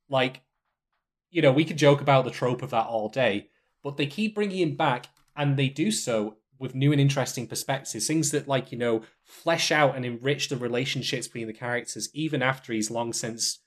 Like, 0.09 0.43
you 1.31 1.43
know, 1.43 1.53
we 1.53 1.65
could 1.65 1.77
joke 1.77 2.01
about 2.01 2.25
the 2.25 2.31
trope 2.31 2.63
of 2.63 2.71
that 2.71 2.87
all 2.87 3.09
day, 3.09 3.49
but 3.83 3.97
they 3.97 4.07
keep 4.07 4.35
bringing 4.35 4.59
him 4.59 4.77
back, 4.77 5.07
and 5.37 5.57
they 5.57 5.69
do 5.69 5.91
so 5.91 6.37
with 6.59 6.75
new 6.75 6.93
and 6.93 7.01
interesting 7.01 7.47
perspectives. 7.47 8.07
Things 8.07 8.31
that, 8.33 8.47
like, 8.47 8.71
you 8.71 8.79
know, 8.79 9.03
flesh 9.25 9.73
out 9.73 9.97
and 9.97 10.05
enrich 10.05 10.49
the 10.49 10.57
relationships 10.57 11.27
between 11.27 11.47
the 11.47 11.53
characters, 11.53 12.11
even 12.13 12.43
after 12.43 12.73
he's 12.73 12.91
long 12.91 13.13
since, 13.13 13.61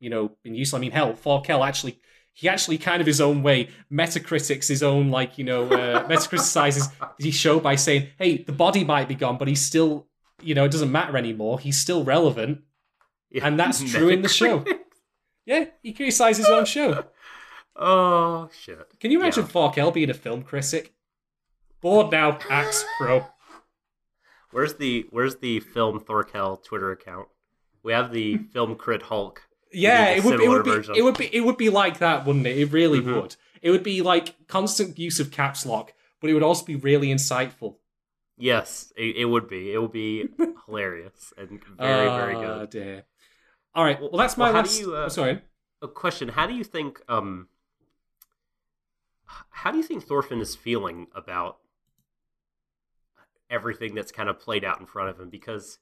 you 0.00 0.10
know, 0.10 0.32
been 0.42 0.54
useful. 0.54 0.78
I 0.78 0.80
mean, 0.80 0.90
hell, 0.90 1.12
Forkel 1.12 1.66
actually. 1.66 2.00
He 2.36 2.48
actually, 2.48 2.78
kind 2.78 3.00
of 3.00 3.06
his 3.06 3.20
own 3.20 3.44
way, 3.44 3.68
metacritics 3.92 4.66
his 4.66 4.82
own, 4.82 5.08
like, 5.08 5.38
you 5.38 5.44
know, 5.44 5.66
uh, 5.66 6.04
metacriticizes 6.08 6.90
the 7.16 7.30
show 7.30 7.60
by 7.60 7.76
saying, 7.76 8.08
hey, 8.18 8.38
the 8.38 8.50
body 8.50 8.82
might 8.82 9.06
be 9.06 9.14
gone, 9.14 9.38
but 9.38 9.46
he's 9.46 9.64
still, 9.64 10.08
you 10.42 10.52
know, 10.52 10.64
it 10.64 10.72
doesn't 10.72 10.90
matter 10.90 11.16
anymore. 11.16 11.60
He's 11.60 11.78
still 11.78 12.02
relevant. 12.02 12.62
Yeah. 13.30 13.46
And 13.46 13.56
that's 13.56 13.88
true 13.88 14.08
in 14.08 14.22
the 14.22 14.28
show. 14.28 14.64
Yeah, 15.46 15.66
he 15.82 15.92
criticizes 15.92 16.46
his 16.46 16.52
own 16.54 16.64
show. 16.64 17.04
Oh 17.76 18.48
shit. 18.58 18.98
Can 19.00 19.10
you 19.10 19.18
imagine 19.20 19.44
Yeah. 19.44 19.50
Forkel 19.50 19.92
being 19.92 20.10
a 20.10 20.14
film 20.14 20.42
critic? 20.42 20.92
Bored 21.80 22.10
now, 22.12 22.38
axe 22.48 22.84
bro. 22.98 23.26
Where's 24.52 24.74
the 24.74 25.06
Where's 25.10 25.36
the 25.36 25.60
film 25.60 26.00
Thorkel 26.00 26.56
Twitter 26.58 26.92
account? 26.92 27.28
We 27.82 27.92
have 27.92 28.12
the 28.12 28.38
film 28.52 28.76
Crit 28.76 29.02
Hulk. 29.02 29.42
Yeah, 29.72 30.10
it 30.10 30.22
would, 30.24 30.40
it 30.40 30.48
would 30.48 30.64
be 30.64 30.70
version. 30.70 30.94
it 30.96 31.02
would 31.02 31.18
be 31.18 31.34
it 31.34 31.40
would 31.44 31.56
be 31.56 31.68
like 31.68 31.98
that, 31.98 32.24
wouldn't 32.24 32.46
it? 32.46 32.56
It 32.58 32.72
really 32.72 33.00
Mhm. 33.00 33.20
would. 33.22 33.36
It 33.60 33.70
would 33.70 33.82
be 33.82 34.02
like 34.02 34.46
constant 34.46 34.98
use 34.98 35.18
of 35.18 35.30
caps 35.30 35.66
lock, 35.66 35.92
but 36.20 36.30
it 36.30 36.34
would 36.34 36.42
also 36.42 36.64
be 36.64 36.76
really 36.76 37.08
insightful. 37.08 37.76
Yes, 38.36 38.92
it, 38.96 39.16
it 39.16 39.24
would 39.24 39.48
be. 39.48 39.72
It 39.72 39.78
would 39.82 39.92
be 39.92 40.28
hilarious 40.66 41.32
and 41.36 41.62
very 41.76 42.08
very 42.08 42.36
Ah, 42.36 42.40
good. 42.58 42.70
dear. 42.70 43.04
All 43.74 43.84
right, 43.84 44.00
well 44.00 44.10
that's 44.16 44.36
my 44.36 44.46
Well, 44.46 44.62
last. 44.62 44.80
you, 44.80 44.94
uh, 44.94 45.04
oh, 45.04 45.08
sorry. 45.08 45.40
A 45.82 45.88
question: 45.88 46.28
How 46.28 46.46
do 46.46 46.54
you 46.54 46.64
think? 46.64 47.00
Um, 47.08 47.48
how 49.50 49.70
do 49.70 49.78
you 49.78 49.82
think 49.84 50.04
Thorfinn 50.04 50.40
is 50.40 50.54
feeling 50.54 51.08
about 51.14 51.58
everything 53.50 53.94
that's 53.94 54.12
kind 54.12 54.28
of 54.28 54.38
played 54.38 54.64
out 54.64 54.80
in 54.80 54.86
front 54.86 55.10
of 55.10 55.18
him? 55.18 55.28
Because 55.28 55.78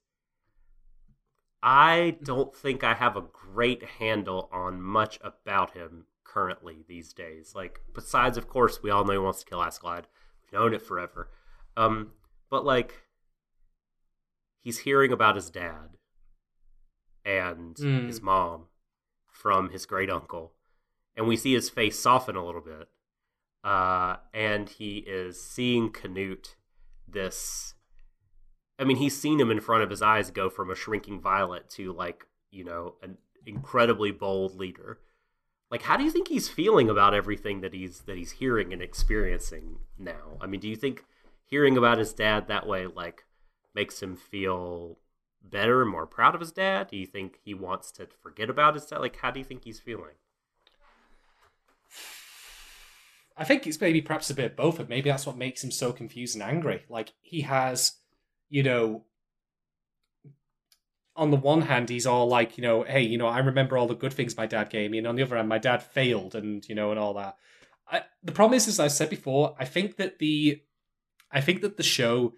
I 1.62 2.16
don't 2.22 2.54
think 2.54 2.82
I 2.82 2.94
have 2.94 3.16
a 3.16 3.20
great 3.32 3.82
handle 3.98 4.48
on 4.52 4.80
much 4.82 5.18
about 5.22 5.72
him 5.74 6.06
currently 6.24 6.84
these 6.88 7.12
days. 7.12 7.52
Like, 7.54 7.80
besides, 7.94 8.36
of 8.38 8.48
course, 8.48 8.82
we 8.82 8.90
all 8.90 9.04
know 9.04 9.12
he 9.12 9.18
wants 9.18 9.40
to 9.40 9.46
kill 9.46 9.60
Askeladd. 9.60 10.04
We've 10.42 10.52
known 10.52 10.74
it 10.74 10.82
forever. 10.82 11.30
Um, 11.76 12.12
but 12.50 12.64
like, 12.64 12.94
he's 14.60 14.78
hearing 14.80 15.12
about 15.12 15.36
his 15.36 15.50
dad 15.50 15.90
and 17.24 17.76
Mm. 17.76 18.06
his 18.06 18.20
mom 18.20 18.66
from 19.28 19.70
his 19.70 19.86
great 19.86 20.10
uncle, 20.10 20.54
and 21.16 21.26
we 21.26 21.36
see 21.36 21.52
his 21.54 21.70
face 21.70 21.98
soften 21.98 22.36
a 22.36 22.44
little 22.44 22.60
bit. 22.60 22.88
Uh, 23.64 24.16
and 24.34 24.68
he 24.68 24.98
is 24.98 25.40
seeing 25.42 25.90
Canute, 25.90 26.56
this. 27.06 27.74
I 28.78 28.84
mean, 28.84 28.96
he's 28.96 29.16
seen 29.18 29.38
him 29.38 29.50
in 29.50 29.60
front 29.60 29.84
of 29.84 29.90
his 29.90 30.02
eyes 30.02 30.30
go 30.30 30.50
from 30.50 30.70
a 30.70 30.74
shrinking 30.74 31.20
violet 31.20 31.70
to 31.70 31.92
like 31.92 32.26
you 32.50 32.64
know 32.64 32.96
an 33.02 33.18
incredibly 33.46 34.10
bold 34.10 34.56
leader. 34.56 35.00
Like, 35.70 35.82
how 35.82 35.96
do 35.96 36.04
you 36.04 36.10
think 36.10 36.28
he's 36.28 36.48
feeling 36.48 36.90
about 36.90 37.14
everything 37.14 37.60
that 37.60 37.72
he's 37.72 38.00
that 38.02 38.16
he's 38.16 38.32
hearing 38.32 38.72
and 38.72 38.82
experiencing 38.82 39.78
now? 39.98 40.36
I 40.40 40.46
mean, 40.46 40.60
do 40.60 40.68
you 40.68 40.76
think 40.76 41.04
hearing 41.44 41.76
about 41.76 41.98
his 41.98 42.12
dad 42.12 42.48
that 42.48 42.66
way 42.66 42.86
like 42.86 43.24
makes 43.74 44.02
him 44.02 44.16
feel 44.16 44.98
better 45.42 45.82
and 45.82 45.90
more 45.90 46.06
proud 46.06 46.34
of 46.34 46.40
his 46.40 46.52
dad? 46.52 46.88
Do 46.88 46.96
you 46.96 47.06
think 47.06 47.38
he 47.44 47.54
wants 47.54 47.90
to 47.92 48.06
forget 48.22 48.50
about 48.50 48.74
his 48.74 48.86
dad? 48.86 49.00
Like, 49.00 49.16
how 49.16 49.30
do 49.30 49.38
you 49.40 49.44
think 49.44 49.64
he's 49.64 49.80
feeling? 49.80 50.14
I 53.36 53.44
think 53.44 53.66
it's 53.66 53.80
maybe 53.80 54.02
perhaps 54.02 54.30
a 54.30 54.34
bit 54.34 54.52
of 54.52 54.56
both, 54.56 54.78
and 54.78 54.88
maybe 54.88 55.10
that's 55.10 55.26
what 55.26 55.36
makes 55.36 55.64
him 55.64 55.70
so 55.70 55.92
confused 55.92 56.34
and 56.34 56.42
angry. 56.42 56.84
Like 56.88 57.12
he 57.20 57.42
has, 57.42 57.92
you 58.50 58.62
know, 58.62 59.04
on 61.16 61.30
the 61.30 61.36
one 61.36 61.62
hand, 61.62 61.88
he's 61.88 62.06
all 62.06 62.26
like, 62.26 62.56
you 62.56 62.62
know, 62.62 62.82
hey, 62.82 63.02
you 63.02 63.18
know, 63.18 63.26
I 63.26 63.38
remember 63.38 63.76
all 63.76 63.86
the 63.86 63.94
good 63.94 64.12
things 64.12 64.36
my 64.36 64.46
dad 64.46 64.70
gave 64.70 64.90
me, 64.90 64.98
and 64.98 65.06
on 65.06 65.16
the 65.16 65.22
other 65.22 65.36
hand, 65.36 65.48
my 65.48 65.58
dad 65.58 65.82
failed, 65.82 66.34
and 66.34 66.66
you 66.68 66.74
know, 66.74 66.90
and 66.90 66.98
all 66.98 67.14
that. 67.14 67.36
I, 67.90 68.02
the 68.22 68.32
problem 68.32 68.56
is, 68.56 68.68
as 68.68 68.80
I 68.80 68.88
said 68.88 69.10
before, 69.10 69.54
I 69.58 69.64
think 69.64 69.96
that 69.96 70.18
the, 70.18 70.62
I 71.30 71.40
think 71.40 71.62
that 71.62 71.76
the 71.76 71.82
show 71.82 72.34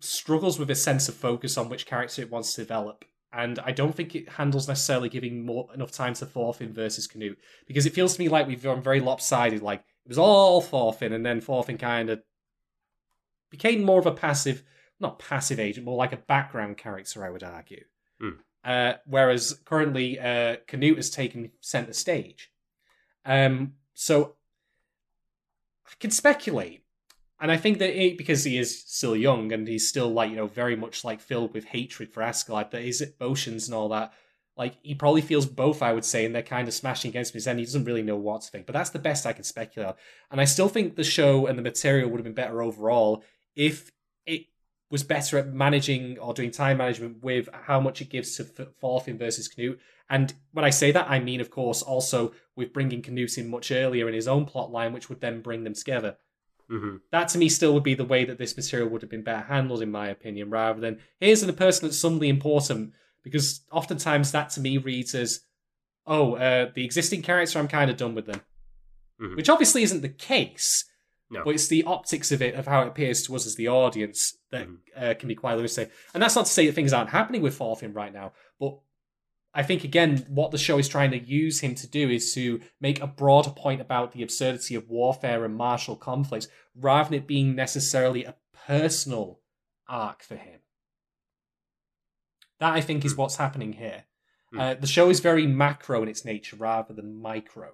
struggles 0.00 0.58
with 0.58 0.70
a 0.70 0.74
sense 0.74 1.08
of 1.08 1.14
focus 1.14 1.56
on 1.56 1.68
which 1.68 1.86
character 1.86 2.22
it 2.22 2.30
wants 2.30 2.54
to 2.54 2.62
develop. 2.62 3.04
And 3.32 3.60
I 3.60 3.70
don't 3.70 3.94
think 3.94 4.14
it 4.14 4.28
handles 4.28 4.66
necessarily 4.66 5.08
giving 5.08 5.46
more 5.46 5.68
enough 5.72 5.92
time 5.92 6.14
to 6.14 6.26
Thorfinn 6.26 6.72
versus 6.72 7.06
Canute 7.06 7.38
because 7.66 7.86
it 7.86 7.92
feels 7.92 8.14
to 8.14 8.20
me 8.20 8.28
like 8.28 8.48
we've 8.48 8.62
gone 8.62 8.82
very 8.82 9.00
lopsided. 9.00 9.62
Like 9.62 9.80
it 9.80 10.08
was 10.08 10.18
all 10.18 10.60
Thorfinn, 10.60 11.12
and 11.12 11.24
then 11.24 11.40
Thorfinn 11.40 11.78
kind 11.78 12.10
of 12.10 12.22
became 13.50 13.84
more 13.84 14.00
of 14.00 14.06
a 14.06 14.12
passive, 14.12 14.64
not 14.98 15.20
passive 15.20 15.60
agent, 15.60 15.86
more 15.86 15.96
like 15.96 16.12
a 16.12 16.16
background 16.16 16.76
character. 16.76 17.24
I 17.24 17.30
would 17.30 17.44
argue. 17.44 17.84
Hmm. 18.20 18.30
Uh, 18.64 18.94
whereas 19.06 19.60
currently, 19.64 20.18
uh, 20.18 20.56
Canute 20.66 20.96
has 20.96 21.10
taken 21.10 21.52
center 21.60 21.92
stage. 21.92 22.50
Um, 23.24 23.74
so 23.94 24.36
I 25.86 25.92
can 26.00 26.10
speculate, 26.10 26.82
and 27.40 27.50
I 27.50 27.56
think 27.56 27.78
that 27.78 27.94
he, 27.94 28.14
because 28.14 28.44
he 28.44 28.58
is 28.58 28.82
still 28.86 29.16
young 29.16 29.52
and 29.52 29.66
he's 29.66 29.88
still 29.88 30.10
like 30.12 30.30
you 30.30 30.36
know 30.36 30.46
very 30.46 30.76
much 30.76 31.04
like 31.04 31.20
filled 31.20 31.54
with 31.54 31.64
hatred 31.64 32.12
for 32.12 32.22
Askeladd, 32.22 32.70
that 32.70 32.82
his 32.82 33.00
emotions 33.00 33.66
and 33.66 33.74
all 33.74 33.88
that 33.88 34.12
like 34.60 34.74
he 34.82 34.94
probably 34.94 35.22
feels 35.22 35.46
both, 35.46 35.80
I 35.80 35.94
would 35.94 36.04
say, 36.04 36.26
and 36.26 36.34
they're 36.34 36.42
kind 36.42 36.68
of 36.68 36.74
smashing 36.74 37.08
against 37.08 37.34
him. 37.34 37.40
And 37.46 37.58
he 37.58 37.64
doesn't 37.64 37.86
really 37.86 38.02
know 38.02 38.16
what 38.16 38.42
to 38.42 38.50
think. 38.50 38.66
But 38.66 38.74
that's 38.74 38.90
the 38.90 38.98
best 38.98 39.24
I 39.24 39.32
can 39.32 39.42
speculate. 39.42 39.94
And 40.30 40.38
I 40.38 40.44
still 40.44 40.68
think 40.68 40.96
the 40.96 41.02
show 41.02 41.46
and 41.46 41.56
the 41.56 41.62
material 41.62 42.10
would 42.10 42.18
have 42.18 42.24
been 42.24 42.34
better 42.34 42.62
overall 42.62 43.24
if 43.56 43.90
it 44.26 44.48
was 44.90 45.02
better 45.02 45.38
at 45.38 45.48
managing 45.48 46.18
or 46.18 46.34
doing 46.34 46.50
time 46.50 46.76
management 46.76 47.22
with 47.22 47.48
how 47.52 47.80
much 47.80 48.02
it 48.02 48.10
gives 48.10 48.36
to 48.36 48.44
Thorfinn 48.44 49.16
versus 49.16 49.48
Canute. 49.48 49.80
And 50.10 50.34
when 50.52 50.66
I 50.66 50.70
say 50.70 50.92
that, 50.92 51.08
I 51.08 51.20
mean, 51.20 51.40
of 51.40 51.50
course, 51.50 51.80
also 51.80 52.34
with 52.54 52.74
bringing 52.74 53.00
Canute 53.00 53.38
in 53.38 53.48
much 53.48 53.70
earlier 53.70 54.08
in 54.08 54.14
his 54.14 54.28
own 54.28 54.44
plot 54.44 54.70
line, 54.70 54.92
which 54.92 55.08
would 55.08 55.22
then 55.22 55.40
bring 55.40 55.64
them 55.64 55.74
together. 55.74 56.18
Hmm 56.70 56.96
That 57.10 57.28
to 57.30 57.38
me 57.38 57.48
still 57.48 57.74
would 57.74 57.82
be 57.82 57.94
the 57.94 58.04
way 58.04 58.24
that 58.24 58.38
this 58.38 58.56
material 58.56 58.88
would 58.88 59.02
have 59.02 59.10
been 59.10 59.24
better 59.24 59.46
handled, 59.46 59.82
in 59.82 59.90
my 59.90 60.08
opinion, 60.08 60.50
rather 60.50 60.80
than 60.80 61.00
here's 61.18 61.40
the 61.42 61.52
person 61.52 61.86
that's 61.86 61.98
suddenly 61.98 62.28
important. 62.28 62.92
Because 63.22 63.62
oftentimes 63.70 64.32
that 64.32 64.50
to 64.50 64.60
me 64.60 64.78
reads 64.78 65.14
as, 65.14 65.40
oh, 66.06 66.34
uh, 66.36 66.70
the 66.74 66.84
existing 66.84 67.22
character, 67.22 67.58
I'm 67.58 67.68
kind 67.68 67.90
of 67.90 67.96
done 67.96 68.14
with 68.14 68.26
them. 68.26 68.40
Mhm. 69.20 69.36
Which 69.36 69.50
obviously 69.50 69.82
isn't 69.82 70.00
the 70.00 70.08
case, 70.08 70.84
No. 71.28 71.42
but 71.44 71.54
it's 71.54 71.68
the 71.68 71.82
optics 71.84 72.32
of 72.32 72.40
it, 72.40 72.54
of 72.54 72.66
how 72.66 72.82
it 72.82 72.88
appears 72.88 73.22
to 73.26 73.34
us 73.36 73.46
as 73.46 73.56
the 73.56 73.68
audience, 73.68 74.38
that 74.50 74.66
Mhm. 74.68 74.78
uh, 74.96 75.14
can 75.14 75.28
be 75.28 75.34
quite 75.34 75.54
limiting. 75.56 75.90
And 76.14 76.22
that's 76.22 76.34
not 76.36 76.46
to 76.46 76.52
say 76.52 76.66
that 76.66 76.72
things 76.74 76.92
aren't 76.94 77.10
happening 77.10 77.42
with 77.42 77.56
Thorfinn 77.56 77.92
right 77.92 78.12
now, 78.12 78.32
but 78.58 78.78
I 79.52 79.62
think 79.64 79.82
again, 79.82 80.24
what 80.28 80.52
the 80.52 80.58
show 80.58 80.78
is 80.78 80.88
trying 80.88 81.10
to 81.10 81.18
use 81.18 81.60
him 81.60 81.74
to 81.74 81.88
do 81.88 82.08
is 82.08 82.32
to 82.34 82.60
make 82.80 83.00
a 83.00 83.06
broader 83.08 83.50
point 83.50 83.80
about 83.80 84.12
the 84.12 84.22
absurdity 84.22 84.76
of 84.76 84.88
warfare 84.88 85.44
and 85.44 85.56
martial 85.56 85.96
conflicts, 85.96 86.46
rather 86.74 87.10
than 87.10 87.18
it 87.18 87.26
being 87.26 87.56
necessarily 87.56 88.24
a 88.24 88.36
personal 88.66 89.40
arc 89.88 90.22
for 90.22 90.36
him. 90.36 90.60
That 92.60 92.74
I 92.74 92.80
think 92.80 93.04
is 93.04 93.12
Hmm. 93.14 93.18
what's 93.22 93.36
happening 93.36 93.72
here. 93.72 94.04
Hmm. 94.52 94.60
Uh, 94.60 94.74
the 94.74 94.86
show 94.86 95.10
is 95.10 95.18
very 95.20 95.46
macro 95.46 96.02
in 96.02 96.08
its 96.08 96.24
nature 96.24 96.54
rather 96.56 96.94
than 96.94 97.20
micro, 97.20 97.72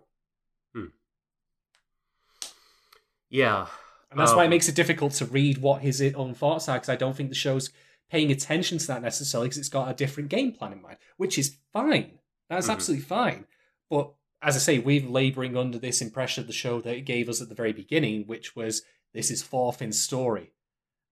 Yeah. 3.29 3.67
and 4.11 4.19
that's 4.21 4.33
why 4.33 4.43
it 4.43 4.47
Um, 4.47 4.51
makes 4.51 4.69
it 4.69 4.75
difficult 4.77 5.13
to 5.15 5.27
read 5.27 5.59
what 5.59 5.83
his 5.83 6.01
own 6.15 6.33
thoughts 6.33 6.69
are. 6.69 6.77
Because 6.77 6.89
I 6.89 6.97
don't 6.97 7.17
think 7.17 7.29
the 7.29 7.35
show's 7.35 7.71
paying 8.11 8.31
attention 8.31 8.79
to 8.79 8.87
that 8.87 9.03
necessarily, 9.03 9.49
because 9.49 9.59
it's 9.59 9.69
got 9.69 9.91
a 9.91 9.95
different 9.95 10.29
game 10.29 10.53
plan 10.53 10.73
in 10.73 10.81
mind, 10.83 10.99
which 11.17 11.39
is 11.39 11.57
fine. 11.73 12.19
That's 12.49 12.69
Mhm. 12.69 12.73
absolutely 12.73 13.05
fine. 13.07 13.47
But 13.91 14.13
as 14.43 14.55
I 14.57 14.59
say, 14.61 14.79
we're 14.79 15.09
laboring 15.09 15.57
under 15.57 15.79
this 15.79 16.01
impression 16.01 16.43
of 16.43 16.47
the 16.47 16.53
show 16.53 16.81
that 16.81 16.97
it 16.97 17.01
gave 17.03 17.29
us 17.29 17.41
at 17.41 17.49
the 17.49 17.55
very 17.55 17.73
beginning, 17.73 18.27
which 18.27 18.55
was 18.55 18.83
this 19.13 19.31
is 19.31 19.43
Thorfinn's 19.43 20.01
story. 20.03 20.53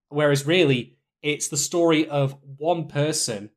Whereas 0.09 0.45
really, 0.45 0.97
it's 1.21 1.47
the 1.47 1.57
story 1.57 2.07
of 2.07 2.39
one 2.57 2.87
person 2.87 3.49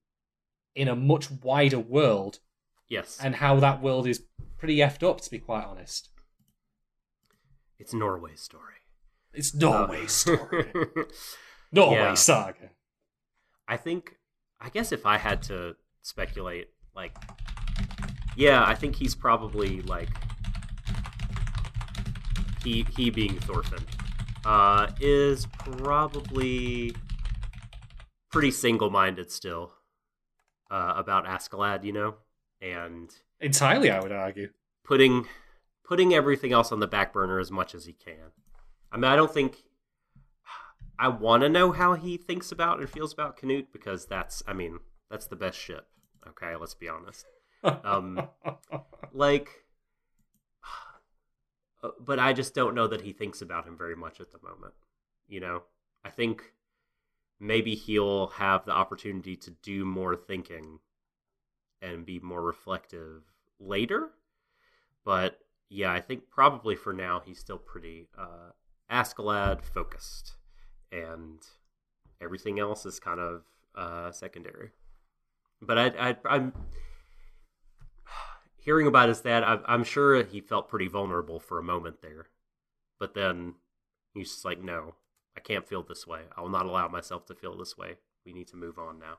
in 0.75 0.89
a 0.89 0.97
much 0.97 1.31
wider 1.31 1.79
world, 1.79 2.41
Yes. 2.89 3.19
and 3.21 3.37
how 3.37 3.61
that 3.61 3.83
world 3.83 4.07
is 4.09 4.25
pretty 4.57 4.77
effed 4.79 5.03
up, 5.09 5.21
to 5.21 5.31
be 5.31 5.39
quite 5.39 5.65
honest. 5.65 6.09
it's 7.79 7.93
Norway's 7.95 8.41
story. 8.41 8.75
It's 9.33 9.55
Norway's 9.55 10.27
Uh, 10.27 10.37
story. 10.37 10.73
Norway 11.73 11.95
Yeah. 11.97 12.15
saga. 12.15 12.71
I 13.69 13.77
think, 13.77 14.17
I 14.61 14.71
guess 14.71 14.93
if 14.93 15.05
I 15.05 15.19
had 15.19 15.43
to 15.43 15.77
speculate, 16.03 16.69
like, 16.97 17.15
yeah, 18.35 18.65
I 18.65 18.75
think 18.75 18.97
he's 18.97 19.15
probably 19.15 19.83
like, 19.83 20.09
he 22.65 22.87
he 22.97 23.11
being 23.11 23.39
Thorfinn, 23.41 23.85
uh, 24.45 24.89
is 25.01 25.47
probably 25.59 26.95
pretty 28.31 28.51
single-minded 28.51 29.31
still 29.31 29.73
uh, 30.71 30.95
about 30.97 31.27
Askeladd, 31.27 31.85
you 31.85 31.93
know, 31.93 32.15
and 32.61 33.15
Entirely, 33.41 33.91
I 33.91 34.01
would 34.01 34.13
argue. 34.13 34.49
putting 34.85 35.27
putting 35.85 36.15
everything 36.15 36.53
else 36.53 36.73
on 36.73 36.81
the 36.81 36.87
back 36.87 37.13
burner 37.13 37.39
as 37.39 37.51
much 37.51 37.75
as 37.75 37.85
he 37.85 37.93
can. 37.93 38.33
I 38.91 38.97
mean, 38.97 39.05
I 39.05 39.17
don't 39.17 39.33
think 39.33 39.63
I 40.99 41.09
want 41.09 41.43
to 41.43 41.49
know 41.49 41.73
how 41.73 41.95
he 41.95 42.17
thinks 42.17 42.51
about 42.51 42.81
and 42.81 42.91
feels 42.91 43.13
about 43.13 43.37
Canute 43.37 43.73
because 43.73 44.07
that's, 44.07 44.43
I 44.47 44.53
mean, 44.53 44.81
that's 45.11 45.27
the 45.27 45.37
best 45.37 45.59
ship. 45.59 45.87
Okay, 46.27 46.57
let's 46.57 46.75
be 46.75 46.89
honest. 46.89 47.27
Um, 47.63 48.29
like, 49.13 49.51
but 52.01 52.19
I 52.19 52.33
just 52.33 52.55
don't 52.55 52.75
know 52.75 52.89
that 52.89 53.03
he 53.03 53.13
thinks 53.13 53.41
about 53.41 53.67
him 53.67 53.77
very 53.77 53.97
much 53.97 54.21
at 54.21 54.33
the 54.33 54.39
moment. 54.43 54.75
You 55.29 55.41
know, 55.41 55.63
I 56.05 56.11
think 56.11 56.53
maybe 57.39 57.75
he'll 57.75 58.29
have 58.29 58.65
the 58.65 58.73
opportunity 58.73 59.37
to 59.37 59.51
do 59.63 59.85
more 59.85 60.17
thinking 60.17 60.81
and 61.81 62.05
be 62.05 62.19
more 62.19 62.43
reflective 62.43 63.23
later. 63.61 64.11
But 65.05 65.39
yeah, 65.69 65.93
I 65.93 66.01
think 66.01 66.31
probably 66.31 66.75
for 66.75 66.93
now 66.93 67.23
he's 67.25 67.39
still 67.39 67.59
pretty 67.59 68.09
uh, 68.19 68.51
Askeladd 68.91 69.63
focused, 69.65 70.35
and 70.93 71.39
everything 72.21 72.59
else 72.59 72.85
is 72.87 72.99
kind 73.01 73.21
of 73.21 73.43
uh, 73.75 74.11
secondary. 74.13 74.71
But 75.61 75.79
I, 75.79 76.11
I, 76.11 76.17
I'm 76.29 76.53
hearing 78.57 78.87
about 78.87 79.09
his 79.09 79.21
dad. 79.21 79.43
I, 79.43 79.59
I'm 79.67 79.85
sure 79.85 80.23
he 80.25 80.41
felt 80.41 80.69
pretty 80.69 80.89
vulnerable 80.89 81.41
for 81.41 81.59
a 81.59 81.63
moment 81.63 82.03
there, 82.03 82.27
but 82.99 83.15
then 83.15 83.55
he's 84.15 84.31
just 84.31 84.45
like, 84.45 84.63
"No, 84.63 84.95
I 85.37 85.41
can't 85.41 85.67
feel 85.67 85.83
this 85.83 86.07
way. 86.07 86.23
I 86.37 86.41
will 86.41 86.49
not 86.49 86.67
allow 86.67 86.89
myself 86.89 87.27
to 87.27 87.35
feel 87.35 87.57
this 87.57 87.77
way. 87.79 87.97
We 88.25 88.33
need 88.33 88.49
to 88.49 88.57
move 88.57 88.79
on 88.79 88.99
now." 88.99 89.19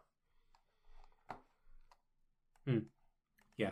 Hmm. 2.66 2.80
Yeah. 3.58 3.72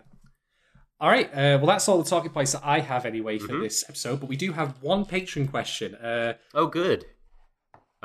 All 0.99 1.09
right. 1.09 1.29
Uh, 1.31 1.57
well, 1.59 1.67
that's 1.67 1.87
all 1.87 2.01
the 2.01 2.09
talking 2.09 2.31
points 2.31 2.53
that 2.53 2.61
I 2.65 2.79
have 2.79 3.05
anyway 3.05 3.37
for 3.37 3.53
Mhm. 3.53 3.61
this 3.61 3.83
episode. 3.87 4.19
But 4.19 4.29
we 4.29 4.35
do 4.35 4.53
have 4.53 4.81
one 4.81 5.05
patron 5.05 5.47
question. 5.47 5.93
Uh, 5.95 6.33
Oh, 6.55 6.65
good. 6.67 7.05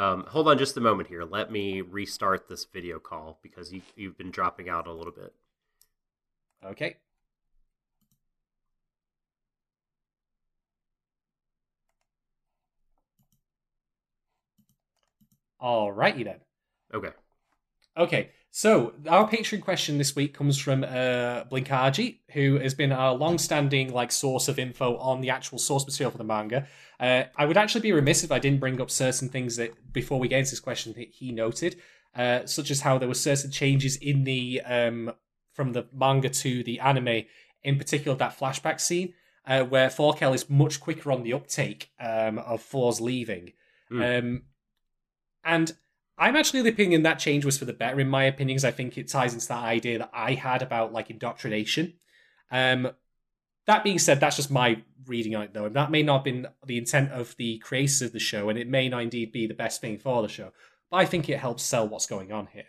Um, 0.03 0.25
hold 0.27 0.49
on 0.49 0.59
just 0.59 0.77
a 0.77 0.81
moment 0.81 1.09
here. 1.09 1.23
Let 1.23 1.53
me 1.53 1.81
restart 1.81 2.49
this 2.49 2.65
video 2.65 2.99
call 2.99 3.39
because 3.41 3.73
you, 3.73 3.83
you've 3.95 4.19
been 4.19 4.33
dropping 4.33 4.69
out 4.69 4.89
a 4.89 4.93
little 4.93 5.13
bit. 5.13 5.33
okay. 6.65 6.97
All 15.61 15.93
righty 15.93 16.25
then. 16.25 16.41
Okay. 16.93 17.11
Okay, 17.97 18.31
so 18.53 18.93
our 19.09 19.27
patron 19.27 19.61
question 19.61 19.99
this 19.99 20.15
week 20.15 20.35
comes 20.35 20.59
from 20.59 20.85
uh, 20.85 21.45
Blinkaji, 21.51 22.19
who 22.33 22.59
has 22.59 22.75
been 22.75 22.93
our 22.93 23.15
long-standing 23.15 23.93
like 23.93 24.13
source 24.13 24.47
of 24.47 24.59
info 24.59 24.97
on 24.99 25.21
the 25.21 25.31
actual 25.31 25.59
source 25.59 25.85
material 25.85 26.13
for 26.13 26.19
the 26.19 26.25
manga. 26.25 26.69
Uh, 27.01 27.25
I 27.37 27.47
would 27.47 27.57
actually 27.57 27.81
be 27.81 27.93
remiss 27.93 28.23
if 28.23 28.31
I 28.31 28.39
didn't 28.39 28.61
bring 28.61 28.81
up 28.81 28.91
certain 28.91 29.29
things 29.29 29.57
that 29.57 29.93
before 29.93 30.21
we 30.21 30.29
get 30.29 30.39
into 30.39 30.53
this 30.53 30.61
question 30.61 30.93
that 30.93 31.09
he 31.09 31.33
noted, 31.33 31.81
uh, 32.15 32.47
such 32.47 32.71
as 32.71 32.83
how 32.83 32.99
there 32.99 33.09
were 33.09 33.15
certain 33.15 33.51
changes 33.51 33.97
in 33.97 34.25
the 34.25 34.61
um, 34.61 35.13
from 35.53 35.73
the 35.73 35.87
manga 35.93 36.29
to 36.29 36.63
the 36.63 36.79
anime, 36.79 37.25
in 37.65 37.79
particular 37.79 38.17
that 38.17 38.39
flashback 38.39 38.81
scene 38.81 39.15
uh, 39.47 39.65
where 39.65 39.89
Forkel 39.89 40.35
is 40.35 40.49
much 40.49 40.81
quicker 40.81 41.11
on 41.11 41.23
the 41.23 41.33
uptake 41.33 41.91
um, 42.01 42.39
of 42.39 42.63
Thor's 42.63 43.01
leaving. 43.01 43.53
Um, 43.91 44.43
and 45.45 45.73
I'm 46.23 46.37
actually 46.37 46.61
of 46.61 46.67
the 46.67 46.71
opinion 46.71 47.03
that 47.03 47.19
change 47.19 47.45
was 47.45 47.59
for 47.59 47.65
the 47.65 47.73
better, 47.73 47.99
in 47.99 48.09
my 48.09 48.25
opinion, 48.25 48.55
because 48.55 48.65
I 48.65 48.71
think 48.71 48.97
it 48.97 49.09
ties 49.09 49.35
into 49.35 49.49
that 49.49 49.65
idea 49.65 49.99
that 49.99 50.11
I 50.13 50.35
had 50.35 50.63
about 50.63 50.93
like 50.93 51.11
indoctrination. 51.11 51.95
Um, 52.49 52.93
that 53.67 53.83
being 53.83 53.99
said, 53.99 54.21
that's 54.21 54.37
just 54.37 54.51
my 54.51 54.83
reading 55.07 55.35
on 55.35 55.43
it, 55.43 55.53
though, 55.53 55.65
and 55.65 55.75
that 55.75 55.91
may 55.91 56.05
not 56.05 56.19
have 56.19 56.25
been 56.25 56.47
the 56.65 56.79
intent 56.79 57.11
of 57.11 57.35
the 57.39 57.59
creators 57.59 58.03
of 58.03 58.13
the 58.13 58.21
show, 58.21 58.49
and 58.49 58.57
it 58.59 58.69
may 58.69 58.89
not 58.89 59.03
indeed 59.03 59.33
be 59.33 59.49
the 59.49 59.55
best 59.55 59.81
thing 59.81 59.99
for 59.99 60.23
the 60.23 60.29
show. 60.29 60.53
But 60.93 60.99
I 60.99 61.07
think 61.07 61.29
it 61.29 61.41
helps 61.41 61.65
sell 61.65 61.89
what's 61.89 62.07
going 62.07 62.31
on 62.31 62.47
here. 62.53 62.67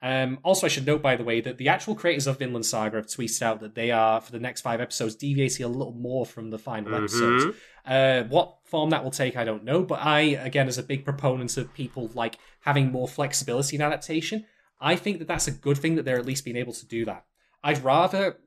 Um, 0.00 0.38
also, 0.42 0.66
I 0.66 0.68
should 0.68 0.86
note, 0.86 1.02
by 1.02 1.16
the 1.16 1.24
way, 1.24 1.40
that 1.40 1.56
the 1.56 1.70
actual 1.70 1.94
creators 1.94 2.26
of 2.26 2.38
Vinland 2.38 2.66
Saga 2.66 2.98
have 2.98 3.06
tweeted 3.06 3.40
out 3.40 3.60
that 3.60 3.74
they 3.74 3.90
are, 3.90 4.20
for 4.20 4.32
the 4.32 4.38
next 4.38 4.60
five 4.60 4.80
episodes, 4.80 5.14
deviating 5.16 5.64
a 5.64 5.68
little 5.68 5.94
more 5.94 6.26
from 6.26 6.50
the 6.50 6.58
final 6.58 6.94
episodes. 6.94 7.44
Mhm. 7.44 7.54
Uh, 7.86 8.28
what 8.28 8.58
form 8.64 8.90
that 8.90 9.02
will 9.02 9.10
take, 9.10 9.34
I 9.34 9.44
don't 9.44 9.64
know. 9.64 9.82
But 9.82 10.00
I, 10.02 10.20
again, 10.20 10.68
as 10.68 10.76
a 10.76 10.82
big 10.82 11.04
proponent 11.06 11.56
of 11.56 11.72
people 11.72 12.10
like 12.14 12.36
having 12.64 12.90
more 12.90 13.08
flexibility 13.08 13.76
in 13.76 13.82
adaptation, 13.82 14.44
I 14.80 14.96
think 14.96 15.18
that 15.18 15.28
that's 15.28 15.46
a 15.46 15.52
good 15.52 15.78
thing 15.78 15.94
that 15.96 16.04
they're 16.04 16.18
at 16.18 16.26
least 16.26 16.44
being 16.44 16.56
able 16.56 16.72
to 16.72 16.86
do 16.86 17.04
that. 17.04 17.24
I'd 17.62 17.82
rather, 17.84 18.38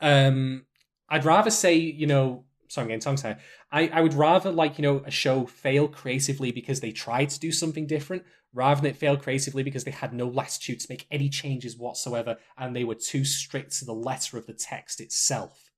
um, 0.00 0.66
I'd 1.08 1.24
rather 1.24 1.50
say, 1.50 1.74
you 1.74 2.06
know, 2.06 2.44
sorry, 2.68 2.84
I'm 2.84 2.88
getting 2.88 3.00
tongue 3.00 3.16
tied. 3.16 3.38
I, 3.70 3.88
I 3.88 4.00
would 4.00 4.14
rather 4.14 4.50
like 4.50 4.78
you 4.78 4.82
know 4.82 5.02
a 5.04 5.10
show 5.10 5.46
fail 5.46 5.88
creatively 5.88 6.52
because 6.52 6.80
they 6.80 6.92
tried 6.92 7.30
to 7.30 7.40
do 7.40 7.52
something 7.52 7.86
different, 7.86 8.24
rather 8.52 8.80
than 8.80 8.90
it 8.90 8.96
fail 8.96 9.16
creatively 9.16 9.62
because 9.62 9.84
they 9.84 9.90
had 9.90 10.14
no 10.14 10.26
latitude 10.26 10.80
to 10.80 10.86
make 10.88 11.06
any 11.10 11.28
changes 11.28 11.76
whatsoever 11.76 12.38
and 12.56 12.74
they 12.74 12.84
were 12.84 12.94
too 12.94 13.24
strict 13.24 13.78
to 13.78 13.84
the 13.84 13.92
letter 13.92 14.38
of 14.38 14.46
the 14.46 14.54
text 14.54 15.00
itself. 15.00 15.70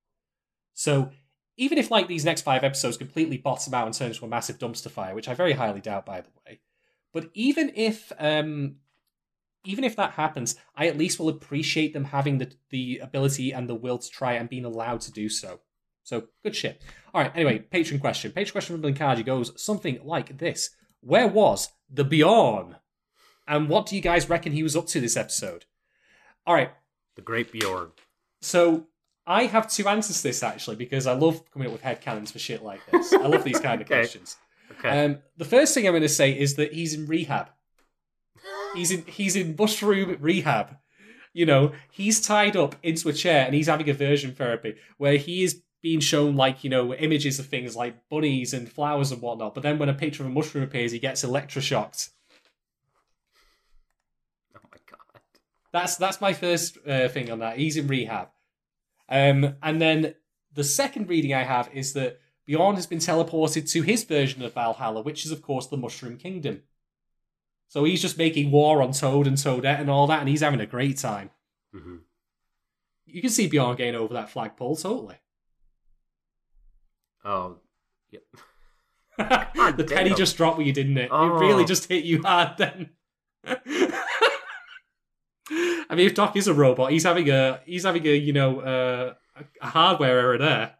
So 0.74 1.10
even 1.56 1.76
if 1.76 1.90
like 1.90 2.06
these 2.06 2.24
next 2.24 2.42
five 2.42 2.62
episodes 2.62 2.96
completely 2.96 3.36
bottom 3.36 3.74
out 3.74 3.86
and 3.86 3.94
turn 3.94 4.12
into 4.12 4.24
a 4.24 4.28
massive 4.28 4.60
dumpster 4.60 4.90
fire, 4.90 5.14
which 5.14 5.28
I 5.28 5.34
very 5.34 5.54
highly 5.54 5.80
doubt, 5.80 6.06
by 6.06 6.20
the 6.20 6.28
way, 6.46 6.60
but 7.18 7.30
even 7.34 7.72
if 7.74 8.12
um, 8.20 8.76
even 9.64 9.82
if 9.82 9.96
that 9.96 10.12
happens, 10.12 10.54
I 10.76 10.86
at 10.86 10.96
least 10.96 11.18
will 11.18 11.28
appreciate 11.28 11.92
them 11.92 12.04
having 12.04 12.38
the 12.38 12.52
the 12.70 12.98
ability 12.98 13.50
and 13.52 13.68
the 13.68 13.74
will 13.74 13.98
to 13.98 14.08
try 14.08 14.34
and 14.34 14.48
being 14.48 14.64
allowed 14.64 15.00
to 15.00 15.10
do 15.10 15.28
so. 15.28 15.58
So 16.04 16.28
good 16.44 16.54
shit. 16.54 16.80
All 17.12 17.20
right. 17.20 17.32
Anyway, 17.34 17.58
patron 17.58 17.98
question. 17.98 18.30
Patron 18.30 18.52
question 18.52 18.80
from 18.80 18.94
Blinkaji 18.94 19.26
goes 19.26 19.60
something 19.60 19.98
like 20.04 20.38
this: 20.38 20.70
Where 21.00 21.26
was 21.26 21.70
the 21.90 22.04
Bjorn? 22.04 22.76
And 23.48 23.68
what 23.68 23.86
do 23.86 23.96
you 23.96 24.02
guys 24.02 24.30
reckon 24.30 24.52
he 24.52 24.62
was 24.62 24.76
up 24.76 24.86
to 24.88 25.00
this 25.00 25.16
episode? 25.16 25.64
All 26.46 26.54
right. 26.54 26.70
The 27.16 27.22
Great 27.22 27.50
Bjorn. 27.50 27.90
So 28.42 28.86
I 29.26 29.46
have 29.46 29.68
two 29.68 29.88
answers 29.88 30.18
to 30.18 30.28
this 30.28 30.44
actually 30.44 30.76
because 30.76 31.08
I 31.08 31.14
love 31.14 31.50
coming 31.50 31.66
up 31.66 31.72
with 31.72 31.82
head 31.82 32.00
headcanons 32.00 32.30
for 32.30 32.38
shit 32.38 32.62
like 32.62 32.86
this. 32.92 33.12
I 33.12 33.26
love 33.26 33.42
these 33.42 33.58
kind 33.58 33.80
of 33.80 33.86
Okay. 33.90 34.02
questions. 34.02 34.36
Okay. 34.72 35.04
Um, 35.04 35.18
the 35.36 35.44
first 35.44 35.74
thing 35.74 35.86
I'm 35.86 35.92
going 35.92 36.02
to 36.02 36.08
say 36.08 36.38
is 36.38 36.54
that 36.54 36.72
he's 36.72 36.94
in 36.94 37.06
rehab. 37.06 37.50
He's 38.74 38.90
in 38.90 39.04
he's 39.06 39.36
in 39.36 39.56
mushroom 39.58 40.16
rehab. 40.20 40.76
You 41.32 41.46
know, 41.46 41.72
he's 41.90 42.20
tied 42.20 42.56
up 42.56 42.76
into 42.82 43.08
a 43.08 43.12
chair 43.12 43.44
and 43.46 43.54
he's 43.54 43.66
having 43.66 43.88
aversion 43.88 44.34
therapy 44.34 44.76
where 44.96 45.16
he 45.16 45.42
is 45.42 45.62
being 45.80 46.00
shown 46.00 46.34
like 46.36 46.64
you 46.64 46.70
know 46.70 46.92
images 46.94 47.38
of 47.38 47.46
things 47.46 47.76
like 47.76 48.08
bunnies 48.08 48.52
and 48.52 48.70
flowers 48.70 49.12
and 49.12 49.22
whatnot. 49.22 49.54
But 49.54 49.62
then 49.62 49.78
when 49.78 49.88
a 49.88 49.94
picture 49.94 50.22
of 50.22 50.28
a 50.28 50.32
mushroom 50.32 50.64
appears, 50.64 50.92
he 50.92 50.98
gets 50.98 51.24
electroshocked. 51.24 52.10
oh 54.56 54.60
my 54.70 54.78
god. 54.90 55.20
That's 55.72 55.96
that's 55.96 56.20
my 56.20 56.32
first 56.32 56.78
uh, 56.86 57.08
thing 57.08 57.30
on 57.30 57.38
that. 57.40 57.58
He's 57.58 57.76
in 57.76 57.86
rehab. 57.86 58.28
Um, 59.08 59.56
and 59.62 59.80
then 59.80 60.14
the 60.52 60.64
second 60.64 61.08
reading 61.08 61.32
I 61.32 61.44
have 61.44 61.70
is 61.72 61.94
that 61.94 62.20
Bjorn 62.48 62.76
has 62.76 62.86
been 62.86 62.98
teleported 62.98 63.70
to 63.72 63.82
his 63.82 64.04
version 64.04 64.42
of 64.42 64.54
Valhalla, 64.54 65.02
which 65.02 65.26
is 65.26 65.30
of 65.30 65.42
course 65.42 65.66
the 65.66 65.76
Mushroom 65.76 66.16
Kingdom. 66.16 66.62
So 67.68 67.84
he's 67.84 68.00
just 68.00 68.16
making 68.16 68.50
war 68.50 68.80
on 68.80 68.92
Toad 68.92 69.26
and 69.26 69.36
Toadette 69.36 69.80
and 69.80 69.90
all 69.90 70.06
that, 70.06 70.20
and 70.20 70.28
he's 70.30 70.40
having 70.40 70.60
a 70.60 70.66
great 70.66 70.96
time. 70.96 71.28
hmm 71.74 71.96
You 73.04 73.20
can 73.20 73.28
see 73.28 73.48
Bjorn 73.48 73.76
getting 73.76 73.96
over 73.96 74.14
that 74.14 74.30
flagpole 74.30 74.76
totally. 74.76 75.16
Oh. 77.22 77.58
Yep. 78.12 78.22
the 79.76 79.84
penny 79.86 80.14
just 80.14 80.38
dropped 80.38 80.56
with 80.56 80.66
you, 80.66 80.72
didn't 80.72 80.96
it? 80.96 81.10
Oh. 81.12 81.26
It 81.26 81.40
really 81.40 81.66
just 81.66 81.86
hit 81.86 82.04
you 82.04 82.22
hard 82.22 82.56
then. 82.56 82.88
I 83.44 83.58
mean, 85.94 86.06
if 86.06 86.14
Doc 86.14 86.34
is 86.34 86.48
a 86.48 86.54
robot, 86.54 86.92
he's 86.92 87.04
having 87.04 87.28
a 87.28 87.60
he's 87.66 87.84
having 87.84 88.06
a 88.06 88.14
you 88.14 88.32
know 88.32 88.60
uh, 88.60 89.14
a 89.60 89.66
hardware 89.66 90.18
error 90.18 90.38
there. 90.38 90.77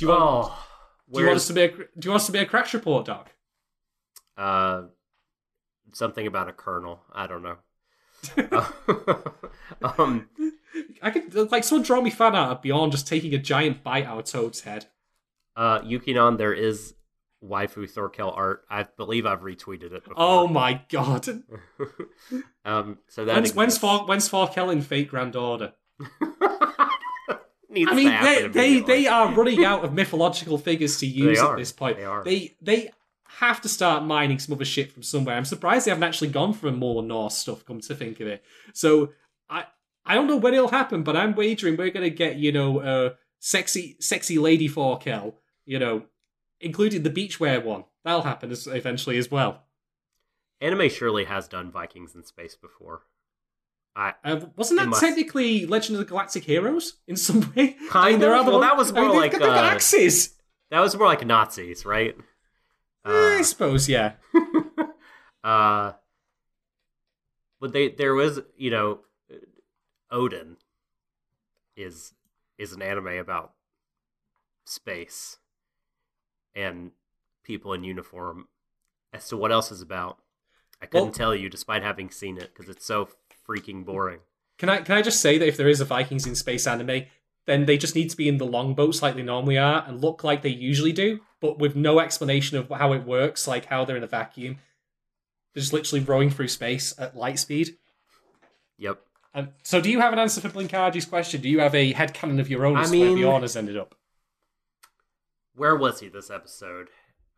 Do 0.00 0.06
you 0.06 0.12
want 0.12 0.22
oh. 0.24 0.66
do 1.12 1.20
you 1.20 1.26
want 1.26 1.36
us 1.36 1.46
to 1.48 1.52
be 1.52 1.60
a, 1.60 1.68
do 1.68 1.84
you 2.04 2.10
want 2.10 2.22
us 2.22 2.26
to 2.26 2.32
be 2.32 2.38
a 2.38 2.46
crash 2.46 2.72
report, 2.72 3.04
Doc? 3.04 3.34
uh, 4.38 4.84
something 5.92 6.26
about 6.26 6.48
a 6.48 6.52
kernel. 6.54 7.02
I 7.12 7.26
don't 7.26 7.42
know. 7.42 7.56
um, 9.98 10.30
I 11.02 11.10
could 11.10 11.52
like 11.52 11.64
someone 11.64 11.84
draw 11.84 12.00
me 12.00 12.08
fan 12.08 12.34
art 12.34 12.50
of 12.50 12.62
Bjorn 12.62 12.90
just 12.90 13.06
taking 13.06 13.34
a 13.34 13.38
giant 13.38 13.84
bite 13.84 14.06
out 14.06 14.18
of 14.20 14.24
Toad's 14.24 14.62
head. 14.62 14.86
uh, 15.54 15.80
Yukinon, 15.82 16.38
there 16.38 16.54
is 16.54 16.94
waifu 17.44 17.88
Thorkel 17.90 18.30
art. 18.30 18.64
I 18.70 18.84
believe 18.84 19.26
I've 19.26 19.42
retweeted 19.42 19.92
it 19.92 20.04
before. 20.04 20.14
Oh 20.16 20.46
my 20.48 20.80
god! 20.88 21.28
um, 22.64 22.96
so 23.06 23.26
that 23.26 23.34
When's 23.34 23.54
when's 23.54 23.76
for 23.76 24.06
when's 24.06 24.28
for 24.28 24.48
Kellen 24.48 24.80
Fate 24.80 25.10
Grand 25.10 25.36
Order? 25.36 25.74
Needs 27.70 27.90
I 27.90 27.94
mean, 27.94 28.22
they, 28.22 28.48
they 28.48 28.80
they 28.80 29.06
are 29.06 29.32
running 29.34 29.64
out 29.64 29.84
of 29.84 29.92
mythological 29.92 30.58
figures 30.58 30.98
to 30.98 31.06
use 31.06 31.40
at 31.40 31.56
this 31.56 31.72
point. 31.72 31.96
They 31.96 32.04
are. 32.04 32.24
They 32.24 32.56
they 32.60 32.90
have 33.38 33.60
to 33.62 33.68
start 33.68 34.04
mining 34.04 34.38
some 34.38 34.54
other 34.54 34.64
shit 34.64 34.92
from 34.92 35.02
somewhere. 35.02 35.36
I'm 35.36 35.44
surprised 35.44 35.86
they 35.86 35.90
haven't 35.90 36.04
actually 36.04 36.28
gone 36.28 36.52
for 36.52 36.70
more 36.72 37.02
Norse 37.02 37.36
stuff. 37.36 37.64
Come 37.64 37.80
to 37.80 37.94
think 37.94 38.20
of 38.20 38.26
it, 38.26 38.44
so 38.72 39.10
I 39.48 39.64
I 40.04 40.14
don't 40.14 40.26
know 40.26 40.36
when 40.36 40.54
it'll 40.54 40.68
happen, 40.68 41.02
but 41.02 41.16
I'm 41.16 41.34
wagering 41.34 41.76
we're 41.76 41.90
gonna 41.90 42.10
get 42.10 42.36
you 42.36 42.52
know 42.52 42.80
uh 42.80 43.10
sexy 43.38 43.96
sexy 44.00 44.38
lady 44.38 44.68
Forkel, 44.68 45.34
you 45.64 45.78
know, 45.78 46.04
including 46.60 47.02
the 47.02 47.10
beachwear 47.10 47.64
one. 47.64 47.84
That'll 48.04 48.22
happen 48.22 48.50
as, 48.50 48.66
eventually 48.66 49.18
as 49.18 49.30
well. 49.30 49.64
Anime 50.60 50.88
surely 50.90 51.24
has 51.24 51.48
done 51.48 51.70
Vikings 51.70 52.14
in 52.14 52.24
space 52.24 52.54
before. 52.54 53.02
I 53.96 54.14
Uh, 54.24 54.46
wasn't 54.56 54.80
that 54.80 54.98
technically 55.00 55.66
Legend 55.66 55.96
of 55.96 56.04
the 56.06 56.08
Galactic 56.08 56.44
Heroes 56.44 56.94
in 57.06 57.16
some 57.16 57.52
way? 57.54 57.76
I 57.80 57.86
Kind 57.90 58.20
mean, 58.20 58.30
of. 58.30 58.46
Well, 58.46 58.60
that 58.60 58.76
was 58.76 58.92
I 58.92 58.94
mean, 58.94 59.08
more 59.08 59.16
like, 59.16 59.34
uh, 59.40 59.46
axes. 59.50 60.36
that 60.70 60.80
was 60.80 60.96
more 60.96 61.06
like 61.08 61.26
Nazis, 61.26 61.84
right? 61.84 62.14
Eh, 63.04 63.10
I 63.10 63.38
Uh, 63.40 63.42
suppose, 63.42 63.88
yeah. 63.88 64.12
uh, 65.44 65.92
but 67.60 67.72
they 67.72 67.88
there 67.88 68.14
was 68.14 68.40
you 68.56 68.70
know, 68.70 69.00
Odin 70.10 70.56
is 71.76 72.14
is 72.58 72.72
an 72.72 72.82
anime 72.82 73.06
about 73.18 73.52
space 74.64 75.38
and 76.54 76.92
people 77.42 77.72
in 77.72 77.84
uniform. 77.84 78.48
As 79.12 79.26
to 79.28 79.36
what 79.36 79.50
else 79.50 79.72
is 79.72 79.82
about, 79.82 80.18
I 80.80 80.86
couldn't 80.86 81.06
Well- 81.08 81.12
tell 81.14 81.34
you 81.34 81.48
despite 81.48 81.82
having 81.82 82.10
seen 82.10 82.36
it 82.38 82.52
because 82.54 82.68
it's 82.68 82.86
so 82.86 83.08
freaking 83.50 83.84
boring. 83.84 84.20
Can 84.58 84.68
I 84.68 84.82
can 84.82 84.96
I 84.96 85.02
just 85.02 85.20
say 85.20 85.38
that 85.38 85.48
if 85.48 85.56
there 85.56 85.68
is 85.68 85.80
a 85.80 85.84
Vikings 85.84 86.26
in 86.26 86.34
space 86.34 86.66
anime, 86.66 87.04
then 87.46 87.64
they 87.66 87.78
just 87.78 87.94
need 87.94 88.10
to 88.10 88.16
be 88.16 88.28
in 88.28 88.38
the 88.38 88.46
longboats 88.46 89.02
like 89.02 89.14
they 89.14 89.22
normally 89.22 89.58
are 89.58 89.84
and 89.86 90.00
look 90.00 90.22
like 90.22 90.42
they 90.42 90.50
usually 90.50 90.92
do, 90.92 91.20
but 91.40 91.58
with 91.58 91.74
no 91.74 91.98
explanation 91.98 92.58
of 92.58 92.68
how 92.68 92.92
it 92.92 93.04
works, 93.04 93.48
like 93.48 93.66
how 93.66 93.84
they're 93.84 93.96
in 93.96 94.04
a 94.04 94.08
vacuum. 94.08 94.58
They're 95.54 95.62
just 95.62 95.72
literally 95.72 96.04
rowing 96.04 96.30
through 96.30 96.48
space 96.48 96.94
at 96.98 97.16
light 97.16 97.38
speed. 97.38 97.76
Yep. 98.78 99.00
Um, 99.34 99.48
so, 99.62 99.80
do 99.80 99.90
you 99.90 100.00
have 100.00 100.12
an 100.12 100.18
answer 100.18 100.40
for 100.40 100.48
Blinkarji's 100.48 101.06
question? 101.06 101.40
Do 101.40 101.48
you 101.48 101.60
have 101.60 101.74
a 101.74 101.92
head 101.92 102.14
headcanon 102.14 102.40
of 102.40 102.48
your 102.48 102.66
own 102.66 102.76
I 102.76 102.82
as 102.82 102.90
to 102.90 102.98
where 102.98 103.08
mean- 103.08 103.18
Bjorn 103.18 103.42
has 103.42 103.56
ended 103.56 103.76
up? 103.76 103.94
Where 105.54 105.76
was 105.76 106.00
he 106.00 106.08
this 106.08 106.30
episode? 106.30 106.88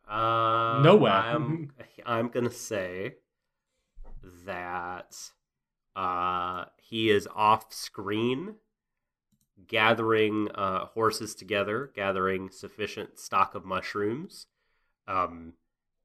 Uh, 0.07 0.81
Nowhere. 0.83 1.11
I'm 1.11 1.71
I'm 2.05 2.29
gonna 2.29 2.51
say 2.51 3.15
that 4.45 5.15
uh, 5.95 6.65
he 6.77 7.09
is 7.09 7.27
off 7.35 7.71
screen, 7.73 8.55
gathering 9.67 10.49
uh, 10.55 10.85
horses 10.87 11.35
together, 11.35 11.91
gathering 11.95 12.49
sufficient 12.49 13.19
stock 13.19 13.55
of 13.55 13.65
mushrooms. 13.65 14.47
Um, 15.07 15.53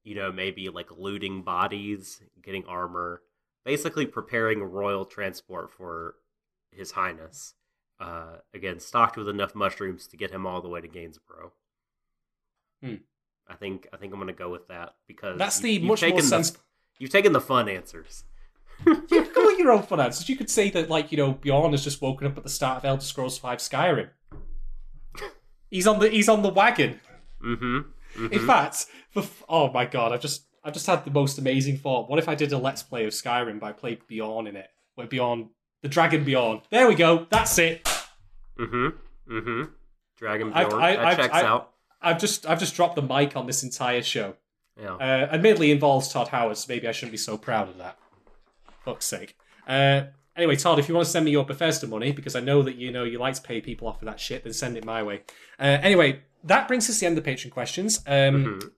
you 0.05 0.15
know, 0.15 0.33
maybe 0.33 0.69
like 0.69 0.89
looting 0.97 1.43
bodies, 1.43 2.21
getting 2.43 2.65
armor, 2.67 3.23
basically 3.65 4.07
preparing 4.07 4.63
royal 4.63 5.05
transport 5.05 5.71
for 5.71 6.15
His 6.71 6.93
Highness. 6.93 7.55
Uh, 8.01 8.37
again, 8.55 8.79
stocked 8.81 9.17
with 9.17 9.29
enough 9.29 9.55
mushrooms 9.55 10.07
to 10.07 10.17
get 10.17 10.31
him 10.31 10.47
all 10.47 10.63
the 10.63 10.69
way 10.69 10.81
to 10.81 10.89
Gainsborough. 10.89 11.53
Hmm. 12.83 12.95
I 13.49 13.55
think 13.55 13.89
I 13.93 13.97
think 13.97 14.13
I'm 14.13 14.21
gonna 14.21 14.33
go 14.33 14.51
with 14.51 14.69
that 14.69 14.95
because 15.09 15.37
That's 15.39 15.57
you- 15.59 15.63
the 15.65 15.73
you've 15.73 15.83
much 15.85 16.03
more 16.03 16.21
the- 16.21 16.23
sense. 16.27 16.57
you've 16.99 17.11
taken 17.11 17.33
the 17.33 17.41
fun 17.41 17.69
answers. 17.69 18.25
Yeah, 19.11 19.18
your 19.69 19.77
own 19.77 19.83
fun 19.83 20.01
answers. 20.01 20.29
You 20.29 20.37
could 20.37 20.51
say 20.51 20.71
that, 20.71 20.89
like, 20.89 21.13
you 21.13 21.19
know, 21.19 21.33
Bjorn 21.33 21.73
has 21.73 21.85
just 21.85 22.01
woken 22.03 22.27
up 22.27 22.37
at 22.37 22.43
the 22.43 22.49
start 22.49 22.79
of 22.79 22.85
Elder 22.85 23.03
Scrolls 23.05 23.39
V 23.39 23.49
Skyrim. 23.49 24.09
He's 25.71 25.87
on 25.87 25.99
the 26.01 26.09
he's 26.09 26.29
on 26.29 26.43
the 26.43 26.49
wagon. 26.49 26.99
Mm-hmm. 27.45 28.33
In 28.33 28.47
fact, 28.47 28.87
f- 29.15 29.43
oh 29.49 29.71
my 29.71 29.85
god, 29.85 30.13
I've 30.13 30.21
just 30.23 30.45
I've 30.65 30.73
just 30.73 30.87
had 30.87 31.05
the 31.05 31.11
most 31.11 31.39
amazing 31.39 31.77
thought. 31.77 32.09
What 32.09 32.19
if 32.19 32.29
I 32.29 32.35
did 32.35 32.53
a 32.53 32.59
let's 32.59 32.83
play 32.83 33.05
of 33.05 33.13
Skyrim 33.13 33.61
by 33.61 33.73
played 33.73 34.07
Bjorn 34.07 34.47
in 34.47 34.57
it? 34.57 34.69
Where 34.95 35.07
Bjorn, 35.07 35.51
the 35.83 35.89
dragon 35.89 36.25
Bjorn. 36.25 36.63
There 36.71 36.89
we 36.89 36.95
go. 36.95 37.27
That's 37.31 37.59
it. 37.59 37.85
Mm-hmm. 38.59 39.33
Mm-hmm. 39.37 39.63
Dragon 40.17 40.53
I've- 40.55 40.71
Bjorn. 40.71 40.83
I- 40.83 40.97
that 40.97 41.05
I've- 41.07 41.23
checks 41.23 41.35
I- 41.35 41.43
out. 41.43 41.73
I've 42.01 42.19
just 42.19 42.47
I've 42.49 42.61
just 42.61 42.75
dropped 42.75 42.97
the 42.97 43.03
mic 43.03 43.37
on 43.37 43.47
this 43.47 43.63
entire 43.63 44.03
show. 44.03 44.37
Yeah. 44.81 44.95
Uh, 44.95 45.29
admittedly, 45.33 45.71
involves 45.73 46.09
Todd 46.09 46.29
Howard, 46.29 46.57
so 46.57 46.67
maybe 46.69 46.87
I 46.89 46.93
shouldn't 46.93 47.11
be 47.13 47.19
so 47.19 47.37
proud 47.37 47.69
of 47.69 47.77
that. 47.79 47.99
Fuck's 48.85 49.05
sake. 49.07 49.37
Uh, 49.69 50.07
anyway, 50.37 50.57
Todd, 50.57 50.79
if 50.79 50.89
you 50.89 50.95
want 50.95 51.05
to 51.05 51.11
send 51.13 51.25
me 51.25 51.31
your 51.31 51.45
Bethesda 51.45 51.87
money, 51.87 52.11
because 52.13 52.35
I 52.35 52.41
know 52.41 52.63
that 52.63 52.77
you 52.77 52.91
know 52.91 53.05
you 53.05 53.19
like 53.19 53.35
to 53.35 53.43
pay 53.43 53.61
people 53.61 53.87
off 53.87 53.99
for 54.01 54.07
that 54.07 54.19
shit, 54.19 54.43
then 54.45 54.53
send 54.53 54.77
it 54.77 54.85
my 54.85 55.03
way. 55.03 55.23
Uh, 55.61 55.79
anyway, 55.83 56.23
that 56.45 56.67
brings 56.69 56.89
us 56.89 56.97
to 56.97 57.01
the 57.01 57.07
end 57.07 57.19
of 57.19 57.25
the 57.25 57.31
patron 57.31 57.51
questions. 57.51 57.99
Um, 58.07 58.45
Mhm. 58.61 58.71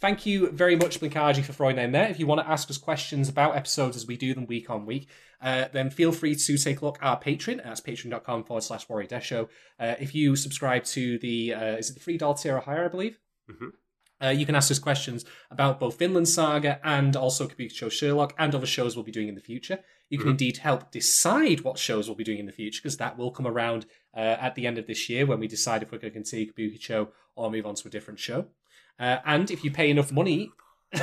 Thank 0.00 0.26
you 0.26 0.50
very 0.50 0.76
much, 0.76 1.00
Blinkaji, 1.00 1.42
for 1.44 1.54
throwing 1.54 1.76
them 1.76 1.92
there. 1.92 2.08
If 2.08 2.18
you 2.18 2.26
want 2.26 2.40
to 2.42 2.50
ask 2.50 2.68
us 2.68 2.76
questions 2.76 3.28
about 3.30 3.56
episodes 3.56 3.96
as 3.96 4.06
we 4.06 4.18
do 4.18 4.34
them 4.34 4.44
week 4.46 4.68
on 4.68 4.84
week, 4.84 5.08
uh, 5.40 5.66
then 5.72 5.88
feel 5.88 6.12
free 6.12 6.34
to 6.34 6.58
take 6.58 6.82
a 6.82 6.84
look 6.84 6.98
at 7.00 7.06
our 7.06 7.18
Patreon. 7.20 7.62
That's 7.64 7.80
patreon.com 7.80 8.44
forward 8.44 8.62
slash 8.64 8.86
Warui 8.86 9.08
Desho. 9.08 9.48
Uh, 9.78 9.94
if 9.98 10.14
you 10.14 10.36
subscribe 10.36 10.84
to 10.86 11.18
the, 11.20 11.54
uh, 11.54 11.76
is 11.76 11.88
it 11.88 11.94
the 11.94 12.00
free 12.00 12.18
doll 12.18 12.34
tier 12.34 12.56
or 12.56 12.60
higher, 12.60 12.84
I 12.84 12.88
believe? 12.88 13.18
Mhm. 13.50 13.72
Uh, 14.22 14.28
you 14.28 14.44
can 14.44 14.54
ask 14.54 14.70
us 14.70 14.78
questions 14.78 15.24
about 15.50 15.80
both 15.80 15.98
Vinland 15.98 16.28
Saga 16.28 16.80
and 16.84 17.16
also 17.16 17.46
Kabukicho 17.48 17.90
Sherlock 17.90 18.34
and 18.36 18.54
other 18.54 18.66
shows 18.66 18.96
we'll 18.96 19.04
be 19.04 19.12
doing 19.12 19.28
in 19.28 19.34
the 19.36 19.40
future. 19.40 19.78
You 20.10 20.18
can 20.18 20.28
Mhm. 20.28 20.30
indeed 20.32 20.56
help 20.58 20.90
decide 20.90 21.60
what 21.60 21.78
shows 21.78 22.08
we'll 22.08 22.14
be 22.14 22.24
doing 22.24 22.38
in 22.38 22.46
the 22.46 22.52
future 22.52 22.80
because 22.80 22.98
that 22.98 23.16
will 23.16 23.30
come 23.30 23.46
around 23.46 23.86
uh, 24.16 24.36
at 24.40 24.54
the 24.54 24.66
end 24.66 24.78
of 24.78 24.86
this 24.86 25.08
year 25.08 25.26
when 25.26 25.40
we 25.40 25.48
decide 25.48 25.82
if 25.82 25.90
we're 25.90 25.98
going 25.98 26.12
to 26.12 26.18
continue 26.18 26.52
Kabukicho 26.52 27.08
or 27.34 27.50
move 27.50 27.66
on 27.66 27.74
to 27.74 27.88
a 27.88 27.90
different 27.90 28.20
show. 28.20 28.46
Uh, 28.98 29.18
and 29.24 29.50
if 29.50 29.64
you 29.64 29.70
pay 29.72 29.90
enough 29.90 30.12
money, 30.12 30.52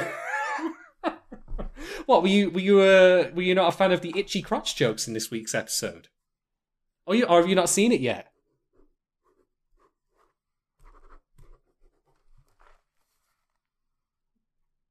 what 2.06 2.22
were 2.22 2.30
you 2.30 2.50
were 2.52 2.60
you 2.60 2.80
uh, 2.80 3.30
were 3.34 3.42
you 3.42 3.54
not 3.56 3.74
a 3.74 3.78
fan 3.78 3.92
of 3.92 4.02
the 4.02 4.14
itchy 4.18 4.42
crotch 4.42 4.76
jokes 4.76 5.08
in 5.08 5.14
this 5.14 5.30
week's 5.30 5.54
episode? 5.54 6.08
Oh, 7.06 7.14
you 7.14 7.26
or 7.26 7.42
have 7.42 7.50
you 7.50 7.56
not 7.56 7.70
seen 7.70 7.92
it 7.92 8.00
yet? 8.00 8.32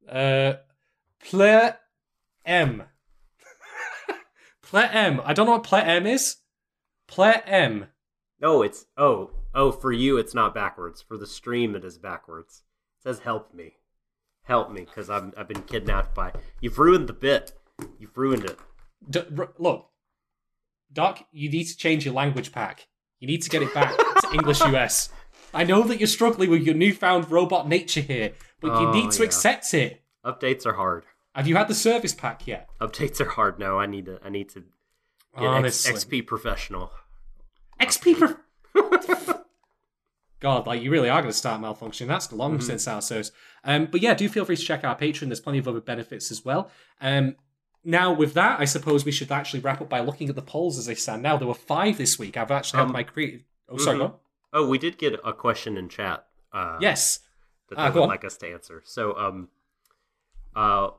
Uh, 0.08 0.54
Ple 1.20 1.72
M. 2.44 2.82
Ple 4.70 4.80
M. 4.92 5.20
I 5.24 5.32
don't 5.32 5.46
know 5.46 5.52
what 5.52 5.64
Ple 5.64 5.78
M 5.78 6.06
is. 6.06 6.36
Ple 7.08 7.34
M. 7.46 7.86
Oh, 8.42 8.62
it's 8.62 8.86
oh 8.96 9.30
oh 9.54 9.72
for 9.72 9.92
you 9.92 10.16
it's 10.16 10.34
not 10.34 10.54
backwards. 10.54 11.02
For 11.02 11.16
the 11.16 11.26
stream 11.26 11.74
it 11.74 11.84
is 11.84 11.98
backwards. 11.98 12.62
It 12.98 13.02
says 13.02 13.18
help 13.20 13.52
me, 13.52 13.74
help 14.44 14.70
me 14.70 14.82
because 14.82 15.10
I'm 15.10 15.32
I've 15.36 15.48
been 15.48 15.62
kidnapped 15.62 16.14
by. 16.14 16.32
You've 16.60 16.78
ruined 16.78 17.08
the 17.08 17.12
bit. 17.12 17.52
You've 17.98 18.16
ruined 18.16 18.44
it. 18.44 18.58
D- 19.08 19.22
r- 19.36 19.52
look, 19.58 19.88
Doc, 20.92 21.26
you 21.32 21.50
need 21.50 21.64
to 21.64 21.76
change 21.76 22.04
your 22.04 22.14
language 22.14 22.52
pack. 22.52 22.86
You 23.18 23.26
need 23.26 23.42
to 23.42 23.50
get 23.50 23.62
it 23.62 23.74
back 23.74 23.96
to 23.96 24.30
English 24.34 24.60
US. 24.60 25.08
I 25.52 25.64
know 25.64 25.82
that 25.82 25.98
you're 25.98 26.06
struggling 26.06 26.50
with 26.50 26.62
your 26.62 26.74
newfound 26.76 27.30
robot 27.30 27.66
nature 27.68 28.00
here, 28.02 28.32
but 28.60 28.80
you 28.80 28.88
Oh, 28.88 28.92
need 28.92 29.10
to 29.12 29.18
yeah. 29.22 29.24
accept 29.26 29.74
it. 29.74 30.02
Updates 30.24 30.64
are 30.64 30.74
hard. 30.74 31.04
Have 31.34 31.46
you 31.46 31.56
had 31.56 31.68
the 31.68 31.74
service 31.74 32.12
pack 32.14 32.46
yet? 32.46 32.68
Updates 32.80 33.20
are 33.20 33.28
hard. 33.28 33.58
No, 33.58 33.78
I 33.78 33.86
need 33.86 34.06
to. 34.06 34.18
I 34.24 34.28
need 34.30 34.48
to 34.50 34.60
get 34.60 35.44
X, 35.44 35.86
Honestly. 35.86 35.92
XP 36.20 36.26
professional. 36.26 36.90
XP. 37.80 38.16
Prof- 38.18 38.36
God, 40.40 40.66
like 40.66 40.80
you 40.82 40.90
really 40.90 41.10
are 41.10 41.20
going 41.20 41.30
to 41.32 41.36
start 41.36 41.60
malfunctioning. 41.60 42.06
That's 42.08 42.32
long 42.32 42.58
Mhm. 42.58 42.62
since 42.62 42.88
our 42.88 43.02
service. 43.02 43.30
Um, 43.62 43.86
but 43.86 44.00
yeah, 44.00 44.14
do 44.14 44.28
feel 44.28 44.44
free 44.46 44.56
to 44.56 44.62
check 44.62 44.84
our 44.84 44.96
Patreon. 44.96 45.26
There's 45.28 45.40
plenty 45.40 45.58
of 45.58 45.68
other 45.68 45.80
benefits 45.82 46.30
as 46.30 46.44
well. 46.44 46.70
Um, 47.00 47.36
now, 47.84 48.12
with 48.12 48.34
that, 48.34 48.58
I 48.58 48.64
suppose 48.64 49.04
we 49.04 49.12
should 49.12 49.30
actually 49.30 49.60
wrap 49.60 49.80
up 49.82 49.88
by 49.90 50.00
looking 50.00 50.28
at 50.30 50.34
the 50.34 50.42
polls 50.42 50.78
as 50.78 50.86
they 50.86 50.94
stand 50.94 51.22
now. 51.22 51.36
There 51.36 51.46
were 51.48 51.54
five 51.54 51.98
this 51.98 52.18
week. 52.18 52.36
I've 52.38 52.50
actually 52.50 52.80
Um, 52.80 52.88
had 52.88 52.92
my 52.94 53.02
creative. 53.02 53.44
Oh, 53.68 53.76
sorry, 53.76 53.96
mhm. 53.96 54.00
go. 54.00 54.20
Oh, 54.52 54.66
we 54.66 54.78
did 54.78 54.98
get 54.98 55.18
a 55.24 55.32
question 55.34 55.76
in 55.76 55.88
chat. 55.90 56.26
Uh, 56.52 56.78
Yes. 56.80 57.20
that 57.68 57.78
Ah, 57.78 57.88
they 57.88 57.94
go 57.94 58.00
would 58.00 58.04
on. 58.04 58.08
like 58.08 58.24
us 58.24 58.36
to 58.38 58.50
answer. 58.50 58.82
So, 58.84 59.16
um, 59.18 59.48
uh, 60.56 60.90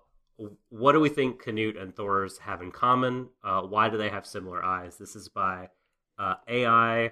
what 0.70 0.94
do 0.94 1.00
we 1.00 1.10
think 1.10 1.42
Canute 1.42 1.78
and 1.78 1.96
Thor's 1.96 2.40
have 2.40 2.62
in 2.62 2.72
common? 2.72 3.30
Uh, 3.44 3.62
why 3.62 3.90
do 3.90 3.98
they 3.98 4.10
have 4.10 4.26
similar 4.26 4.64
eyes? 4.64 4.98
This 4.98 5.16
is 5.16 5.28
by 5.30 5.70
uh, 6.18 6.36
AI, 6.48 7.12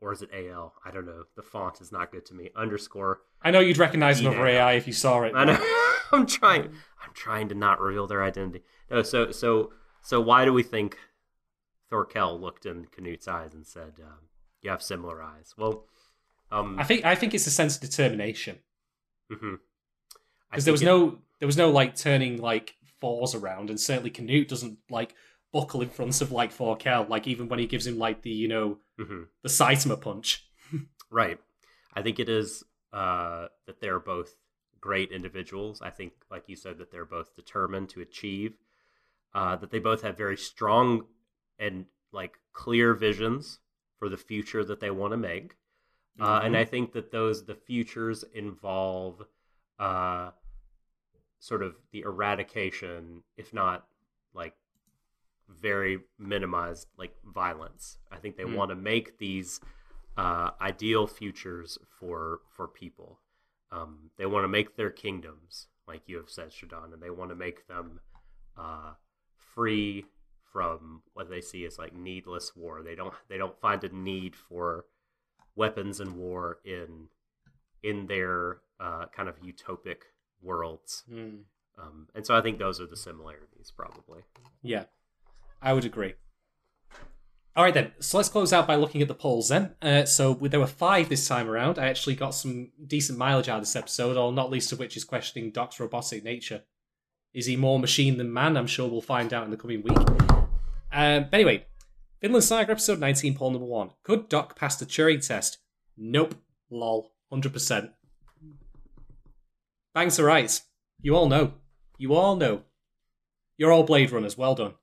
or 0.00 0.12
is 0.12 0.22
it 0.22 0.30
AL? 0.34 0.74
I 0.84 0.90
don't 0.90 1.06
know. 1.06 1.24
The 1.36 1.42
font 1.42 1.80
is 1.80 1.92
not 1.92 2.12
good 2.12 2.26
to 2.26 2.34
me. 2.34 2.50
Underscore. 2.56 3.20
I 3.42 3.50
know 3.50 3.60
you'd 3.60 3.78
recognize 3.78 4.20
another 4.20 4.36
Yeah. 4.48 4.66
AI 4.68 4.72
if 4.74 4.86
you 4.86 4.92
saw 4.92 5.22
it. 5.22 5.32
I 5.34 5.44
know. 5.44 5.58
I'm 6.12 6.26
trying. 6.26 6.64
I'm 7.02 7.12
trying 7.14 7.48
to 7.48 7.54
not 7.54 7.80
reveal 7.80 8.06
their 8.06 8.22
identity. 8.22 8.62
No. 8.90 9.02
So 9.02 9.30
so 9.30 9.72
so 10.02 10.20
why 10.20 10.44
do 10.44 10.52
we 10.52 10.62
think 10.62 10.98
Thorkel 11.90 12.38
looked 12.40 12.66
in 12.66 12.86
Canute's 12.86 13.28
eyes 13.28 13.54
and 13.54 13.66
said, 13.66 13.94
um, 14.02 14.28
"You 14.62 14.70
have 14.70 14.82
similar 14.82 15.22
eyes"? 15.22 15.54
Well, 15.56 15.86
um, 16.50 16.78
I 16.78 16.84
think 16.84 17.04
I 17.04 17.14
think 17.14 17.34
it's 17.34 17.46
a 17.46 17.50
sense 17.50 17.76
of 17.76 17.82
determination 17.82 18.58
mhm. 19.30 19.54
I 19.54 19.58
because 20.50 20.64
there 20.66 20.72
was 20.72 20.82
it- 20.82 20.86
no 20.86 21.18
there 21.42 21.48
was 21.48 21.56
no 21.56 21.72
like 21.72 21.96
turning 21.96 22.40
like 22.40 22.76
fours 23.00 23.34
around, 23.34 23.68
and 23.68 23.80
certainly 23.80 24.10
Canute 24.10 24.46
doesn't 24.46 24.78
like 24.88 25.16
buckle 25.52 25.82
in 25.82 25.88
front 25.88 26.20
of 26.20 26.30
like 26.30 26.52
Forkel, 26.52 27.08
like 27.08 27.26
even 27.26 27.48
when 27.48 27.58
he 27.58 27.66
gives 27.66 27.84
him 27.84 27.98
like 27.98 28.22
the 28.22 28.30
you 28.30 28.46
know 28.46 28.78
hmm 28.96 29.24
the 29.42 29.48
Saitama 29.48 30.00
punch. 30.00 30.46
Right. 31.10 31.38
I 31.92 32.00
think 32.00 32.20
it 32.20 32.28
is 32.30 32.62
uh, 32.92 33.48
that 33.66 33.80
they're 33.80 33.98
both 33.98 34.36
great 34.80 35.10
individuals. 35.10 35.82
I 35.82 35.90
think, 35.90 36.12
like 36.30 36.44
you 36.46 36.56
said, 36.56 36.78
that 36.78 36.90
they're 36.90 37.04
both 37.04 37.34
determined 37.34 37.90
to 37.90 38.00
achieve. 38.00 38.54
Uh, 39.34 39.56
that 39.56 39.70
they 39.70 39.80
both 39.80 40.00
have 40.02 40.16
very 40.16 40.38
strong 40.38 41.06
and 41.58 41.86
like 42.12 42.38
clear 42.54 42.94
visions 42.94 43.58
for 43.98 44.08
the 44.08 44.16
future 44.16 44.64
that 44.64 44.80
they 44.80 44.92
want 44.92 45.10
to 45.10 45.18
make. 45.18 45.56
Uh, 46.18 46.40
and 46.44 46.56
I 46.56 46.64
think 46.64 46.92
that 46.92 47.10
those 47.10 47.44
the 47.44 47.56
futures 47.56 48.24
involve 48.32 49.22
uh, 49.78 50.30
sort 51.42 51.60
of 51.60 51.74
the 51.90 52.02
eradication, 52.02 53.24
if 53.36 53.52
not 53.52 53.84
like 54.32 54.54
very 55.48 55.98
minimized, 56.16 56.86
like 56.96 57.12
violence. 57.24 57.98
I 58.12 58.18
think 58.18 58.36
they 58.36 58.44
Mm. 58.44 58.54
want 58.54 58.68
to 58.70 58.76
make 58.76 59.18
these 59.18 59.60
uh, 60.16 60.52
ideal 60.60 61.06
futures 61.08 61.78
for 61.98 62.42
for 62.48 62.68
people. 62.68 63.18
Um, 63.72 64.10
they 64.18 64.26
want 64.26 64.44
to 64.44 64.48
make 64.48 64.76
their 64.76 64.90
kingdoms, 64.90 65.66
like 65.88 66.08
you 66.08 66.16
have 66.18 66.30
said, 66.30 66.50
Shadon, 66.50 66.92
and 66.92 67.02
they 67.02 67.10
want 67.10 67.30
to 67.30 67.34
make 67.34 67.66
them 67.66 68.00
uh, 68.56 68.94
free 69.36 70.06
from 70.52 71.02
what 71.14 71.28
they 71.28 71.40
see 71.40 71.64
as 71.64 71.76
like 71.76 71.92
needless 71.92 72.54
war. 72.54 72.82
They 72.84 72.94
don't 72.94 73.14
they 73.28 73.36
don't 73.36 73.58
find 73.60 73.82
a 73.82 73.88
need 73.88 74.36
for 74.36 74.84
weapons 75.56 75.98
and 75.98 76.16
war 76.16 76.60
in 76.64 77.08
in 77.82 78.06
their 78.06 78.60
uh, 78.78 79.06
kind 79.06 79.28
of 79.28 79.40
utopic 79.40 80.11
worlds. 80.42 81.04
Mm. 81.10 81.42
Um, 81.78 82.08
and 82.14 82.26
so 82.26 82.36
I 82.36 82.42
think 82.42 82.58
those 82.58 82.80
are 82.80 82.86
the 82.86 82.96
similarities, 82.96 83.72
probably. 83.74 84.22
Yeah, 84.62 84.84
I 85.60 85.72
would 85.72 85.84
agree. 85.84 86.14
All 87.54 87.64
right 87.64 87.74
then, 87.74 87.92
so 88.00 88.16
let's 88.16 88.30
close 88.30 88.50
out 88.52 88.66
by 88.66 88.76
looking 88.76 89.02
at 89.02 89.08
the 89.08 89.14
polls 89.14 89.50
then. 89.50 89.74
Uh, 89.82 90.06
so 90.06 90.32
there 90.34 90.60
were 90.60 90.66
five 90.66 91.10
this 91.10 91.28
time 91.28 91.50
around. 91.50 91.78
I 91.78 91.88
actually 91.88 92.14
got 92.14 92.30
some 92.30 92.70
decent 92.86 93.18
mileage 93.18 93.48
out 93.48 93.58
of 93.58 93.62
this 93.62 93.76
episode, 93.76 94.16
all 94.16 94.32
not 94.32 94.50
least 94.50 94.72
of 94.72 94.78
which 94.78 94.96
is 94.96 95.04
questioning 95.04 95.50
Doc's 95.50 95.78
robotic 95.78 96.24
nature. 96.24 96.62
Is 97.34 97.46
he 97.46 97.56
more 97.56 97.78
machine 97.78 98.16
than 98.16 98.32
man? 98.32 98.56
I'm 98.56 98.66
sure 98.66 98.88
we'll 98.88 99.02
find 99.02 99.34
out 99.34 99.44
in 99.44 99.50
the 99.50 99.56
coming 99.58 99.82
week. 99.82 99.98
Um, 100.92 101.24
but 101.24 101.34
anyway, 101.34 101.66
Vinland 102.22 102.44
Saga 102.44 102.72
episode 102.72 102.98
19, 102.98 103.34
poll 103.34 103.50
number 103.50 103.66
one. 103.66 103.90
Could 104.02 104.28
Doc 104.28 104.56
pass 104.56 104.76
the 104.76 104.86
Turing 104.86 105.26
test? 105.26 105.58
Nope. 105.96 106.34
Lol. 106.70 107.12
100%. 107.32 107.90
Bangs 109.94 110.18
are 110.18 110.24
right. 110.24 110.60
You 111.00 111.16
all 111.16 111.28
know. 111.28 111.54
You 111.98 112.14
all 112.14 112.36
know. 112.36 112.62
You're 113.58 113.72
all 113.72 113.84
Blade 113.84 114.10
Runners. 114.10 114.36
Well 114.38 114.54
done. 114.54 114.74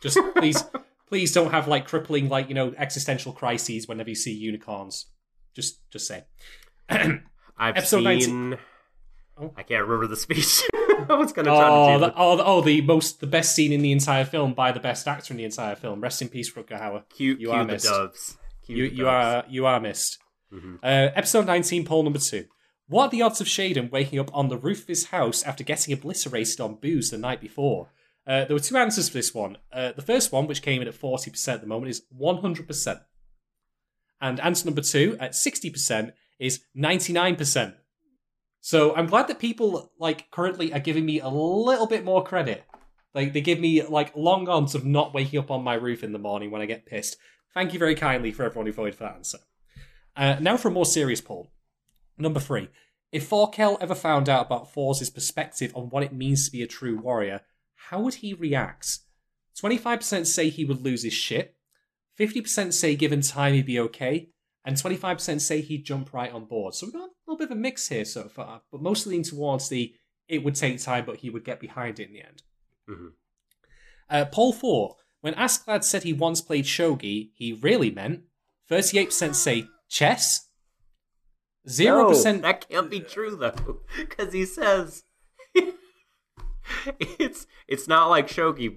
Just 0.00 0.18
please, 0.36 0.62
please 1.08 1.32
don't 1.32 1.50
have 1.50 1.68
like 1.68 1.86
crippling, 1.86 2.28
like 2.28 2.48
you 2.48 2.54
know, 2.54 2.74
existential 2.76 3.32
crises 3.32 3.88
whenever 3.88 4.08
you 4.10 4.14
see 4.16 4.32
unicorns. 4.32 5.06
Just, 5.54 5.88
just 5.90 6.06
say. 6.06 6.24
I've 6.88 7.20
Episode 7.76 7.98
seen. 7.98 8.50
19 8.50 8.58
Oh. 9.36 9.52
I 9.56 9.64
can't 9.64 9.82
remember 9.82 10.06
the 10.06 10.16
speech. 10.16 10.62
I 10.74 11.14
was 11.14 11.32
going 11.32 11.46
to 11.46 11.50
try 11.50 11.68
oh, 11.68 11.86
to 11.86 11.92
do 11.94 12.00
the, 12.06 12.14
oh, 12.16 12.36
the, 12.36 12.44
oh, 12.44 12.60
the 12.60 12.80
most, 12.82 13.18
the 13.20 13.26
best 13.26 13.54
scene 13.54 13.72
in 13.72 13.82
the 13.82 13.90
entire 13.90 14.24
film 14.24 14.54
by 14.54 14.70
the 14.70 14.78
best 14.78 15.08
actor 15.08 15.32
in 15.34 15.38
the 15.38 15.44
entire 15.44 15.74
film. 15.74 16.00
Rest 16.00 16.22
in 16.22 16.28
peace, 16.28 16.52
Rutger 16.52 16.80
Hauer. 16.80 17.02
cue, 17.08 17.32
you 17.32 17.36
cue 17.38 17.50
are 17.50 17.64
the 17.64 17.72
missed. 17.72 17.86
doves. 17.86 18.38
Cue 18.64 18.76
You, 18.76 18.88
the 18.90 18.94
you 18.94 19.04
doves. 19.04 19.34
are, 19.46 19.50
you 19.50 19.66
are 19.66 19.80
missed. 19.80 20.18
Mhm. 20.52 20.76
Uh, 20.76 21.10
episode 21.16 21.46
19, 21.46 21.84
poll 21.84 22.04
number 22.04 22.20
two. 22.20 22.44
What 22.86 23.06
are 23.06 23.10
the 23.10 23.22
odds 23.22 23.40
of 23.40 23.46
Shadon 23.46 23.90
waking 23.90 24.18
up 24.18 24.30
on 24.34 24.48
the 24.48 24.58
roof 24.58 24.82
of 24.82 24.88
his 24.88 25.06
house 25.06 25.42
after 25.42 25.64
getting 25.64 25.94
obliterated 25.94 26.60
on 26.60 26.76
booze 26.76 27.10
the 27.10 27.18
night 27.18 27.40
before? 27.40 27.88
Uh, 28.26 28.44
there 28.44 28.54
were 28.54 28.60
two 28.60 28.76
answers 28.76 29.08
for 29.08 29.14
this 29.14 29.34
one. 29.34 29.58
Uh, 29.72 29.92
the 29.92 30.02
first 30.02 30.32
one, 30.32 30.46
which 30.46 30.62
came 30.62 30.82
in 30.82 30.88
at 30.88 30.94
40% 30.94 31.48
at 31.48 31.60
the 31.60 31.66
moment, 31.66 31.90
is 31.90 32.02
100%. 32.18 33.00
And 34.20 34.40
answer 34.40 34.66
number 34.66 34.82
two, 34.82 35.16
at 35.18 35.32
60%, 35.32 36.12
is 36.38 36.60
99%. 36.76 37.74
So 38.60 38.94
I'm 38.94 39.06
glad 39.06 39.28
that 39.28 39.38
people, 39.38 39.92
like, 39.98 40.30
currently 40.30 40.72
are 40.72 40.80
giving 40.80 41.04
me 41.04 41.20
a 41.20 41.28
little 41.28 41.86
bit 41.86 42.04
more 42.04 42.24
credit. 42.24 42.64
Like, 43.14 43.32
they 43.32 43.42
give 43.42 43.60
me, 43.60 43.82
like, 43.82 44.16
long 44.16 44.48
odds 44.48 44.74
of 44.74 44.84
not 44.84 45.12
waking 45.12 45.38
up 45.38 45.50
on 45.50 45.62
my 45.62 45.74
roof 45.74 46.02
in 46.02 46.12
the 46.12 46.18
morning 46.18 46.50
when 46.50 46.62
I 46.62 46.66
get 46.66 46.86
pissed. 46.86 47.16
Thank 47.52 47.72
you 47.72 47.78
very 47.78 47.94
kindly 47.94 48.32
for 48.32 48.42
everyone 48.44 48.66
who 48.66 48.72
voted 48.72 48.94
for 48.94 49.04
that 49.04 49.16
answer. 49.16 49.38
Uh, 50.16 50.36
now 50.40 50.56
for 50.56 50.68
a 50.68 50.72
more 50.72 50.86
serious 50.86 51.20
poll. 51.20 51.50
Number 52.18 52.40
three. 52.40 52.68
If 53.12 53.28
Forkel 53.28 53.78
ever 53.80 53.94
found 53.94 54.28
out 54.28 54.46
about 54.46 54.72
For's 54.72 55.08
perspective 55.08 55.72
on 55.76 55.88
what 55.90 56.02
it 56.02 56.12
means 56.12 56.46
to 56.46 56.52
be 56.52 56.62
a 56.62 56.66
true 56.66 56.98
warrior, 56.98 57.42
how 57.76 58.00
would 58.00 58.14
he 58.14 58.34
react? 58.34 58.98
25% 59.60 60.26
say 60.26 60.48
he 60.48 60.64
would 60.64 60.82
lose 60.82 61.04
his 61.04 61.12
shit, 61.12 61.56
50% 62.18 62.72
say 62.72 62.96
given 62.96 63.20
time 63.20 63.54
he'd 63.54 63.66
be 63.66 63.78
okay, 63.78 64.30
and 64.64 64.76
25% 64.76 65.40
say 65.40 65.60
he'd 65.60 65.84
jump 65.84 66.12
right 66.12 66.32
on 66.32 66.46
board. 66.46 66.74
So 66.74 66.86
we've 66.86 66.94
got 66.94 67.10
a 67.10 67.12
little 67.26 67.38
bit 67.38 67.50
of 67.50 67.56
a 67.56 67.60
mix 67.60 67.88
here 67.88 68.04
so 68.04 68.28
far, 68.28 68.62
but 68.72 68.82
mostly 68.82 69.10
leaning 69.12 69.24
towards 69.24 69.68
the 69.68 69.94
it 70.26 70.42
would 70.42 70.54
take 70.54 70.80
time, 70.80 71.04
but 71.04 71.18
he 71.18 71.28
would 71.28 71.44
get 71.44 71.60
behind 71.60 72.00
it 72.00 72.08
in 72.08 72.14
the 72.14 72.22
end. 72.22 72.42
Mhm. 72.88 73.12
Uh, 74.08 74.24
poll 74.24 74.52
4. 74.52 74.96
When 75.20 75.34
Askeladd 75.34 75.84
said 75.84 76.02
he 76.02 76.12
once 76.12 76.40
played 76.40 76.64
shogi, 76.64 77.30
he 77.34 77.52
really 77.52 77.90
meant 77.90 78.24
38% 78.70 79.36
say 79.36 79.68
chess, 79.88 80.48
0% 81.68 82.24
No, 82.36 82.38
that 82.42 82.68
can't 82.68 82.90
be 82.90 83.00
true 83.00 83.36
though, 83.36 83.80
because 83.98 84.32
he 84.32 84.44
says 84.44 85.04
it's 87.00 87.46
it's 87.68 87.88
not 87.88 88.08
like 88.08 88.28
shogi 88.28 88.76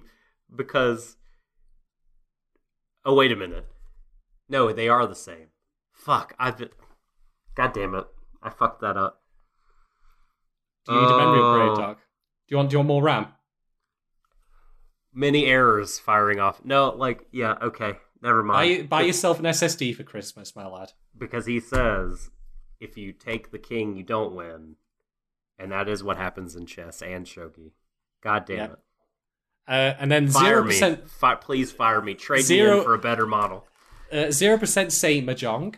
because. 0.54 1.16
Oh 3.04 3.14
wait 3.14 3.32
a 3.32 3.36
minute, 3.36 3.66
no, 4.48 4.72
they 4.72 4.88
are 4.88 5.06
the 5.06 5.14
same. 5.14 5.48
Fuck, 5.92 6.34
I've 6.38 6.58
been. 6.58 6.68
God 7.54 7.72
damn 7.72 7.94
it, 7.94 8.06
I 8.42 8.50
fucked 8.50 8.80
that 8.82 8.96
up. 8.96 9.22
Do 10.86 10.94
you 10.94 11.00
need 11.00 11.06
a 11.10 11.16
memory 11.18 11.40
upgrade, 11.40 11.68
Oh. 11.70 11.76
Doc? 11.76 11.98
Do 11.98 12.52
you 12.52 12.56
want 12.56 12.70
do 12.70 12.74
you 12.74 12.78
want 12.78 12.88
more 12.88 13.02
RAM? 13.02 13.26
Many 15.12 15.46
errors 15.46 15.98
firing 15.98 16.38
off. 16.38 16.64
No, 16.64 16.90
like 16.90 17.26
yeah, 17.32 17.56
okay, 17.62 17.94
never 18.22 18.42
mind. 18.42 18.88
Buy, 18.88 19.00
buy 19.00 19.06
yourself 19.06 19.38
an 19.38 19.46
SSD 19.46 19.94
for 19.96 20.02
Christmas, 20.04 20.54
my 20.54 20.66
lad. 20.66 20.92
because 21.16 21.46
he 21.46 21.60
says 21.60 22.30
if 22.80 22.96
you 22.96 23.12
take 23.12 23.50
the 23.50 23.58
king, 23.58 23.96
you 23.96 24.02
don't 24.02 24.34
win, 24.34 24.76
and 25.58 25.72
that 25.72 25.88
is 25.88 26.02
what 26.04 26.16
happens 26.16 26.54
in 26.56 26.66
chess 26.66 27.02
and 27.02 27.26
shogi. 27.26 27.72
God 28.22 28.44
damn 28.46 28.56
Yeah. 28.56 28.64
it! 28.64 28.78
Uh, 29.68 29.94
and 30.00 30.10
then 30.10 30.28
zero 30.28 30.64
percent. 30.64 31.10
Fi- 31.10 31.34
please 31.34 31.70
fire 31.72 32.00
me. 32.00 32.14
Trade 32.14 32.38
me 32.38 32.42
Zero- 32.42 32.78
in 32.78 32.84
for 32.84 32.94
a 32.94 32.98
better 32.98 33.26
model. 33.26 33.66
uh, 34.12 34.30
zero 34.30 34.56
percent 34.58 34.92
say 34.92 35.20
mahjong. 35.20 35.74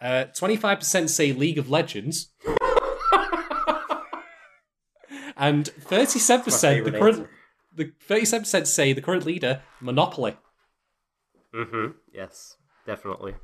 Uh, 0.00 0.24
Twenty-five 0.24 0.78
percent 0.78 1.10
say 1.10 1.32
League 1.32 1.58
of 1.58 1.68
Legends, 1.68 2.30
and 5.36 5.66
thirty-seven 5.68 6.44
percent 6.44 6.84
the 6.84 6.92
current 6.92 7.18
answer. 7.18 7.30
the 7.74 7.92
thirty-seven 8.00 8.42
percent 8.44 8.68
say 8.68 8.92
the 8.92 9.02
current 9.02 9.24
leader 9.26 9.62
Monopoly. 9.80 10.36
Mm-hmm. 11.54 11.92
Yes, 12.12 12.56
definitely. 12.86 13.34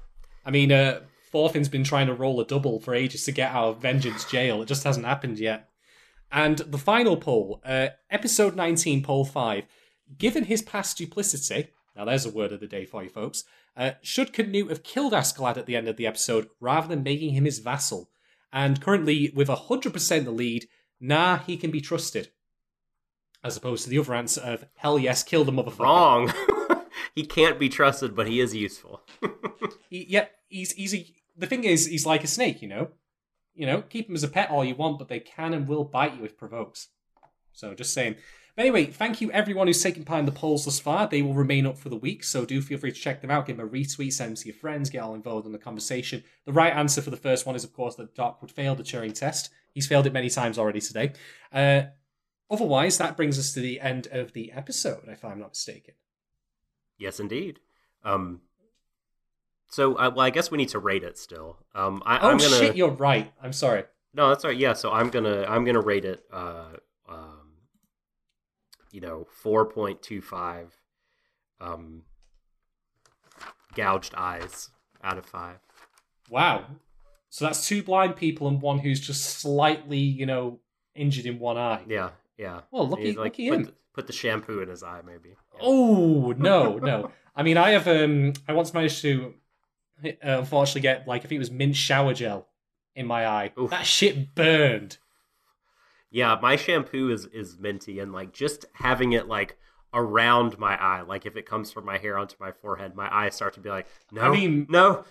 I 0.44 0.50
mean, 0.50 0.70
uh, 0.72 1.00
Forfin's 1.36 1.68
been 1.68 1.84
trying 1.84 2.06
to 2.06 2.14
roll 2.14 2.40
a 2.40 2.46
double 2.46 2.80
for 2.80 2.94
ages 2.94 3.24
to 3.24 3.30
get 3.30 3.52
out 3.52 3.68
of 3.68 3.82
Vengeance 3.82 4.24
Jail. 4.24 4.62
It 4.62 4.68
just 4.68 4.84
hasn't 4.84 5.04
happened 5.04 5.38
yet. 5.38 5.68
And 6.32 6.56
the 6.56 6.78
final 6.78 7.18
poll, 7.18 7.60
uh, 7.62 7.88
episode 8.10 8.56
19, 8.56 9.02
poll 9.02 9.26
5. 9.26 9.66
Given 10.16 10.44
his 10.44 10.62
past 10.62 10.96
duplicity, 10.96 11.68
now 11.94 12.06
there's 12.06 12.24
a 12.24 12.30
word 12.30 12.52
of 12.52 12.60
the 12.60 12.66
day 12.66 12.86
for 12.86 13.02
you 13.04 13.10
folks, 13.10 13.44
uh, 13.76 13.90
should 14.00 14.32
Canute 14.32 14.70
have 14.70 14.82
killed 14.82 15.12
Askeladd 15.12 15.58
at 15.58 15.66
the 15.66 15.76
end 15.76 15.88
of 15.88 15.98
the 15.98 16.06
episode 16.06 16.48
rather 16.58 16.88
than 16.88 17.02
making 17.02 17.34
him 17.34 17.44
his 17.44 17.58
vassal? 17.58 18.08
And 18.50 18.80
currently, 18.80 19.30
with 19.34 19.48
100% 19.48 20.24
the 20.24 20.30
lead, 20.30 20.68
nah, 20.98 21.40
he 21.40 21.58
can 21.58 21.70
be 21.70 21.82
trusted. 21.82 22.30
As 23.44 23.58
opposed 23.58 23.84
to 23.84 23.90
the 23.90 23.98
other 23.98 24.14
answer 24.14 24.40
of, 24.40 24.64
hell 24.76 24.98
yes, 24.98 25.22
kill 25.22 25.44
the 25.44 25.52
motherfucker. 25.52 25.80
Wrong. 25.80 26.32
he 27.14 27.26
can't 27.26 27.58
be 27.58 27.68
trusted, 27.68 28.16
but 28.16 28.26
he 28.26 28.40
is 28.40 28.54
useful. 28.54 29.02
He, 29.88 30.04
yeah, 30.08 30.26
he's 30.48 30.72
he's 30.72 30.94
a, 30.94 31.06
the 31.36 31.46
thing 31.46 31.64
is 31.64 31.86
he's 31.86 32.06
like 32.06 32.24
a 32.24 32.28
snake, 32.28 32.62
you 32.62 32.68
know. 32.68 32.88
You 33.54 33.66
know, 33.66 33.82
keep 33.82 34.08
him 34.08 34.14
as 34.14 34.22
a 34.22 34.28
pet 34.28 34.50
all 34.50 34.64
you 34.64 34.74
want, 34.74 34.98
but 34.98 35.08
they 35.08 35.20
can 35.20 35.54
and 35.54 35.66
will 35.66 35.84
bite 35.84 36.16
you 36.16 36.24
if 36.24 36.36
provoked. 36.36 36.88
So 37.52 37.74
just 37.74 37.94
saying. 37.94 38.16
But 38.54 38.62
anyway, 38.62 38.86
thank 38.86 39.20
you 39.20 39.30
everyone 39.32 39.66
who's 39.66 39.82
taken 39.82 40.04
part 40.04 40.20
in 40.20 40.26
the 40.26 40.32
polls 40.32 40.64
thus 40.64 40.78
far. 40.80 41.06
They 41.06 41.22
will 41.22 41.34
remain 41.34 41.66
up 41.66 41.76
for 41.76 41.90
the 41.90 41.96
week, 41.96 42.24
so 42.24 42.44
do 42.44 42.60
feel 42.62 42.78
free 42.78 42.92
to 42.92 42.98
check 42.98 43.20
them 43.20 43.30
out, 43.30 43.46
give 43.46 43.56
them 43.58 43.66
a 43.66 43.70
retweet, 43.70 44.12
send 44.12 44.30
them 44.30 44.36
to 44.36 44.46
your 44.46 44.54
friends, 44.54 44.88
get 44.88 45.02
all 45.02 45.14
involved 45.14 45.46
in 45.46 45.52
the 45.52 45.58
conversation. 45.58 46.22
The 46.46 46.52
right 46.52 46.72
answer 46.72 47.02
for 47.02 47.10
the 47.10 47.18
first 47.18 47.46
one 47.46 47.54
is, 47.54 47.64
of 47.64 47.74
course, 47.74 47.96
that 47.96 48.14
Doc 48.14 48.40
would 48.40 48.50
fail 48.50 48.74
the 48.74 48.82
Turing 48.82 49.14
test. 49.14 49.50
He's 49.74 49.86
failed 49.86 50.06
it 50.06 50.12
many 50.12 50.30
times 50.30 50.58
already 50.58 50.80
today. 50.80 51.12
Uh, 51.52 51.82
otherwise, 52.50 52.96
that 52.96 53.16
brings 53.16 53.38
us 53.38 53.52
to 53.52 53.60
the 53.60 53.78
end 53.80 54.08
of 54.10 54.32
the 54.32 54.52
episode, 54.52 55.02
if 55.06 55.22
I'm 55.22 55.38
not 55.40 55.50
mistaken. 55.50 55.94
yes, 56.98 57.20
indeed. 57.20 57.60
Um. 58.04 58.40
So, 59.68 59.96
I, 59.96 60.08
well, 60.08 60.20
I 60.20 60.30
guess 60.30 60.50
we 60.50 60.58
need 60.58 60.68
to 60.70 60.78
rate 60.78 61.02
it 61.02 61.18
still. 61.18 61.58
Um, 61.74 62.02
I, 62.06 62.18
Oh 62.18 62.30
I'm 62.30 62.38
gonna. 62.38 62.50
shit, 62.56 62.76
you're 62.76 62.90
right. 62.90 63.32
I'm 63.42 63.52
sorry. 63.52 63.84
No, 64.14 64.28
that's 64.28 64.44
all 64.44 64.50
right. 64.50 64.58
Yeah, 64.58 64.72
so 64.72 64.92
I'm 64.92 65.10
gonna 65.10 65.44
I'm 65.48 65.64
gonna 65.64 65.80
rate 65.80 66.04
it. 66.04 66.24
Uh, 66.32 66.76
um, 67.08 67.52
you 68.90 69.00
know, 69.00 69.26
four 69.42 69.66
point 69.66 70.00
two 70.02 70.22
five 70.22 70.72
um, 71.60 72.02
gouged 73.74 74.14
eyes 74.16 74.70
out 75.02 75.18
of 75.18 75.26
five. 75.26 75.58
Wow. 76.30 76.64
So 77.28 77.44
that's 77.44 77.66
two 77.68 77.82
blind 77.82 78.16
people 78.16 78.48
and 78.48 78.62
one 78.62 78.78
who's 78.78 79.00
just 79.00 79.24
slightly, 79.40 79.98
you 79.98 80.24
know, 80.26 80.60
injured 80.94 81.26
in 81.26 81.38
one 81.38 81.58
eye. 81.58 81.82
Yeah, 81.86 82.10
yeah. 82.38 82.60
Well, 82.70 82.88
lucky, 82.88 83.04
He's, 83.06 83.16
like, 83.16 83.32
lucky 83.32 83.50
put, 83.50 83.58
him. 83.58 83.64
the- 83.64 83.74
put 83.92 84.06
the 84.06 84.12
shampoo 84.12 84.60
in 84.60 84.68
his 84.68 84.82
eye, 84.82 85.02
maybe. 85.04 85.30
Yeah. 85.54 85.60
Oh 85.60 86.32
no, 86.38 86.78
no. 86.78 87.10
I 87.34 87.42
mean, 87.42 87.58
I 87.58 87.70
have 87.70 87.86
um, 87.88 88.32
I 88.48 88.54
once 88.54 88.72
managed 88.72 89.02
to, 89.02 89.26
uh, 89.26 89.30
unfortunately, 90.22 90.80
get 90.82 91.06
like 91.06 91.22
I 91.24 91.28
think 91.28 91.36
it 91.36 91.40
was 91.40 91.50
mint 91.50 91.76
shower 91.76 92.14
gel 92.14 92.48
in 92.94 93.06
my 93.06 93.26
eye. 93.26 93.52
Oof. 93.58 93.70
That 93.70 93.86
shit 93.86 94.34
burned. 94.34 94.98
Yeah, 96.10 96.38
my 96.40 96.56
shampoo 96.56 97.10
is 97.10 97.26
is 97.26 97.58
minty, 97.58 97.98
and 98.00 98.12
like 98.12 98.32
just 98.32 98.64
having 98.74 99.12
it 99.12 99.28
like 99.28 99.56
around 99.92 100.58
my 100.58 100.76
eye, 100.80 101.02
like 101.02 101.26
if 101.26 101.36
it 101.36 101.46
comes 101.46 101.72
from 101.72 101.84
my 101.84 101.98
hair 101.98 102.18
onto 102.18 102.36
my 102.38 102.52
forehead, 102.52 102.94
my 102.94 103.12
eyes 103.14 103.34
start 103.34 103.54
to 103.54 103.60
be 103.60 103.70
like, 103.70 103.86
no, 104.12 104.22
I 104.22 104.30
mean- 104.30 104.66
no, 104.68 105.04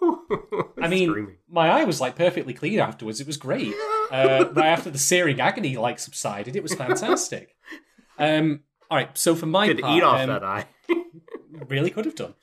no. 0.00 0.22
I 0.82 0.88
mean, 0.88 1.10
Screaming. 1.10 1.36
my 1.48 1.68
eye 1.68 1.84
was 1.84 2.00
like 2.00 2.16
perfectly 2.16 2.52
clean 2.52 2.80
afterwards. 2.80 3.20
It 3.20 3.26
was 3.26 3.36
great. 3.36 3.72
Uh, 4.10 4.46
right 4.52 4.66
after 4.66 4.90
the 4.90 4.98
searing 4.98 5.40
agony 5.40 5.76
like 5.76 5.98
subsided, 5.98 6.56
it 6.56 6.62
was 6.62 6.74
fantastic. 6.74 7.54
um, 8.18 8.60
all 8.90 8.96
right, 8.98 9.16
so 9.16 9.34
for 9.34 9.46
my 9.46 9.68
could 9.68 9.80
part, 9.80 9.96
eat 9.96 10.02
off 10.02 10.20
um, 10.20 10.28
that 10.28 10.44
eye. 10.44 10.66
really 11.68 11.90
could 11.90 12.04
have 12.04 12.16
done. 12.16 12.34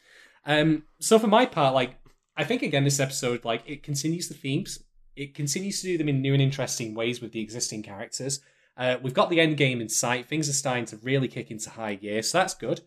Um, 0.45 0.83
so 0.99 1.19
for 1.19 1.27
my 1.27 1.45
part, 1.45 1.73
like 1.73 1.95
I 2.35 2.43
think 2.43 2.61
again 2.61 2.83
this 2.83 2.99
episode, 2.99 3.45
like 3.45 3.63
it 3.65 3.83
continues 3.83 4.27
the 4.27 4.33
themes. 4.33 4.83
It 5.15 5.33
continues 5.33 5.81
to 5.81 5.87
do 5.87 5.97
them 5.97 6.09
in 6.09 6.21
new 6.21 6.33
and 6.33 6.41
interesting 6.41 6.95
ways 6.95 7.21
with 7.21 7.33
the 7.33 7.41
existing 7.41 7.83
characters. 7.83 8.39
Uh, 8.77 8.95
we've 9.01 9.13
got 9.13 9.29
the 9.29 9.41
end 9.41 9.57
game 9.57 9.81
in 9.81 9.89
sight. 9.89 10.27
Things 10.27 10.47
are 10.47 10.53
starting 10.53 10.85
to 10.85 10.97
really 10.97 11.27
kick 11.27 11.51
into 11.51 11.69
high 11.69 11.95
gear, 11.95 12.21
so 12.21 12.37
that's 12.37 12.53
good. 12.53 12.81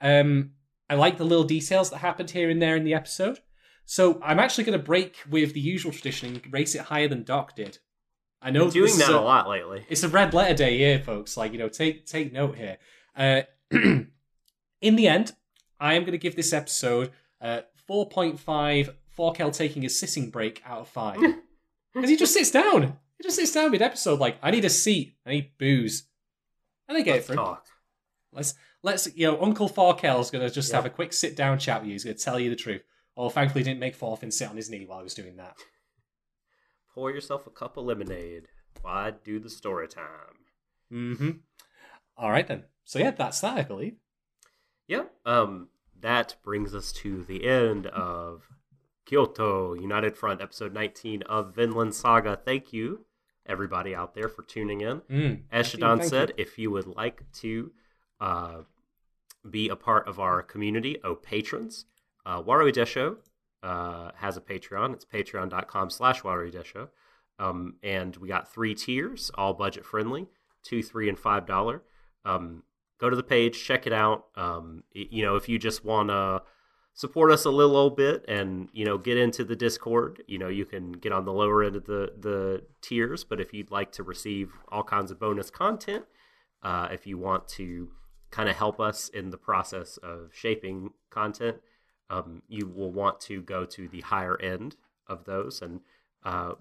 Um, 0.00 0.52
I 0.88 0.94
like 0.94 1.18
the 1.18 1.24
little 1.24 1.44
details 1.44 1.90
that 1.90 1.98
happened 1.98 2.30
here 2.30 2.48
and 2.48 2.62
there 2.62 2.76
in 2.76 2.84
the 2.84 2.94
episode. 2.94 3.40
So 3.84 4.20
I'm 4.22 4.38
actually 4.38 4.64
going 4.64 4.78
to 4.78 4.84
break 4.84 5.16
with 5.28 5.54
the 5.54 5.60
usual 5.60 5.90
tradition 5.90 6.34
and 6.34 6.52
rate 6.52 6.74
it 6.74 6.82
higher 6.82 7.08
than 7.08 7.24
Doc 7.24 7.56
did. 7.56 7.78
I 8.40 8.50
know 8.50 8.70
doing 8.70 8.86
this 8.86 9.00
is 9.00 9.06
that 9.06 9.10
a 9.10 9.20
lot 9.20 9.48
lately. 9.48 9.84
it's 9.88 10.02
a 10.02 10.08
red 10.08 10.34
letter 10.34 10.54
day 10.54 10.78
here, 10.78 10.98
folks. 10.98 11.36
Like, 11.36 11.52
you 11.52 11.58
know, 11.58 11.68
take 11.68 12.06
take 12.06 12.32
note 12.32 12.56
here. 12.56 12.78
Uh, 13.16 13.42
in 13.70 14.96
the 14.96 15.08
end, 15.08 15.32
I 15.82 15.94
am 15.94 16.02
going 16.02 16.12
to 16.12 16.18
give 16.18 16.36
this 16.36 16.52
episode 16.52 17.10
uh, 17.40 17.62
4.5 17.90 18.94
Forkel 19.18 19.52
taking 19.52 19.84
a 19.84 19.88
sitting 19.88 20.30
break 20.30 20.62
out 20.64 20.80
of 20.80 20.88
5. 20.88 21.18
Because 21.94 22.08
he 22.08 22.16
just 22.16 22.32
sits 22.32 22.50
down. 22.50 22.96
He 23.18 23.22
just 23.22 23.36
sits 23.36 23.52
down 23.52 23.70
mid 23.70 23.82
episode, 23.82 24.18
like, 24.18 24.38
I 24.42 24.50
need 24.50 24.64
a 24.64 24.70
seat. 24.70 25.14
I 25.26 25.30
need 25.32 25.50
booze. 25.58 26.04
And 26.88 26.96
they 26.96 27.02
get 27.02 27.16
Let's 27.16 27.28
it 27.28 27.34
for. 27.34 27.58
Let's, 28.32 28.54
let's, 28.82 29.14
you 29.14 29.26
know, 29.26 29.42
Uncle 29.42 29.68
Forkel's 29.68 30.30
going 30.30 30.42
to 30.42 30.50
just 30.50 30.70
Yep. 30.70 30.74
have 30.74 30.86
a 30.86 30.94
quick 30.94 31.12
sit 31.12 31.36
down 31.36 31.58
chat 31.58 31.82
with 31.82 31.88
you. 31.88 31.92
He's 31.92 32.04
going 32.04 32.16
to 32.16 32.24
tell 32.24 32.40
you 32.40 32.48
the 32.48 32.56
truth. 32.56 32.82
Oh, 33.14 33.28
thankfully, 33.28 33.62
he 33.62 33.68
didn't 33.68 33.80
make 33.80 33.94
Thorfinn 33.94 34.30
sit 34.30 34.48
on 34.48 34.56
his 34.56 34.70
knee 34.70 34.86
while 34.86 35.00
I 35.00 35.02
was 35.02 35.12
doing 35.12 35.36
that. 35.36 35.54
Pour 36.94 37.10
yourself 37.10 37.46
a 37.46 37.50
cup 37.50 37.76
of 37.76 37.84
lemonade. 37.84 38.48
Why 38.80 39.12
do 39.22 39.38
the 39.38 39.50
story 39.50 39.86
time? 39.86 40.46
Mm 40.90 41.16
hmm. 41.18 41.30
All 42.16 42.30
right, 42.30 42.46
then. 42.46 42.64
So, 42.84 43.00
yeah, 43.00 43.10
that's 43.10 43.42
that, 43.42 43.58
I 43.58 43.62
believe. 43.64 43.96
Yeah. 44.92 45.04
Um, 45.24 45.68
that 46.02 46.36
brings 46.42 46.74
us 46.74 46.92
to 46.92 47.22
the 47.22 47.46
end 47.46 47.86
of 47.86 48.42
Kyoto 49.06 49.72
United 49.72 50.18
Front, 50.18 50.42
episode 50.42 50.74
19 50.74 51.22
of 51.22 51.54
Vinland 51.54 51.94
Saga. 51.94 52.38
Thank 52.44 52.74
you, 52.74 53.06
everybody 53.46 53.94
out 53.94 54.14
there, 54.14 54.28
for 54.28 54.42
tuning 54.42 54.82
in. 54.82 55.00
Mm. 55.10 55.42
As 55.50 55.72
you, 55.72 55.78
Shadon 55.78 56.04
said, 56.04 56.34
if 56.36 56.58
you 56.58 56.70
would 56.70 56.86
like 56.86 57.24
to 57.40 57.72
uh, 58.20 58.56
be 59.48 59.70
a 59.70 59.76
part 59.76 60.06
of 60.06 60.20
our 60.20 60.42
community 60.42 60.98
oh, 61.02 61.14
patrons, 61.14 61.86
uh, 62.26 62.42
Warui 62.42 62.74
Desho 62.74 63.16
uh, 63.62 64.10
has 64.16 64.36
a 64.36 64.42
Patreon. 64.42 64.92
It's 64.92 65.06
patreon.com 65.06 65.88
slash 65.88 66.20
Warui 66.20 66.52
Desho. 66.52 66.88
Um, 67.38 67.76
and 67.82 68.14
we 68.16 68.28
got 68.28 68.52
three 68.52 68.74
tiers, 68.74 69.30
all 69.36 69.54
budget 69.54 69.86
friendly, 69.86 70.26
two, 70.62 70.82
three, 70.82 71.08
and 71.08 71.18
five 71.18 71.46
dollar. 71.46 71.82
Um, 72.26 72.64
go 73.02 73.10
to 73.10 73.16
the 73.16 73.22
page, 73.22 73.64
check 73.64 73.86
it 73.86 73.92
out. 73.92 74.26
Um, 74.36 74.84
you 74.92 75.24
know, 75.24 75.34
if 75.34 75.48
you 75.48 75.58
just 75.58 75.84
want 75.84 76.08
to 76.10 76.42
support 76.94 77.32
us 77.32 77.44
a 77.44 77.50
little 77.50 77.90
bit 77.90 78.24
and 78.28 78.68
you 78.72 78.84
know 78.84 78.98
get 78.98 79.16
into 79.16 79.44
the 79.44 79.56
discord 79.56 80.22
you 80.26 80.38
know 80.38 80.48
you 80.48 80.66
can 80.66 80.92
get 80.92 81.10
on 81.10 81.24
the 81.24 81.32
lower 81.32 81.64
end 81.64 81.74
of 81.74 81.86
the 81.86 82.12
the 82.20 82.62
tiers 82.82 83.24
but 83.24 83.40
if 83.40 83.54
you'd 83.54 83.70
like 83.70 83.90
to 83.90 84.02
receive 84.02 84.52
all 84.68 84.82
kinds 84.82 85.10
of 85.10 85.18
bonus 85.18 85.50
content 85.50 86.04
uh, 86.62 86.88
if 86.92 87.06
you 87.06 87.16
want 87.16 87.48
to 87.48 87.88
kind 88.30 88.46
of 88.46 88.56
help 88.56 88.78
us 88.78 89.08
in 89.08 89.30
the 89.30 89.38
process 89.38 89.96
of 90.02 90.30
shaping 90.34 90.90
content 91.08 91.56
um, 92.10 92.42
you 92.46 92.66
will 92.66 92.92
want 92.92 93.18
to 93.18 93.40
go 93.40 93.64
to 93.64 93.88
the 93.88 94.02
higher 94.02 94.38
end 94.42 94.76
of 95.08 95.24
those 95.24 95.62
and 95.62 95.80
uh, 96.24 96.52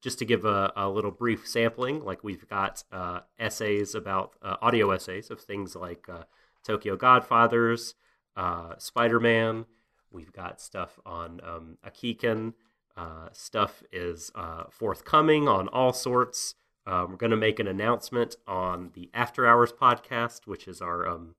just 0.00 0.18
to 0.18 0.24
give 0.24 0.44
a, 0.44 0.72
a 0.76 0.88
little 0.88 1.10
brief 1.10 1.46
sampling 1.46 2.04
like 2.04 2.24
we've 2.24 2.48
got 2.48 2.84
uh, 2.92 3.20
essays 3.38 3.94
about 3.94 4.34
uh, 4.42 4.56
audio 4.62 4.90
essays 4.90 5.30
of 5.30 5.40
things 5.40 5.76
like 5.76 6.08
uh, 6.08 6.22
tokyo 6.64 6.96
godfathers 6.96 7.94
uh, 8.36 8.74
spider-man 8.78 9.66
We've 10.12 10.32
got 10.32 10.60
stuff 10.60 10.98
on 11.06 11.40
um. 11.44 12.54
Uh, 12.96 13.28
stuff 13.32 13.82
is 13.92 14.30
uh, 14.34 14.64
forthcoming 14.70 15.48
on 15.48 15.68
all 15.68 15.92
sorts. 15.92 16.54
Uh, 16.86 17.06
we're 17.08 17.16
going 17.16 17.30
to 17.30 17.36
make 17.36 17.60
an 17.60 17.68
announcement 17.68 18.34
on 18.46 18.90
the 18.94 19.08
After 19.14 19.46
Hours 19.46 19.72
podcast, 19.72 20.46
which 20.46 20.66
is 20.66 20.82
our 20.82 21.06
um, 21.06 21.36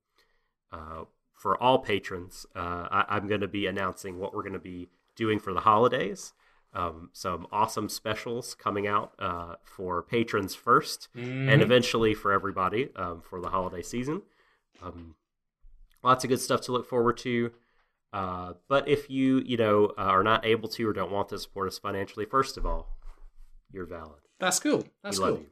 for 1.34 1.62
all 1.62 1.78
patrons. 1.80 2.46
I- 2.54 3.04
I'm 3.08 3.28
going 3.28 3.42
to 3.42 3.48
be 3.48 3.66
announcing 3.66 4.18
what 4.18 4.34
we're 4.34 4.42
going 4.42 4.54
to 4.54 4.58
be 4.58 4.88
doing 5.14 5.38
for 5.38 5.52
the 5.52 5.60
holidays. 5.60 6.32
Um, 6.74 7.10
some 7.12 7.46
awesome 7.52 7.88
specials 7.90 8.54
coming 8.54 8.86
out 8.86 9.12
uh, 9.18 9.56
for 9.62 10.02
patrons 10.02 10.56
1st 10.56 11.08
Mm-hmm. 11.16 11.48
and 11.50 11.60
eventually 11.60 12.14
for 12.14 12.32
everybody 12.32 12.88
um, 12.96 13.20
for 13.20 13.40
the 13.42 13.48
holiday 13.50 13.82
season. 13.82 14.22
Um, 14.82 15.14
lots 16.02 16.24
of 16.24 16.30
good 16.30 16.40
stuff 16.40 16.62
to 16.62 16.72
look 16.72 16.88
forward 16.88 17.18
to. 17.18 17.52
Uh, 18.12 18.54
but 18.68 18.88
if 18.88 19.10
you, 19.10 19.42
you 19.44 19.56
know, 19.58 19.86
uh, 19.98 20.02
are 20.02 20.22
not 20.22 20.44
able 20.46 20.68
to 20.70 20.88
or 20.88 20.92
don't 20.94 21.12
want 21.12 21.28
to 21.30 21.38
support 21.38 21.68
us 21.68 21.78
financially, 21.78 22.24
first 22.24 22.56
of 22.56 22.64
all, 22.66 22.88
you're 23.70 23.86
valid. 23.86 24.20
That's 24.40 24.58
cool. 24.58 24.84
That's 25.02 25.18
we 25.18 25.24
love 25.24 25.34
cool. 25.34 25.42
you. 25.44 25.50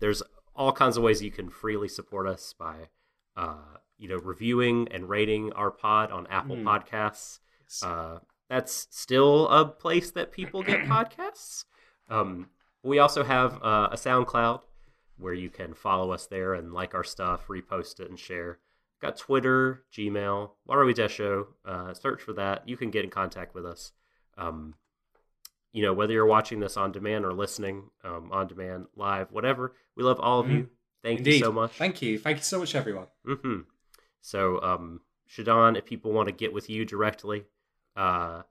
There's 0.00 0.22
all 0.54 0.72
kinds 0.72 0.96
of 0.96 1.02
ways 1.04 1.22
you 1.22 1.30
can 1.30 1.48
freely 1.50 1.88
support 1.88 2.26
us 2.26 2.52
by, 2.58 2.88
uh, 3.36 3.78
you 3.96 4.08
know, 4.08 4.16
reviewing 4.16 4.88
and 4.90 5.08
rating 5.08 5.52
our 5.54 5.70
pod 5.70 6.10
on 6.12 6.26
Apple 6.28 6.56
Mm. 6.56 6.64
Podcasts. 6.64 7.38
Uh, 7.82 8.18
that's 8.48 8.86
still 8.90 9.48
a 9.48 9.64
place 9.64 10.10
that 10.12 10.32
people 10.32 10.62
get 10.62 10.80
podcasts. 10.86 11.64
Um, 12.08 12.48
we 12.82 12.98
also 12.98 13.22
have 13.24 13.54
uh, 13.62 13.88
a 13.92 13.96
SoundCloud 13.96 14.60
where 15.18 15.34
you 15.34 15.50
can 15.50 15.74
follow 15.74 16.10
us 16.12 16.26
there 16.26 16.54
and 16.54 16.72
like 16.72 16.94
our 16.94 17.04
stuff, 17.04 17.46
repost 17.48 18.00
it, 18.00 18.08
and 18.08 18.18
share. 18.18 18.58
Got 19.02 19.16
Twitter, 19.16 19.84
Gmail, 19.92 20.50
Warui 20.68 20.94
Desho. 20.94 21.46
Uh, 21.64 21.92
search 21.94 22.22
for 22.22 22.32
that. 22.34 22.68
You 22.68 22.76
can 22.76 22.90
get 22.90 23.04
in 23.04 23.10
contact 23.10 23.54
with 23.54 23.66
us. 23.66 23.92
Um, 24.36 24.74
you 25.72 25.82
know, 25.82 25.92
whether 25.92 26.12
you're 26.12 26.26
watching 26.26 26.60
this 26.60 26.76
on 26.76 26.92
demand 26.92 27.24
or 27.24 27.32
listening 27.32 27.90
um, 28.04 28.30
on 28.32 28.46
demand, 28.46 28.86
live, 28.96 29.30
whatever, 29.30 29.74
we 29.96 30.02
love 30.02 30.18
all 30.18 30.40
of 30.40 30.46
Mhm. 30.46 30.52
you. 30.52 30.68
Thank 31.02 31.18
Indeed. 31.18 31.34
you 31.34 31.44
so 31.44 31.52
much. 31.52 31.72
Thank 31.72 32.00
you. 32.02 32.18
Thank 32.18 32.38
you 32.38 32.42
so 32.44 32.58
much, 32.60 32.74
everyone. 32.74 33.06
hmm 33.24 33.60
So, 34.20 34.60
um, 34.62 35.00
Shadon, 35.28 35.76
if 35.76 35.84
people 35.84 36.12
want 36.12 36.26
to 36.28 36.32
get 36.32 36.52
with 36.52 36.70
you 36.70 36.84
directly, 36.84 37.44
uh, 37.98 38.42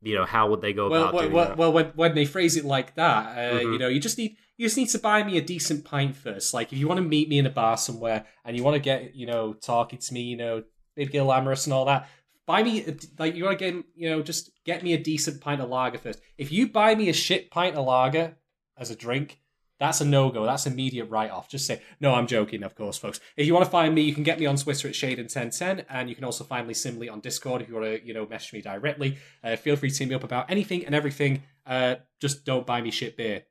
you 0.00 0.14
know, 0.14 0.24
how 0.24 0.48
would 0.50 0.60
they 0.60 0.72
go 0.72 0.88
Well, 0.88 1.02
about 1.02 1.14
well, 1.14 1.22
doing 1.24 1.34
well, 1.34 1.48
that? 1.48 1.56
well, 1.58 1.72
when, 1.72 1.86
when 1.96 2.14
they 2.14 2.24
phrase 2.24 2.56
it 2.56 2.64
like 2.64 2.94
that, 2.94 3.36
uh, 3.36 3.58
Mhm. 3.58 3.72
you 3.72 3.78
know, 3.78 3.88
you 3.88 4.00
just 4.00 4.16
need 4.18 4.36
you 4.56 4.66
just 4.66 4.76
need 4.76 4.88
to 4.88 4.98
buy 4.98 5.22
me 5.22 5.36
a 5.38 5.40
decent 5.40 5.84
pint 5.84 6.16
first. 6.16 6.52
Like, 6.52 6.72
if 6.72 6.78
you 6.80 6.88
want 6.88 6.98
to 6.98 7.04
meet 7.06 7.28
me 7.28 7.38
in 7.38 7.46
a 7.46 7.50
bar 7.50 7.76
somewhere 7.76 8.26
and 8.44 8.56
you 8.56 8.64
want 8.64 8.74
to 8.74 8.80
get, 8.80 9.14
you 9.14 9.24
know, 9.24 9.52
talking 9.52 10.00
to 10.00 10.14
me, 10.14 10.22
you 10.22 10.36
know, 10.36 10.64
big 10.96 11.12
glamorous 11.12 11.64
and 11.66 11.72
all 11.72 11.84
that, 11.84 12.08
buy 12.44 12.64
me 12.64 12.84
a, 12.84 12.96
like 13.20 13.36
you 13.36 13.44
want 13.44 13.56
to 13.56 13.64
get, 13.72 13.84
you 13.94 14.10
know, 14.10 14.20
just 14.20 14.50
get 14.64 14.82
me 14.82 14.94
a 14.94 14.98
decent 14.98 15.40
pint 15.40 15.60
of 15.60 15.68
lager 15.68 15.98
first. 15.98 16.20
If 16.36 16.50
you 16.50 16.66
buy 16.68 16.96
me 16.96 17.08
a 17.08 17.12
shit 17.12 17.52
pint 17.52 17.76
of 17.76 17.86
lager 17.86 18.36
as 18.76 18.90
a 18.90 18.96
drink, 18.96 19.38
that's 19.78 20.00
a 20.00 20.04
no 20.04 20.30
go. 20.30 20.44
That's 20.44 20.66
immediate 20.66 21.06
write 21.06 21.30
off. 21.30 21.48
Just 21.48 21.66
say 21.66 21.80
no. 22.00 22.14
I'm 22.14 22.26
joking, 22.26 22.62
of 22.62 22.74
course, 22.74 22.98
folks. 22.98 23.20
If 23.36 23.46
you 23.46 23.54
want 23.54 23.64
to 23.64 23.70
find 23.70 23.94
me, 23.94 24.02
you 24.02 24.12
can 24.12 24.24
get 24.24 24.40
me 24.40 24.46
on 24.46 24.56
Twitter 24.56 24.88
at 24.88 24.96
Shade 24.96 25.18
Shaden1010, 25.18 25.84
and 25.88 26.08
you 26.08 26.14
can 26.14 26.24
also 26.24 26.44
find 26.44 26.66
me 26.66 26.74
similarly 26.74 27.08
on 27.08 27.20
Discord 27.20 27.62
if 27.62 27.68
you 27.68 27.74
want 27.74 27.86
to, 27.86 28.04
you 28.04 28.12
know, 28.12 28.26
message 28.26 28.52
me 28.52 28.60
directly. 28.60 29.18
Uh, 29.44 29.56
feel 29.56 29.76
free 29.76 29.90
to 29.90 29.96
team 29.96 30.08
me 30.08 30.14
up 30.14 30.24
about 30.24 30.50
anything 30.50 30.84
and 30.84 30.94
everything. 30.94 31.42
Uh, 31.66 31.96
just 32.20 32.44
don't 32.44 32.66
buy 32.66 32.80
me 32.80 32.90
shit 32.90 33.16
beer. 33.16 33.44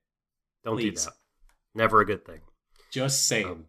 Don't 0.64 0.76
please. 0.76 1.06
do 1.06 1.10
that. 1.12 1.18
Never 1.76 2.02
a 2.02 2.06
good 2.06 2.26
thing. 2.26 2.42
Just 2.92 3.28
saying. 3.28 3.48
Um, 3.48 3.66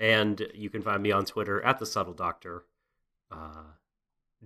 and 0.00 0.46
you 0.54 0.70
can 0.70 0.82
find 0.82 1.02
me 1.02 1.12
on 1.12 1.24
Twitter 1.24 1.62
at 1.62 1.78
the 1.78 1.86
Subtle 1.86 2.14
Doctor. 2.14 2.64
Uh, 3.30 3.64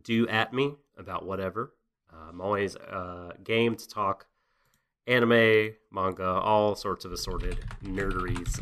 do 0.02 0.26
at 0.28 0.52
me 0.52 0.74
about 0.96 1.26
whatever. 1.26 1.74
Uh, 2.12 2.30
I'm 2.30 2.40
always 2.40 2.76
uh, 2.76 3.32
game 3.44 3.76
to 3.76 3.88
talk 3.88 4.26
anime, 5.06 5.72
manga, 5.90 6.24
all 6.24 6.74
sorts 6.74 7.04
of 7.04 7.12
assorted 7.12 7.58
nerderies. 7.82 8.58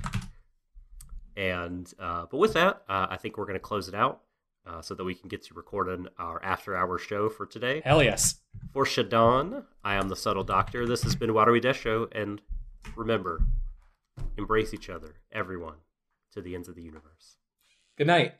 And 1.36 1.92
uh, 1.98 2.26
but 2.30 2.38
with 2.38 2.54
that, 2.54 2.82
uh, 2.88 3.06
I 3.10 3.16
think 3.16 3.36
we're 3.36 3.44
going 3.44 3.54
to 3.54 3.60
close 3.60 3.88
it 3.88 3.94
out. 3.94 4.22
uh, 4.68 4.82
so 4.82 4.94
that 4.94 5.04
we 5.04 5.14
can 5.14 5.28
get 5.28 5.42
to 5.44 5.54
recording 5.54 6.06
our 6.18 6.42
after 6.42 6.76
hour 6.76 6.98
show 6.98 7.28
for 7.28 7.46
today. 7.46 7.80
Hell 7.84 8.02
yes. 8.02 8.40
For 8.72 8.84
Shadon, 8.84 9.64
I 9.82 9.94
am 9.94 10.08
the 10.08 10.16
Subtle 10.16 10.44
Doctor. 10.44 10.86
This 10.86 11.02
has 11.04 11.16
been 11.16 11.30
Warui 11.30 11.62
Desho, 11.62 12.08
and 12.12 12.40
remember, 12.96 13.40
embrace 14.36 14.74
each 14.74 14.90
other, 14.90 15.14
everyone, 15.32 15.76
to 16.32 16.42
the 16.42 16.54
ends 16.54 16.68
of 16.68 16.74
the 16.74 16.82
universe. 16.82 17.36
Good 17.96 18.06
night. 18.08 18.34